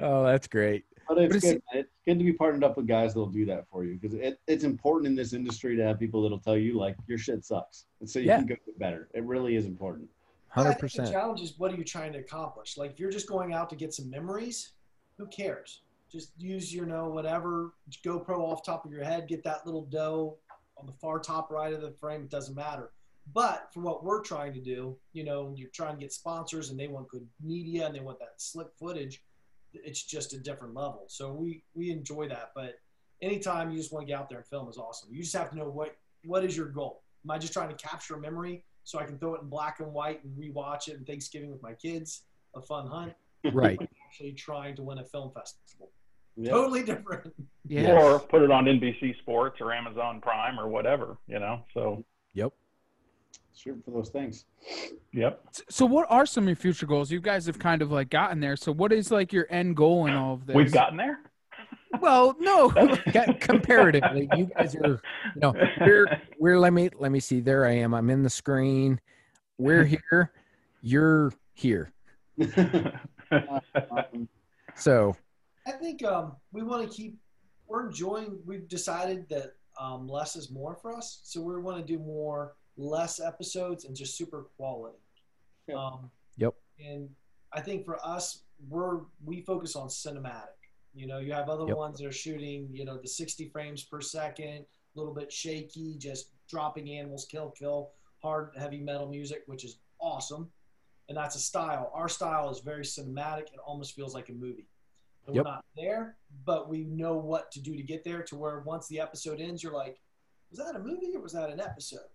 oh, 0.02 0.24
that's 0.24 0.46
great. 0.46 0.84
But 1.08 1.18
it's 1.18 1.34
But 1.34 1.36
it's- 1.36 1.42
good. 1.52 1.62
It's 1.72 1.90
good 2.06 2.18
to 2.18 2.24
be 2.24 2.32
partnered 2.32 2.64
up 2.64 2.76
with 2.76 2.86
guys 2.86 3.14
that'll 3.14 3.26
do 3.30 3.46
that 3.46 3.66
for 3.70 3.84
you 3.84 3.96
because 3.98 4.14
it, 4.14 4.38
it's 4.46 4.64
important 4.64 5.06
in 5.06 5.14
this 5.14 5.32
industry 5.32 5.76
to 5.76 5.82
have 5.84 5.98
people 5.98 6.22
that'll 6.22 6.38
tell 6.38 6.56
you 6.56 6.78
like 6.78 6.96
your 7.06 7.18
shit 7.18 7.44
sucks, 7.44 7.86
and 8.00 8.08
so 8.08 8.18
you 8.18 8.26
Yeah. 8.26 8.38
can 8.38 8.46
go 8.46 8.54
get 8.66 8.78
better. 8.78 9.08
It 9.14 9.24
really 9.24 9.56
is 9.56 9.66
important. 9.66 10.08
Hundred 10.48 10.70
think 10.70 10.78
The 10.78 10.82
percent. 10.82 11.10
challenge 11.12 11.40
is 11.40 11.54
what 11.58 11.72
are 11.72 11.76
you 11.76 11.84
trying 11.84 12.12
to 12.14 12.18
accomplish? 12.18 12.76
Like 12.76 12.92
if 12.92 13.00
you're 13.00 13.10
just 13.10 13.28
going 13.28 13.52
out 13.52 13.68
to 13.70 13.76
get 13.76 13.92
some 13.94 14.08
memories, 14.10 14.72
who 15.18 15.26
cares? 15.26 15.82
Just 16.10 16.32
use 16.38 16.74
your 16.74 16.86
know 16.86 17.08
whatever 17.08 17.72
GoPro 18.04 18.38
off 18.40 18.62
top 18.64 18.84
of 18.86 18.92
your 18.92 19.04
head, 19.04 19.28
get 19.28 19.44
that 19.44 19.66
little 19.66 19.84
doe 19.86 20.36
on 20.78 20.86
the 20.86 20.92
far 20.92 21.18
top 21.18 21.50
right 21.50 21.72
of 21.72 21.82
the 21.82 21.90
frame. 21.90 22.22
It 22.22 22.30
doesn't 22.30 22.54
matter. 22.54 22.90
But 23.34 23.68
for 23.72 23.80
what 23.80 24.04
we're 24.04 24.22
trying 24.22 24.54
to 24.54 24.60
do, 24.60 24.96
you 25.12 25.24
know, 25.24 25.52
you're 25.56 25.70
trying 25.70 25.94
to 25.96 26.00
get 26.00 26.12
sponsors 26.12 26.70
and 26.70 26.78
they 26.78 26.88
want 26.88 27.08
good 27.08 27.26
media 27.42 27.86
and 27.86 27.94
they 27.94 28.00
want 28.00 28.18
that 28.20 28.34
slick 28.38 28.68
footage. 28.78 29.22
It's 29.74 30.02
just 30.02 30.32
a 30.32 30.38
different 30.38 30.74
level. 30.74 31.04
So 31.08 31.32
we 31.32 31.62
we 31.74 31.90
enjoy 31.90 32.28
that. 32.28 32.52
But 32.54 32.78
anytime 33.20 33.70
you 33.70 33.76
just 33.78 33.92
want 33.92 34.06
to 34.06 34.12
get 34.12 34.18
out 34.18 34.28
there 34.28 34.38
and 34.38 34.46
film 34.46 34.68
is 34.68 34.78
awesome. 34.78 35.10
You 35.12 35.22
just 35.22 35.36
have 35.36 35.50
to 35.50 35.56
know 35.56 35.68
what 35.68 35.96
what 36.24 36.44
is 36.44 36.56
your 36.56 36.68
goal. 36.68 37.02
Am 37.24 37.30
I 37.30 37.38
just 37.38 37.52
trying 37.52 37.68
to 37.68 37.74
capture 37.76 38.14
a 38.14 38.20
memory 38.20 38.64
so 38.84 38.98
I 38.98 39.04
can 39.04 39.18
throw 39.18 39.34
it 39.34 39.42
in 39.42 39.48
black 39.48 39.80
and 39.80 39.92
white 39.92 40.24
and 40.24 40.32
rewatch 40.38 40.88
it 40.88 40.96
in 40.96 41.04
Thanksgiving 41.04 41.50
with 41.50 41.62
my 41.62 41.74
kids? 41.74 42.22
A 42.54 42.62
fun 42.62 42.86
hunt. 42.86 43.12
Right. 43.52 43.78
Actually 44.06 44.32
trying 44.32 44.74
to 44.76 44.82
win 44.82 44.98
a 44.98 45.04
film 45.04 45.30
festival. 45.32 45.90
Yeah. 46.36 46.52
Totally 46.52 46.82
different. 46.82 47.34
yeah. 47.66 47.92
Or 47.92 48.18
put 48.18 48.42
it 48.42 48.50
on 48.50 48.64
NBC 48.64 49.18
Sports 49.18 49.60
or 49.60 49.72
Amazon 49.72 50.20
Prime 50.20 50.58
or 50.58 50.68
whatever, 50.68 51.18
you 51.26 51.38
know. 51.38 51.64
So, 51.74 52.04
Yep. 52.34 52.52
Shoot 53.54 53.82
for 53.84 53.90
those 53.90 54.10
things. 54.10 54.44
yep. 55.12 55.42
So, 55.68 55.84
what 55.84 56.06
are 56.10 56.26
some 56.26 56.44
of 56.44 56.48
your 56.48 56.56
future 56.56 56.86
goals? 56.86 57.10
You 57.10 57.20
guys 57.20 57.46
have 57.46 57.58
kind 57.58 57.82
of 57.82 57.90
like 57.90 58.08
gotten 58.08 58.38
there. 58.40 58.56
So, 58.56 58.72
what 58.72 58.92
is 58.92 59.10
like 59.10 59.32
your 59.32 59.46
end 59.50 59.76
goal 59.76 60.06
in 60.06 60.14
all 60.14 60.34
of 60.34 60.46
this? 60.46 60.54
We've 60.54 60.72
gotten 60.72 60.96
there. 60.96 61.20
Well, 62.00 62.36
no. 62.38 62.70
Comparatively, 63.40 64.28
you 64.36 64.50
guys 64.56 64.76
are, 64.76 65.00
you 65.34 65.40
know, 65.40 65.54
we're 65.80 66.20
we're 66.38 66.58
let 66.58 66.72
me 66.72 66.90
let 66.98 67.10
me 67.10 67.18
see. 67.20 67.40
There 67.40 67.66
I 67.66 67.72
am. 67.72 67.94
I'm 67.94 68.10
in 68.10 68.22
the 68.22 68.30
screen. 68.30 69.00
We're 69.58 69.84
here. 70.10 70.32
You're 70.80 71.32
here. 71.54 71.90
Um, 73.30 74.28
So 74.76 75.16
I 75.66 75.72
think 75.72 76.04
um, 76.04 76.36
we 76.52 76.62
want 76.62 76.88
to 76.88 76.96
keep. 76.96 77.18
We're 77.66 77.86
enjoying. 77.86 78.38
We've 78.46 78.68
decided 78.68 79.28
that 79.30 79.54
um, 79.80 80.08
less 80.08 80.36
is 80.36 80.50
more 80.50 80.76
for 80.80 80.96
us, 80.96 81.20
so 81.24 81.40
we 81.40 81.58
want 81.58 81.78
to 81.78 81.92
do 81.92 81.98
more 81.98 82.54
less 82.78 83.20
episodes 83.20 83.84
and 83.84 83.94
just 83.94 84.16
super 84.16 84.44
quality. 84.56 84.98
Yeah. 85.66 85.74
Um, 85.76 86.10
Yep. 86.38 86.54
And 86.78 87.10
I 87.52 87.60
think 87.60 87.84
for 87.84 87.98
us, 88.06 88.44
we're 88.68 89.00
we 89.24 89.40
focus 89.42 89.74
on 89.74 89.88
cinematic. 89.88 90.54
You 90.94 91.06
know, 91.08 91.18
you 91.18 91.32
have 91.32 91.48
other 91.48 91.66
Yep. 91.66 91.76
ones 91.76 91.98
that 91.98 92.06
are 92.06 92.12
shooting, 92.12 92.68
you 92.72 92.84
know, 92.84 92.96
the 92.96 93.08
60 93.08 93.48
frames 93.48 93.82
per 93.82 94.00
second, 94.00 94.64
a 94.64 94.98
little 94.98 95.12
bit 95.12 95.32
shaky, 95.32 95.96
just 95.98 96.30
dropping 96.48 96.90
animals, 96.90 97.24
kill, 97.26 97.50
kill, 97.50 97.90
hard, 98.22 98.54
heavy 98.56 98.78
metal 98.80 99.08
music, 99.08 99.42
which 99.46 99.64
is 99.64 99.78
awesome. 100.00 100.50
And 101.08 101.16
that's 101.16 101.34
a 101.34 101.40
style. 101.40 101.90
Our 101.92 102.08
style 102.08 102.50
is 102.50 102.60
very 102.60 102.84
cinematic. 102.84 103.52
It 103.52 103.58
almost 103.64 103.94
feels 103.94 104.14
like 104.14 104.28
a 104.28 104.32
movie. 104.34 104.68
And 105.26 105.34
Yep. 105.34 105.44
We're 105.44 105.50
not 105.50 105.64
there, 105.76 106.16
but 106.44 106.68
we 106.68 106.84
know 106.84 107.16
what 107.16 107.50
to 107.52 107.60
do 107.60 107.76
to 107.76 107.82
get 107.82 108.04
there 108.04 108.22
to 108.22 108.36
where 108.36 108.60
once 108.60 108.86
the 108.88 109.00
episode 109.00 109.40
ends, 109.40 109.62
you're 109.62 109.72
like, 109.72 110.00
was 110.50 110.58
that 110.60 110.76
a 110.76 110.78
movie 110.78 111.14
or 111.16 111.20
was 111.20 111.32
that 111.32 111.50
an 111.50 111.60
episode? 111.60 112.08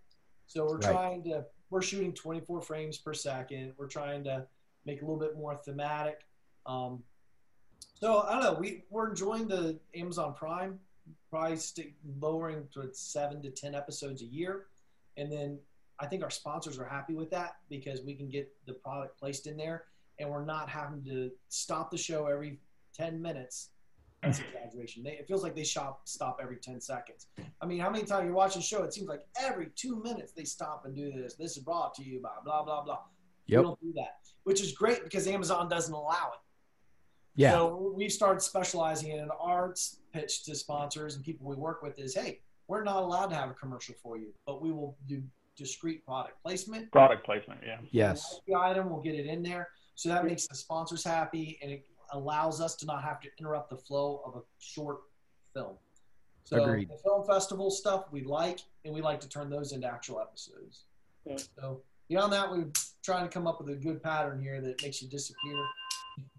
So 0.54 0.66
we're 0.66 0.78
Right. 0.78 0.92
trying 0.92 1.24
to, 1.24 1.46
we're 1.72 1.82
shooting 1.82 2.14
24 2.14 2.62
frames 2.62 3.00
per 3.00 3.12
second. 3.12 3.74
We're 3.76 3.88
trying 3.88 4.24
to 4.26 4.46
make 4.86 5.02
a 5.02 5.06
little 5.06 5.20
bit 5.20 5.36
more 5.36 5.56
thematic. 5.56 6.28
Um, 6.68 7.04
so 7.96 8.20
I 8.20 8.34
don't 8.34 8.44
know. 8.44 8.60
We 8.60 8.84
we're 8.92 9.10
enjoying 9.10 9.48
the 9.48 9.80
Amazon 9.96 10.36
Prime, 10.36 10.80
probably 11.32 11.58
stick 11.58 11.96
lowering 12.20 12.68
to 12.74 12.94
seven 12.94 13.42
to 13.42 13.50
ten 13.50 13.74
episodes 13.74 14.22
a 14.22 14.26
year, 14.26 14.68
and 15.18 15.32
then 15.32 15.60
I 16.00 16.06
think 16.06 16.22
our 16.24 16.30
sponsors 16.30 16.78
are 16.78 16.86
happy 16.86 17.16
with 17.16 17.32
that 17.32 17.58
because 17.70 18.02
we 18.02 18.14
can 18.14 18.30
get 18.30 18.54
the 18.68 18.74
product 18.74 19.18
placed 19.18 19.48
in 19.48 19.58
there, 19.58 19.86
and 20.20 20.30
we're 20.30 20.46
not 20.46 20.70
having 20.70 21.04
to 21.06 21.32
stop 21.50 21.90
the 21.92 21.98
show 21.98 22.28
every 22.28 22.60
ten 22.94 23.22
minutes. 23.22 23.70
That's 24.24 24.40
exaggeration. 24.40 25.04
They, 25.04 25.12
it 25.12 25.28
feels 25.28 25.44
like 25.44 25.56
they 25.56 25.64
shop 25.64 26.02
stop 26.08 26.40
every 26.42 26.58
ten 26.58 26.80
seconds. 26.80 27.28
I 27.62 27.66
mean, 27.66 27.80
how 27.80 27.90
many 27.90 28.06
times 28.06 28.26
you're 28.26 28.34
watching 28.34 28.60
a 28.62 28.64
show? 28.64 28.84
It 28.84 28.94
seems 28.94 29.08
like 29.08 29.22
every 29.40 29.68
two 29.76 30.02
minutes 30.02 30.32
they 30.32 30.46
stop 30.46 30.86
and 30.86 30.96
do 30.96 31.12
this. 31.12 31.36
This 31.36 31.58
is 31.58 31.64
brought 31.64 31.94
to 31.96 32.04
you 32.04 32.22
by 32.22 32.30
blah 32.44 32.64
blah 32.64 32.84
blah. 32.84 33.00
Yep. 33.48 33.60
We 33.60 33.64
don't 33.66 33.82
do 33.82 33.94
that, 33.96 34.20
which 34.44 34.62
is 34.62 34.72
great 34.72 35.04
because 35.04 35.28
Amazon 35.28 35.68
doesn't 35.70 35.94
allow 35.94 36.32
it. 36.34 36.40
yeah. 37.36 37.52
So 37.52 37.94
we've 37.96 38.12
started 38.12 38.42
specializing 38.42 39.12
in 39.12 39.20
an 39.20 39.30
arts 39.40 40.00
pitch 40.14 40.44
to 40.46 40.56
sponsors 40.56 41.16
and 41.16 41.26
people 41.26 41.48
we 41.48 41.56
work 41.56 41.82
with 41.84 42.00
is, 42.00 42.16
hey, 42.16 42.40
we're 42.68 42.84
not 42.84 43.04
allowed 43.04 43.28
to 43.28 43.36
have 43.36 43.50
a 43.50 43.54
commercial 43.54 43.96
for 44.02 44.18
you, 44.18 44.34
but 44.46 44.62
we 44.62 44.72
will 44.72 44.96
do 45.08 45.22
discrete 45.58 46.06
product 46.06 46.42
placement. 46.42 46.90
Product 46.92 47.26
placement, 47.26 47.60
yeah. 47.66 47.80
Yes. 47.92 48.40
The 48.48 48.56
item, 48.56 48.90
we'll 48.90 49.02
get 49.02 49.16
it 49.16 49.26
in 49.26 49.44
there. 49.44 49.68
So 49.96 50.08
that 50.10 50.24
makes 50.26 50.48
the 50.48 50.56
sponsors 50.56 51.04
happy 51.04 51.60
and 51.62 51.70
it 51.72 51.86
allows 52.18 52.62
us 52.62 52.76
to 52.78 52.86
not 52.86 53.04
have 53.04 53.20
to 53.22 53.30
interrupt 53.40 53.70
the 53.70 53.78
flow 53.78 54.22
of 54.26 54.36
a 54.36 54.42
short 54.60 55.00
film. 55.54 55.76
So 56.46 56.62
Agreed. 56.64 56.90
the 56.90 56.98
film 56.98 57.26
festival 57.26 57.72
stuff 57.72 58.06
we 58.12 58.24
like, 58.24 58.60
and 58.86 58.94
we 58.94 59.02
like 59.02 59.20
to 59.22 59.30
turn 59.30 59.50
those 59.50 59.72
into 59.72 59.88
actual 59.88 60.20
episodes. 60.22 60.84
Yeah. 61.26 61.38
So 61.60 61.82
beyond 62.10 62.34
that, 62.34 62.52
we're 62.52 62.68
trying 63.04 63.24
to 63.24 63.30
come 63.30 63.48
up 63.48 63.60
with 63.62 63.70
a 63.70 63.76
good 63.80 64.02
pattern 64.04 64.42
here 64.42 64.62
that 64.62 64.82
makes 64.84 65.02
you 65.02 65.08
disappear. 65.10 65.56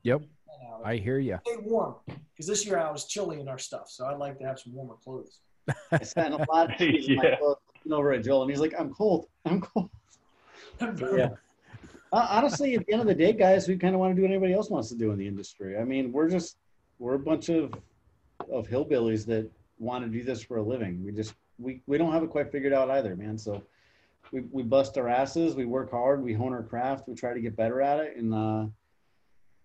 Yep. 0.03 0.23
Uh, 0.49 0.83
I 0.85 0.97
hear 0.97 1.19
you. 1.19 1.39
stay 1.45 1.57
warm 1.63 1.97
because 2.07 2.47
this 2.47 2.65
year 2.67 2.79
I 2.79 2.91
was 2.91 3.07
chilly 3.07 3.41
in 3.41 3.49
our 3.49 3.59
stuff, 3.59 3.89
so 3.91 4.07
I'd 4.07 4.19
like 4.19 4.39
to 4.39 4.45
have 4.45 4.59
some 4.61 4.75
warmer 4.75 4.95
clothes. 5.03 5.41
I 5.93 6.03
sat 6.05 6.27
in 6.27 6.33
a 6.35 6.45
lot 6.53 6.71
of 6.73 6.77
shoes 6.79 7.09
in 7.09 7.17
my 7.17 7.23
Yeah. 7.31 7.37
clothes, 7.37 7.57
looking 7.77 7.93
over 7.93 8.13
at 8.13 8.23
Joel, 8.25 8.43
and 8.43 8.51
he's 8.51 8.61
like, 8.61 8.75
"I'm 8.79 8.93
cold. 8.93 9.27
I'm 9.47 9.61
cold." 9.61 9.91
Yeah. 10.81 11.31
Uh, 12.15 12.29
honestly, 12.31 12.77
at 12.77 12.87
the 12.87 12.93
end 12.93 13.03
of 13.03 13.09
the 13.09 13.15
day, 13.15 13.33
guys, 13.33 13.67
we 13.67 13.77
kind 13.77 13.93
of 13.93 13.99
want 13.99 14.13
to 14.13 14.15
do 14.15 14.23
what 14.23 14.31
anybody 14.31 14.53
else 14.53 14.71
wants 14.71 14.89
to 14.89 14.95
do 14.95 15.11
in 15.11 15.19
the 15.19 15.27
industry. 15.27 15.77
I 15.77 15.83
mean, 15.83 16.13
we're 16.13 16.31
just 16.31 16.59
we're 17.01 17.15
a 17.15 17.19
bunch 17.19 17.49
of 17.49 17.75
of 18.53 18.69
hillbillies 18.69 19.27
that 19.27 19.51
want 19.81 20.05
to 20.05 20.09
do 20.09 20.23
this 20.23 20.41
for 20.41 20.59
a 20.59 20.63
living. 20.63 21.05
We 21.05 21.11
just 21.11 21.35
we 21.59 21.83
we 21.89 21.99
don't 21.99 22.13
have 22.13 22.23
it 22.23 22.31
quite 22.31 22.53
figured 22.53 22.73
out 22.73 22.89
either, 22.89 23.17
man. 23.17 23.37
So 23.37 23.65
we 24.31 24.43
we 24.53 24.63
bust 24.63 24.97
our 24.97 25.09
asses, 25.09 25.57
we 25.57 25.65
work 25.65 25.91
hard, 25.91 26.23
we 26.23 26.33
hone 26.33 26.53
our 26.53 26.63
craft, 26.63 27.09
we 27.09 27.17
try 27.17 27.35
to 27.35 27.41
get 27.41 27.57
better 27.57 27.83
at 27.83 27.99
it, 27.99 28.17
and 28.17 28.33
uh, 28.33 28.67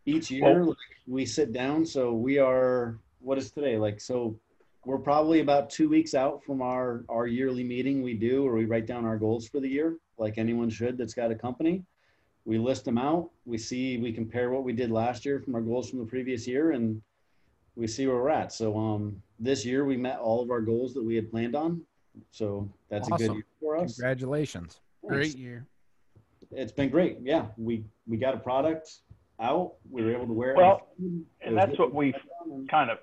each 0.08 0.32
year 0.32 0.66
like, 0.66 0.78
we 1.06 1.28
sit 1.28 1.54
down. 1.54 1.86
So 1.86 2.14
we 2.14 2.39
are 2.39 2.97
what 3.20 3.38
is 3.38 3.52
today 3.52 3.78
like 3.78 4.02
so. 4.02 4.36
We're 4.86 4.97
probably 4.97 5.41
about 5.41 5.70
two 5.70 5.88
weeks 5.88 6.16
out 6.16 6.43
from 6.43 6.62
our, 6.62 7.04
our 7.10 7.28
yearly 7.28 7.66
meeting 7.66 8.02
we 8.02 8.14
do, 8.14 8.43
where 8.43 8.54
we 8.54 8.64
write 8.64 8.88
down 8.88 9.06
our 9.06 9.18
goals 9.18 9.45
for 9.45 9.60
the 9.60 9.68
year, 9.68 9.97
like 10.18 10.38
anyone 10.38 10.70
should 10.70 10.97
that's 10.97 11.14
got 11.14 11.30
a 11.32 11.36
company 11.36 11.84
we 12.50 12.58
list 12.58 12.84
them 12.84 12.97
out. 12.97 13.30
We 13.45 13.60
see 13.60 14.00
we 14.00 14.12
compare 14.12 14.50
what 14.50 14.64
we 14.64 14.74
did 14.74 14.89
last 14.89 15.24
year 15.24 15.39
from 15.39 15.54
our 15.54 15.62
goals 15.62 15.88
from 15.88 16.00
the 16.00 16.06
previous 16.06 16.47
year, 16.47 16.72
and 16.72 17.00
we 17.76 17.86
see 17.86 18.08
where 18.08 18.16
we're 18.16 18.30
at. 18.30 18.52
So 18.52 18.76
um, 18.76 19.22
this 19.39 19.64
year 19.64 19.86
we 19.86 19.95
met 19.97 20.18
all 20.18 20.41
of 20.41 20.50
our 20.50 20.60
goals 20.60 20.95
that 20.95 21.04
we 21.04 21.14
had 21.16 21.30
planned 21.30 21.56
on. 21.56 21.82
So 22.32 22.68
that's 22.89 23.08
a 23.08 23.12
good 23.12 23.34
year 23.34 23.45
for 23.60 23.78
us. 23.78 23.93
Congratulations. 23.93 24.80
Great 25.08 25.38
year. 25.38 25.68
It's 26.50 26.72
been 26.72 26.89
great. 26.89 27.20
Yeah, 27.22 27.45
we 27.56 27.86
we 28.08 28.18
got 28.18 28.34
a 28.34 28.39
product 28.39 28.95
out. 29.39 29.74
We 29.88 30.02
were 30.02 30.12
able 30.12 30.26
to 30.26 30.34
wear 30.34 30.54
it. 30.54 30.58
Well, 30.58 30.88
It 30.97 31.04
was 31.04 31.22
and 31.41 31.56
that's 31.56 31.78
what 31.78 31.93
we've 31.93 32.16
kind 32.72 32.89
of 32.89 32.97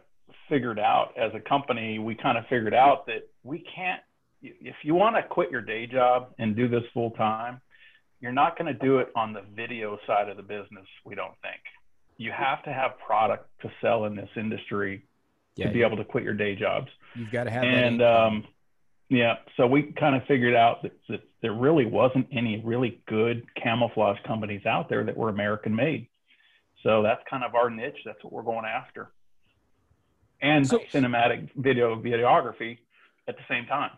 figured 0.49 0.81
out 0.81 1.13
as 1.17 1.31
a 1.35 1.41
company. 1.41 2.01
We 2.01 2.17
kind 2.17 2.37
of 2.37 2.45
figured 2.49 2.75
out 2.75 3.07
that 3.07 3.29
we 3.45 3.65
can't, 3.77 4.01
if 4.43 4.75
you 4.83 4.97
want 4.97 5.15
to 5.15 5.23
quit 5.23 5.53
your 5.53 5.61
day 5.61 5.87
job 5.87 6.35
and 6.41 6.57
do 6.57 6.69
this 6.69 6.83
full 6.93 7.13
time, 7.13 7.61
you're 8.27 8.33
not 8.33 8.59
going 8.59 8.67
to 8.67 8.75
do 8.85 8.99
it 8.99 9.13
on 9.15 9.33
the 9.33 9.43
video 9.55 9.97
side 10.05 10.29
of 10.29 10.37
the 10.37 10.43
business, 10.43 10.85
we 11.05 11.15
don't 11.15 11.35
think. 11.43 11.61
You 12.17 12.33
have 12.33 12.61
to 12.65 12.73
have 12.73 12.99
product 12.99 13.49
to 13.63 13.71
sell 13.81 14.07
in 14.07 14.17
this 14.17 14.29
industry 14.37 15.05
Yeah, 15.55 15.69
to 15.69 15.73
be 15.73 15.83
able 15.85 15.97
to 15.99 16.05
quit 16.05 16.25
your 16.25 16.35
day 16.35 16.57
jobs. 16.57 16.89
you've 17.15 17.31
got 17.31 17.45
to 17.45 17.51
have 17.53 17.63
that. 17.63 17.69
and 17.69 18.03
um, 18.03 18.45
yeah, 19.09 19.37
so 19.57 19.69
we 19.69 19.93
kind 19.93 20.17
of 20.17 20.25
figured 20.27 20.57
out 20.57 20.83
that, 20.83 20.91
that 21.09 21.21
there 21.41 21.53
really 21.53 21.87
wasn't 21.87 22.27
any 22.33 22.61
really 22.65 23.01
good 23.07 23.45
camouflage 23.63 24.19
companies 24.27 24.67
out 24.67 24.89
there 24.89 25.05
that 25.05 25.17
were 25.17 25.29
American 25.29 25.77
made. 25.77 26.09
So 26.83 27.05
that's 27.05 27.23
kind 27.31 27.45
of 27.45 27.55
our 27.55 27.71
niche. 27.71 27.99
That's 28.05 28.23
what 28.25 28.33
we're 28.33 28.43
going 28.43 28.65
after. 28.65 29.13
And 30.43 30.67
So- 30.67 30.81
cinematic 30.93 31.49
video 31.55 31.95
videography 31.95 32.79
at 33.29 33.37
the 33.37 33.43
same 33.49 33.67
time. 33.67 33.93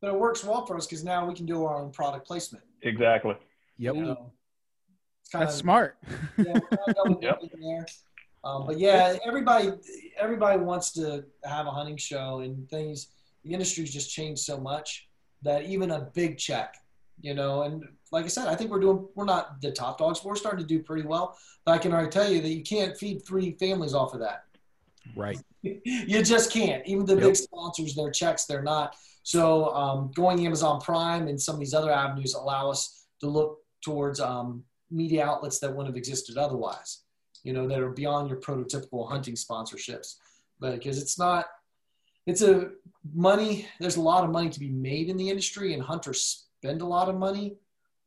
But 0.00 0.14
it 0.14 0.18
works 0.18 0.42
well 0.42 0.64
for 0.64 0.74
us 0.78 0.86
because 0.86 1.04
now 1.04 1.28
we 1.28 1.34
can 1.34 1.44
do 1.44 1.66
our 1.66 1.76
own 1.76 1.90
product 1.90 2.26
placement. 2.26 2.64
Exactly. 2.82 3.34
Yep. 3.78 3.94
You 3.94 4.02
know, 4.02 4.32
it's 5.22 5.30
kind 5.30 5.42
That's 5.42 5.54
of 5.54 5.60
smart. 5.60 5.96
yeah, 6.38 6.52
kind 6.52 7.16
of 7.16 7.22
Yep. 7.22 7.42
Um, 8.44 8.66
but 8.66 8.78
yeah, 8.78 9.16
everybody 9.26 9.72
everybody 10.18 10.58
wants 10.58 10.92
to 10.92 11.24
have 11.44 11.66
a 11.66 11.70
hunting 11.70 11.96
show 11.96 12.40
and 12.40 12.68
things. 12.70 13.08
The 13.44 13.52
industry's 13.52 13.92
just 13.92 14.12
changed 14.12 14.42
so 14.42 14.58
much 14.58 15.08
that 15.42 15.64
even 15.64 15.90
a 15.90 16.10
big 16.14 16.38
check, 16.38 16.76
you 17.20 17.34
know, 17.34 17.62
and 17.62 17.84
like 18.10 18.24
I 18.24 18.28
said, 18.28 18.48
I 18.48 18.54
think 18.54 18.70
we're 18.70 18.80
doing. 18.80 19.06
We're 19.14 19.24
not 19.24 19.60
the 19.60 19.70
top 19.72 19.98
dogs. 19.98 20.20
But 20.20 20.28
we're 20.28 20.36
starting 20.36 20.60
to 20.60 20.66
do 20.66 20.82
pretty 20.82 21.06
well. 21.06 21.36
But 21.64 21.72
I 21.72 21.78
can 21.78 21.92
already 21.92 22.10
tell 22.10 22.30
you 22.30 22.40
that 22.40 22.48
you 22.48 22.62
can't 22.62 22.96
feed 22.96 23.24
three 23.26 23.52
families 23.58 23.94
off 23.94 24.14
of 24.14 24.20
that. 24.20 24.44
Right. 25.16 25.38
you 25.62 26.22
just 26.22 26.52
can't. 26.52 26.86
Even 26.86 27.04
the 27.04 27.14
Yep. 27.14 27.22
big 27.22 27.36
sponsors, 27.36 27.94
their 27.94 28.10
checks, 28.10 28.44
they're 28.46 28.62
not. 28.62 28.96
So 29.24 29.74
um, 29.74 30.10
going 30.14 30.44
Amazon 30.46 30.80
Prime 30.80 31.28
and 31.28 31.40
some 31.40 31.54
of 31.56 31.60
these 31.60 31.74
other 31.74 31.90
avenues 31.92 32.34
allow 32.34 32.70
us 32.70 33.06
to 33.20 33.26
look 33.26 33.58
towards 33.82 34.20
um, 34.20 34.64
media 34.90 35.24
outlets 35.24 35.58
that 35.60 35.70
wouldn't 35.70 35.88
have 35.88 35.96
existed 35.96 36.36
otherwise. 36.36 37.02
You 37.44 37.52
know, 37.52 37.68
that 37.68 37.78
are 37.80 37.90
beyond 37.90 38.28
your 38.28 38.40
prototypical 38.40 39.08
hunting 39.08 39.34
sponsorships, 39.34 40.16
but 40.60 40.74
because 40.74 41.00
it's 41.00 41.18
not, 41.18 41.46
it's 42.26 42.42
a 42.42 42.70
money. 43.14 43.66
There's 43.80 43.96
a 43.96 44.00
lot 44.00 44.24
of 44.24 44.30
money 44.30 44.50
to 44.50 44.60
be 44.60 44.68
made 44.70 45.08
in 45.08 45.16
the 45.16 45.30
industry, 45.30 45.72
and 45.72 45.82
hunters 45.82 46.46
spend 46.60 46.82
a 46.82 46.86
lot 46.86 47.08
of 47.08 47.16
money. 47.16 47.56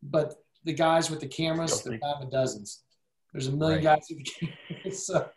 But 0.03 0.35
the 0.65 0.73
guys 0.73 1.09
with 1.09 1.21
the 1.21 1.27
cameras, 1.27 1.81
they're 1.81 1.97
Guilty. 1.97 2.13
having 2.13 2.29
dozens. 2.29 2.83
There's 3.31 3.47
a 3.47 3.51
million 3.51 3.77
Right. 3.83 3.95
guys 3.95 4.05
with 4.09 4.19
the 4.25 4.47
cameras. 4.47 5.05
So, 5.07 5.29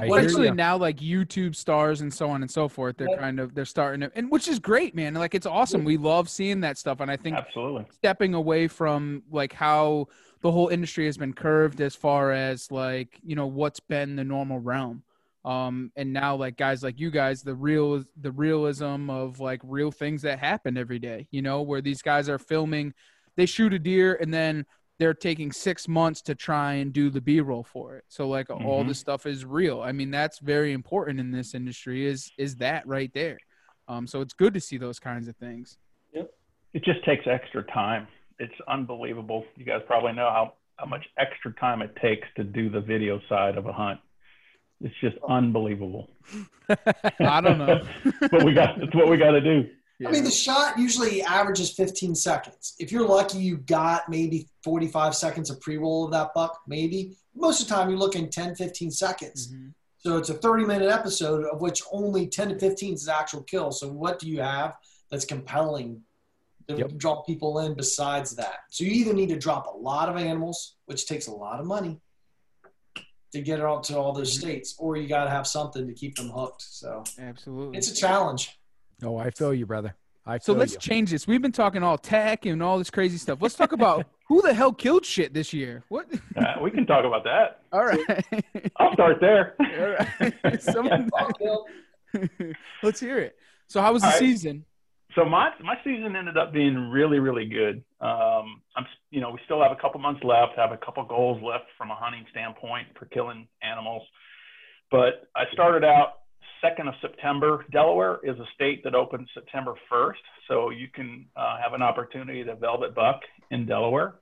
I 0.00 0.06
what- 0.08 0.30
hear 0.30 0.54
now, 0.54 0.76
like 0.76 0.98
YouTube 0.98 1.54
stars 1.54 2.00
and 2.00 2.12
so 2.12 2.30
on 2.30 2.42
and 2.42 2.50
so 2.50 2.68
forth, 2.68 2.96
they're 2.96 3.08
Yeah. 3.10 3.18
kind 3.18 3.40
of 3.40 3.54
they're 3.54 3.64
starting 3.64 4.00
to, 4.02 4.12
and 4.14 4.30
which 4.30 4.48
is 4.48 4.58
great, 4.58 4.94
man. 4.94 5.14
Like 5.14 5.34
it's 5.34 5.46
awesome. 5.46 5.84
We 5.84 5.96
love 5.96 6.28
seeing 6.28 6.60
that 6.60 6.78
stuff, 6.78 7.00
and 7.00 7.10
I 7.10 7.16
think 7.16 7.36
Absolutely. 7.36 7.86
stepping 7.90 8.34
away 8.34 8.68
from 8.68 9.22
like 9.30 9.52
how 9.52 10.08
the 10.40 10.52
whole 10.52 10.68
industry 10.68 11.06
has 11.06 11.16
been 11.16 11.32
curved 11.32 11.80
as 11.80 11.94
far 11.96 12.32
as 12.32 12.70
like 12.70 13.18
you 13.24 13.34
know 13.36 13.46
what's 13.46 13.80
been 13.80 14.16
the 14.16 14.24
normal 14.24 14.60
realm 14.60 15.02
um 15.44 15.90
and 15.96 16.12
now 16.12 16.34
like 16.34 16.56
guys 16.56 16.82
like 16.82 16.98
you 16.98 17.10
guys 17.10 17.42
the 17.42 17.54
real 17.54 18.04
the 18.20 18.30
realism 18.32 19.08
of 19.08 19.38
like 19.40 19.60
real 19.64 19.90
things 19.92 20.22
that 20.22 20.38
happen 20.38 20.76
every 20.76 20.98
day 20.98 21.26
you 21.30 21.40
know 21.42 21.62
where 21.62 21.80
these 21.80 22.02
guys 22.02 22.28
are 22.28 22.38
filming 22.38 22.92
they 23.36 23.46
shoot 23.46 23.72
a 23.72 23.78
deer 23.78 24.16
and 24.20 24.34
then 24.34 24.64
they're 24.98 25.14
taking 25.14 25.52
six 25.52 25.86
months 25.88 26.20
to 26.22 26.34
try 26.34 26.74
and 26.74 26.92
do 26.92 27.08
the 27.10 27.20
b-roll 27.20 27.62
for 27.62 27.96
it 27.96 28.04
so 28.08 28.28
like 28.28 28.50
all 28.50 28.82
Mhm. 28.84 28.88
this 28.88 28.98
stuff 28.98 29.26
is 29.26 29.44
real 29.44 29.80
i 29.80 29.92
mean 29.92 30.10
that's 30.10 30.38
very 30.40 30.72
important 30.72 31.20
in 31.20 31.30
this 31.30 31.54
industry 31.54 32.04
is 32.06 32.30
is 32.38 32.56
that 32.56 32.86
right 32.86 33.12
there 33.14 33.38
um 33.88 34.06
so 34.06 34.20
it's 34.20 34.34
good 34.34 34.54
to 34.54 34.60
see 34.60 34.76
those 34.76 34.98
kinds 34.98 35.28
of 35.28 35.36
things 35.36 35.78
yep 36.12 36.30
It 36.74 36.84
just 36.84 37.02
takes 37.04 37.26
extra 37.26 37.62
time. 37.64 38.06
It's 38.40 38.54
unbelievable. 38.68 39.44
You 39.56 39.64
guys 39.64 39.80
probably 39.86 40.12
know 40.12 40.30
how, 40.30 40.52
how 40.76 40.86
much 40.86 41.04
extra 41.16 41.52
time 41.54 41.82
it 41.82 41.96
takes 41.96 42.28
to 42.36 42.44
do 42.44 42.68
the 42.70 42.80
video 42.80 43.20
side 43.28 43.56
of 43.56 43.66
a 43.66 43.72
hunt. 43.72 43.98
It's 44.80 44.94
just 45.00 45.16
unbelievable. 45.28 46.08
i 47.36 47.40
don't 47.40 47.58
know 47.58 47.80
but 48.30 48.44
we 48.44 48.52
got 48.54 48.80
it's 48.82 48.94
what 48.94 49.08
we 49.08 49.16
got 49.16 49.32
to 49.32 49.40
do. 49.40 49.68
I 50.06 50.12
mean, 50.12 50.22
the 50.22 50.30
shot 50.30 50.78
usually 50.78 51.22
averages 51.22 51.72
15 51.72 52.14
seconds. 52.14 52.74
If 52.78 52.92
you're 52.92 53.06
lucky, 53.06 53.38
you 53.38 53.56
got 53.56 54.08
maybe 54.08 54.48
45 54.62 55.14
seconds 55.14 55.50
of 55.50 55.60
pre-roll 55.60 56.04
of 56.04 56.12
that 56.12 56.32
buck, 56.34 56.60
maybe. 56.68 57.16
Most 57.34 57.60
of 57.62 57.68
the 57.68 57.74
time, 57.74 57.90
you're 57.90 57.98
looking 57.98 58.30
10, 58.30 58.54
15 58.54 58.92
seconds. 58.92 59.52
Mhm. 59.52 59.74
So 59.98 60.16
it's 60.16 60.28
a 60.30 60.34
30-minute 60.34 60.88
episode 60.88 61.44
of 61.46 61.60
which 61.60 61.82
only 61.90 62.28
10 62.28 62.50
to 62.50 62.58
15 62.58 62.94
is 62.94 63.08
actual 63.08 63.42
kill. 63.42 63.72
So 63.72 63.88
what 63.88 64.20
do 64.20 64.28
you 64.28 64.40
have 64.40 64.76
that's 65.10 65.24
compelling 65.24 66.04
to 66.68 66.76
Yep. 66.76 66.96
draw 66.96 67.22
people 67.22 67.58
in 67.58 67.74
besides 67.74 68.36
that? 68.36 68.60
So 68.70 68.84
you 68.84 68.92
either 68.92 69.12
need 69.12 69.30
to 69.30 69.36
drop 69.36 69.66
a 69.66 69.76
lot 69.76 70.08
of 70.08 70.16
animals, 70.16 70.76
which 70.86 71.06
takes 71.06 71.26
a 71.26 71.32
lot 71.34 71.58
of 71.58 71.66
money 71.66 72.00
to 73.32 73.40
get 73.42 73.58
it 73.58 73.64
out 73.64 73.82
to 73.84 73.98
all 73.98 74.12
those 74.12 74.32
states, 74.32 74.76
or 74.78 74.96
you 74.96 75.08
got 75.08 75.24
to 75.24 75.30
have 75.30 75.46
something 75.46 75.88
to 75.88 75.92
keep 75.92 76.14
them 76.16 76.30
hooked. 76.30 76.62
So 76.62 77.02
absolutely 77.18 77.76
it's 77.78 77.90
a 77.90 77.94
challenge. 77.94 78.58
Oh, 79.02 79.16
I 79.16 79.30
feel 79.30 79.54
you, 79.54 79.66
brother. 79.66 79.94
I 80.26 80.38
So 80.38 80.52
let's 80.52 80.74
you. 80.74 80.78
change 80.80 81.10
this. 81.10 81.26
We've 81.26 81.40
been 81.40 81.52
talking 81.52 81.82
all 81.82 81.96
tech 81.96 82.44
and 82.44 82.62
all 82.62 82.76
this 82.78 82.90
crazy 82.90 83.16
stuff. 83.16 83.38
Let's 83.40 83.54
talk 83.54 83.72
about 83.72 84.06
who 84.28 84.42
the 84.42 84.52
hell 84.52 84.72
killed 84.72 85.06
shit 85.06 85.32
this 85.32 85.52
year. 85.54 85.84
What? 85.88 86.06
Uh, 86.36 86.54
we 86.62 86.70
can 86.70 86.84
talk 86.86 87.04
about 87.04 87.24
that. 87.24 87.62
All 87.72 87.84
right. 87.84 88.00
I'll 88.76 88.92
start 88.94 89.18
there. 89.20 89.54
all 89.60 90.30
right. 90.44 90.62
Someone- 90.62 91.10
let's 92.82 93.00
hear 93.00 93.18
it. 93.18 93.36
So 93.68 93.80
how 93.80 93.92
was 93.92 94.02
the 94.02 94.08
All 94.08 94.12
right. 94.12 94.18
season? 94.18 94.64
so 95.14 95.24
my 95.24 95.50
my 95.64 95.74
season 95.84 96.14
ended 96.16 96.36
up 96.36 96.52
being 96.52 96.90
really 96.90 97.18
really 97.18 97.46
good. 97.46 97.82
Um, 98.00 98.62
I'm 98.76 98.86
you 99.10 99.20
know 99.20 99.30
we 99.30 99.38
still 99.46 99.62
have 99.62 99.72
a 99.72 99.76
couple 99.76 100.00
months 100.00 100.22
left, 100.24 100.52
have 100.56 100.72
a 100.72 100.76
couple 100.78 101.02
goals 101.04 101.42
left 101.42 101.64
from 101.76 101.90
a 101.90 101.94
hunting 101.94 102.24
standpoint 102.30 102.88
for 102.98 103.06
killing 103.06 103.48
animals, 103.62 104.02
but 104.90 105.28
I 105.34 105.44
started 105.52 105.84
out 105.84 106.17
second 106.62 106.88
of 106.88 106.94
September. 107.00 107.64
Delaware 107.72 108.18
is 108.22 108.38
a 108.38 108.44
state 108.54 108.82
that 108.84 108.94
opens 108.94 109.28
September 109.34 109.74
1st, 109.90 110.14
so 110.48 110.70
you 110.70 110.88
can 110.92 111.26
uh, 111.36 111.58
have 111.62 111.72
an 111.74 111.82
opportunity 111.82 112.44
to 112.44 112.54
velvet 112.56 112.94
buck 112.94 113.20
in 113.50 113.66
Delaware. 113.66 114.14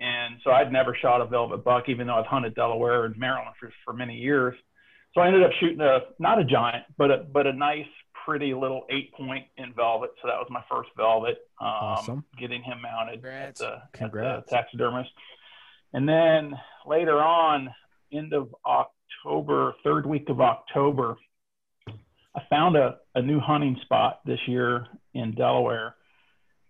And 0.00 0.36
so 0.44 0.50
I'd 0.52 0.72
never 0.72 0.96
shot 1.00 1.20
a 1.20 1.26
velvet 1.26 1.64
buck, 1.64 1.84
even 1.88 2.06
though 2.06 2.14
I've 2.14 2.26
hunted 2.26 2.54
Delaware 2.54 3.04
and 3.04 3.16
Maryland 3.18 3.54
for, 3.58 3.72
for 3.84 3.92
many 3.92 4.14
years. 4.16 4.54
So 5.14 5.20
I 5.20 5.26
ended 5.26 5.42
up 5.42 5.50
shooting 5.58 5.80
a 5.80 6.00
not 6.20 6.38
a 6.38 6.44
giant, 6.44 6.84
but 6.96 7.10
a 7.10 7.26
but 7.32 7.46
a 7.46 7.52
nice, 7.52 7.86
pretty 8.24 8.54
little 8.54 8.84
eight 8.90 9.12
point 9.14 9.46
in 9.56 9.72
velvet. 9.74 10.10
So 10.22 10.28
that 10.28 10.36
was 10.36 10.46
my 10.50 10.62
first 10.70 10.90
velvet. 10.96 11.38
Um, 11.60 11.68
Awesome. 11.68 12.24
Getting 12.38 12.62
him 12.62 12.80
mounted 12.82 13.14
Congrats. 13.22 13.60
at 13.60 13.66
the, 13.92 14.02
at 14.02 14.12
the 14.46 14.50
taxidermist. 14.50 15.10
And 15.94 16.08
then 16.08 16.52
later 16.86 17.18
on, 17.18 17.70
end 18.12 18.34
of 18.34 18.54
October, 18.66 19.74
third 19.82 20.06
week 20.06 20.28
of 20.28 20.40
October, 20.40 21.16
I 22.38 22.42
found 22.48 22.76
a, 22.76 22.96
a 23.14 23.22
new 23.22 23.40
hunting 23.40 23.76
spot 23.82 24.20
this 24.24 24.38
year 24.46 24.86
in 25.14 25.34
Delaware. 25.34 25.94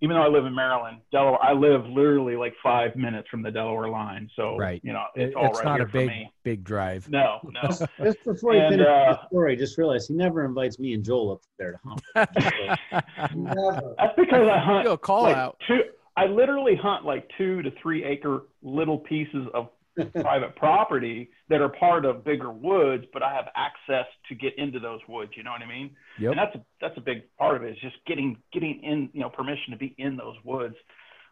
Even 0.00 0.14
though 0.16 0.22
I 0.22 0.28
live 0.28 0.46
in 0.46 0.54
Maryland, 0.54 0.98
Delaware, 1.10 1.42
I 1.42 1.52
live 1.54 1.84
literally 1.86 2.36
like 2.36 2.54
five 2.62 2.94
minutes 2.94 3.28
from 3.28 3.42
the 3.42 3.50
Delaware 3.50 3.88
line. 3.88 4.30
So, 4.36 4.56
Right. 4.56 4.80
you 4.84 4.92
know, 4.92 5.02
it's 5.16 5.34
all 5.34 5.46
it's 5.46 5.58
right 5.58 5.64
not 5.64 5.78
here 5.78 5.86
a 5.86 5.90
for 5.90 5.98
big, 5.98 6.06
me. 6.08 6.32
big 6.44 6.62
drive. 6.62 7.08
No, 7.10 7.38
no. 7.44 7.68
Just 8.04 8.22
before 8.24 8.54
you 8.54 8.60
And, 8.60 8.74
finish 8.76 8.86
uh, 8.86 9.12
the 9.14 9.26
story, 9.26 9.56
just 9.56 9.76
realized 9.76 10.06
he 10.08 10.14
never 10.14 10.44
invites 10.44 10.78
me 10.78 10.94
and 10.94 11.04
Joel 11.04 11.32
up 11.32 11.40
there 11.58 11.72
to 11.72 11.78
hunt. 11.84 12.00
Never. 13.34 13.94
That's 13.98 14.14
because 14.16 14.48
I 14.48 14.58
hunt 14.60 14.84
Yo, 14.84 14.96
call 14.96 15.24
like 15.24 15.36
out. 15.36 15.60
two. 15.66 15.80
I 16.16 16.26
literally 16.26 16.76
hunt 16.76 17.04
like 17.04 17.28
two 17.36 17.62
to 17.62 17.70
three 17.82 18.04
acre 18.04 18.42
little 18.62 18.98
pieces 18.98 19.46
of 19.52 19.68
private 20.06 20.56
property 20.56 21.30
that 21.48 21.60
are 21.60 21.68
part 21.68 22.04
of 22.04 22.24
bigger 22.24 22.50
woods, 22.50 23.04
but 23.12 23.22
I 23.22 23.34
have 23.34 23.46
access 23.56 24.06
to 24.28 24.34
get 24.34 24.56
into 24.58 24.78
those 24.78 25.00
woods. 25.08 25.32
You 25.36 25.42
know 25.42 25.50
what 25.50 25.62
I 25.62 25.66
mean? 25.66 25.90
Yep. 26.18 26.32
And 26.32 26.38
that's 26.38 26.54
a 26.54 26.64
that's 26.80 26.96
a 26.96 27.00
big 27.00 27.22
part 27.38 27.56
of 27.56 27.62
it 27.62 27.72
is 27.72 27.78
just 27.80 27.96
getting 28.06 28.36
getting 28.52 28.80
in 28.82 29.10
you 29.12 29.20
know 29.20 29.28
permission 29.28 29.72
to 29.72 29.76
be 29.76 29.94
in 29.98 30.16
those 30.16 30.36
woods. 30.44 30.74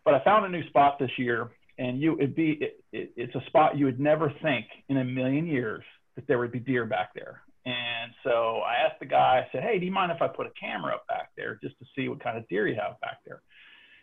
But 0.05 0.15
I 0.15 0.25
found 0.25 0.45
a 0.47 0.49
new 0.49 0.67
spot 0.69 0.99
this 0.99 1.11
year, 1.19 1.51
and 1.79 2.01
you 2.01 2.17
it'd 2.17 2.35
be 2.35 2.59
it, 2.61 2.85
it, 2.93 3.13
it's 3.17 3.35
a 3.35 3.45
spot 3.47 3.77
you 3.77 3.87
would 3.87 4.01
never 4.01 4.33
think 4.43 4.67
in 4.89 4.99
a 4.99 5.05
million 5.05 5.47
years 5.47 5.83
that 6.15 6.27
there 6.27 6.39
would 6.39 6.53
be 6.53 6.61
deer 6.61 6.87
back 6.87 7.11
there. 7.15 7.43
And 7.65 8.13
so 8.23 8.61
I 8.61 8.87
asked 8.87 9.01
the 9.01 9.07
guy, 9.07 9.45
I 9.45 9.49
said, 9.51 9.63
"Hey, 9.63 9.79
do 9.79 9.85
you 9.85 9.93
mind 9.93 10.13
if 10.13 10.23
I 10.23 10.29
put 10.29 10.47
a 10.47 10.53
camera 10.59 10.95
up 10.95 11.07
back 11.09 11.31
there 11.37 11.59
just 11.63 11.79
to 11.81 11.85
see 11.97 12.09
what 12.09 12.23
kind 12.23 12.39
of 12.39 12.49
deer 12.49 12.69
you 12.69 12.77
have 12.81 13.01
back 13.01 13.19
there?" 13.27 13.43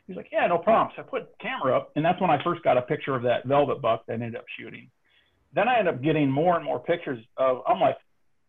He's 0.07 0.17
like, 0.17 0.29
yeah, 0.31 0.45
no 0.47 0.57
problem. 0.57 0.93
So 0.95 1.01
I 1.01 1.05
put 1.05 1.37
camera 1.39 1.77
up, 1.77 1.91
and 1.95 2.03
that's 2.03 2.19
when 2.19 2.29
I 2.29 2.43
first 2.43 2.63
got 2.63 2.77
a 2.77 2.81
picture 2.81 3.15
of 3.15 3.23
that 3.23 3.45
velvet 3.45 3.81
buck 3.81 4.05
that 4.07 4.13
I 4.13 4.15
ended 4.15 4.35
up 4.35 4.45
shooting. 4.59 4.89
Then 5.55 5.69
I 5.69 5.79
ended 5.79 5.93
up 5.93 6.03
getting 6.03 6.29
more 6.29 6.55
and 6.55 6.65
more 6.65 6.79
pictures 6.79 7.23
of. 7.37 7.61
I'm 7.67 7.79
like, 7.79 7.97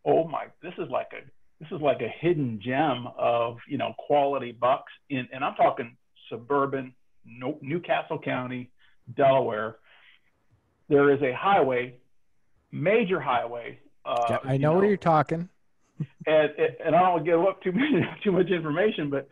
oh 0.05 0.26
my, 0.26 0.47
this 0.62 0.72
is 0.78 0.89
like 0.90 1.09
a 1.12 1.24
this 1.60 1.68
is 1.70 1.81
like 1.81 2.01
a 2.01 2.09
hidden 2.20 2.60
gem 2.64 3.06
of 3.16 3.59
you 3.68 3.78
know 3.78 3.94
quality 3.98 4.52
bucks 4.52 4.93
in, 5.10 5.28
and 5.32 5.44
I'm 5.44 5.55
talking 5.55 5.97
suburban 6.28 6.94
no, 7.26 7.59
New 7.62 7.81
Castle 7.81 8.18
County, 8.18 8.70
Delaware. 9.16 9.76
There 10.89 11.12
is 11.12 11.22
a 11.22 11.32
highway, 11.36 11.94
major 12.70 13.20
highway. 13.20 13.78
Uh, 14.05 14.26
Yeah, 14.31 14.39
I 14.44 14.52
you 14.55 14.59
know 14.59 14.74
where 14.74 14.86
you're 14.86 14.97
talking. 14.97 15.48
and, 16.26 16.51
and 16.85 16.94
I 16.94 17.01
don't 17.01 17.12
want 17.12 17.24
to 17.24 17.31
give 17.31 17.40
up 17.40 17.62
too 17.62 17.72
much, 17.72 18.05
too 18.24 18.32
much 18.32 18.48
information, 18.48 19.10
but 19.10 19.28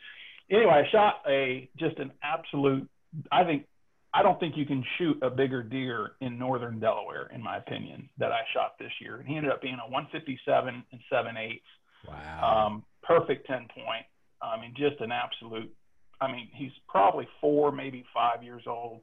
anyway, 0.56 0.84
I 0.86 0.90
shot 0.90 1.22
a 1.28 1.68
just 1.78 1.98
an 1.98 2.12
absolute. 2.22 2.88
I 3.30 3.44
think 3.44 3.66
I 4.14 4.22
don't 4.22 4.38
think 4.38 4.56
you 4.56 4.66
can 4.66 4.84
shoot 4.98 5.18
a 5.22 5.30
bigger 5.30 5.62
deer 5.62 6.12
in 6.20 6.38
northern 6.38 6.78
Delaware, 6.80 7.30
in 7.34 7.42
my 7.42 7.56
opinion, 7.56 8.08
that 8.18 8.30
I 8.32 8.40
shot 8.52 8.78
this 8.78 8.92
year. 9.00 9.16
And 9.16 9.26
he 9.28 9.36
ended 9.36 9.50
up 9.50 9.62
being 9.62 9.78
a 9.82 9.90
157 9.90 10.84
and 10.92 11.00
seven 11.10 11.36
eighths, 11.36 11.64
Wow. 12.06 12.66
um, 12.66 12.84
perfect 13.02 13.46
10 13.46 13.68
point. 13.74 14.04
I 14.42 14.60
mean, 14.60 14.74
just 14.76 15.00
an 15.00 15.12
absolute. 15.12 15.72
I 16.20 16.30
mean, 16.30 16.48
he's 16.52 16.72
probably 16.88 17.26
four, 17.40 17.72
maybe 17.72 18.04
five 18.12 18.42
years 18.42 18.64
old. 18.66 19.00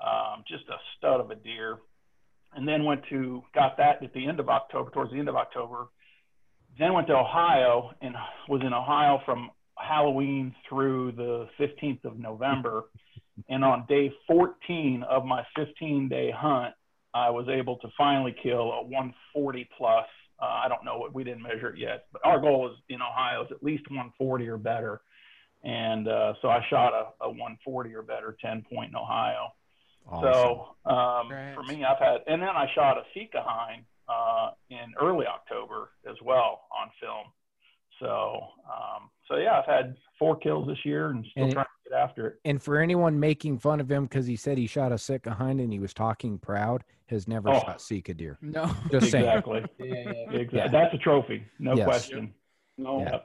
Um, 0.00 0.42
just 0.48 0.64
a 0.68 0.76
stud 0.96 1.20
of 1.20 1.30
a 1.30 1.34
deer. 1.36 1.78
And 2.54 2.66
then 2.66 2.84
went 2.84 3.02
to 3.10 3.44
got 3.54 3.76
that 3.76 4.02
at 4.02 4.12
the 4.12 4.26
end 4.26 4.40
of 4.40 4.48
October, 4.48 4.90
towards 4.90 5.12
the 5.12 5.18
end 5.18 5.28
of 5.28 5.36
October 5.36 5.86
then 6.78 6.92
went 6.92 7.06
to 7.08 7.14
Ohio 7.14 7.90
and 8.00 8.14
was 8.48 8.60
in 8.62 8.72
Ohio 8.72 9.20
from 9.24 9.50
Halloween 9.80 10.54
through 10.68 11.12
the 11.12 11.48
15th 11.58 12.04
of 12.04 12.18
November. 12.18 12.84
And 13.48 13.64
on 13.64 13.86
day 13.88 14.12
14 14.26 15.04
of 15.08 15.24
my 15.24 15.44
15 15.56 16.08
day 16.08 16.30
hunt, 16.34 16.74
I 17.14 17.30
was 17.30 17.48
able 17.48 17.76
to 17.78 17.88
finally 17.96 18.34
kill 18.42 18.72
a 18.72 18.82
140 18.82 19.68
plus. 19.76 20.06
Uh, 20.40 20.44
I 20.44 20.68
don't 20.68 20.84
know 20.84 20.98
what 20.98 21.14
we 21.14 21.24
didn't 21.24 21.42
measure 21.42 21.70
it 21.70 21.78
yet, 21.78 22.06
but 22.12 22.24
our 22.24 22.40
goal 22.40 22.70
is 22.70 22.76
in 22.88 23.02
Ohio 23.02 23.44
is 23.44 23.48
at 23.50 23.62
least 23.62 23.88
140 23.90 24.48
or 24.48 24.56
better. 24.56 25.00
And 25.62 26.08
uh, 26.08 26.34
so 26.40 26.48
I 26.48 26.64
shot 26.70 26.92
a, 26.92 27.24
a 27.24 27.28
140 27.28 27.94
or 27.94 28.02
better 28.02 28.36
10 28.40 28.64
point 28.72 28.90
in 28.90 28.96
Ohio. 28.96 29.52
Awesome. 30.08 30.32
So 30.32 30.90
um, 30.90 31.28
for 31.54 31.62
me, 31.64 31.84
I've 31.84 31.98
had, 31.98 32.20
and 32.26 32.40
then 32.40 32.48
I 32.48 32.66
shot 32.74 32.96
a 32.96 33.02
Sika 33.12 33.42
hind 33.44 33.84
uh, 34.08 34.50
in 34.70 34.94
early 35.00 35.26
October 35.26 35.90
as 36.08 36.16
well 36.24 36.62
on 36.72 36.90
film. 37.00 37.26
So, 38.00 38.40
um, 38.64 39.10
so 39.30 39.36
yeah, 39.36 39.58
I've 39.58 39.66
had 39.66 39.96
four 40.18 40.36
kills 40.36 40.66
this 40.66 40.78
year 40.84 41.08
and 41.10 41.24
still 41.30 41.44
And 41.44 41.52
trying 41.52 41.64
to 41.64 41.90
get 41.90 41.98
after 41.98 42.26
it. 42.28 42.34
and 42.44 42.62
for 42.62 42.78
anyone 42.78 43.18
making 43.18 43.58
fun 43.58 43.80
of 43.80 43.90
him 43.90 44.04
because 44.04 44.26
he 44.26 44.36
said 44.36 44.58
he 44.58 44.66
shot 44.66 44.92
a 44.92 44.98
Sika 44.98 45.30
hind 45.30 45.60
and 45.60 45.72
he 45.72 45.78
was 45.78 45.94
talking 45.94 46.38
proud, 46.38 46.84
has 47.06 47.26
never 47.28 47.48
Oh. 47.50 47.60
shot 47.60 47.80
Sika 47.80 48.12
deer. 48.14 48.38
No. 48.42 48.70
Just 48.90 49.10
saying. 49.10 49.24
Exactly. 49.24 49.64
Yeah, 49.78 49.86
yeah. 49.94 50.10
exactly. 50.32 50.58
Yeah. 50.58 50.68
That's 50.68 50.94
a 50.94 50.98
trophy, 50.98 51.44
no 51.58 51.74
Yes. 51.74 51.86
question. 51.86 52.34
No, 52.76 53.00
Yeah. 53.00 53.18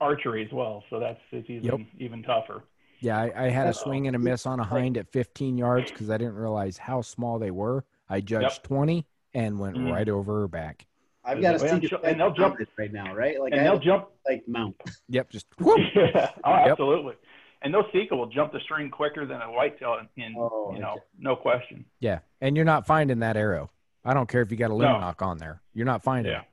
Archery 0.00 0.44
as 0.44 0.52
well, 0.52 0.82
so 0.90 0.98
that's 0.98 1.20
it's 1.30 1.48
even 1.50 1.64
Yep. 1.64 1.80
even 1.98 2.22
tougher. 2.22 2.64
Yeah, 3.00 3.20
I, 3.20 3.46
I 3.46 3.48
had 3.50 3.66
a 3.68 3.74
swing 3.74 4.06
and 4.06 4.16
a 4.16 4.18
miss 4.18 4.46
on 4.46 4.60
a 4.60 4.64
hind 4.64 4.96
at 4.96 5.08
15 5.12 5.58
yards 5.58 5.90
because 5.90 6.08
I 6.10 6.16
didn't 6.16 6.36
realize 6.36 6.78
how 6.78 7.02
small 7.02 7.38
they 7.38 7.50
were. 7.50 7.84
I 8.08 8.20
judged 8.20 8.62
20 8.64 9.04
and 9.34 9.58
went 9.58 9.76
Mm. 9.76 9.92
right 9.92 10.08
over 10.08 10.40
her 10.40 10.48
back. 10.48 10.86
I've 11.24 11.40
got 11.40 11.54
a 11.60 11.60
And 11.64 11.82
secret 11.82 12.02
they'll- 12.02 12.10
and 12.10 12.20
they'll 12.20 12.30
jump- 12.32 12.54
mounted 12.58 12.68
right 12.76 12.92
now, 12.92 13.14
right? 13.14 13.40
Like 13.40 13.52
and 13.52 13.60
I 13.60 13.64
they'll 13.64 13.78
jump. 13.78 14.08
like 14.28 14.46
mount. 14.46 14.76
Yep, 15.08 15.30
just 15.30 15.46
whoop. 15.58 15.78
Yeah, 15.94 16.30
oh, 16.44 16.52
absolutely. 16.52 17.14
And 17.62 17.72
those 17.72 17.84
Sika 17.92 18.14
will 18.14 18.26
jump 18.26 18.52
the 18.52 18.60
string 18.60 18.90
quicker 18.90 19.24
than 19.24 19.40
a 19.40 19.50
whitetail, 19.50 19.98
in, 20.16 20.22
in 20.22 20.34
Oh, 20.38 20.72
you 20.74 20.80
know, 20.80 20.92
okay. 20.92 21.00
no 21.18 21.34
question. 21.34 21.86
Yeah, 21.98 22.18
and 22.42 22.56
you're 22.56 22.66
not 22.66 22.86
finding 22.86 23.20
that 23.20 23.36
arrow. 23.38 23.70
I 24.04 24.12
don't 24.12 24.28
care 24.28 24.42
if 24.42 24.50
you 24.50 24.58
got 24.58 24.70
a 24.70 24.74
limb 24.74 24.92
No. 24.92 25.00
knock 25.00 25.22
on 25.22 25.38
there. 25.38 25.62
You're 25.72 25.86
not 25.86 26.02
finding 26.02 26.32
Yeah. 26.32 26.40
it. 26.40 26.46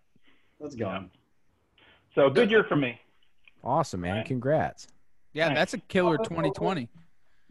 Let's 0.61 0.76
go. 0.76 0.85
Yeah. 0.88 1.03
So 2.15 2.30
good 2.30 2.49
year 2.49 2.64
for 2.64 2.77
me. 2.77 2.99
Awesome, 3.64 4.02
man. 4.02 4.18
Right. 4.18 4.26
Congrats. 4.26 4.88
Yeah, 5.34 5.48
Thanks. 5.48 5.60
that's 5.60 5.73
a 5.73 5.77
killer 5.80 6.18
2020. 6.18 6.88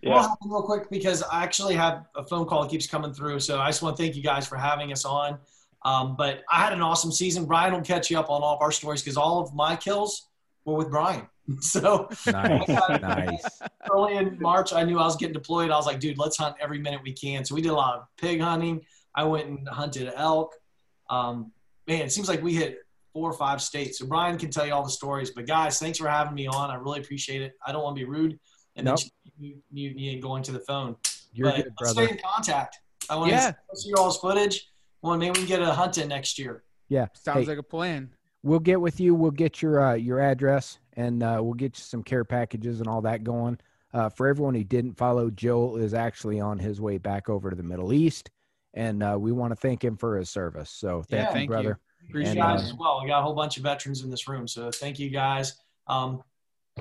We'll 0.03 0.15
Yeah. 0.15 0.23
hop 0.23 0.39
in 0.43 0.51
real 0.51 0.63
quick 0.63 0.89
because 0.89 1.23
I 1.23 1.43
actually 1.43 1.75
have 1.75 2.07
a 2.15 2.25
phone 2.25 2.47
call 2.47 2.63
that 2.63 2.71
keeps 2.71 2.87
coming 2.87 3.13
through. 3.13 3.41
So 3.41 3.61
I 3.61 3.67
just 3.69 3.83
want 3.83 3.97
to 3.99 4.03
thank 4.03 4.17
you 4.17 4.23
guys 4.23 4.47
for 4.49 4.57
having 4.57 4.91
us 4.93 5.05
on. 5.05 5.39
Um, 5.85 6.15
but 6.16 6.43
I 6.51 6.57
had 6.61 6.73
an 6.73 6.82
awesome 6.82 7.11
season. 7.12 7.47
Brian 7.47 7.73
will 7.73 7.81
catch 7.81 8.11
you 8.11 8.19
up 8.19 8.28
on 8.31 8.43
all 8.43 8.55
of 8.57 8.62
our 8.62 8.73
stories 8.73 9.02
because 9.02 9.16
all 9.16 9.40
of 9.40 9.55
my 9.55 9.77
kills 9.77 10.28
were 10.65 10.74
with 10.74 10.90
Brian. 10.90 11.27
So 11.61 12.09
Nice, 12.28 12.69
nice. 13.02 13.61
early 13.90 14.16
in 14.16 14.39
March, 14.40 14.73
I 14.73 14.85
knew 14.85 15.01
I 15.01 15.05
was 15.05 15.16
getting 15.16 15.32
deployed. 15.32 15.73
I 15.73 15.77
was 15.77 15.85
like, 15.86 15.98
dude, 15.98 16.16
let's 16.16 16.36
hunt 16.36 16.55
every 16.61 16.78
minute 16.78 17.01
we 17.02 17.12
can. 17.12 17.44
So 17.44 17.57
we 17.57 17.61
did 17.61 17.70
a 17.73 17.74
lot 17.74 17.97
of 17.98 18.05
pig 18.19 18.40
hunting. 18.40 18.82
I 19.16 19.24
went 19.24 19.48
and 19.48 19.69
hunted 19.69 20.12
elk. 20.15 20.52
Um, 21.09 21.51
man, 21.89 22.02
it 22.02 22.12
seems 22.12 22.28
like 22.28 22.40
we 22.40 22.55
hit 22.55 22.78
four 23.12 23.28
or 23.28 23.32
five 23.32 23.61
states. 23.61 23.98
So 23.98 24.07
Brian 24.07 24.39
can 24.39 24.51
tell 24.52 24.65
you 24.65 24.73
all 24.73 24.85
the 24.85 24.90
stories. 24.90 25.31
But 25.32 25.48
guys, 25.48 25.81
thanks 25.81 25.98
for 25.98 26.07
having 26.09 26.35
me 26.35 26.47
on. 26.47 26.70
I 26.70 26.77
really 26.77 27.01
appreciate 27.01 27.43
it. 27.43 27.55
I 27.66 27.73
don't 27.73 27.82
want 27.82 27.97
to 27.97 28.01
be 28.01 28.09
rude 28.09 28.39
and 28.77 28.85
Nope. 28.85 29.01
then 29.01 29.11
you, 29.40 29.57
you, 29.73 29.90
you 29.97 30.20
going 30.23 30.44
to 30.44 30.52
the 30.52 30.61
phone. 30.61 30.94
You're 31.32 31.48
but 31.48 31.57
good, 31.57 31.65
let's 31.81 31.94
brother. 31.94 32.07
stay 32.07 32.15
in 32.16 32.20
contact. 32.24 32.78
I 33.09 33.16
want 33.16 33.32
Yeah. 33.32 33.51
to 33.51 33.77
see 33.77 33.90
y'all's 33.97 34.19
footage. 34.19 34.70
Well, 35.03 35.17
maybe 35.17 35.31
we 35.31 35.39
can 35.39 35.47
get 35.47 35.63
a 35.63 35.73
hunt 35.73 35.99
in 35.99 36.09
next 36.09 36.39
year. 36.39 36.63
Yeah. 36.89 37.07
Sounds 37.15 37.41
Hey, 37.41 37.47
like 37.47 37.59
a 37.59 37.63
plan. 37.63 38.11
we'll 38.43 38.59
get 38.59 38.81
with 38.81 39.01
you. 39.01 39.15
We'll 39.15 39.31
get 39.31 39.63
your 39.63 39.81
uh, 39.83 39.95
your 39.95 40.21
address, 40.21 40.79
and 40.95 41.23
uh, 41.23 41.39
we'll 41.43 41.55
get 41.55 41.79
you 41.79 41.83
some 41.83 42.03
care 42.03 42.25
packages 42.25 42.81
and 42.81 42.89
all 42.89 43.03
that 43.03 43.25
going. 43.25 43.59
Uh, 43.93 44.09
for 44.09 44.29
everyone 44.29 44.55
who 44.55 44.63
didn't 44.65 44.95
follow, 44.95 45.31
Joel 45.31 45.77
is 45.77 45.95
actually 45.95 46.39
on 46.41 46.59
his 46.59 46.81
way 46.81 46.99
back 46.99 47.29
over 47.29 47.51
to 47.51 47.57
the 47.57 47.63
Middle 47.63 47.93
East, 47.93 48.31
and 48.75 49.03
uh, 49.03 49.17
we 49.19 49.33
want 49.33 49.51
to 49.53 49.57
thank 49.57 49.83
him 49.83 49.97
for 49.97 50.17
his 50.17 50.31
service. 50.31 50.71
So 50.71 51.03
thank 51.03 51.23
Yeah. 51.23 51.29
you, 51.29 51.33
Thank 51.33 51.43
you. 51.43 51.49
brother. 51.49 51.81
Appreciate 52.09 52.31
And, 52.31 52.39
you 52.39 52.43
guys 52.45 52.61
uh, 52.63 52.65
as 52.67 52.75
well. 52.75 53.01
We 53.03 53.09
got 53.09 53.21
a 53.21 53.23
whole 53.23 53.35
bunch 53.35 53.57
of 53.57 53.63
veterans 53.63 54.03
in 54.03 54.11
this 54.11 54.27
room. 54.29 54.47
So 54.49 54.71
thank 54.71 54.99
you 54.99 55.11
guys. 55.11 55.57
Um, 55.87 56.23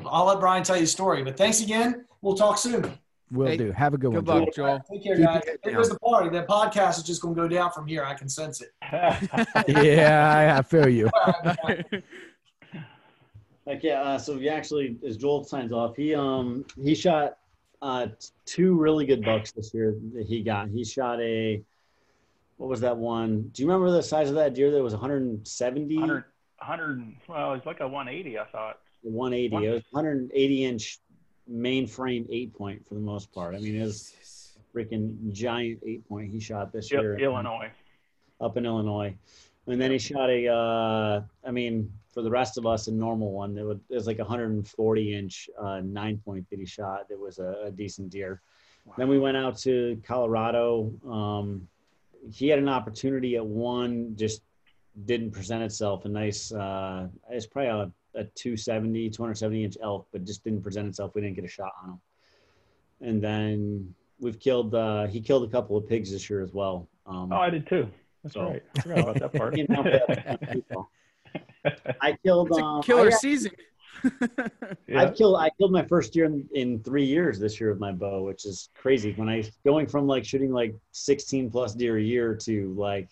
I'll 0.06 0.26
let 0.26 0.40
Brian 0.40 0.64
tell 0.64 0.76
you 0.76 0.84
the 0.84 0.88
story, 0.88 1.24
but 1.24 1.38
thanks 1.38 1.62
again. 1.62 2.06
We'll 2.22 2.36
talk 2.36 2.58
soon. 2.58 2.98
We'll 3.32 3.48
Hey, 3.48 3.58
do. 3.58 3.72
Have 3.72 3.94
a 3.94 3.98
good, 3.98 4.12
Good 4.14 4.28
one, 4.28 4.40
luck, 4.46 4.54
Joel. 4.56 4.80
Take 4.92 5.04
care, 5.04 5.16
Keep 5.16 5.26
guys. 5.26 5.44
your 5.66 5.76
head 5.76 5.90
the 5.92 6.00
party. 6.00 6.30
The 6.30 6.44
podcast 6.44 6.98
is 6.98 7.04
just 7.04 7.22
going 7.22 7.36
to 7.36 7.42
go 7.42 7.48
down 7.48 7.72
from 7.72 7.86
here. 7.88 8.04
I 8.04 8.16
can 8.16 8.28
sense 8.30 8.62
it. 8.62 8.72
Yeah, 9.68 10.34
I, 10.56 10.58
I 10.58 10.62
feel 10.62 10.90
you. 10.90 11.10
Like 13.66 13.84
yeah, 13.84 14.02
uh, 14.02 14.18
so 14.18 14.40
he 14.40 14.50
actually, 14.50 14.98
as 15.06 15.16
Joel 15.16 15.44
signs 15.44 15.72
off, 15.72 15.96
he 15.96 16.16
um 16.16 16.66
he 16.82 16.96
shot 16.96 17.38
uh 17.84 18.08
two 18.46 18.74
really 18.74 19.06
good 19.06 19.24
bucks 19.24 19.52
this 19.52 19.72
year 19.76 19.96
that 20.16 20.26
he 20.26 20.42
got. 20.42 20.70
He 20.70 20.84
shot 20.84 21.22
a 21.22 21.62
what 22.58 22.68
was 22.68 22.82
that 22.82 22.98
one? 22.98 23.44
Do 23.54 23.62
you 23.62 23.70
remember 23.70 23.92
the 23.92 24.02
size 24.02 24.30
of 24.30 24.36
that 24.36 24.56
deer? 24.56 24.72
That 24.72 24.82
was 24.82 24.94
170, 24.94 25.98
100, 25.98 26.24
100, 26.58 27.14
well, 27.28 27.54
it's 27.54 27.66
like 27.68 27.80
a 27.80 27.88
180, 27.88 28.40
I 28.40 28.46
thought. 28.46 28.80
180. 29.04 29.66
It 29.66 29.72
was 29.72 29.84
180 29.92 30.66
inch 30.66 31.00
mainframe 31.52 32.26
eight 32.30 32.54
point 32.54 32.88
for 32.88 32.94
the 32.96 33.00
most 33.02 33.32
part. 33.32 33.56
I 33.56 33.60
mean, 33.60 33.76
it 33.76 33.84
was 33.84 34.14
freaking 34.76 35.32
giant 35.32 35.80
eight 35.86 36.08
point 36.08 36.32
he 36.32 36.40
shot 36.40 36.72
this 36.72 36.92
Il- 36.92 37.02
year. 37.02 37.18
Illinois. 37.20 37.72
up 38.42 38.56
in 38.58 38.66
Illinois. 38.66 39.16
And 39.68 39.80
then 39.80 39.92
he 39.92 40.00
shot 40.00 40.30
a, 40.30 40.48
uh, 40.48 41.22
I 41.46 41.52
mean, 41.52 41.92
for 42.14 42.24
the 42.24 42.30
rest 42.30 42.58
of 42.58 42.66
us, 42.66 42.88
a 42.88 42.92
normal 42.92 43.32
one. 43.32 43.58
It 43.58 43.64
was, 43.64 43.78
it 43.90 43.96
was 43.96 44.08
like 44.08 44.18
a 44.18 44.24
140 44.24 45.14
inch 45.16 45.50
uh, 45.62 45.82
nine 45.84 46.18
point 46.26 46.50
that 46.50 46.58
he 46.58 46.66
shot. 46.66 47.08
That 47.10 47.20
was 47.20 47.38
a, 47.40 47.66
a 47.66 47.72
decent 47.72 48.10
deer. 48.10 48.42
Then 48.98 49.08
we 49.08 49.20
went 49.20 49.38
out 49.38 49.58
to 49.60 50.02
Colorado. 50.04 50.92
Um, 51.08 51.68
he 52.32 52.48
had 52.48 52.58
an 52.58 52.70
opportunity 52.70 53.36
at 53.36 53.46
one, 53.46 54.16
just 54.16 54.42
didn't 55.06 55.32
present 55.32 55.62
itself. 55.62 56.06
A 56.06 56.10
nice, 56.10 56.52
uh, 56.52 57.08
it's 57.30 57.46
probably 57.46 57.70
a, 57.70 57.92
a 58.16 58.24
270, 58.24 59.10
270 59.10 59.64
inch 59.64 59.78
elk, 59.84 60.08
but 60.12 60.26
just 60.26 60.44
didn't 60.44 60.62
present 60.64 60.88
itself. 60.88 61.14
We 61.16 61.22
didn't 61.22 61.36
get 61.36 61.46
a 61.46 61.50
shot 61.50 61.72
on 61.84 61.90
him. 61.92 62.02
And 63.02 63.22
then 63.24 63.94
we've 64.20 64.40
killed, 64.40 64.76
uh, 64.76 65.08
he 65.08 65.22
killed 65.22 65.44
a 65.48 65.52
couple 65.52 65.78
of 65.78 65.88
pigs 65.88 66.12
this 66.12 66.30
year 66.30 66.42
as 66.42 66.54
well. 66.54 66.88
Um, 67.06 67.32
Oh, 67.32 67.38
I 67.38 67.50
did 67.50 67.68
too. 67.68 67.88
That's 68.24 68.34
So- 68.34 68.50
right. 68.52 68.64
I 68.78 68.82
forgot 68.82 69.00
about 69.00 69.20
that 69.20 69.34
part. 69.34 69.58
you 69.58 69.66
know. 69.70 70.88
I 72.02 72.18
killed. 72.24 72.48
It's 72.50 72.58
a 72.58 72.64
Um, 72.64 72.84
killer 72.84 73.08
I, 73.08 73.12
season. 73.12 73.52
Yeah. 74.88 75.02
I've 75.02 75.16
killed. 75.16 75.36
I 75.38 75.50
killed 75.58 75.72
my 75.74 75.84
first 75.86 76.16
year 76.16 76.24
in, 76.26 76.48
in 76.54 76.82
three 76.84 77.04
years 77.04 77.38
this 77.38 77.60
year 77.60 77.70
with 77.70 77.80
my 77.80 77.92
bow, 77.92 78.24
which 78.24 78.46
is 78.46 78.70
crazy. 78.74 79.12
When 79.14 79.28
I 79.28 79.44
going 79.66 79.88
from 79.88 80.08
like 80.08 80.24
shooting 80.24 80.52
like 80.54 80.74
16 80.94 81.52
plus 81.52 81.76
deer 81.76 81.98
a 81.98 82.02
year 82.02 82.34
to 82.36 82.74
like 82.76 83.10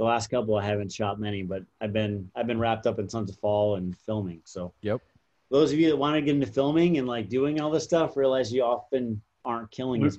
the 0.00 0.06
last 0.06 0.30
couple, 0.30 0.56
I 0.56 0.64
haven't 0.64 0.90
shot 0.90 1.20
many, 1.20 1.42
but 1.42 1.62
I've 1.82 1.92
been 1.92 2.30
I've 2.34 2.46
been 2.46 2.58
wrapped 2.58 2.86
up 2.86 2.98
in 2.98 3.06
Sons 3.06 3.28
of 3.28 3.36
Fall 3.36 3.74
and 3.76 3.94
filming. 3.94 4.40
So 4.46 4.72
Yep. 4.80 5.02
those 5.50 5.72
of 5.72 5.78
you 5.78 5.90
that 5.90 5.96
want 5.98 6.14
to 6.14 6.22
get 6.22 6.34
into 6.34 6.46
filming 6.46 6.96
and 6.96 7.06
like 7.06 7.28
doing 7.28 7.60
all 7.60 7.70
this 7.70 7.84
stuff, 7.84 8.16
realize 8.16 8.50
you 8.50 8.62
often 8.62 9.20
aren't 9.44 9.70
killing 9.70 10.02
as 10.06 10.18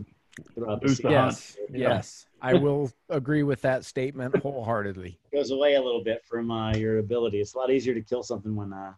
throughout 0.54 0.82
the 0.82 0.90
season. 0.90 1.12
hunt. 1.12 1.32
Yes, 1.34 1.58
yes. 1.74 2.28
I 2.44 2.54
will 2.54 2.92
agree 3.10 3.42
with 3.42 3.60
that 3.64 3.84
statement 3.84 4.36
wholeheartedly. 4.36 5.18
It 5.32 5.36
goes 5.36 5.50
away 5.50 5.74
a 5.74 5.82
little 5.82 6.04
bit 6.04 6.24
from 6.30 6.52
uh, 6.52 6.76
your 6.76 7.00
ability. 7.00 7.42
It's 7.42 7.56
a 7.56 7.58
lot 7.58 7.72
easier 7.72 7.96
to 7.96 8.02
kill 8.02 8.22
something 8.22 8.56
when 8.56 8.72
uh, 8.72 8.94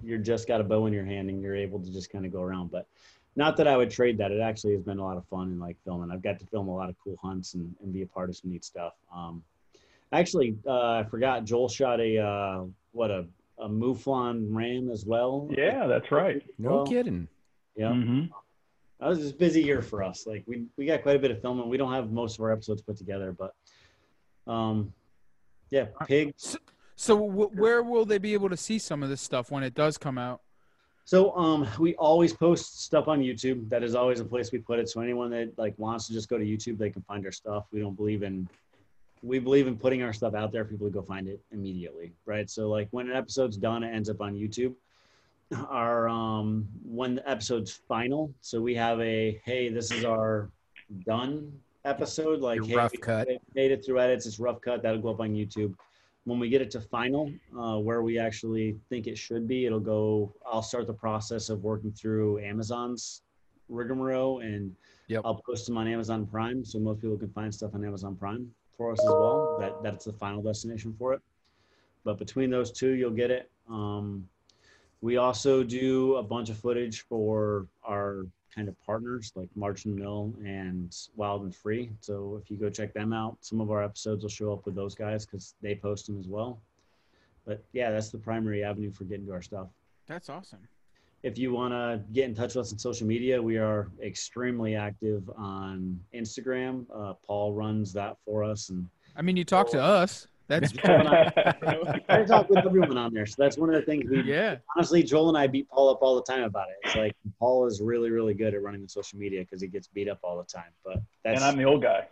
you're 0.00 0.18
just 0.18 0.46
got 0.46 0.60
a 0.60 0.64
bow 0.64 0.86
in 0.86 0.92
your 0.92 1.04
hand 1.04 1.28
and 1.28 1.42
you're 1.42 1.56
able 1.56 1.80
to 1.80 1.92
just 1.92 2.12
kind 2.12 2.24
of 2.24 2.30
go 2.30 2.40
around. 2.40 2.70
But 2.70 2.86
not 3.34 3.56
that 3.56 3.66
I 3.66 3.76
would 3.76 3.90
trade 3.90 4.16
that. 4.18 4.30
It 4.30 4.40
actually 4.40 4.74
has 4.74 4.82
been 4.82 5.00
a 5.00 5.04
lot 5.04 5.16
of 5.16 5.26
fun 5.26 5.48
and 5.48 5.58
like 5.58 5.76
filming. 5.84 6.12
I've 6.12 6.22
got 6.22 6.38
to 6.38 6.46
film 6.46 6.68
a 6.68 6.76
lot 6.76 6.88
of 6.88 6.94
cool 7.02 7.16
hunts 7.20 7.54
and, 7.54 7.74
and 7.82 7.92
be 7.92 8.02
a 8.02 8.06
part 8.06 8.30
of 8.30 8.36
some 8.36 8.52
neat 8.52 8.64
stuff. 8.64 8.92
Um, 9.12 9.42
actually, 10.12 10.56
uh, 10.66 10.92
I 11.00 11.04
forgot 11.10 11.44
Joel 11.44 11.68
shot 11.68 12.00
a 12.00 12.18
uh, 12.18 12.64
what 12.92 13.10
a 13.10 13.26
a 13.58 13.68
Mouflon 13.68 14.46
ram 14.50 14.90
as 14.90 15.04
well. 15.04 15.48
Yeah, 15.56 15.86
that's 15.86 16.10
right. 16.10 16.42
No 16.58 16.70
Well, 16.76 16.86
kidding. 16.86 17.28
Yeah. 17.76 17.92
hmm 17.92 18.24
That 18.98 19.08
was 19.08 19.18
just 19.18 19.34
a 19.34 19.36
busy 19.36 19.62
year 19.62 19.82
for 19.82 20.02
us. 20.02 20.26
Like 20.26 20.44
we 20.46 20.64
we 20.76 20.86
got 20.86 21.02
quite 21.02 21.16
a 21.16 21.18
bit 21.18 21.30
of 21.30 21.40
filming. 21.42 21.68
We 21.68 21.76
don't 21.76 21.92
have 21.92 22.10
most 22.10 22.38
of 22.38 22.44
our 22.44 22.52
episodes 22.52 22.82
put 22.82 22.96
together, 22.96 23.32
but 23.32 23.54
um, 24.46 24.92
yeah, 25.70 25.86
pigs. 26.06 26.56
So 26.96 27.16
w- 27.18 27.50
where 27.54 27.82
will 27.82 28.04
they 28.04 28.18
be 28.18 28.34
able 28.34 28.48
to 28.50 28.56
see 28.56 28.78
some 28.78 29.02
of 29.02 29.08
this 29.08 29.20
stuff 29.20 29.50
when 29.50 29.62
it 29.62 29.74
does 29.74 29.96
come 29.96 30.18
out? 30.18 30.40
So 31.04 31.34
um, 31.36 31.66
we 31.78 31.94
always 31.96 32.32
post 32.32 32.82
stuff 32.82 33.08
on 33.08 33.20
YouTube. 33.20 33.68
That 33.68 33.82
is 33.82 33.94
always 33.94 34.20
a 34.20 34.24
place 34.24 34.52
we 34.52 34.58
put 34.58 34.78
it. 34.78 34.88
So 34.88 35.00
anyone 35.00 35.30
that 35.30 35.58
like 35.58 35.74
wants 35.78 36.06
to 36.06 36.12
just 36.12 36.28
go 36.28 36.38
to 36.38 36.44
YouTube, 36.44 36.78
they 36.78 36.90
can 36.90 37.02
find 37.02 37.24
our 37.26 37.32
stuff. 37.32 37.64
We 37.72 37.80
don't 37.80 37.96
believe 37.96 38.22
in 38.22 38.48
we 39.22 39.38
believe 39.38 39.66
in 39.66 39.76
putting 39.76 40.02
our 40.02 40.12
stuff 40.12 40.34
out 40.34 40.52
there 40.52 40.64
for 40.64 40.70
people 40.70 40.86
to 40.86 40.92
go 40.92 41.02
find 41.02 41.28
it 41.28 41.40
immediately, 41.52 42.12
right? 42.24 42.48
So 42.48 42.68
like 42.68 42.88
when 42.90 43.10
an 43.10 43.16
episode's 43.16 43.56
done, 43.56 43.82
it 43.82 43.94
ends 43.94 44.08
up 44.08 44.20
on 44.20 44.34
YouTube. 44.34 44.74
Our 45.68 46.08
um, 46.08 46.68
when 46.84 47.16
the 47.16 47.28
episode's 47.28 47.72
final, 47.72 48.32
so 48.40 48.60
we 48.60 48.74
have 48.76 49.00
a 49.00 49.40
hey, 49.44 49.68
this 49.68 49.90
is 49.90 50.04
our 50.04 50.48
done 51.04 51.52
episode. 51.84 52.40
Like 52.40 52.64
hey, 52.64 52.76
rough 52.76 52.92
we 52.92 52.98
cut. 52.98 53.28
made 53.54 53.72
it 53.72 53.84
through 53.84 53.98
edits. 53.98 54.26
It's 54.26 54.38
rough 54.38 54.60
cut. 54.60 54.82
That'll 54.82 55.00
go 55.00 55.08
up 55.10 55.20
on 55.20 55.30
YouTube. 55.34 55.74
When 56.24 56.38
we 56.38 56.48
get 56.50 56.62
it 56.62 56.70
to 56.72 56.80
final, 56.80 57.32
uh, 57.58 57.78
where 57.78 58.02
we 58.02 58.16
actually 58.18 58.78
think 58.88 59.08
it 59.08 59.18
should 59.18 59.48
be, 59.48 59.66
it'll 59.66 59.80
go. 59.80 60.32
I'll 60.46 60.62
start 60.62 60.86
the 60.86 60.94
process 60.94 61.48
of 61.50 61.64
working 61.64 61.90
through 61.90 62.38
Amazon's 62.38 63.22
rigmarole, 63.68 64.40
and 64.40 64.74
Yep. 65.08 65.22
I'll 65.24 65.42
post 65.44 65.66
them 65.66 65.76
on 65.76 65.88
Amazon 65.88 66.24
Prime, 66.24 66.64
so 66.64 66.78
most 66.78 67.00
people 67.00 67.16
can 67.18 67.30
find 67.32 67.52
stuff 67.52 67.74
on 67.74 67.84
Amazon 67.84 68.14
Prime 68.14 68.48
for 68.80 68.92
us 68.92 69.00
as 69.00 69.10
well. 69.10 69.58
That 69.60 69.82
that's 69.82 70.06
the 70.06 70.12
final 70.14 70.40
destination 70.40 70.94
for 70.98 71.12
it. 71.12 71.20
But 72.02 72.16
between 72.16 72.48
those 72.48 72.72
two, 72.72 72.92
you'll 72.92 73.10
get 73.10 73.30
it. 73.30 73.50
Um, 73.68 74.26
we 75.02 75.18
also 75.18 75.62
do 75.62 76.16
a 76.16 76.22
bunch 76.22 76.48
of 76.48 76.56
footage 76.56 77.02
for 77.02 77.66
our 77.86 78.26
kind 78.54 78.68
of 78.68 78.80
partners 78.80 79.32
like 79.34 79.48
March 79.54 79.84
and 79.84 79.94
Mill 79.94 80.32
and 80.42 80.96
Wild 81.14 81.42
and 81.42 81.54
Free. 81.54 81.90
So 82.00 82.40
if 82.42 82.50
you 82.50 82.56
go 82.56 82.70
check 82.70 82.94
them 82.94 83.12
out, 83.12 83.36
some 83.42 83.60
of 83.60 83.70
our 83.70 83.84
episodes 83.84 84.22
will 84.22 84.30
show 84.30 84.50
up 84.50 84.64
with 84.64 84.74
those 84.74 84.94
guys 84.94 85.26
because 85.26 85.54
they 85.60 85.74
post 85.74 86.06
them 86.06 86.18
as 86.18 86.26
well. 86.26 86.58
But 87.44 87.62
yeah, 87.74 87.90
that's 87.90 88.08
the 88.08 88.18
primary 88.18 88.64
avenue 88.64 88.92
for 88.92 89.04
getting 89.04 89.26
to 89.26 89.32
our 89.32 89.42
stuff. 89.42 89.68
That's 90.06 90.30
awesome. 90.30 90.60
If 91.22 91.36
you 91.38 91.52
want 91.52 91.72
to 91.74 92.02
get 92.12 92.24
in 92.24 92.34
touch 92.34 92.54
with 92.54 92.66
us 92.66 92.72
on 92.72 92.78
social 92.78 93.06
media, 93.06 93.40
we 93.40 93.58
are 93.58 93.88
extremely 94.02 94.74
active 94.74 95.28
on 95.36 96.00
Instagram. 96.14 96.86
Uh, 96.94 97.12
Paul 97.26 97.52
runs 97.52 97.92
that 97.92 98.16
for 98.24 98.42
us, 98.42 98.70
and 98.70 98.88
I 99.16 99.22
mean, 99.22 99.36
you 99.36 99.44
talk 99.44 99.70
to 99.72 99.82
us. 99.82 100.26
That's 100.48 100.72
I 102.08 102.24
talk 102.26 102.48
with 102.48 102.58
everyone 102.66 102.98
on 102.98 103.14
there. 103.14 103.24
So 103.26 103.36
that's 103.38 103.56
one 103.56 103.68
of 103.68 103.76
the 103.76 103.82
things 103.82 104.10
we 104.10 104.22
yeah. 104.22 104.56
honestly, 104.74 105.00
Joel 105.02 105.28
and 105.28 105.38
I 105.38 105.46
beat 105.46 105.68
Paul 105.68 105.90
up 105.90 105.98
all 106.02 106.16
the 106.16 106.22
time 106.22 106.42
about 106.42 106.66
it. 106.70 106.76
It's 106.84 106.96
like 106.96 107.12
Paul 107.38 107.66
is 107.66 107.80
really, 107.80 108.10
really 108.10 108.34
good 108.34 108.52
at 108.54 108.60
running 108.62 108.82
the 108.82 108.88
social 108.88 109.16
media 109.16 109.42
because 109.42 109.62
he 109.62 109.68
gets 109.68 109.86
beat 109.86 110.08
up 110.08 110.18
all 110.24 110.36
the 110.38 110.44
time. 110.44 110.72
But 110.84 110.96
that's 111.22 111.40
and 111.40 111.44
I'm 111.44 111.56
the 111.56 111.64
old 111.64 111.82
guy. 111.82 112.06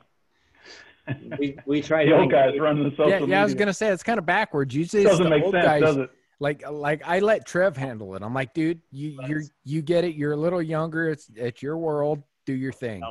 we 1.39 1.57
we 1.67 1.83
try 1.83 2.05
The 2.05 2.11
to 2.13 2.17
old 2.19 2.31
guys 2.31 2.57
running 2.61 2.85
the 2.85 2.91
social 2.91 3.09
Yeah, 3.11 3.25
yeah. 3.27 3.41
I 3.41 3.45
was 3.45 3.55
gonna 3.55 3.75
say 3.75 3.89
it's 3.89 4.05
kind 4.05 4.19
of 4.21 4.27
backwards. 4.27 4.73
Usually, 4.75 5.03
it's 5.03 5.11
Doesn't 5.11 5.25
the 5.25 5.31
make 5.31 5.43
old 5.43 5.55
sense, 5.55 5.65
guys. 5.65 5.81
does 5.83 5.97
it? 5.97 6.11
Like, 6.41 6.69
like 6.71 7.03
I 7.05 7.19
let 7.19 7.45
Trev 7.47 7.77
handle 7.77 8.15
it. 8.15 8.23
I'm 8.23 8.33
like, 8.35 8.55
dude, 8.55 8.81
you 8.91 9.19
you're 9.27 9.43
you 9.65 9.83
get 9.83 10.05
it. 10.05 10.15
You're 10.15 10.33
a 10.33 10.37
little 10.37 10.63
younger. 10.63 11.09
It's 11.09 11.31
it's 11.35 11.63
your 11.63 11.77
world. 11.79 12.23
Do 12.47 12.53
your 12.55 12.73
thing. 12.73 13.03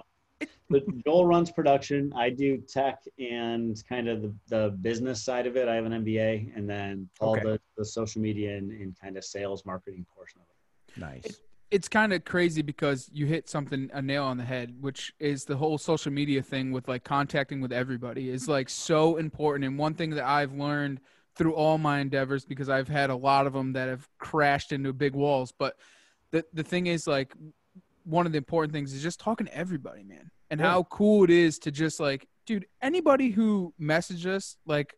But 0.69 0.83
Joel 1.05 1.25
runs 1.25 1.51
production. 1.51 2.11
I 2.15 2.29
do 2.29 2.57
tech 2.57 2.99
and 3.17 3.81
kind 3.87 4.07
of 4.07 4.21
the, 4.21 4.33
the 4.47 4.77
business 4.81 5.23
side 5.23 5.47
of 5.47 5.55
it. 5.57 5.67
I 5.67 5.75
have 5.75 5.85
an 5.85 5.93
MBA, 6.03 6.55
and 6.55 6.69
then 6.69 7.09
all 7.19 7.33
Okay. 7.35 7.43
does 7.43 7.59
the 7.77 7.85
social 7.85 8.21
media 8.21 8.57
and, 8.57 8.71
and 8.71 8.95
kind 8.99 9.17
of 9.17 9.23
sales 9.23 9.65
marketing 9.65 10.05
portion 10.13 10.41
of 10.41 10.47
it. 10.49 10.99
Nice. 10.99 11.39
it's 11.69 11.87
kind 11.87 12.11
of 12.13 12.23
crazy 12.25 12.61
because 12.61 13.09
you 13.13 13.25
hit 13.25 13.49
something 13.49 13.89
a 13.93 14.01
nail 14.01 14.23
on 14.23 14.37
the 14.37 14.43
head 14.43 14.73
which 14.79 15.13
is 15.19 15.43
the 15.45 15.55
whole 15.55 15.77
social 15.77 16.11
media 16.11 16.41
thing 16.41 16.71
with 16.71 16.87
like 16.87 17.03
contacting 17.03 17.59
with 17.61 17.71
everybody 17.73 18.29
is 18.29 18.47
like 18.47 18.67
so 18.69 19.17
important 19.17 19.63
and 19.65 19.77
one 19.77 19.93
thing 19.93 20.09
that 20.11 20.25
i've 20.25 20.53
learned 20.53 20.99
through 21.37 21.53
all 21.53 21.77
my 21.77 21.99
endeavors 21.99 22.45
because 22.45 22.69
i've 22.69 22.87
had 22.87 23.09
a 23.09 23.15
lot 23.15 23.45
of 23.47 23.53
them 23.53 23.73
that 23.73 23.87
have 23.87 24.07
crashed 24.19 24.71
into 24.71 24.91
big 24.93 25.13
walls 25.13 25.53
but 25.57 25.75
the 26.31 26.43
the 26.53 26.63
thing 26.63 26.87
is 26.87 27.07
like 27.07 27.33
one 28.03 28.25
of 28.25 28.31
the 28.31 28.37
important 28.37 28.73
things 28.73 28.93
is 28.93 29.03
just 29.03 29.19
talking 29.19 29.45
to 29.47 29.55
everybody 29.55 30.03
man 30.03 30.29
and 30.49 30.59
Yeah. 30.59 30.67
how 30.71 30.83
cool 30.83 31.23
it 31.23 31.29
is 31.29 31.59
to 31.59 31.71
just 31.71 31.99
like 31.99 32.27
dude 32.45 32.65
anybody 32.81 33.29
who 33.29 33.73
messaged 33.79 34.25
us 34.25 34.57
like 34.65 34.93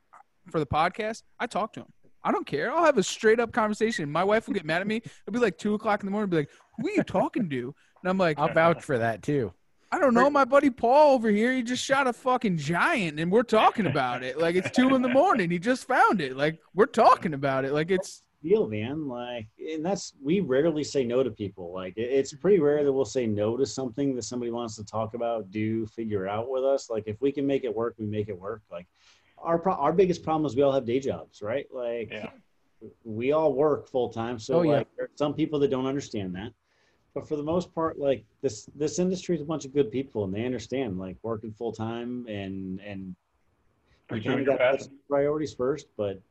for 0.52 0.60
the 0.60 0.66
podcast 0.66 1.24
i 1.40 1.48
talk 1.48 1.74
to 1.74 1.82
them 1.82 1.94
I 2.22 2.34
don't 2.34 2.46
care. 2.46 2.70
I'll 2.70 2.84
have 2.84 2.98
a 2.98 3.02
straight 3.04 3.40
up 3.40 3.54
conversation. 3.54 4.12
My 4.12 4.26
wife 4.26 4.46
will 4.46 4.54
get 4.54 4.66
mad 4.66 4.82
at 4.82 4.88
me. 4.88 4.98
It'll 4.98 5.32
be 5.32 5.40
like 5.40 5.58
two 5.58 5.74
o'clock 5.76 6.02
in 6.02 6.06
the 6.06 6.12
morning. 6.12 6.30
Be 6.30 6.36
like, 6.36 6.50
"Who 6.78 6.90
are 6.90 6.92
you 6.92 7.02
talking 7.04 7.50
to?" 7.50 7.74
And 8.04 8.10
I'm 8.10 8.18
like, 8.18 8.38
I'll 8.38 8.52
vouch 8.54 8.84
for 8.84 8.98
that 8.98 9.24
too. 9.24 9.54
I 9.92 9.98
don't 10.00 10.14
know. 10.14 10.30
My 10.30 10.46
buddy 10.46 10.70
Paul 10.70 11.16
over 11.16 11.30
here, 11.30 11.52
he 11.54 11.64
just 11.64 11.84
shot 11.84 12.06
a 12.08 12.14
fucking 12.14 12.58
giant, 12.58 13.20
and 13.20 13.32
we're 13.32 13.44
talking 13.44 13.86
about 13.94 14.24
it. 14.24 14.38
Like 14.38 14.56
it's 14.56 14.70
two 14.72 14.94
in 14.96 15.02
the 15.02 15.10
morning. 15.10 15.50
He 15.50 15.60
just 15.60 15.88
found 15.88 16.22
it. 16.22 16.38
Like 16.38 16.60
we're 16.76 16.86
talking 16.86 17.34
about 17.34 17.66
it. 17.66 17.74
Like 17.74 17.90
it's 17.90 18.24
deal, 18.44 18.68
man. 18.70 19.08
Like, 19.08 19.48
and 19.74 19.84
that's 19.84 20.14
we 20.24 20.40
rarely 20.42 20.84
say 20.84 21.04
no 21.04 21.24
to 21.24 21.32
people. 21.32 21.74
Like, 21.74 21.98
it- 21.98 22.12
it's 22.12 22.34
pretty 22.34 22.60
rare 22.60 22.84
that 22.84 22.94
we'll 22.94 23.04
say 23.04 23.26
no 23.28 23.58
to 23.58 23.66
something 23.66 24.16
that 24.16 24.22
somebody 24.24 24.52
wants 24.52 24.76
to 24.78 24.86
talk 24.86 25.14
about, 25.14 25.50
do, 25.52 25.86
figure 25.88 26.28
out 26.28 26.50
with 26.50 26.64
us. 26.64 26.90
Like, 26.90 27.04
if 27.08 27.20
we 27.20 27.32
can 27.32 27.46
make 27.46 27.64
it 27.66 27.76
work, 27.76 27.96
we 27.98 28.06
make 28.06 28.30
it 28.30 28.40
work. 28.40 28.62
Like, 28.72 28.88
our 29.40 29.58
pro- 29.60 29.74
our 29.74 29.92
biggest 29.92 30.24
problem 30.24 30.46
is 30.46 30.56
we 30.56 30.62
all 30.62 30.72
have 30.72 30.86
day 30.86 31.00
jobs, 31.02 31.42
right? 31.42 31.66
Like, 31.74 32.12
Yeah. 32.12 32.30
we 33.04 33.32
all 33.34 33.54
work 33.54 33.90
full 33.90 34.08
time. 34.10 34.40
So, 34.40 34.60
Oh, 34.60 34.62
yeah. 34.62 34.72
like, 34.72 34.88
there 34.96 35.06
are 35.08 35.12
some 35.16 35.34
people 35.34 35.60
that 35.60 35.70
don't 35.70 35.86
understand 35.86 36.34
that. 36.36 36.54
But 37.20 37.28
for 37.28 37.36
the 37.36 37.44
most 37.44 37.76
part, 37.76 38.00
like 38.00 38.24
this 38.42 38.70
this 38.76 38.98
industry 38.98 39.36
is 39.36 39.42
a 39.42 39.46
bunch 39.46 39.66
of 39.66 39.74
good 39.74 39.92
people, 39.92 40.24
and 40.24 40.34
they 40.34 40.46
understand 40.46 40.98
like 40.98 41.18
working 41.22 41.52
full 41.52 41.74
time 41.74 42.26
and 42.28 42.80
and 42.80 43.08
you 43.10 43.16
Pursuing 44.08 44.24
kind 44.24 44.40
of 44.40 44.46
your 44.48 44.58
got 44.58 44.64
to 44.64 44.72
put 44.72 44.78
passion. 44.78 44.88
some 44.92 45.00
priorities 45.10 45.54
first. 45.54 45.88
But 45.98 46.22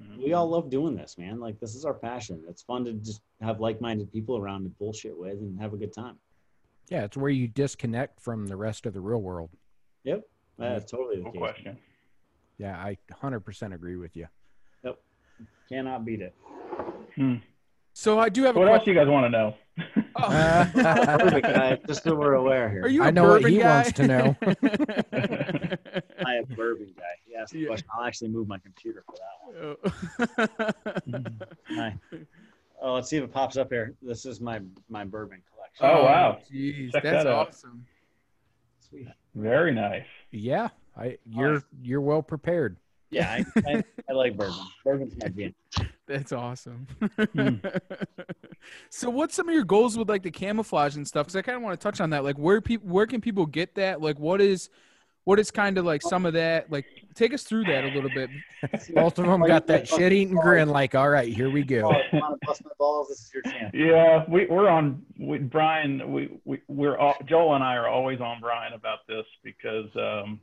Mhm. 0.00 0.22
we 0.24 0.32
all 0.34 0.48
love 0.48 0.70
doing 0.70 0.94
this, 0.94 1.18
man. 1.18 1.40
Like 1.40 1.58
this 1.58 1.74
is 1.74 1.84
our 1.84 1.92
passion. 1.94 2.44
It's 2.48 2.62
fun 2.62 2.84
to 2.84 2.92
just 2.94 3.22
have 3.40 3.60
like-minded 3.60 4.12
people 4.12 4.36
around 4.38 4.62
to 4.62 4.68
bullshit 4.70 5.18
with 5.18 5.38
and 5.40 5.60
have 5.60 5.74
a 5.74 5.76
good 5.76 5.92
time. 5.92 6.16
Yeah, 6.90 7.04
it's 7.04 7.16
where 7.16 7.28
you 7.30 7.48
disconnect 7.48 8.20
from 8.20 8.46
the 8.46 8.56
rest 8.56 8.86
of 8.86 8.94
the 8.94 9.00
real 9.00 9.20
world. 9.20 9.50
Yep, 10.04 10.22
that's 10.58 10.88
totally 10.90 11.16
the 11.16 11.22
No 11.24 11.32
case. 11.32 11.38
question. 11.38 11.76
Yeah, 12.56 12.78
I 12.78 12.96
100% 13.10 13.74
agree 13.74 13.96
with 13.96 14.16
you. 14.16 14.28
Yep. 14.84 15.02
Cannot 15.68 16.04
beat 16.04 16.20
it. 16.22 16.34
Hmm. 17.16 17.36
so. 17.92 18.18
I 18.18 18.28
do 18.28 18.44
have 18.44 18.56
a 18.56 18.58
What 18.58 18.68
else 18.68 18.78
question. 18.78 18.94
you 18.94 19.00
guys 19.00 19.08
want 19.08 19.26
to 19.26 19.30
know? 19.30 19.54
Oh. 20.16 20.70
Perfect, 20.74 21.46
guy. 21.46 21.78
Just 21.86 22.02
so 22.04 22.14
we're 22.14 22.34
aware 22.34 22.68
here. 22.70 22.82
Are 22.82 22.88
you? 22.88 23.02
a 23.02 23.06
I 23.06 23.10
know 23.10 23.28
what 23.28 23.44
he 23.44 23.58
guy? 23.58 23.74
wants 23.74 23.92
to 23.92 24.06
know. 24.06 24.36
I 26.26 26.34
am 26.36 26.44
bourbon 26.56 26.92
guy. 26.96 27.04
He 27.26 27.34
asked 27.36 27.52
the 27.52 27.60
Yeah. 27.60 27.66
question. 27.68 27.88
I'll 27.96 28.04
actually 28.04 28.28
move 28.28 28.48
my 28.48 28.58
computer 28.58 29.04
for 29.06 29.14
that 29.16 29.76
one. 30.38 30.46
Oh. 31.18 31.44
Hi. 31.74 31.96
Oh, 32.82 32.94
let's 32.94 33.08
see 33.08 33.16
if 33.18 33.24
it 33.24 33.32
pops 33.32 33.56
up 33.56 33.70
here. 33.70 33.94
This 34.02 34.24
is 34.26 34.40
my 34.40 34.60
my 34.88 35.04
bourbon 35.04 35.42
collection. 35.54 35.86
Oh, 35.86 36.04
wow. 36.04 36.38
Oh, 36.40 36.44
Jeez, 36.52 36.92
Check 36.92 37.02
that's 37.02 37.24
that 37.24 37.26
out. 37.26 37.48
awesome. 37.48 37.84
Sweet. 38.88 39.08
Very 39.34 39.72
nice. 39.72 40.04
yeah, 40.32 40.68
I 40.96 41.18
you're 41.24 41.62
you're 41.82 42.00
well 42.00 42.22
prepared. 42.22 42.76
Yeah, 43.10 43.30
I, 43.30 43.44
I, 43.68 43.84
I 44.08 44.12
like 44.12 44.36
bourbon. 44.36 44.56
Bourbon's 44.84 45.14
my 45.20 45.28
jam. 45.28 45.54
That's 46.10 46.32
awesome. 46.32 46.88
Hmm. 47.36 47.54
so, 48.90 49.08
what's 49.08 49.36
some 49.36 49.48
of 49.48 49.54
your 49.54 49.62
goals 49.62 49.96
with 49.96 50.08
like 50.08 50.24
the 50.24 50.30
camouflage 50.32 50.96
and 50.96 51.06
stuff? 51.06 51.26
Because 51.26 51.36
I 51.36 51.42
kind 51.42 51.54
of 51.54 51.62
want 51.62 51.78
to 51.78 51.82
touch 51.82 52.00
on 52.00 52.10
that. 52.10 52.24
Like, 52.24 52.36
where 52.36 52.60
people, 52.60 52.88
where 52.88 53.06
can 53.06 53.20
people 53.20 53.46
get 53.46 53.76
that? 53.76 54.00
Like, 54.00 54.18
what 54.18 54.40
is, 54.40 54.70
what 55.22 55.38
is 55.38 55.52
kind 55.52 55.78
of 55.78 55.84
like 55.84 56.02
some 56.02 56.26
of 56.26 56.32
that? 56.32 56.68
Like, 56.68 56.84
take 57.14 57.32
us 57.32 57.44
through 57.44 57.62
that 57.66 57.84
a 57.84 57.88
little 57.94 58.10
bit. 58.10 58.28
Both 58.94 59.20
of 59.20 59.26
them 59.26 59.40
got 59.46 59.68
that 59.68 59.86
shit 59.86 60.12
eating 60.12 60.34
grin. 60.34 60.68
Like, 60.68 60.96
all 60.96 61.08
right, 61.08 61.32
here 61.32 61.48
we 61.48 61.62
go. 61.62 61.82
Want 61.82 62.02
to 62.12 62.38
bust 62.44 62.64
my 62.64 62.72
balls? 62.76 63.06
This 63.06 63.20
is 63.20 63.30
your 63.32 63.42
chance. 63.44 63.70
Yeah, 63.72 64.24
we, 64.26 64.46
we're 64.46 64.68
on. 64.68 65.04
We, 65.16 65.38
Brian, 65.38 66.10
we, 66.12 66.40
we 66.44 66.58
we're 66.66 66.98
all, 66.98 67.14
Joel 67.24 67.54
and 67.54 67.62
I 67.62 67.76
are 67.76 67.86
always 67.86 68.20
on 68.20 68.40
Brian 68.40 68.72
about 68.72 69.06
this 69.06 69.26
because 69.44 69.86
um, 69.94 70.40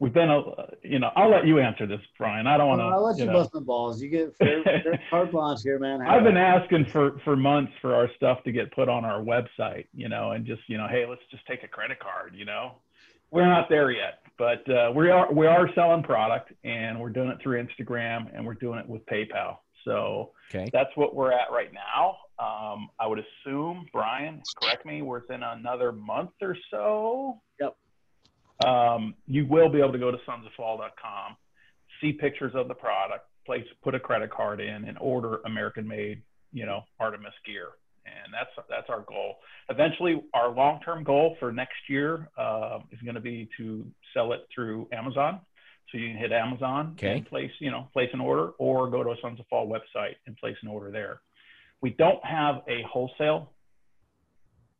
we've 0.00 0.12
been 0.12 0.30
a. 0.30 0.40
You 0.82 0.98
know, 0.98 1.10
I'll 1.16 1.30
let 1.30 1.46
you 1.46 1.58
answer 1.58 1.86
this, 1.86 2.00
Brian. 2.18 2.46
I 2.46 2.56
don't 2.56 2.68
want 2.68 2.80
to. 2.80 2.84
I'll 2.84 3.04
let 3.04 3.18
you, 3.18 3.26
know. 3.26 3.32
bust 3.32 3.54
my 3.54 3.60
balls. 3.60 4.02
You 4.02 4.08
get 4.08 4.36
fair, 4.36 4.62
fair 4.62 5.00
carte 5.10 5.32
blanche 5.32 5.60
here, 5.62 5.78
man. 5.78 6.00
I've 6.02 6.24
been 6.24 6.36
asking 6.36 6.86
for 6.92 7.18
for 7.24 7.36
months 7.36 7.72
for 7.80 7.94
our 7.94 8.08
stuff 8.16 8.42
to 8.44 8.52
get 8.52 8.72
put 8.72 8.88
on 8.88 9.04
our 9.04 9.20
website, 9.22 9.86
you 9.94 10.08
know, 10.08 10.32
and 10.32 10.44
just 10.46 10.62
you 10.68 10.78
know, 10.78 10.86
hey, 10.88 11.06
let's 11.08 11.22
just 11.30 11.46
take 11.46 11.62
a 11.62 11.68
credit 11.68 11.98
card, 12.00 12.34
you 12.34 12.44
know. 12.44 12.76
We're 13.32 13.46
not 13.46 13.68
there 13.68 13.92
yet, 13.92 14.22
but 14.38 14.68
uh, 14.68 14.90
we 14.94 15.08
are 15.10 15.32
we 15.32 15.46
are 15.46 15.68
selling 15.74 16.02
product, 16.02 16.52
and 16.64 16.98
we're 16.98 17.10
doing 17.10 17.28
it 17.28 17.38
through 17.42 17.64
Instagram, 17.64 18.26
and 18.34 18.44
we're 18.44 18.54
doing 18.54 18.78
it 18.80 18.88
with 18.88 19.04
PayPal. 19.06 19.58
So 19.84 20.32
Okay. 20.52 20.68
that's 20.72 20.90
what 20.96 21.14
we're 21.14 21.32
at 21.32 21.50
right 21.52 21.70
now. 21.72 22.16
Um, 22.38 22.88
I 22.98 23.06
would 23.06 23.20
assume, 23.20 23.86
Brian, 23.92 24.42
correct 24.60 24.84
me, 24.84 25.02
within 25.02 25.42
another 25.42 25.92
month 25.92 26.30
or 26.42 26.56
so. 26.70 27.40
Yep. 27.60 27.76
Um, 28.66 29.14
you 29.26 29.46
will 29.46 29.68
be 29.70 29.78
able 29.78 29.92
to 29.92 29.98
go 29.98 30.10
to 30.10 30.18
sonsofall.com, 30.28 31.36
see 32.00 32.12
pictures 32.12 32.52
of 32.54 32.68
the 32.68 32.74
product, 32.74 33.26
place, 33.46 33.64
put 33.82 33.94
a 33.94 34.00
credit 34.00 34.30
card 34.30 34.60
in, 34.60 34.84
and 34.84 34.98
order 35.00 35.40
American-made, 35.46 36.22
you 36.52 36.66
know, 36.66 36.82
Artemis 36.98 37.32
gear. 37.46 37.68
And 38.06 38.32
that's 38.32 38.50
that's 38.68 38.88
our 38.88 39.00
goal. 39.02 39.36
Eventually, 39.68 40.22
our 40.34 40.50
long-term 40.50 41.04
goal 41.04 41.36
for 41.38 41.52
next 41.52 41.78
year 41.88 42.28
uh, 42.38 42.78
is 42.90 42.98
going 43.02 43.14
to 43.14 43.20
be 43.20 43.48
to 43.58 43.86
sell 44.14 44.32
it 44.32 44.40
through 44.54 44.88
Amazon. 44.92 45.40
So 45.92 45.98
you 45.98 46.08
can 46.08 46.16
hit 46.16 46.32
Amazon 46.32 46.92
Okay. 46.92 47.16
and 47.18 47.26
place, 47.26 47.50
you 47.58 47.70
know, 47.70 47.88
place 47.92 48.08
an 48.12 48.20
order, 48.20 48.50
or 48.58 48.88
go 48.90 49.02
to 49.02 49.10
a 49.10 49.16
Sons 49.20 49.38
of 49.40 49.46
Fall 49.48 49.68
website 49.68 50.14
and 50.26 50.36
place 50.36 50.56
an 50.62 50.68
order 50.68 50.90
there. 50.90 51.20
We 51.82 51.90
don't 51.90 52.24
have 52.24 52.62
a 52.68 52.82
wholesale 52.90 53.52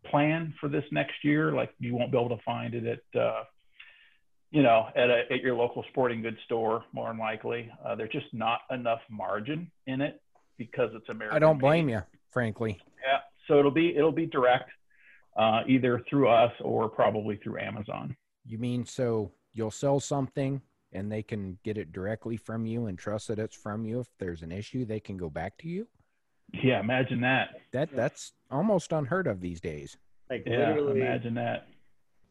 plan 0.07 0.55
for 0.61 0.69
this 0.69 0.85
next 0.93 1.23
year. 1.23 1.52
Like 1.52 1.70
you 1.78 1.94
won't 1.94 2.12
be 2.12 2.19
able 2.19 2.35
to 2.36 2.43
find 2.43 2.74
it 2.74 2.86
at, 2.86 3.20
uh, 3.20 3.44
you 4.51 4.62
know, 4.62 4.89
at, 4.97 5.10
a, 5.10 5.22
at 5.31 5.40
your 5.43 5.55
local 5.55 5.85
sporting 5.90 6.22
goods 6.22 6.39
store, 6.44 6.85
more 6.93 7.09
than 7.09 7.18
likely. 7.18 7.70
Uh, 7.85 7.94
there's 7.94 8.10
just 8.10 8.27
not 8.32 8.60
enough 8.70 9.01
margin 9.09 9.70
in 9.86 10.01
it 10.01 10.20
because 10.59 10.90
it's 10.94 11.09
American. 11.09 11.36
I 11.36 11.39
don't 11.39 11.59
blame 11.59 11.86
made. 11.86 11.93
you, 11.93 12.02
frankly. 12.31 12.78
Yeah. 13.06 13.18
So 13.48 13.59
it'll 13.59 13.70
be 13.70 13.97
it'll 13.97 14.12
be 14.12 14.27
direct, 14.27 14.70
uh, 15.36 15.62
either 15.66 16.02
through 16.09 16.28
us 16.28 16.52
or 16.60 16.89
probably 16.89 17.36
through 17.36 17.60
Amazon. 17.60 18.16
You 18.44 18.59
mean 18.59 18.85
so 18.85 19.32
you'll 19.52 19.70
sell 19.70 20.01
something 20.01 20.60
and 20.93 21.10
they 21.10 21.22
can 21.22 21.59
get 21.64 21.78
it 21.78 21.93
directly 21.93 22.36
from 22.36 22.66
you 22.66 22.86
and 22.86 22.98
trust 22.98 23.28
that 23.28 23.39
it's 23.39 23.56
from 23.56 23.85
you. 23.85 24.01
If 24.01 24.09
there's 24.18 24.43
an 24.43 24.52
issue, 24.52 24.85
they 24.85 25.01
can 25.01 25.16
go 25.16 25.31
back 25.31 25.56
to 25.59 25.68
you. 25.68 25.86
Yeah, 26.52 26.81
imagine 26.81 27.20
that. 27.20 27.51
That 27.72 27.94
that's 27.94 28.32
almost 28.51 28.93
unheard 28.93 29.27
of 29.27 29.40
these 29.40 29.60
days. 29.60 29.97
Like 30.28 30.44
Yeah, 30.47 30.70
literally, 30.70 31.01
imagine 31.01 31.35
that. 31.35 31.68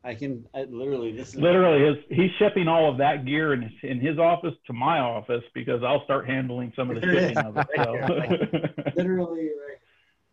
I 0.03 0.15
can 0.15 0.45
I, 0.55 0.63
literally 0.63 1.11
this 1.11 1.29
is 1.29 1.35
Literally, 1.35 1.85
his, 1.95 2.05
he's 2.17 2.31
shipping 2.39 2.67
all 2.69 2.89
of 2.89 2.97
that 2.99 3.25
gear 3.25 3.53
in 3.53 3.63
his, 3.63 3.71
in 3.83 3.99
his 3.99 4.17
office 4.17 4.53
to 4.67 4.73
my 4.73 4.99
office 4.99 5.43
because 5.53 5.83
I'll 5.83 6.03
start 6.05 6.25
handling 6.27 6.71
some 6.75 6.89
of 6.89 7.01
the 7.01 7.01
shipping 7.13 7.37
of 7.37 7.57
it. 7.57 7.67
So. 7.75 8.91
literally 8.95 9.41
right. 9.47 9.77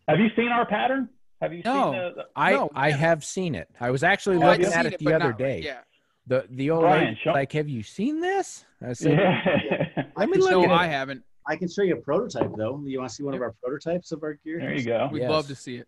Have 0.07 0.19
you 0.19 0.29
seen 0.37 0.49
our 0.49 0.65
pattern? 0.65 1.09
Have 1.41 1.53
you 1.53 1.61
No. 1.65 1.91
seen 1.91 2.01
the, 2.01 2.13
the 2.15 2.25
I 2.35 2.51
No, 2.51 2.69
I 2.73 2.87
yeah. 2.89 2.95
have 2.97 3.25
seen 3.25 3.55
it. 3.55 3.67
I 3.79 3.91
was 3.91 4.03
actually 4.03 4.37
Oh, 4.37 4.47
looking 4.47 4.65
at 4.65 4.73
seen 4.85 4.85
it 4.93 4.99
the 4.99 5.13
other 5.13 5.29
not- 5.29 5.37
day. 5.37 5.61
Yeah. 5.63 5.79
The 6.27 6.45
the 6.49 6.71
old 6.71 6.81
Brian, 6.81 7.05
lady 7.05 7.19
show- 7.23 7.31
like, 7.31 7.51
have 7.53 7.67
you 7.69 7.83
seen 7.83 8.19
this? 8.21 8.65
I 8.85 8.93
said, 8.93 9.13
Yeah. 9.19 10.03
let 10.17 10.27
me 10.29 10.33
can 10.33 10.41
look 10.41 10.49
show 10.51 10.61
at 10.63 10.67
No, 10.69 10.73
it. 10.73 10.77
I 10.77 10.87
haven't. 10.87 11.23
I 11.45 11.55
can 11.57 11.69
show 11.69 11.81
you 11.83 11.93
a 11.95 12.01
prototype 12.01 12.51
though. 12.57 12.81
You 12.85 12.99
want 12.99 13.09
to 13.09 13.15
see 13.15 13.23
one 13.23 13.33
of 13.33 13.41
our 13.41 13.53
prototypes 13.63 14.11
of 14.13 14.23
our 14.23 14.33
gear? 14.45 14.59
there 14.59 14.73
you 14.75 14.83
go. 14.85 15.09
We'd 15.11 15.21
Yes. 15.21 15.29
love 15.29 15.47
to 15.47 15.55
see 15.55 15.75
it. 15.77 15.87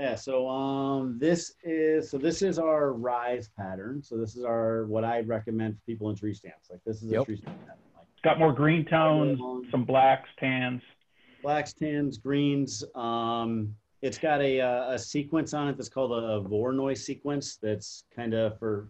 Yeah, 0.00 0.14
so 0.14 0.48
um 0.48 1.18
this 1.18 1.52
is 1.62 2.10
so 2.10 2.16
this 2.16 2.40
is 2.40 2.58
our 2.58 2.94
rise 2.94 3.50
pattern. 3.54 4.02
So 4.02 4.16
this 4.16 4.34
is 4.34 4.44
our 4.44 4.86
what 4.86 5.04
I 5.04 5.20
recommend 5.20 5.74
for 5.74 5.80
people 5.84 6.08
in 6.08 6.16
tree 6.16 6.32
stands. 6.32 6.70
Like 6.70 6.80
this 6.86 7.02
is 7.02 7.12
a 7.12 7.22
tree 7.22 7.36
stand 7.36 7.58
pattern. 7.60 7.82
Like 7.94 8.06
It's 8.14 8.22
got 8.24 8.38
more 8.38 8.54
green 8.54 8.86
tones, 8.86 9.38
some 9.70 9.84
blacks, 9.84 10.30
tans. 10.38 10.80
blacks, 11.42 11.74
tans, 11.74 12.16
greens. 12.16 12.82
Um 12.94 13.74
it's 14.00 14.16
got 14.16 14.40
a 14.40 14.62
uh, 14.62 14.92
a 14.92 14.98
sequence 14.98 15.52
on 15.52 15.68
it 15.68 15.76
that's 15.76 15.90
called 15.90 16.12
a 16.12 16.40
Voronoi 16.48 16.96
sequence 16.96 17.58
that's 17.62 18.04
kind 18.16 18.32
of 18.32 18.58
for 18.58 18.88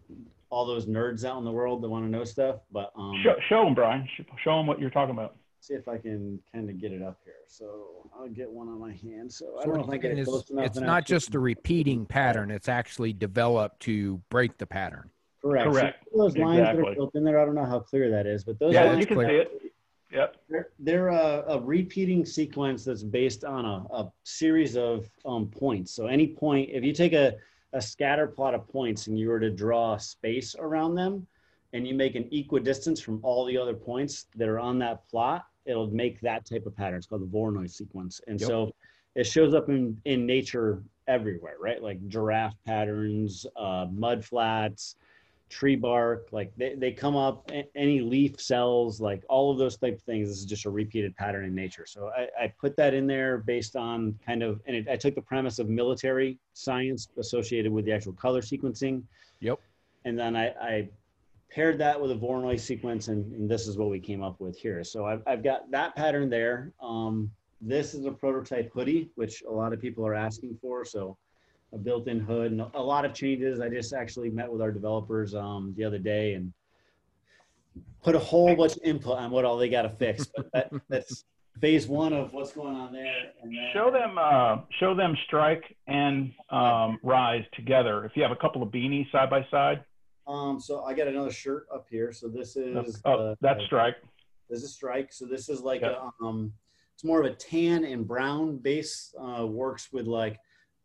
all 0.49 0.65
those 0.65 0.87
nerds 0.87 1.25
out 1.25 1.39
in 1.39 1.45
the 1.45 1.51
world 1.51 1.83
that 1.83 1.89
want 1.89 2.05
to 2.05 2.09
know 2.11 2.23
stuff. 2.23 2.61
But 2.71 2.93
um 2.97 3.21
Show, 3.25 3.35
show 3.49 3.65
them, 3.65 3.75
Brian. 3.75 4.09
Show 4.45 4.57
them 4.59 4.69
what 4.69 4.79
you're 4.79 4.91
talking 4.91 5.17
about. 5.17 5.35
See 5.61 5.75
if 5.75 5.89
I 5.89 5.99
can 5.99 6.39
kind 6.53 6.69
of 6.69 6.81
get 6.81 6.93
it 6.93 7.03
up 7.03 7.19
here. 7.25 7.35
So 7.47 8.11
I'll 8.19 8.29
get 8.29 8.51
one 8.51 8.69
on 8.69 8.81
my 8.81 8.93
hand. 8.93 9.33
So 9.33 9.59
I 9.61 9.67
don't 9.67 9.77
know 9.77 9.85
if 9.85 9.91
I 9.91 9.97
get 9.97 10.03
saying 10.03 10.19
it 10.19 10.21
is 10.21 10.29
close 10.29 10.51
enough. 10.51 10.67
it's 10.67 10.81
not 10.81 11.05
just 11.05 11.35
a 11.35 11.39
repeating 11.39 12.07
pattern. 12.07 12.51
It's 12.51 12.69
actually 12.69 13.13
developed 13.13 13.81
to 13.81 14.21
break 14.31 14.57
the 14.57 14.67
pattern. 14.67 15.11
correct. 15.43 15.65
So 15.65 15.71
Correct. 15.71 16.05
those 16.17 16.37
lines 16.37 16.61
that 16.61 16.79
are 16.79 16.95
built 16.95 17.15
in 17.15 17.25
there, 17.25 17.39
I 17.41 17.45
don't 17.45 17.55
know 17.55 17.65
how 17.67 17.81
clear 17.81 18.11
that 18.11 18.27
is, 18.27 18.45
but 18.45 18.59
those 18.59 18.75
Yeah, 18.75 18.85
lines 18.85 19.01
you 19.01 19.07
can 19.07 19.17
clear. 19.17 19.29
see 19.29 19.37
it. 19.37 19.73
Yep. 20.13 20.37
They're, 20.49 20.69
they're 20.81 21.09
a, 21.09 21.45
a 21.47 21.61
repeating 21.61 22.25
sequence 22.25 22.85
that's 22.85 23.05
based 23.05 23.45
on 23.45 23.65
a, 23.65 23.95
a 23.95 24.13
series 24.25 24.77
of 24.77 25.09
um, 25.25 25.47
points. 25.47 25.93
So 25.93 26.07
any 26.07 26.27
point, 26.27 26.71
if 26.73 26.83
you 26.83 26.93
take 26.93 27.13
a, 27.13 27.35
a 27.75 27.81
scatter 27.81 28.27
plot 28.27 28.55
of 28.55 28.67
points 28.67 29.07
and 29.07 29.17
you 29.17 29.29
were 29.29 29.39
to 29.39 29.51
draw 29.51 29.97
space 29.99 30.57
around 30.59 30.97
them 30.97 31.29
and 31.73 31.87
you 31.87 31.95
make 31.95 32.17
an 32.17 32.29
equidistance 32.33 33.01
from 33.01 33.21
all 33.23 33.45
the 33.45 33.57
other 33.57 33.75
points 33.75 34.27
that 34.35 34.49
are 34.49 34.59
on 34.59 34.81
that 34.81 35.09
plot, 35.09 35.47
it'll 35.67 35.91
make 35.91 36.21
that 36.21 36.45
type 36.47 36.67
of 36.67 36.77
pattern. 36.77 36.99
It's 36.99 37.07
called 37.07 37.23
the 37.23 37.27
Voronoi 37.27 37.71
sequence. 37.71 38.21
And 38.27 38.41
Yep. 38.41 38.49
so 38.49 38.75
it 39.15 39.25
shows 39.25 39.55
up 39.55 39.69
in, 39.69 40.01
in 40.05 40.27
nature 40.27 40.83
everywhere, 41.09 41.57
right? 41.61 41.83
Like 41.83 42.07
giraffe 42.09 42.55
patterns, 42.65 43.47
uh, 43.57 43.87
mud 43.91 44.25
flats, 44.25 44.97
tree 45.49 45.75
bark, 45.75 46.29
like 46.31 46.53
they, 46.57 46.77
they 46.77 46.93
come 46.93 47.17
up, 47.17 47.51
any 47.75 48.01
leaf 48.01 48.41
cells, 48.41 49.01
like 49.01 49.25
all 49.29 49.51
of 49.51 49.59
those 49.59 49.77
type 49.77 49.97
of 49.97 50.03
things. 50.03 50.29
This 50.29 50.39
is 50.39 50.45
just 50.45 50.65
a 50.65 50.71
repeated 50.71 51.17
pattern 51.17 51.45
in 51.45 51.55
nature. 51.55 51.87
So 51.87 52.11
I, 52.17 52.29
I 52.45 52.53
put 52.61 52.77
that 52.77 52.95
in 52.95 53.07
there 53.07 53.39
based 53.39 53.75
on 53.75 54.17
kind 54.25 54.45
of, 54.45 54.61
and 54.67 54.77
it, 54.77 54.89
I 54.89 54.97
took 54.97 55.17
the 55.17 55.23
premise 55.23 55.59
of 55.59 55.69
military 55.69 56.39
science 56.55 57.09
associated 57.19 57.73
with 57.73 57.85
the 57.85 57.93
actual 57.93 58.13
color 58.13 58.43
sequencing. 58.43 59.03
Yep. 59.41 59.59
And 60.05 60.17
then 60.17 60.37
I, 60.37 60.49
I 60.61 60.89
paired 61.51 61.79
that 61.79 62.01
with 62.01 62.11
a 62.11 62.15
Voronoi 62.15 62.59
sequence, 62.59 63.09
and, 63.09 63.33
and 63.33 63.51
this 63.51 63.67
is 63.67 63.77
what 63.77 63.91
we 63.91 64.01
came 64.01 64.23
up 64.23 64.41
with 64.41 64.57
here. 64.57 64.85
So 64.85 65.07
I've, 65.07 65.23
I've 65.27 65.43
got 65.43 65.71
that 65.71 65.97
pattern 65.97 66.31
there. 66.31 66.73
Um, 66.83 67.31
this 67.61 67.95
is 67.95 68.07
a 68.07 68.13
prototype 68.13 68.73
hoodie, 68.73 69.11
which 69.17 69.43
a 69.49 69.53
lot 69.53 69.73
of 69.73 69.81
people 69.81 70.07
are 70.07 70.15
asking 70.15 70.57
for. 70.61 70.85
So 70.85 71.17
a 71.73 71.79
built-in 71.79 72.21
hood 72.21 72.53
and 72.53 72.63
a 72.75 72.83
lot 72.83 73.05
of 73.05 73.15
changes. 73.15 73.61
I 73.61 73.69
just 73.69 73.93
actually 73.93 74.31
met 74.31 74.51
with 74.51 74.61
our 74.61 74.73
developers 74.73 75.35
um, 75.35 75.75
the 75.77 75.85
other 75.85 75.99
day 75.99 76.35
and 76.35 76.53
put 78.03 78.15
a 78.15 78.19
whole 78.19 78.57
bunch 78.57 78.77
of 78.77 78.83
input 78.83 79.19
on 79.19 79.31
what 79.31 79.45
all 79.45 79.57
they 79.57 79.69
got 79.69 79.83
to 79.83 79.91
fix. 79.91 80.27
But 80.35 80.51
that, 80.53 80.73
that's 80.89 81.25
phase 81.61 81.87
one 81.87 82.13
of 82.13 82.33
what's 82.33 82.53
going 82.53 82.75
on 82.75 82.93
there. 82.93 83.13
Then, 83.43 83.57
Show 83.73 83.91
them, 83.91 84.17
uh, 84.19 84.63
show 84.79 84.95
them 84.95 85.17
strike 85.27 85.77
and 85.87 86.33
um, 86.51 86.99
rise 87.03 87.45
together. 87.55 88.05
If 88.05 88.13
you 88.17 88.23
have 88.23 88.33
a 88.33 88.37
couple 88.37 88.63
of 88.63 88.71
beanies 88.71 89.11
side 89.13 89.31
by 89.31 89.47
side, 89.51 89.85
Um, 90.31 90.61
so 90.61 90.85
I 90.85 90.95
got 90.95 91.09
another 91.09 91.33
shirt 91.33 91.67
up 91.75 91.87
here. 91.91 92.13
So 92.13 92.29
this 92.29 92.57
is 92.57 93.01
oh, 93.05 93.31
uh, 93.31 93.35
that's 93.41 93.65
strike. 93.65 93.97
This 94.49 94.63
is 94.63 94.73
strike. 94.73 95.13
So 95.13 95.27
this 95.27 95.49
is 95.49 95.61
like 95.61 95.81
Yep. 95.81 95.91
a, 95.93 96.25
um, 96.25 96.53
it's 96.95 97.03
more 97.03 97.21
of 97.21 97.27
a 97.27 97.35
tan 97.35 97.85
and 97.85 98.07
brown 98.07 98.59
base. 98.59 99.13
Uh, 99.21 99.47
works 99.47 99.93
with 99.93 100.07
like 100.07 100.39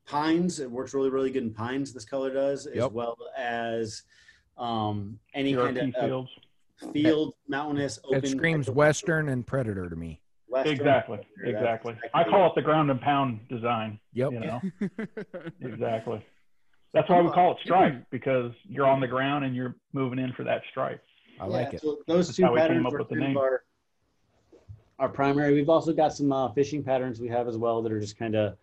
pines. 0.08 0.60
It 0.60 0.70
works 0.70 0.94
really 0.96 1.10
really 1.12 1.30
good 1.30 1.44
in 1.44 1.54
pines. 1.54 1.94
This 1.94 2.06
color 2.06 2.34
does 2.34 2.66
as 2.66 2.76
Yep. 2.76 2.92
well 2.92 3.18
as 3.38 4.02
um, 4.58 5.20
any 5.36 5.54
CRP 5.54 5.62
kind 5.62 5.78
of 5.78 5.96
uh, 5.96 6.02
fields. 6.08 6.32
field, 6.94 7.34
mountainous, 7.48 8.00
open. 8.04 8.24
It 8.24 8.28
screams 8.30 8.70
Western 8.70 9.30
and 9.30 9.46
Predator 9.46 9.90
to 9.90 9.96
me. 9.96 10.22
Western. 10.48 10.74
Exactly, 10.74 11.18
That's 11.18 11.50
exactly. 11.50 11.92
exactly 11.94 12.10
I 12.14 12.24
call 12.24 12.48
it 12.48 12.56
the 12.56 12.62
ground 12.62 12.90
and 12.90 13.02
pound 13.02 13.42
design. 13.50 14.00
Yep. 14.14 14.32
You 14.32 14.40
know, 14.40 14.62
exactly. 15.62 16.26
That's 16.96 17.10
why 17.10 17.22
we 17.22 17.30
call 17.30 17.52
it 17.52 17.58
strike 17.62 18.10
because 18.10 18.54
you're 18.64 18.88
on 18.88 19.02
the 19.02 19.08
ground 19.08 19.44
and 19.44 19.54
you're 19.54 19.76
moving 19.92 20.18
in 20.18 20.32
for 20.32 20.44
that 20.46 20.62
strike. 20.72 21.02
I 21.42 21.46
like 21.46 21.68
Yeah, 21.68 21.76
it. 21.76 21.82
So 21.82 21.98
those 22.08 22.28
That's 22.28 22.38
two 22.38 22.46
how 22.46 22.54
we 22.54 22.60
came 22.62 22.68
patterns 22.70 22.86
up 22.88 22.94
are 22.94 22.98
with 23.00 23.10
the 23.10 23.16
name. 23.16 23.36
our, 23.36 23.64
our 24.98 25.10
primary. 25.10 25.54
We've 25.54 25.68
also 25.68 25.92
got 25.92 26.14
some 26.14 26.32
uh, 26.32 26.54
fishing 26.54 26.82
patterns 26.84 27.20
we 27.20 27.28
have 27.28 27.50
as 27.50 27.58
well 27.58 27.82
that 27.82 27.92
are 27.92 28.00
just 28.00 28.18
kind 28.18 28.34
of 28.34 28.58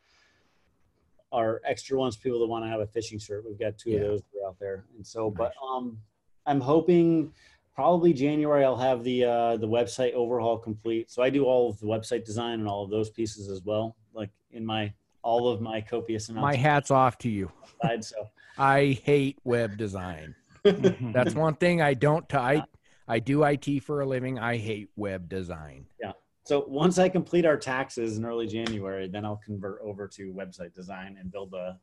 our 1.31 1.61
extra 1.67 1.99
ones. 1.99 2.17
People 2.17 2.41
that 2.41 2.47
want 2.47 2.65
to 2.65 2.71
have 2.71 2.81
a 2.81 2.87
fishing 2.87 3.19
shirt. 3.19 3.45
We've 3.47 3.59
got 3.59 3.77
two 3.77 3.91
Yeah. 3.91 3.97
of 3.99 4.03
those 4.07 4.23
that 4.23 4.41
are 4.43 4.49
out 4.49 4.59
there. 4.59 4.85
And 4.97 5.07
so, 5.07 5.29
but 5.31 5.53
um, 5.63 5.99
I'm 6.47 6.61
hoping 6.63 7.35
probably 7.75 8.15
January 8.15 8.65
I'll 8.65 8.79
have 8.79 9.05
the 9.05 9.25
uh, 9.25 9.57
the 9.59 9.69
website 9.69 10.15
overhaul 10.15 10.57
complete. 10.57 11.11
So 11.11 11.23
I 11.23 11.29
do 11.29 11.45
all 11.45 11.69
of 11.69 11.79
the 11.81 11.87
website 11.87 12.25
design 12.25 12.61
and 12.61 12.69
all 12.69 12.83
of 12.83 12.89
those 12.91 13.11
pieces 13.11 13.51
as 13.51 13.63
well. 13.63 13.95
Like 14.15 14.31
in 14.53 14.65
my 14.65 14.91
all 15.23 15.49
of 15.49 15.61
my 15.61 15.81
copious 15.81 16.29
amounts. 16.29 16.43
My 16.43 16.55
amounts 16.55 16.63
hat's 16.63 16.91
off 16.91 17.19
to 17.19 17.29
you. 17.31 17.51
of. 17.83 18.05
So 18.05 18.17
I 18.59 18.99
hate 19.05 19.39
web 19.45 19.77
design. 19.77 20.35
That's 20.65 21.35
one 21.35 21.55
thing 21.55 21.81
I 21.83 21.95
don't 21.95 22.29
type. 22.29 22.65
I 23.09 23.19
do 23.19 23.43
IT 23.45 23.81
for 23.81 24.01
a 24.01 24.07
living. 24.07 24.39
I 24.39 24.57
hate 24.57 24.91
web 24.97 25.29
design. 25.29 25.87
Yeah. 26.01 26.13
So 26.45 26.65
once 26.69 26.99
I 26.99 27.09
complete 27.09 27.45
our 27.47 27.57
taxes 27.57 28.19
in 28.19 28.25
early 28.25 28.47
January, 28.47 29.09
then 29.09 29.25
I'll 29.25 29.41
convert 29.45 29.81
over 29.83 30.09
to 30.09 30.33
website 30.33 30.75
design 30.75 31.17
and 31.19 31.31
build 31.31 31.55
a, 31.55 31.79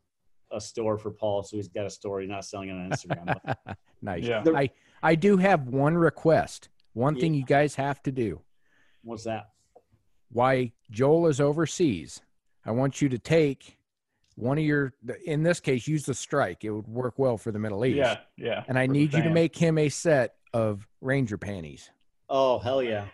a 0.52 0.60
store 0.60 0.98
for 0.98 1.12
Paul. 1.12 1.44
So 1.44 1.58
he's 1.58 1.68
got 1.68 1.86
a 1.86 1.90
store. 1.90 2.22
He's 2.22 2.30
not 2.30 2.46
selling 2.46 2.70
it 2.70 2.74
on 2.74 2.90
Instagram. 2.90 3.56
nice. 4.02 4.24
Yeah. 4.24 4.42
The- 4.42 4.56
I 4.56 4.70
I 5.02 5.16
do 5.16 5.38
have 5.38 5.68
one 5.68 5.96
request. 5.98 6.70
One 6.94 7.18
thing 7.18 7.34
you 7.34 7.46
guys 7.46 7.76
have 7.76 8.02
to 8.04 8.12
do. 8.12 8.42
What's 9.04 9.24
that? 9.24 9.50
Why 10.32 10.74
Joel 10.92 11.28
is 11.28 11.40
overseas. 11.40 12.22
I 12.66 12.72
want 12.72 13.02
you 13.02 13.10
to 13.10 13.18
take 13.18 13.78
one 14.36 14.58
of 14.58 14.64
your 14.64 14.94
in 15.26 15.44
this 15.44 15.60
case 15.60 15.86
use 15.88 16.06
the 16.06 16.14
strike 16.14 16.64
it 16.64 16.70
would 16.70 16.88
work 16.88 17.16
well 17.18 17.38
for 17.38 17.52
the 17.52 17.60
middle 17.60 17.84
east 17.86 17.98
Yeah, 17.98 18.18
yeah. 18.38 18.64
and 18.70 18.80
i 18.80 18.88
need 18.88 19.14
you 19.14 19.22
to 19.22 19.30
make 19.30 19.54
him 19.54 19.78
a 19.78 19.90
set 19.90 20.36
of 20.54 20.88
ranger 21.02 21.38
panties 21.38 21.90
Oh 22.30 22.58
hell 22.60 22.82
yeah, 22.84 23.06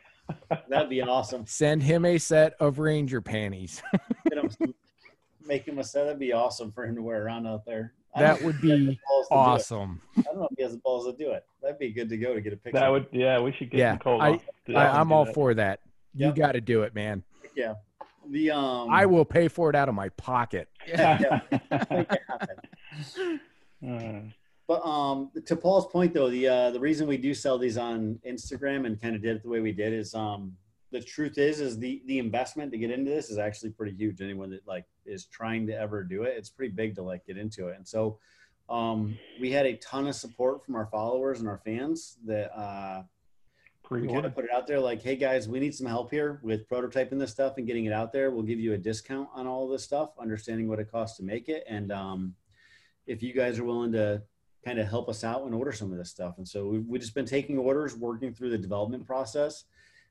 that'd 0.70 0.90
be 0.90 1.02
awesome. 1.02 1.46
send 1.48 1.82
him 1.82 2.04
a 2.06 2.18
set 2.18 2.54
of 2.60 2.78
ranger 2.80 3.22
panties 3.22 3.82
Get 4.30 4.38
him 4.38 4.74
make 5.48 5.66
him 5.68 5.80
a 5.80 5.84
set. 5.84 6.04
That'd 6.04 6.20
be 6.20 6.34
awesome 6.34 6.72
for 6.72 6.86
him 6.86 6.96
to 6.96 7.02
wear 7.02 7.24
around 7.26 7.48
out 7.48 7.66
there. 7.66 7.94
That 8.18 8.42
would 8.42 8.56
know 8.56 8.60
if 8.60 8.62
he 8.62 8.70
has 8.70 8.80
be 8.80 8.86
the 8.86 8.92
do 8.94 9.00
awesome 9.32 10.02
I 10.18 10.22
don't 10.24 10.40
know 10.40 10.48
if 10.52 10.58
he 10.58 10.64
has 10.64 10.74
the 10.74 10.80
balls 10.80 11.06
to 11.06 11.14
do 11.14 11.32
it. 11.32 11.46
That'd 11.62 11.80
be 11.80 11.92
good 11.92 12.10
to 12.10 12.18
go 12.18 12.34
to 12.34 12.42
get 12.42 12.52
a 12.54 12.58
picture. 12.58 12.80
That 12.80 12.90
would, 12.90 13.08
yeah, 13.12 13.40
we 13.40 13.54
should 13.54 13.72
get 13.72 13.78
Yeah, 13.80 13.94
Nicole. 13.94 14.22
I, 14.22 14.40
I, 14.76 14.88
i'm 15.00 15.12
all 15.12 15.26
that. 15.26 15.34
for 15.34 15.54
that 15.54 15.80
you 16.14 16.28
Yep. 16.28 16.36
got 16.36 16.52
to 16.54 16.62
do 16.62 16.84
it 16.84 16.94
man 16.94 17.24
yeah. 17.56 17.76
The 18.30 18.52
um. 18.52 18.90
i 18.90 19.06
will 19.06 19.26
pay 19.26 19.48
for 19.48 19.70
it 19.70 19.76
out 19.76 19.90
of 19.90 19.96
my 19.96 20.10
pocket 20.10 20.68
Yeah, 20.88 21.42
make 21.52 22.12
it 22.12 22.22
happen. 22.28 23.40
Uh, 23.86 24.22
But 24.68 24.84
um, 24.84 25.30
to 25.46 25.56
Paul's 25.56 25.86
point 25.88 26.14
though, 26.14 26.30
the 26.30 26.48
uh, 26.48 26.72
the 26.72 26.80
reason 26.80 27.08
we 27.08 27.18
do 27.18 27.34
sell 27.34 27.58
these 27.60 27.78
on 27.78 28.20
Instagram 28.28 28.88
and 28.88 29.00
kind 29.00 29.16
of 29.16 29.22
did 29.22 29.36
it 29.36 29.44
the 29.44 29.50
way 29.50 29.60
we 29.60 29.72
did 29.72 29.94
is 29.94 30.16
um, 30.16 30.56
the 30.92 31.02
truth 31.02 31.38
is 31.38 31.60
is 31.60 31.78
the 31.78 32.02
the 32.08 32.18
investment 32.18 32.72
to 32.72 32.78
get 32.78 32.90
into 32.90 33.12
this 33.12 33.30
is 33.30 33.38
actually 33.38 33.72
pretty 33.72 33.96
huge. 33.96 34.22
Anyone 34.22 34.50
that 34.52 34.66
like 34.66 34.86
is 35.06 35.26
trying 35.26 35.68
to 35.68 35.74
ever 35.78 36.04
do 36.04 36.24
it, 36.24 36.36
it's 36.38 36.50
pretty 36.50 36.74
big 36.74 36.96
to 36.96 37.04
like 37.04 37.26
get 37.28 37.38
into 37.38 37.68
it. 37.68 37.76
And 37.78 37.88
so 37.88 38.18
um, 38.70 39.18
we 39.40 39.52
had 39.52 39.68
a 39.68 39.76
ton 39.78 40.08
of 40.08 40.16
support 40.16 40.66
from 40.66 40.76
our 40.76 40.88
followers 40.88 41.42
and 41.42 41.48
our 41.48 41.60
fans 41.60 42.18
that 42.26 42.58
uh, 42.58 43.04
we 43.90 44.08
kind 44.08 44.26
of 44.26 44.34
put 44.34 44.46
it 44.46 44.52
out 44.52 44.68
there 44.68 44.80
like, 44.80 45.02
hey 45.02 45.16
guys, 45.16 45.48
we 45.48 45.60
need 45.60 45.76
some 45.76 45.88
help 45.88 46.12
here 46.12 46.40
with 46.44 46.68
prototyping 46.70 47.20
this 47.20 47.32
stuff 47.32 47.58
and 47.58 47.68
getting 47.68 47.86
it 47.86 47.94
out 47.94 48.12
there. 48.12 48.32
We'll 48.32 48.44
give 48.44 48.60
you 48.60 48.74
a 48.74 48.78
discount 48.78 49.30
on 49.34 49.48
all 49.48 49.66
of 49.66 49.72
this 49.72 49.84
stuff, 49.84 50.12
understanding 50.20 50.68
what 50.68 50.80
it 50.80 50.92
costs 50.92 51.18
to 51.18 51.24
make 51.24 51.50
it. 51.50 51.64
And 51.68 51.92
um, 51.92 52.36
if 53.06 53.22
you 53.22 53.34
guys 53.34 53.60
are 53.60 53.64
willing 53.64 53.92
to 53.94 54.22
kind 54.66 54.80
of 54.80 54.88
help 54.88 55.08
us 55.08 55.24
out 55.24 55.44
and 55.44 55.54
order 55.54 55.72
some 55.72 55.92
of 55.92 55.98
this 55.98 56.10
stuff. 56.10 56.38
And 56.38 56.48
so 56.48 56.66
we've, 56.66 56.86
we've 56.88 57.02
just 57.02 57.14
been 57.14 57.26
taking 57.26 57.58
orders, 57.58 57.96
working 57.96 58.34
through 58.34 58.50
the 58.50 58.58
development 58.58 59.06
process. 59.06 59.66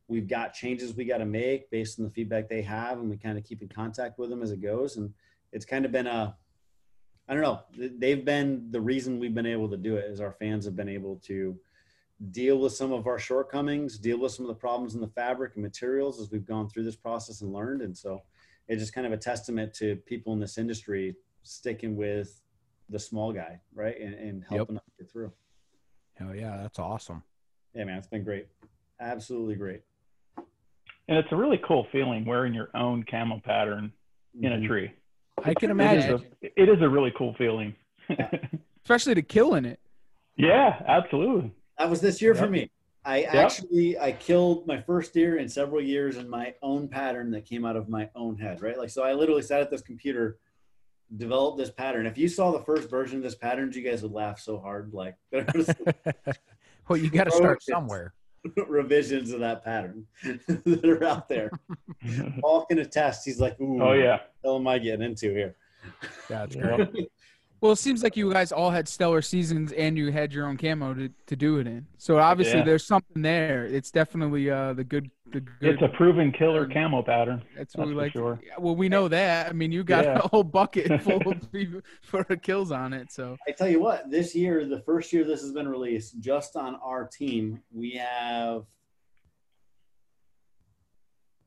We've 0.06 0.28
got 0.28 0.54
changes 0.54 0.94
we 0.94 1.04
got 1.04 1.18
to 1.18 1.24
make 1.24 1.70
based 1.70 1.98
on 1.98 2.04
the 2.04 2.10
feedback 2.10 2.48
they 2.48 2.62
have, 2.62 2.98
and 2.98 3.10
we 3.10 3.16
kind 3.16 3.36
of 3.36 3.44
keep 3.44 3.62
in 3.62 3.68
contact 3.68 4.18
with 4.18 4.30
them 4.30 4.42
as 4.42 4.52
it 4.52 4.62
goes. 4.62 4.96
And 4.96 5.12
it's 5.50 5.64
kind 5.64 5.84
of 5.84 5.90
been 5.90 6.06
a, 6.06 6.36
I 7.28 7.34
don't 7.34 7.42
know, 7.42 7.62
they've 7.76 8.24
been 8.24 8.70
the 8.70 8.80
reason 8.80 9.18
we've 9.18 9.34
been 9.34 9.46
able 9.46 9.68
to 9.70 9.76
do 9.76 9.96
it 9.96 10.04
is 10.04 10.20
our 10.20 10.32
fans 10.32 10.66
have 10.66 10.76
been 10.76 10.90
able 10.90 11.16
to 11.24 11.58
deal 12.30 12.58
with 12.58 12.72
some 12.72 12.92
of 12.92 13.06
our 13.06 13.18
shortcomings, 13.18 13.98
deal 13.98 14.18
with 14.18 14.32
some 14.32 14.44
of 14.44 14.48
the 14.48 14.54
problems 14.54 14.94
in 14.94 15.00
the 15.00 15.08
fabric 15.08 15.54
and 15.54 15.62
materials 15.62 16.20
as 16.20 16.30
we've 16.30 16.46
gone 16.46 16.68
through 16.68 16.84
this 16.84 16.96
process 16.96 17.40
and 17.42 17.52
learned. 17.52 17.82
And 17.82 17.96
so 17.96 18.22
it's 18.68 18.80
just 18.80 18.94
kind 18.94 19.06
of 19.06 19.12
a 19.12 19.16
testament 19.16 19.74
to 19.74 19.96
people 19.96 20.32
in 20.32 20.38
this 20.40 20.56
industry 20.58 21.16
sticking 21.42 21.96
with 21.96 22.40
the 22.88 22.98
small 22.98 23.32
guy, 23.32 23.60
right? 23.74 23.98
And, 24.00 24.14
and 24.14 24.44
helping 24.48 24.76
us 24.76 24.82
get 24.98 25.10
through. 25.10 25.32
hell 26.14 26.34
yeah 26.34 26.56
that's 26.58 26.78
awesome 26.78 27.22
Yeah, 27.74 27.84
man, 27.84 27.98
it's 27.98 28.06
been 28.06 28.24
great. 28.24 28.46
Absolutely 29.00 29.56
great. 29.56 29.82
And 31.08 31.18
it's 31.18 31.28
a 31.32 31.36
really 31.36 31.60
cool 31.66 31.86
feeling 31.92 32.24
wearing 32.24 32.54
your 32.54 32.70
own 32.74 33.04
camo 33.10 33.40
pattern 33.44 33.92
in 34.40 34.52
a 34.52 34.56
Mhm. 34.56 34.66
tree. 34.66 34.90
i 35.44 35.52
can 35.54 35.70
It 35.70 35.72
is 35.72 36.04
imagine 36.06 36.26
a, 36.42 36.60
it 36.62 36.68
is 36.68 36.80
a 36.80 36.88
really 36.88 37.12
cool 37.18 37.34
feeling. 37.34 37.74
especially 38.84 39.14
to 39.14 39.22
kill 39.22 39.54
in 39.54 39.64
it. 39.64 39.80
yeah, 40.36 40.82
absolutely. 40.86 41.50
That 41.78 41.90
was 41.90 42.00
this 42.00 42.22
year 42.22 42.34
for 42.34 42.48
me. 42.48 42.70
I 43.04 43.22
actually 43.24 43.98
I 43.98 44.12
killed 44.12 44.66
my 44.66 44.80
first 44.80 45.12
deer 45.12 45.36
in 45.36 45.48
several 45.48 45.82
years 45.82 46.16
in 46.16 46.28
my 46.28 46.54
own 46.62 46.88
pattern 46.88 47.30
that 47.32 47.44
came 47.44 47.64
out 47.64 47.76
of 47.76 47.88
my 47.88 48.08
own 48.14 48.38
head, 48.38 48.62
right? 48.62 48.78
Like 48.78 48.90
so 48.90 49.02
I 49.02 49.12
literally 49.12 49.42
sat 49.42 49.60
at 49.60 49.70
this 49.70 49.82
computer, 49.82 50.38
developed 51.16 51.58
this 51.58 51.70
pattern. 51.70 52.06
If 52.06 52.16
you 52.16 52.28
saw 52.28 52.50
the 52.50 52.64
first 52.64 52.88
version 52.88 53.18
of 53.18 53.22
this 53.22 53.34
pattern, 53.34 53.70
you 53.74 53.82
guys 53.82 54.02
would 54.02 54.12
laugh 54.12 54.40
so 54.40 54.58
hard. 54.58 54.94
Like 54.94 55.16
well 56.88 56.96
you 56.96 57.10
got 57.10 57.24
to 57.24 57.30
start 57.30 57.62
somewhere 57.62 58.14
revisions 58.68 59.32
of 59.32 59.40
that 59.40 59.64
pattern 59.64 60.06
that 60.22 60.84
are 60.84 61.04
out 61.04 61.28
there. 61.28 61.50
Paul 62.40 62.64
can 62.64 62.78
attest. 62.78 63.24
He's 63.26 63.40
like, 63.40 63.60
Ooh, 63.60 63.82
oh 63.82 63.92
yeah. 63.92 64.12
what 64.12 64.32
hell 64.42 64.56
am 64.56 64.68
I 64.68 64.78
getting 64.78 65.02
into 65.04 65.30
here? 65.30 65.56
that's 66.28 66.56
great 66.56 67.10
Well, 67.60 67.72
it 67.72 67.76
seems 67.76 68.02
like 68.02 68.14
you 68.16 68.30
guys 68.30 68.52
all 68.52 68.70
had 68.70 68.86
stellar 68.88 69.22
seasons 69.22 69.72
and 69.72 69.96
you 69.96 70.12
had 70.12 70.34
your 70.34 70.46
own 70.46 70.58
camo 70.58 70.92
to, 70.92 71.08
to 71.26 71.36
do 71.36 71.58
it 71.58 71.66
in. 71.66 71.86
So 71.96 72.18
obviously 72.18 72.58
Yeah. 72.58 72.64
there's 72.66 72.84
something 72.86 73.22
there. 73.22 73.64
It's 73.64 73.90
definitely 73.90 74.50
uh, 74.50 74.74
the 74.74 74.84
good 74.84 75.10
the 75.32 75.40
good. 75.40 75.74
It's 75.74 75.82
a 75.82 75.88
proven 75.88 76.30
killer 76.30 76.68
camo 76.68 77.02
pattern. 77.02 77.42
that's 77.56 77.74
what 77.74 77.84
that's 77.86 77.88
we 77.88 77.94
like. 78.02 78.12
sure. 78.12 78.38
Yeah, 78.44 78.52
Well, 78.58 78.76
we 78.76 78.90
know 78.90 79.08
that. 79.08 79.48
I 79.48 79.52
mean, 79.54 79.72
you 79.72 79.82
got 79.82 80.04
Yeah. 80.04 80.18
a 80.22 80.28
whole 80.28 80.44
bucket 80.44 81.02
full 81.02 81.22
of 81.26 81.48
for 82.02 82.24
kills 82.24 82.70
on 82.70 82.92
it. 82.92 83.10
So 83.10 83.36
I 83.48 83.52
tell 83.52 83.68
you 83.68 83.80
what, 83.80 84.10
this 84.10 84.34
year, 84.34 84.66
the 84.66 84.80
first 84.80 85.10
year 85.12 85.24
this 85.24 85.40
has 85.40 85.52
been 85.52 85.66
released, 85.66 86.20
just 86.20 86.56
on 86.56 86.74
our 86.76 87.06
team, 87.06 87.62
we 87.72 87.92
have 87.92 88.64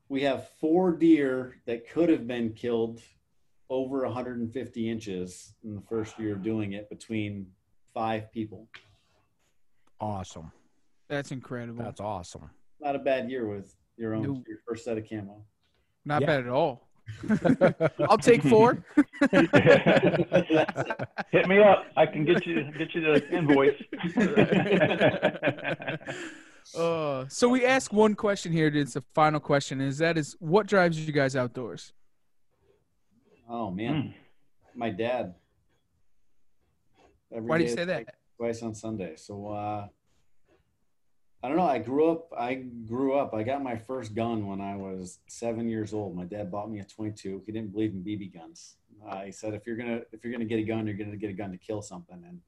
we 0.09 0.21
have 0.23 0.47
four 0.59 0.93
deer 0.93 1.57
that 1.65 1.87
could 1.89 2.09
have 2.09 2.25
been 2.27 2.53
killed 2.53 3.01
over 3.69 4.03
150 4.05 4.89
inches 4.89 5.53
in 5.63 5.75
the 5.75 5.81
first 5.81 6.17
year 6.19 6.33
of 6.33 6.41
doing 6.43 6.73
it 6.73 6.89
between 6.89 7.47
five 7.93 8.31
people. 8.31 8.67
awesome 9.99 10.51
that's 11.07 11.31
incredible. 11.31 11.83
that's 11.83 11.99
awesome 12.01 12.49
Not 12.79 12.95
a 12.95 12.99
bad 12.99 13.29
year 13.29 13.47
with 13.47 13.75
your 13.97 14.13
own 14.13 14.23
No. 14.23 14.43
your 14.47 14.59
first 14.67 14.83
set 14.85 14.97
of 14.97 15.07
camo. 15.09 15.43
Not 16.05 16.21
Yeah. 16.21 16.27
bad 16.27 16.39
at 16.41 16.49
all. 16.49 16.87
I'll 18.09 18.17
take 18.17 18.43
four. 18.43 18.83
Hit 21.31 21.47
me 21.47 21.59
up. 21.59 21.85
I 21.95 22.05
can 22.05 22.25
get 22.25 22.45
you 22.45 22.69
get 22.77 22.93
you 22.93 23.01
the 23.01 23.29
invoice. 23.31 23.81
Uh, 26.77 27.23
so 27.29 27.47
we 27.47 27.65
ask 27.65 27.93
one 27.93 28.13
question 28.13 28.51
here. 28.51 28.67
It's 28.67 28.95
the 28.95 29.03
final 29.15 29.39
question. 29.39 29.79
Is 29.79 29.99
that 29.99 30.17
is 30.17 30.35
what 30.39 30.67
drives 30.67 30.99
you 30.99 31.13
guys 31.13 31.33
outdoors? 31.33 31.93
Oh 33.49 33.71
man, 33.71 34.01
Hmm. 34.01 34.09
my 34.79 34.89
dad. 34.89 35.35
Every 37.31 37.49
Why 37.49 37.57
do 37.57 37.63
you 37.65 37.69
say 37.69 37.85
that? 37.85 38.15
twice 38.37 38.61
on 38.61 38.73
Sunday. 38.75 39.15
So 39.15 39.47
uh, 39.49 39.87
I 41.43 41.47
don't 41.47 41.57
know. 41.57 41.63
I 41.67 41.79
grew 41.79 42.09
up. 42.11 42.29
I 42.37 42.55
grew 42.55 43.13
up. 43.13 43.33
I 43.33 43.43
got 43.43 43.61
my 43.63 43.77
first 43.77 44.13
gun 44.15 44.47
when 44.47 44.61
I 44.61 44.75
was 44.75 45.19
seven 45.27 45.67
years 45.69 45.93
old. 45.93 46.15
My 46.15 46.25
dad 46.25 46.51
bought 46.51 46.69
me 46.69 46.79
a 46.79 46.83
22. 46.83 47.43
He 47.45 47.51
didn't 47.51 47.71
believe 47.71 47.91
in 47.93 48.03
BB 48.03 48.33
guns. 48.33 48.77
Uh, 49.07 49.21
he 49.23 49.31
said, 49.31 49.53
if 49.53 49.65
you're 49.67 49.77
gonna 49.77 50.01
if 50.11 50.23
you're 50.23 50.31
gonna 50.33 50.45
get 50.45 50.59
a 50.59 50.63
gun, 50.63 50.87
you're 50.87 50.97
gonna 50.97 51.15
get 51.17 51.29
a 51.29 51.33
gun 51.33 51.51
to 51.51 51.57
kill 51.57 51.81
something, 51.81 52.23
and 52.27 52.39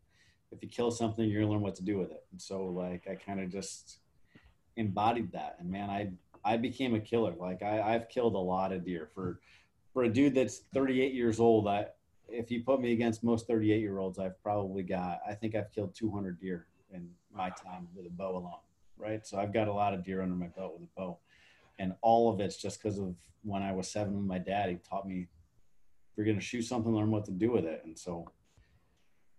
if 0.52 0.62
you 0.64 0.68
kill 0.70 0.92
something, 0.92 1.28
you're 1.30 1.42
gonna 1.42 1.52
learn 1.54 1.62
what 1.62 1.76
to 1.76 1.84
do 1.84 1.98
with 1.98 2.12
it. 2.12 2.26
And 2.32 2.42
so 2.42 2.66
like 2.66 3.08
I 3.08 3.16
kind 3.16 3.40
of 3.40 3.50
just 3.52 4.00
embodied 4.76 5.32
that. 5.34 5.58
And 5.60 5.70
man, 5.70 5.90
I 5.90 6.12
I 6.44 6.58
became 6.58 6.96
a 6.96 7.00
killer. 7.00 7.36
Like 7.40 7.62
I, 7.62 7.94
I've 7.96 8.10
killed 8.10 8.34
a 8.36 8.40
lot 8.40 8.72
of 8.72 8.84
deer 8.86 9.10
for 9.14 9.40
for 10.00 10.06
a 10.06 10.10
dude 10.10 10.34
that's 10.34 10.62
38 10.74 11.14
years 11.14 11.42
old. 11.42 11.68
I 11.68 11.88
if 12.30 12.50
you 12.50 12.64
put 12.64 12.80
me 12.80 12.94
against 12.94 13.22
most 13.22 13.48
38 13.48 13.82
year 13.82 13.98
olds, 13.98 14.18
I've 14.18 14.42
probably 14.42 14.82
got, 14.82 15.20
I 15.28 15.34
think 15.34 15.56
I've 15.56 15.74
killed 15.74 15.94
200 15.94 16.40
deer 16.40 16.68
in 16.94 17.10
my 17.36 17.50
time 17.50 17.90
with 17.94 18.06
a 18.06 18.10
bow 18.10 18.38
alone. 18.38 18.62
Right. 18.98 19.28
So 19.28 19.38
I've 19.38 19.52
got 19.52 19.68
a 19.68 19.74
lot 19.74 19.94
of 19.94 20.06
deer 20.06 20.22
under 20.22 20.36
my 20.36 20.48
belt 20.48 20.80
with 20.80 20.84
a 20.84 21.00
bow. 21.00 21.18
And 21.80 21.96
all 22.02 22.32
of 22.32 22.40
it's 22.40 22.56
just 22.56 22.82
because 22.82 22.98
of 22.98 23.14
when 23.44 23.62
I 23.62 23.74
was 23.74 23.92
seven 23.92 24.16
with 24.16 24.26
my 24.26 24.38
dad, 24.38 24.70
he 24.70 24.78
taught 24.78 25.06
me 25.06 25.28
if 25.28 26.16
you're 26.16 26.26
going 26.26 26.40
to 26.40 26.46
shoot 26.46 26.62
something, 26.62 26.96
learn 26.96 27.12
what 27.12 27.26
to 27.26 27.32
do 27.32 27.52
with 27.52 27.66
it. 27.66 27.82
And 27.84 28.00
so 28.00 28.32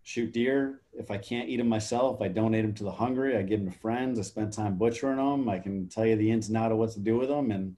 shoot 0.03 0.31
deer. 0.31 0.83
If 0.93 1.11
I 1.11 1.17
can't 1.17 1.49
eat 1.49 1.57
them 1.57 1.69
myself, 1.71 2.21
I 2.21 2.29
donate 2.29 2.67
them 2.67 2.75
to 2.75 2.85
the 2.85 2.93
hungry. 2.93 3.35
I 3.35 3.43
give 3.43 3.61
them 3.61 3.73
to 3.73 3.79
friends. 3.79 4.19
I 4.19 4.23
spend 4.23 4.53
time 4.53 4.77
butchering 4.77 5.17
them. 5.17 5.49
I 5.49 5.59
can 5.59 5.89
tell 5.89 6.05
you 6.05 6.17
the 6.17 6.31
ins 6.31 6.49
and 6.49 6.59
out 6.59 6.71
of 6.71 6.77
what 6.77 6.91
to 6.93 7.01
do 7.01 7.17
with 7.17 7.31
them. 7.31 7.51
And 7.51 7.77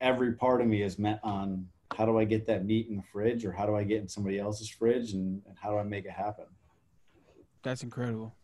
every 0.00 0.32
part 0.32 0.62
of 0.62 0.66
me 0.66 0.80
is 0.80 0.98
meant 0.98 1.20
on 1.22 1.66
how 2.00 2.06
do 2.06 2.18
I 2.18 2.24
get 2.24 2.46
that 2.46 2.64
meat 2.64 2.88
in 2.88 2.96
the 2.96 3.02
fridge 3.12 3.44
or 3.44 3.52
how 3.52 3.66
do 3.66 3.76
I 3.76 3.84
get 3.84 4.00
in 4.00 4.08
somebody 4.08 4.38
else's 4.38 4.70
fridge 4.70 5.12
and, 5.12 5.42
and 5.46 5.54
how 5.60 5.70
do 5.70 5.76
I 5.76 5.82
make 5.82 6.06
it 6.06 6.12
happen? 6.12 6.46
That's 7.62 7.82
incredible. 7.82 8.34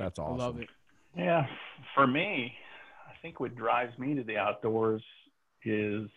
That's 0.00 0.18
awesome. 0.18 0.32
I 0.32 0.44
awesome. 0.44 0.56
love 0.56 0.60
it. 0.60 0.68
Yeah, 1.16 1.46
for 1.94 2.08
me, 2.08 2.52
I 3.08 3.12
think 3.22 3.38
what 3.38 3.54
drives 3.54 3.96
me 4.00 4.16
to 4.16 4.24
the 4.24 4.36
outdoors 4.36 5.00
is 5.64 6.08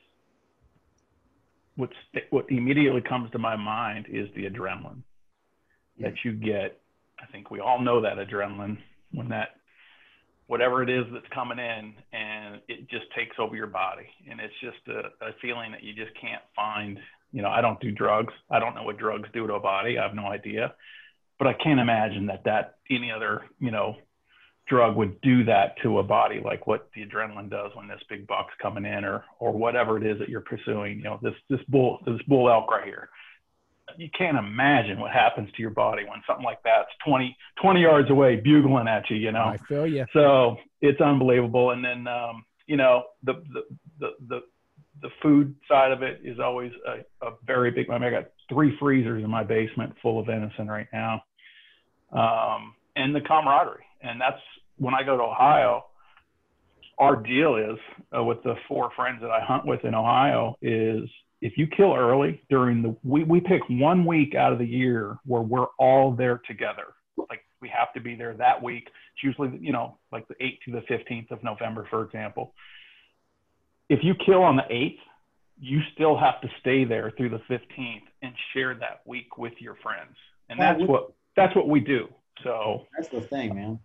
what's 1.76 1.94
what 2.32 2.46
immediately 2.50 3.02
comes 3.02 3.30
to 3.34 3.38
my 3.38 3.56
mind 3.56 4.08
is 4.10 4.28
the 4.36 4.50
adrenaline 4.50 5.04
that 6.00 6.16
you 6.26 6.32
get. 6.32 6.82
I 7.20 7.32
think 7.32 7.52
we 7.52 7.60
all 7.60 7.80
know 7.80 8.02
that 8.02 8.18
adrenaline 8.18 8.80
when 9.12 9.30
that 9.30 9.50
whatever 10.48 10.84
it 10.84 10.90
is 10.90 11.06
that's 11.14 11.28
coming 11.34 11.60
in 11.60 11.94
and 12.14 12.62
it 12.68 12.90
just 12.90 13.06
takes 13.16 13.36
over 13.40 13.56
your 13.56 13.68
body. 13.68 14.08
And 14.30 14.40
it's 14.40 14.54
just 14.62 14.88
a, 14.88 15.26
a 15.26 15.32
feeling 15.42 15.72
that 15.72 15.84
you 15.84 15.94
just 15.94 16.12
can't 16.20 16.42
find. 16.56 17.00
You 17.34 17.42
know 17.42 17.50
i 17.50 17.62
don't 17.62 17.80
do 17.80 17.92
drugs. 17.92 18.34
I 18.50 18.60
don't 18.60 18.76
know 18.76 18.84
what 18.84 18.98
drugs 18.98 19.30
do 19.34 19.48
to 19.48 19.54
a 19.54 19.60
body. 19.60 19.98
I 19.98 20.04
have 20.04 20.16
no 20.16 20.26
idea. 20.26 20.74
But 21.40 21.48
i 21.48 21.54
can't 21.54 21.80
imagine 21.80 22.28
that 22.28 22.44
that 22.46 22.76
any 22.90 23.12
other 23.12 23.46
you 23.60 23.72
know 23.72 23.96
drug 24.68 24.96
would 24.96 25.20
do 25.22 25.44
that 25.46 25.76
to 25.84 26.00
a 26.00 26.04
body 26.04 26.42
like 26.44 26.68
what 26.68 26.90
the 26.94 27.06
adrenaline 27.06 27.50
does 27.50 27.72
when 27.74 27.88
this 27.88 28.00
big 28.10 28.28
buck's 28.28 28.54
coming 28.62 28.86
in 28.86 29.06
or 29.06 29.24
or 29.40 29.52
whatever 29.52 29.98
it 29.98 30.06
is 30.06 30.20
that 30.20 30.30
you're 30.30 30.42
pursuing. 30.42 30.98
You 30.98 31.06
know 31.06 31.20
this 31.22 31.34
this 31.50 31.62
bull 31.70 32.00
this 32.06 32.22
bull 32.28 32.50
elk 32.50 32.70
right 32.70 32.86
here 32.86 33.10
you 33.98 34.10
can't 34.18 34.38
imagine 34.38 35.00
what 35.00 35.12
happens 35.12 35.50
to 35.56 35.62
your 35.62 35.72
body 35.72 36.04
when 36.04 36.22
something 36.28 36.46
like 36.46 36.60
that's 36.64 36.90
20, 37.06 37.36
20 37.62 37.82
yards 37.82 38.10
away, 38.10 38.36
bugling 38.38 38.88
at 38.88 39.10
you. 39.10 39.18
You 39.18 39.32
know, 39.32 39.46
I 39.46 39.58
feel 39.58 39.88
you. 39.88 40.06
so 40.14 40.58
it's 40.82 41.02
unbelievable. 41.02 41.72
And 41.72 41.84
then, 41.84 42.08
um, 42.08 42.46
you 42.68 42.78
know, 42.78 43.04
the, 43.24 43.34
the, 43.54 43.62
the, 44.00 44.10
the, 44.28 44.40
the 45.02 45.10
food 45.22 45.56
side 45.68 45.92
of 45.92 46.04
it 46.04 46.22
is 46.24 46.40
always 46.40 46.72
a, 46.88 47.26
a 47.26 47.32
very 47.46 47.72
big, 47.72 47.90
I 47.90 47.98
mean, 47.98 48.04
I 48.04 48.12
got 48.12 48.32
three 48.50 48.76
freezers 48.80 49.24
in 49.24 49.30
my 49.30 49.44
basement 49.44 49.94
full 50.02 50.20
of 50.20 50.28
venison 50.28 50.68
right 50.68 50.88
now. 50.94 51.24
Um, 52.12 52.76
and 52.96 53.16
the 53.16 53.22
camaraderie. 53.22 53.86
And 54.02 54.20
that's 54.20 54.42
when 54.78 54.94
I 54.94 55.04
go 55.04 55.18
to 55.18 55.24
Ohio, 55.24 55.86
our 56.98 57.16
deal 57.16 57.56
is 57.56 57.80
uh, 58.16 58.24
with 58.24 58.44
the 58.44 58.56
four 58.68 58.92
friends 58.96 59.22
that 59.22 59.32
I 59.32 59.40
hunt 59.44 59.66
with 59.66 59.84
in 59.86 59.96
Ohio 59.96 60.56
is 60.62 61.10
if 61.42 61.58
you 61.58 61.68
kill 61.68 61.94
early 61.96 62.42
during 62.50 62.82
the, 62.84 62.96
we, 63.04 63.24
we 63.24 63.40
pick 63.42 63.62
one 63.70 64.06
week 64.06 64.36
out 64.36 64.54
of 64.54 64.60
the 64.60 64.66
year 64.66 65.18
where 65.26 65.42
we're 65.42 65.68
all 65.80 66.12
there 66.12 66.40
together. 66.48 66.94
Like 67.18 67.44
we 67.62 67.70
have 67.70 67.92
to 67.94 68.00
be 68.00 68.16
there 68.16 68.34
that 68.36 68.62
week. 68.62 68.88
It's 68.88 69.24
usually, 69.24 69.58
you 69.60 69.72
know, 69.74 69.98
like 70.12 70.28
the 70.28 70.36
8th 70.36 70.60
to 70.66 70.72
the 70.72 70.82
15th 70.82 71.32
of 71.32 71.44
November, 71.44 71.88
for 71.90 72.04
example. 72.04 72.54
If 73.90 74.00
you 74.04 74.14
kill 74.26 74.44
on 74.44 74.56
the 74.56 74.64
8th, 74.64 74.98
you 75.60 75.80
still 75.94 76.18
have 76.18 76.42
to 76.42 76.48
stay 76.60 76.86
there 76.86 77.12
through 77.18 77.30
the 77.30 77.42
15th 77.50 78.04
and 78.22 78.34
share 78.54 78.76
that 78.76 79.02
week 79.06 79.38
with 79.38 79.54
your 79.60 79.76
friends. 79.84 80.16
And 80.50 80.60
that's 80.60 80.80
we- 80.80 80.86
what, 80.86 81.12
that's 81.36 81.56
what 81.56 81.68
we 81.68 81.80
do. 81.80 82.08
So 82.44 82.88
That's 82.98 83.10
the 83.10 83.22
thing, 83.22 83.56
man. 83.56 83.80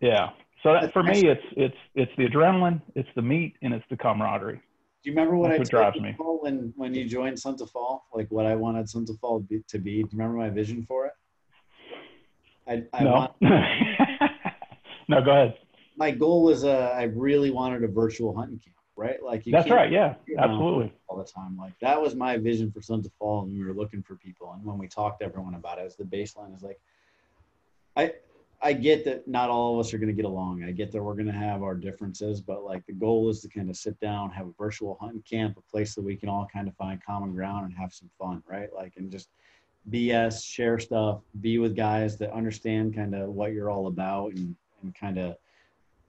yeah. 0.00 0.30
So 0.62 0.72
that, 0.74 0.92
for 0.92 1.02
me, 1.02 1.26
it's, 1.26 1.44
it's, 1.56 1.76
it's 1.94 2.12
the 2.16 2.24
adrenaline, 2.26 2.80
it's 2.94 3.08
the 3.14 3.22
meat 3.22 3.54
and 3.62 3.72
it's 3.72 3.84
the 3.90 3.96
camaraderie. 3.96 4.60
Do 5.04 5.10
you 5.10 5.16
remember 5.16 5.36
what 5.36 5.50
That's 5.50 5.72
I 5.74 5.76
what 5.76 5.82
told 5.82 5.96
you 5.96 6.00
me. 6.00 6.16
When 6.18 6.72
when 6.76 6.94
you 6.94 7.04
joined 7.04 7.38
Sons 7.38 7.60
of 7.60 7.70
Fall? 7.70 8.06
Like 8.14 8.26
what 8.30 8.46
I 8.46 8.54
wanted 8.54 8.88
Sons 8.88 9.10
of 9.10 9.18
Fall 9.18 9.40
be, 9.40 9.62
to 9.68 9.78
be. 9.78 9.92
Do 9.92 9.98
you 9.98 10.08
remember 10.12 10.38
my 10.38 10.48
vision 10.48 10.82
for 10.88 11.04
it? 11.06 11.12
I, 12.66 12.84
I 12.98 13.04
no. 13.04 13.12
want 13.12 13.32
no, 15.08 15.22
go 15.22 15.30
ahead. 15.30 15.58
my 15.98 16.10
goal 16.10 16.42
was 16.42 16.64
uh, 16.64 16.94
I 16.96 17.02
really 17.02 17.50
wanted 17.50 17.84
a 17.84 17.88
virtual 17.88 18.34
hunting 18.34 18.58
camp, 18.58 18.76
right? 18.96 19.22
Like 19.22 19.44
you 19.44 19.52
That's 19.52 19.66
can't 19.66 19.76
right. 19.76 19.92
Yeah, 19.92 20.14
absolutely. 20.38 20.90
all 21.08 21.18
the 21.18 21.24
time. 21.24 21.58
Like 21.58 21.78
that 21.80 22.00
was 22.00 22.14
my 22.14 22.38
vision 22.38 22.72
for 22.72 22.80
Sons 22.80 23.04
of 23.04 23.12
Fall, 23.18 23.42
and 23.42 23.52
we 23.52 23.62
were 23.62 23.74
looking 23.74 24.02
for 24.02 24.16
people. 24.16 24.54
And 24.54 24.64
when 24.64 24.78
we 24.78 24.88
talked 24.88 25.20
to 25.20 25.26
everyone 25.26 25.54
about 25.54 25.78
it, 25.78 25.82
as 25.84 25.96
the 25.96 26.04
baseline 26.04 26.56
is 26.56 26.62
like, 26.62 26.80
I 27.94 28.12
I 28.62 28.72
get 28.72 29.04
that 29.04 29.28
not 29.28 29.50
all 29.50 29.74
of 29.74 29.86
us 29.86 29.92
are 29.92 29.98
going 29.98 30.08
to 30.08 30.14
get 30.14 30.24
along. 30.24 30.64
I 30.64 30.70
get 30.70 30.90
that 30.92 31.02
we're 31.02 31.14
going 31.14 31.26
to 31.26 31.32
have 31.32 31.62
our 31.62 31.74
differences, 31.74 32.40
but 32.40 32.64
like 32.64 32.84
the 32.86 32.92
goal 32.92 33.28
is 33.28 33.40
to 33.40 33.48
kind 33.48 33.68
of 33.68 33.76
sit 33.76 33.98
down, 34.00 34.30
have 34.30 34.46
a 34.46 34.52
virtual 34.58 34.96
hunting 35.00 35.22
camp, 35.28 35.56
a 35.56 35.70
place 35.70 35.94
that 35.94 36.02
we 36.02 36.16
can 36.16 36.28
all 36.28 36.48
kind 36.52 36.68
of 36.68 36.74
find 36.76 37.04
common 37.04 37.34
ground 37.34 37.66
and 37.66 37.74
have 37.76 37.92
some 37.92 38.10
fun, 38.18 38.42
right? 38.46 38.72
Like 38.74 38.94
and 38.96 39.10
just 39.10 39.28
BS, 39.90 40.44
share 40.44 40.78
stuff, 40.78 41.20
be 41.40 41.58
with 41.58 41.76
guys 41.76 42.16
that 42.18 42.32
understand 42.32 42.94
kind 42.94 43.14
of 43.14 43.28
what 43.30 43.52
you're 43.52 43.70
all 43.70 43.86
about, 43.86 44.32
and 44.32 44.56
and 44.84 44.94
kind 44.94 45.18
of 45.18 45.36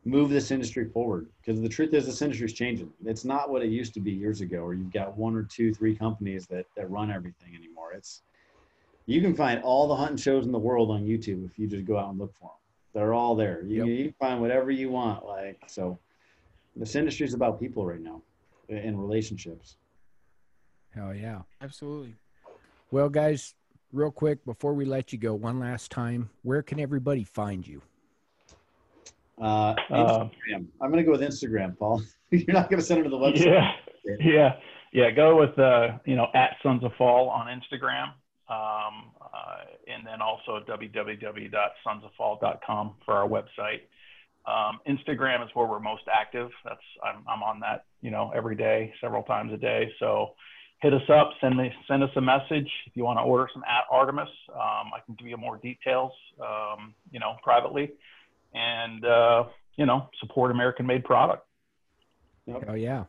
move 0.04 0.30
this 0.30 0.52
industry 0.52 0.88
forward 0.88 1.28
because 1.42 1.60
the 1.60 1.70
truth 1.70 1.94
is 1.94 2.06
this 2.06 2.22
industry 2.22 2.46
is 2.46 2.54
changing 2.54 2.92
it's 3.06 3.26
not 3.26 3.50
what 3.50 3.64
it 3.64 3.70
used 3.70 3.94
to 3.94 4.00
be 4.00 4.12
years 4.12 4.40
ago 4.42 4.64
where 4.64 4.76
you've 4.76 4.94
got 4.94 5.18
one 5.18 5.36
or 5.36 5.42
two 5.42 5.74
three 5.74 5.96
companies 5.96 6.46
that, 6.46 6.66
that 6.78 6.90
run 6.92 7.12
everything 7.12 7.56
anymore 7.56 7.92
it's 7.92 8.22
you 9.08 9.22
can 9.22 9.36
find 9.36 9.62
all 9.64 9.88
the 9.88 9.96
hunting 9.96 10.18
shows 10.18 10.46
in 10.46 10.52
the 10.52 10.60
world 10.60 10.90
on 10.92 11.04
youtube 11.04 11.46
if 11.46 11.58
you 11.60 11.68
just 11.68 11.86
go 11.86 11.98
out 11.98 12.10
and 12.10 12.20
look 12.20 12.34
for 12.40 12.50
them 12.50 12.58
they're 12.94 13.14
all 13.14 13.36
there 13.36 13.62
you, 13.64 13.80
Yep. 13.86 13.88
you 13.88 14.04
can 14.06 14.14
find 14.20 14.42
whatever 14.42 14.72
you 14.72 14.90
want 14.90 15.26
like 15.26 15.60
so 15.68 15.98
this 16.76 16.96
industry 16.96 17.26
is 17.26 17.34
about 17.34 17.60
people 17.60 17.86
right 17.86 18.02
now 18.02 18.22
and 18.70 19.00
relationships 19.00 19.78
Hell 20.94 21.14
yeah. 21.14 21.42
Absolutely. 21.62 22.16
Well, 22.90 23.10
guys, 23.10 23.54
real 23.92 24.12
quick 24.12 24.46
before 24.46 24.74
we 24.74 24.86
let 24.86 25.12
you 25.12 25.20
go, 25.20 25.34
one 25.34 25.60
last 25.60 25.92
time, 25.92 26.30
where 26.44 26.62
can 26.62 26.80
everybody 26.80 27.26
find 27.26 27.68
you? 27.68 27.82
uh, 29.42 29.44
Uh, 29.44 29.76
Instagram. 29.92 30.66
i'm 30.82 30.92
going 30.92 30.98
to 30.98 31.04
go 31.04 31.12
with 31.12 31.20
instagram 31.22 31.78
paul 31.78 32.02
you're 32.32 32.54
not 32.54 32.70
going 32.70 32.80
to 32.80 32.86
send 32.86 33.02
it 33.02 33.04
to 33.04 33.10
the 33.10 33.18
website 33.18 33.46
yeah, 33.46 33.72
yeah, 34.22 34.56
yeah. 34.94 35.12
Go 35.12 35.38
with 35.38 35.58
uh, 35.60 35.98
you 36.06 36.16
know 36.16 36.28
at 36.34 36.56
Sons 36.64 36.84
of 36.86 36.94
Fall 36.98 37.28
on 37.30 37.48
Instagram, 37.48 38.14
um, 38.50 39.12
uh, 39.22 39.64
and 39.88 40.06
then 40.06 40.22
also 40.22 40.60
www.sonsoffall.com 40.68 42.96
for 43.06 43.14
our 43.14 43.26
website. 43.28 43.82
Um, 44.46 44.80
Instagram 44.88 45.44
is 45.44 45.50
where 45.56 45.66
we're 45.66 45.80
most 45.80 46.04
active. 46.12 46.52
That's 46.64 46.78
I'm, 47.04 47.24
I'm 47.28 47.42
on 47.42 47.60
that 47.62 47.86
you 48.02 48.12
know 48.12 48.32
every 48.36 48.56
day, 48.56 48.94
several 49.02 49.24
times 49.24 49.52
a 49.54 49.58
day. 49.58 49.92
So 50.00 50.36
hit 50.82 50.94
us 50.94 51.10
up, 51.10 51.32
send 51.42 51.58
me 51.58 51.74
send 51.88 52.04
us 52.04 52.12
a 52.16 52.22
message 52.22 52.70
if 52.86 52.96
you 52.96 53.04
want 53.04 53.18
to 53.18 53.24
order 53.24 53.50
some 53.52 53.64
at 53.64 53.86
Artemis. 53.90 54.30
Um, 54.50 54.92
I 54.94 55.00
can 55.06 55.16
give 55.16 55.28
you 55.28 55.38
more 55.38 55.58
details, 55.58 56.12
um, 56.40 56.94
you 57.12 57.20
know, 57.20 57.38
privately, 57.44 57.94
and 58.54 59.04
uh, 59.04 59.46
you 59.78 59.88
know 59.88 60.10
support 60.20 60.52
American-made 60.52 61.04
product. 61.04 61.44
Oh 62.48 62.76
yeah. 62.76 63.06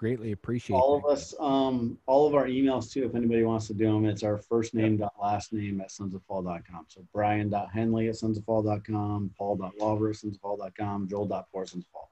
Greatly 0.00 0.32
appreciate 0.32 0.74
all 0.74 0.98
that, 0.98 1.06
of 1.06 1.12
us 1.12 1.34
um 1.38 1.98
all 2.06 2.26
of 2.26 2.34
our 2.34 2.46
emails 2.46 2.90
too 2.90 3.04
if 3.04 3.14
anybody 3.14 3.42
wants 3.42 3.66
to 3.66 3.74
do 3.74 3.84
them 3.84 4.06
it's 4.06 4.22
our 4.22 4.38
first 4.38 4.72
name 4.72 4.96
dot 4.96 5.12
last 5.22 5.52
name 5.52 5.78
at 5.82 5.90
sonsoffall.com 5.90 6.86
so 6.88 7.02
brian 7.12 7.50
dot 7.50 7.68
henley 7.70 8.08
at 8.08 8.14
sonsoffall.com 8.14 9.30
paul 9.36 9.56
dot 9.56 9.72
Lawver 9.78 10.08
at 10.08 10.16
sonsoffall.com 10.16 11.06
joel 11.06 11.26
dot 11.26 11.48
Poor 11.52 11.64
at 11.64 11.68
sonsoffall 11.68 12.08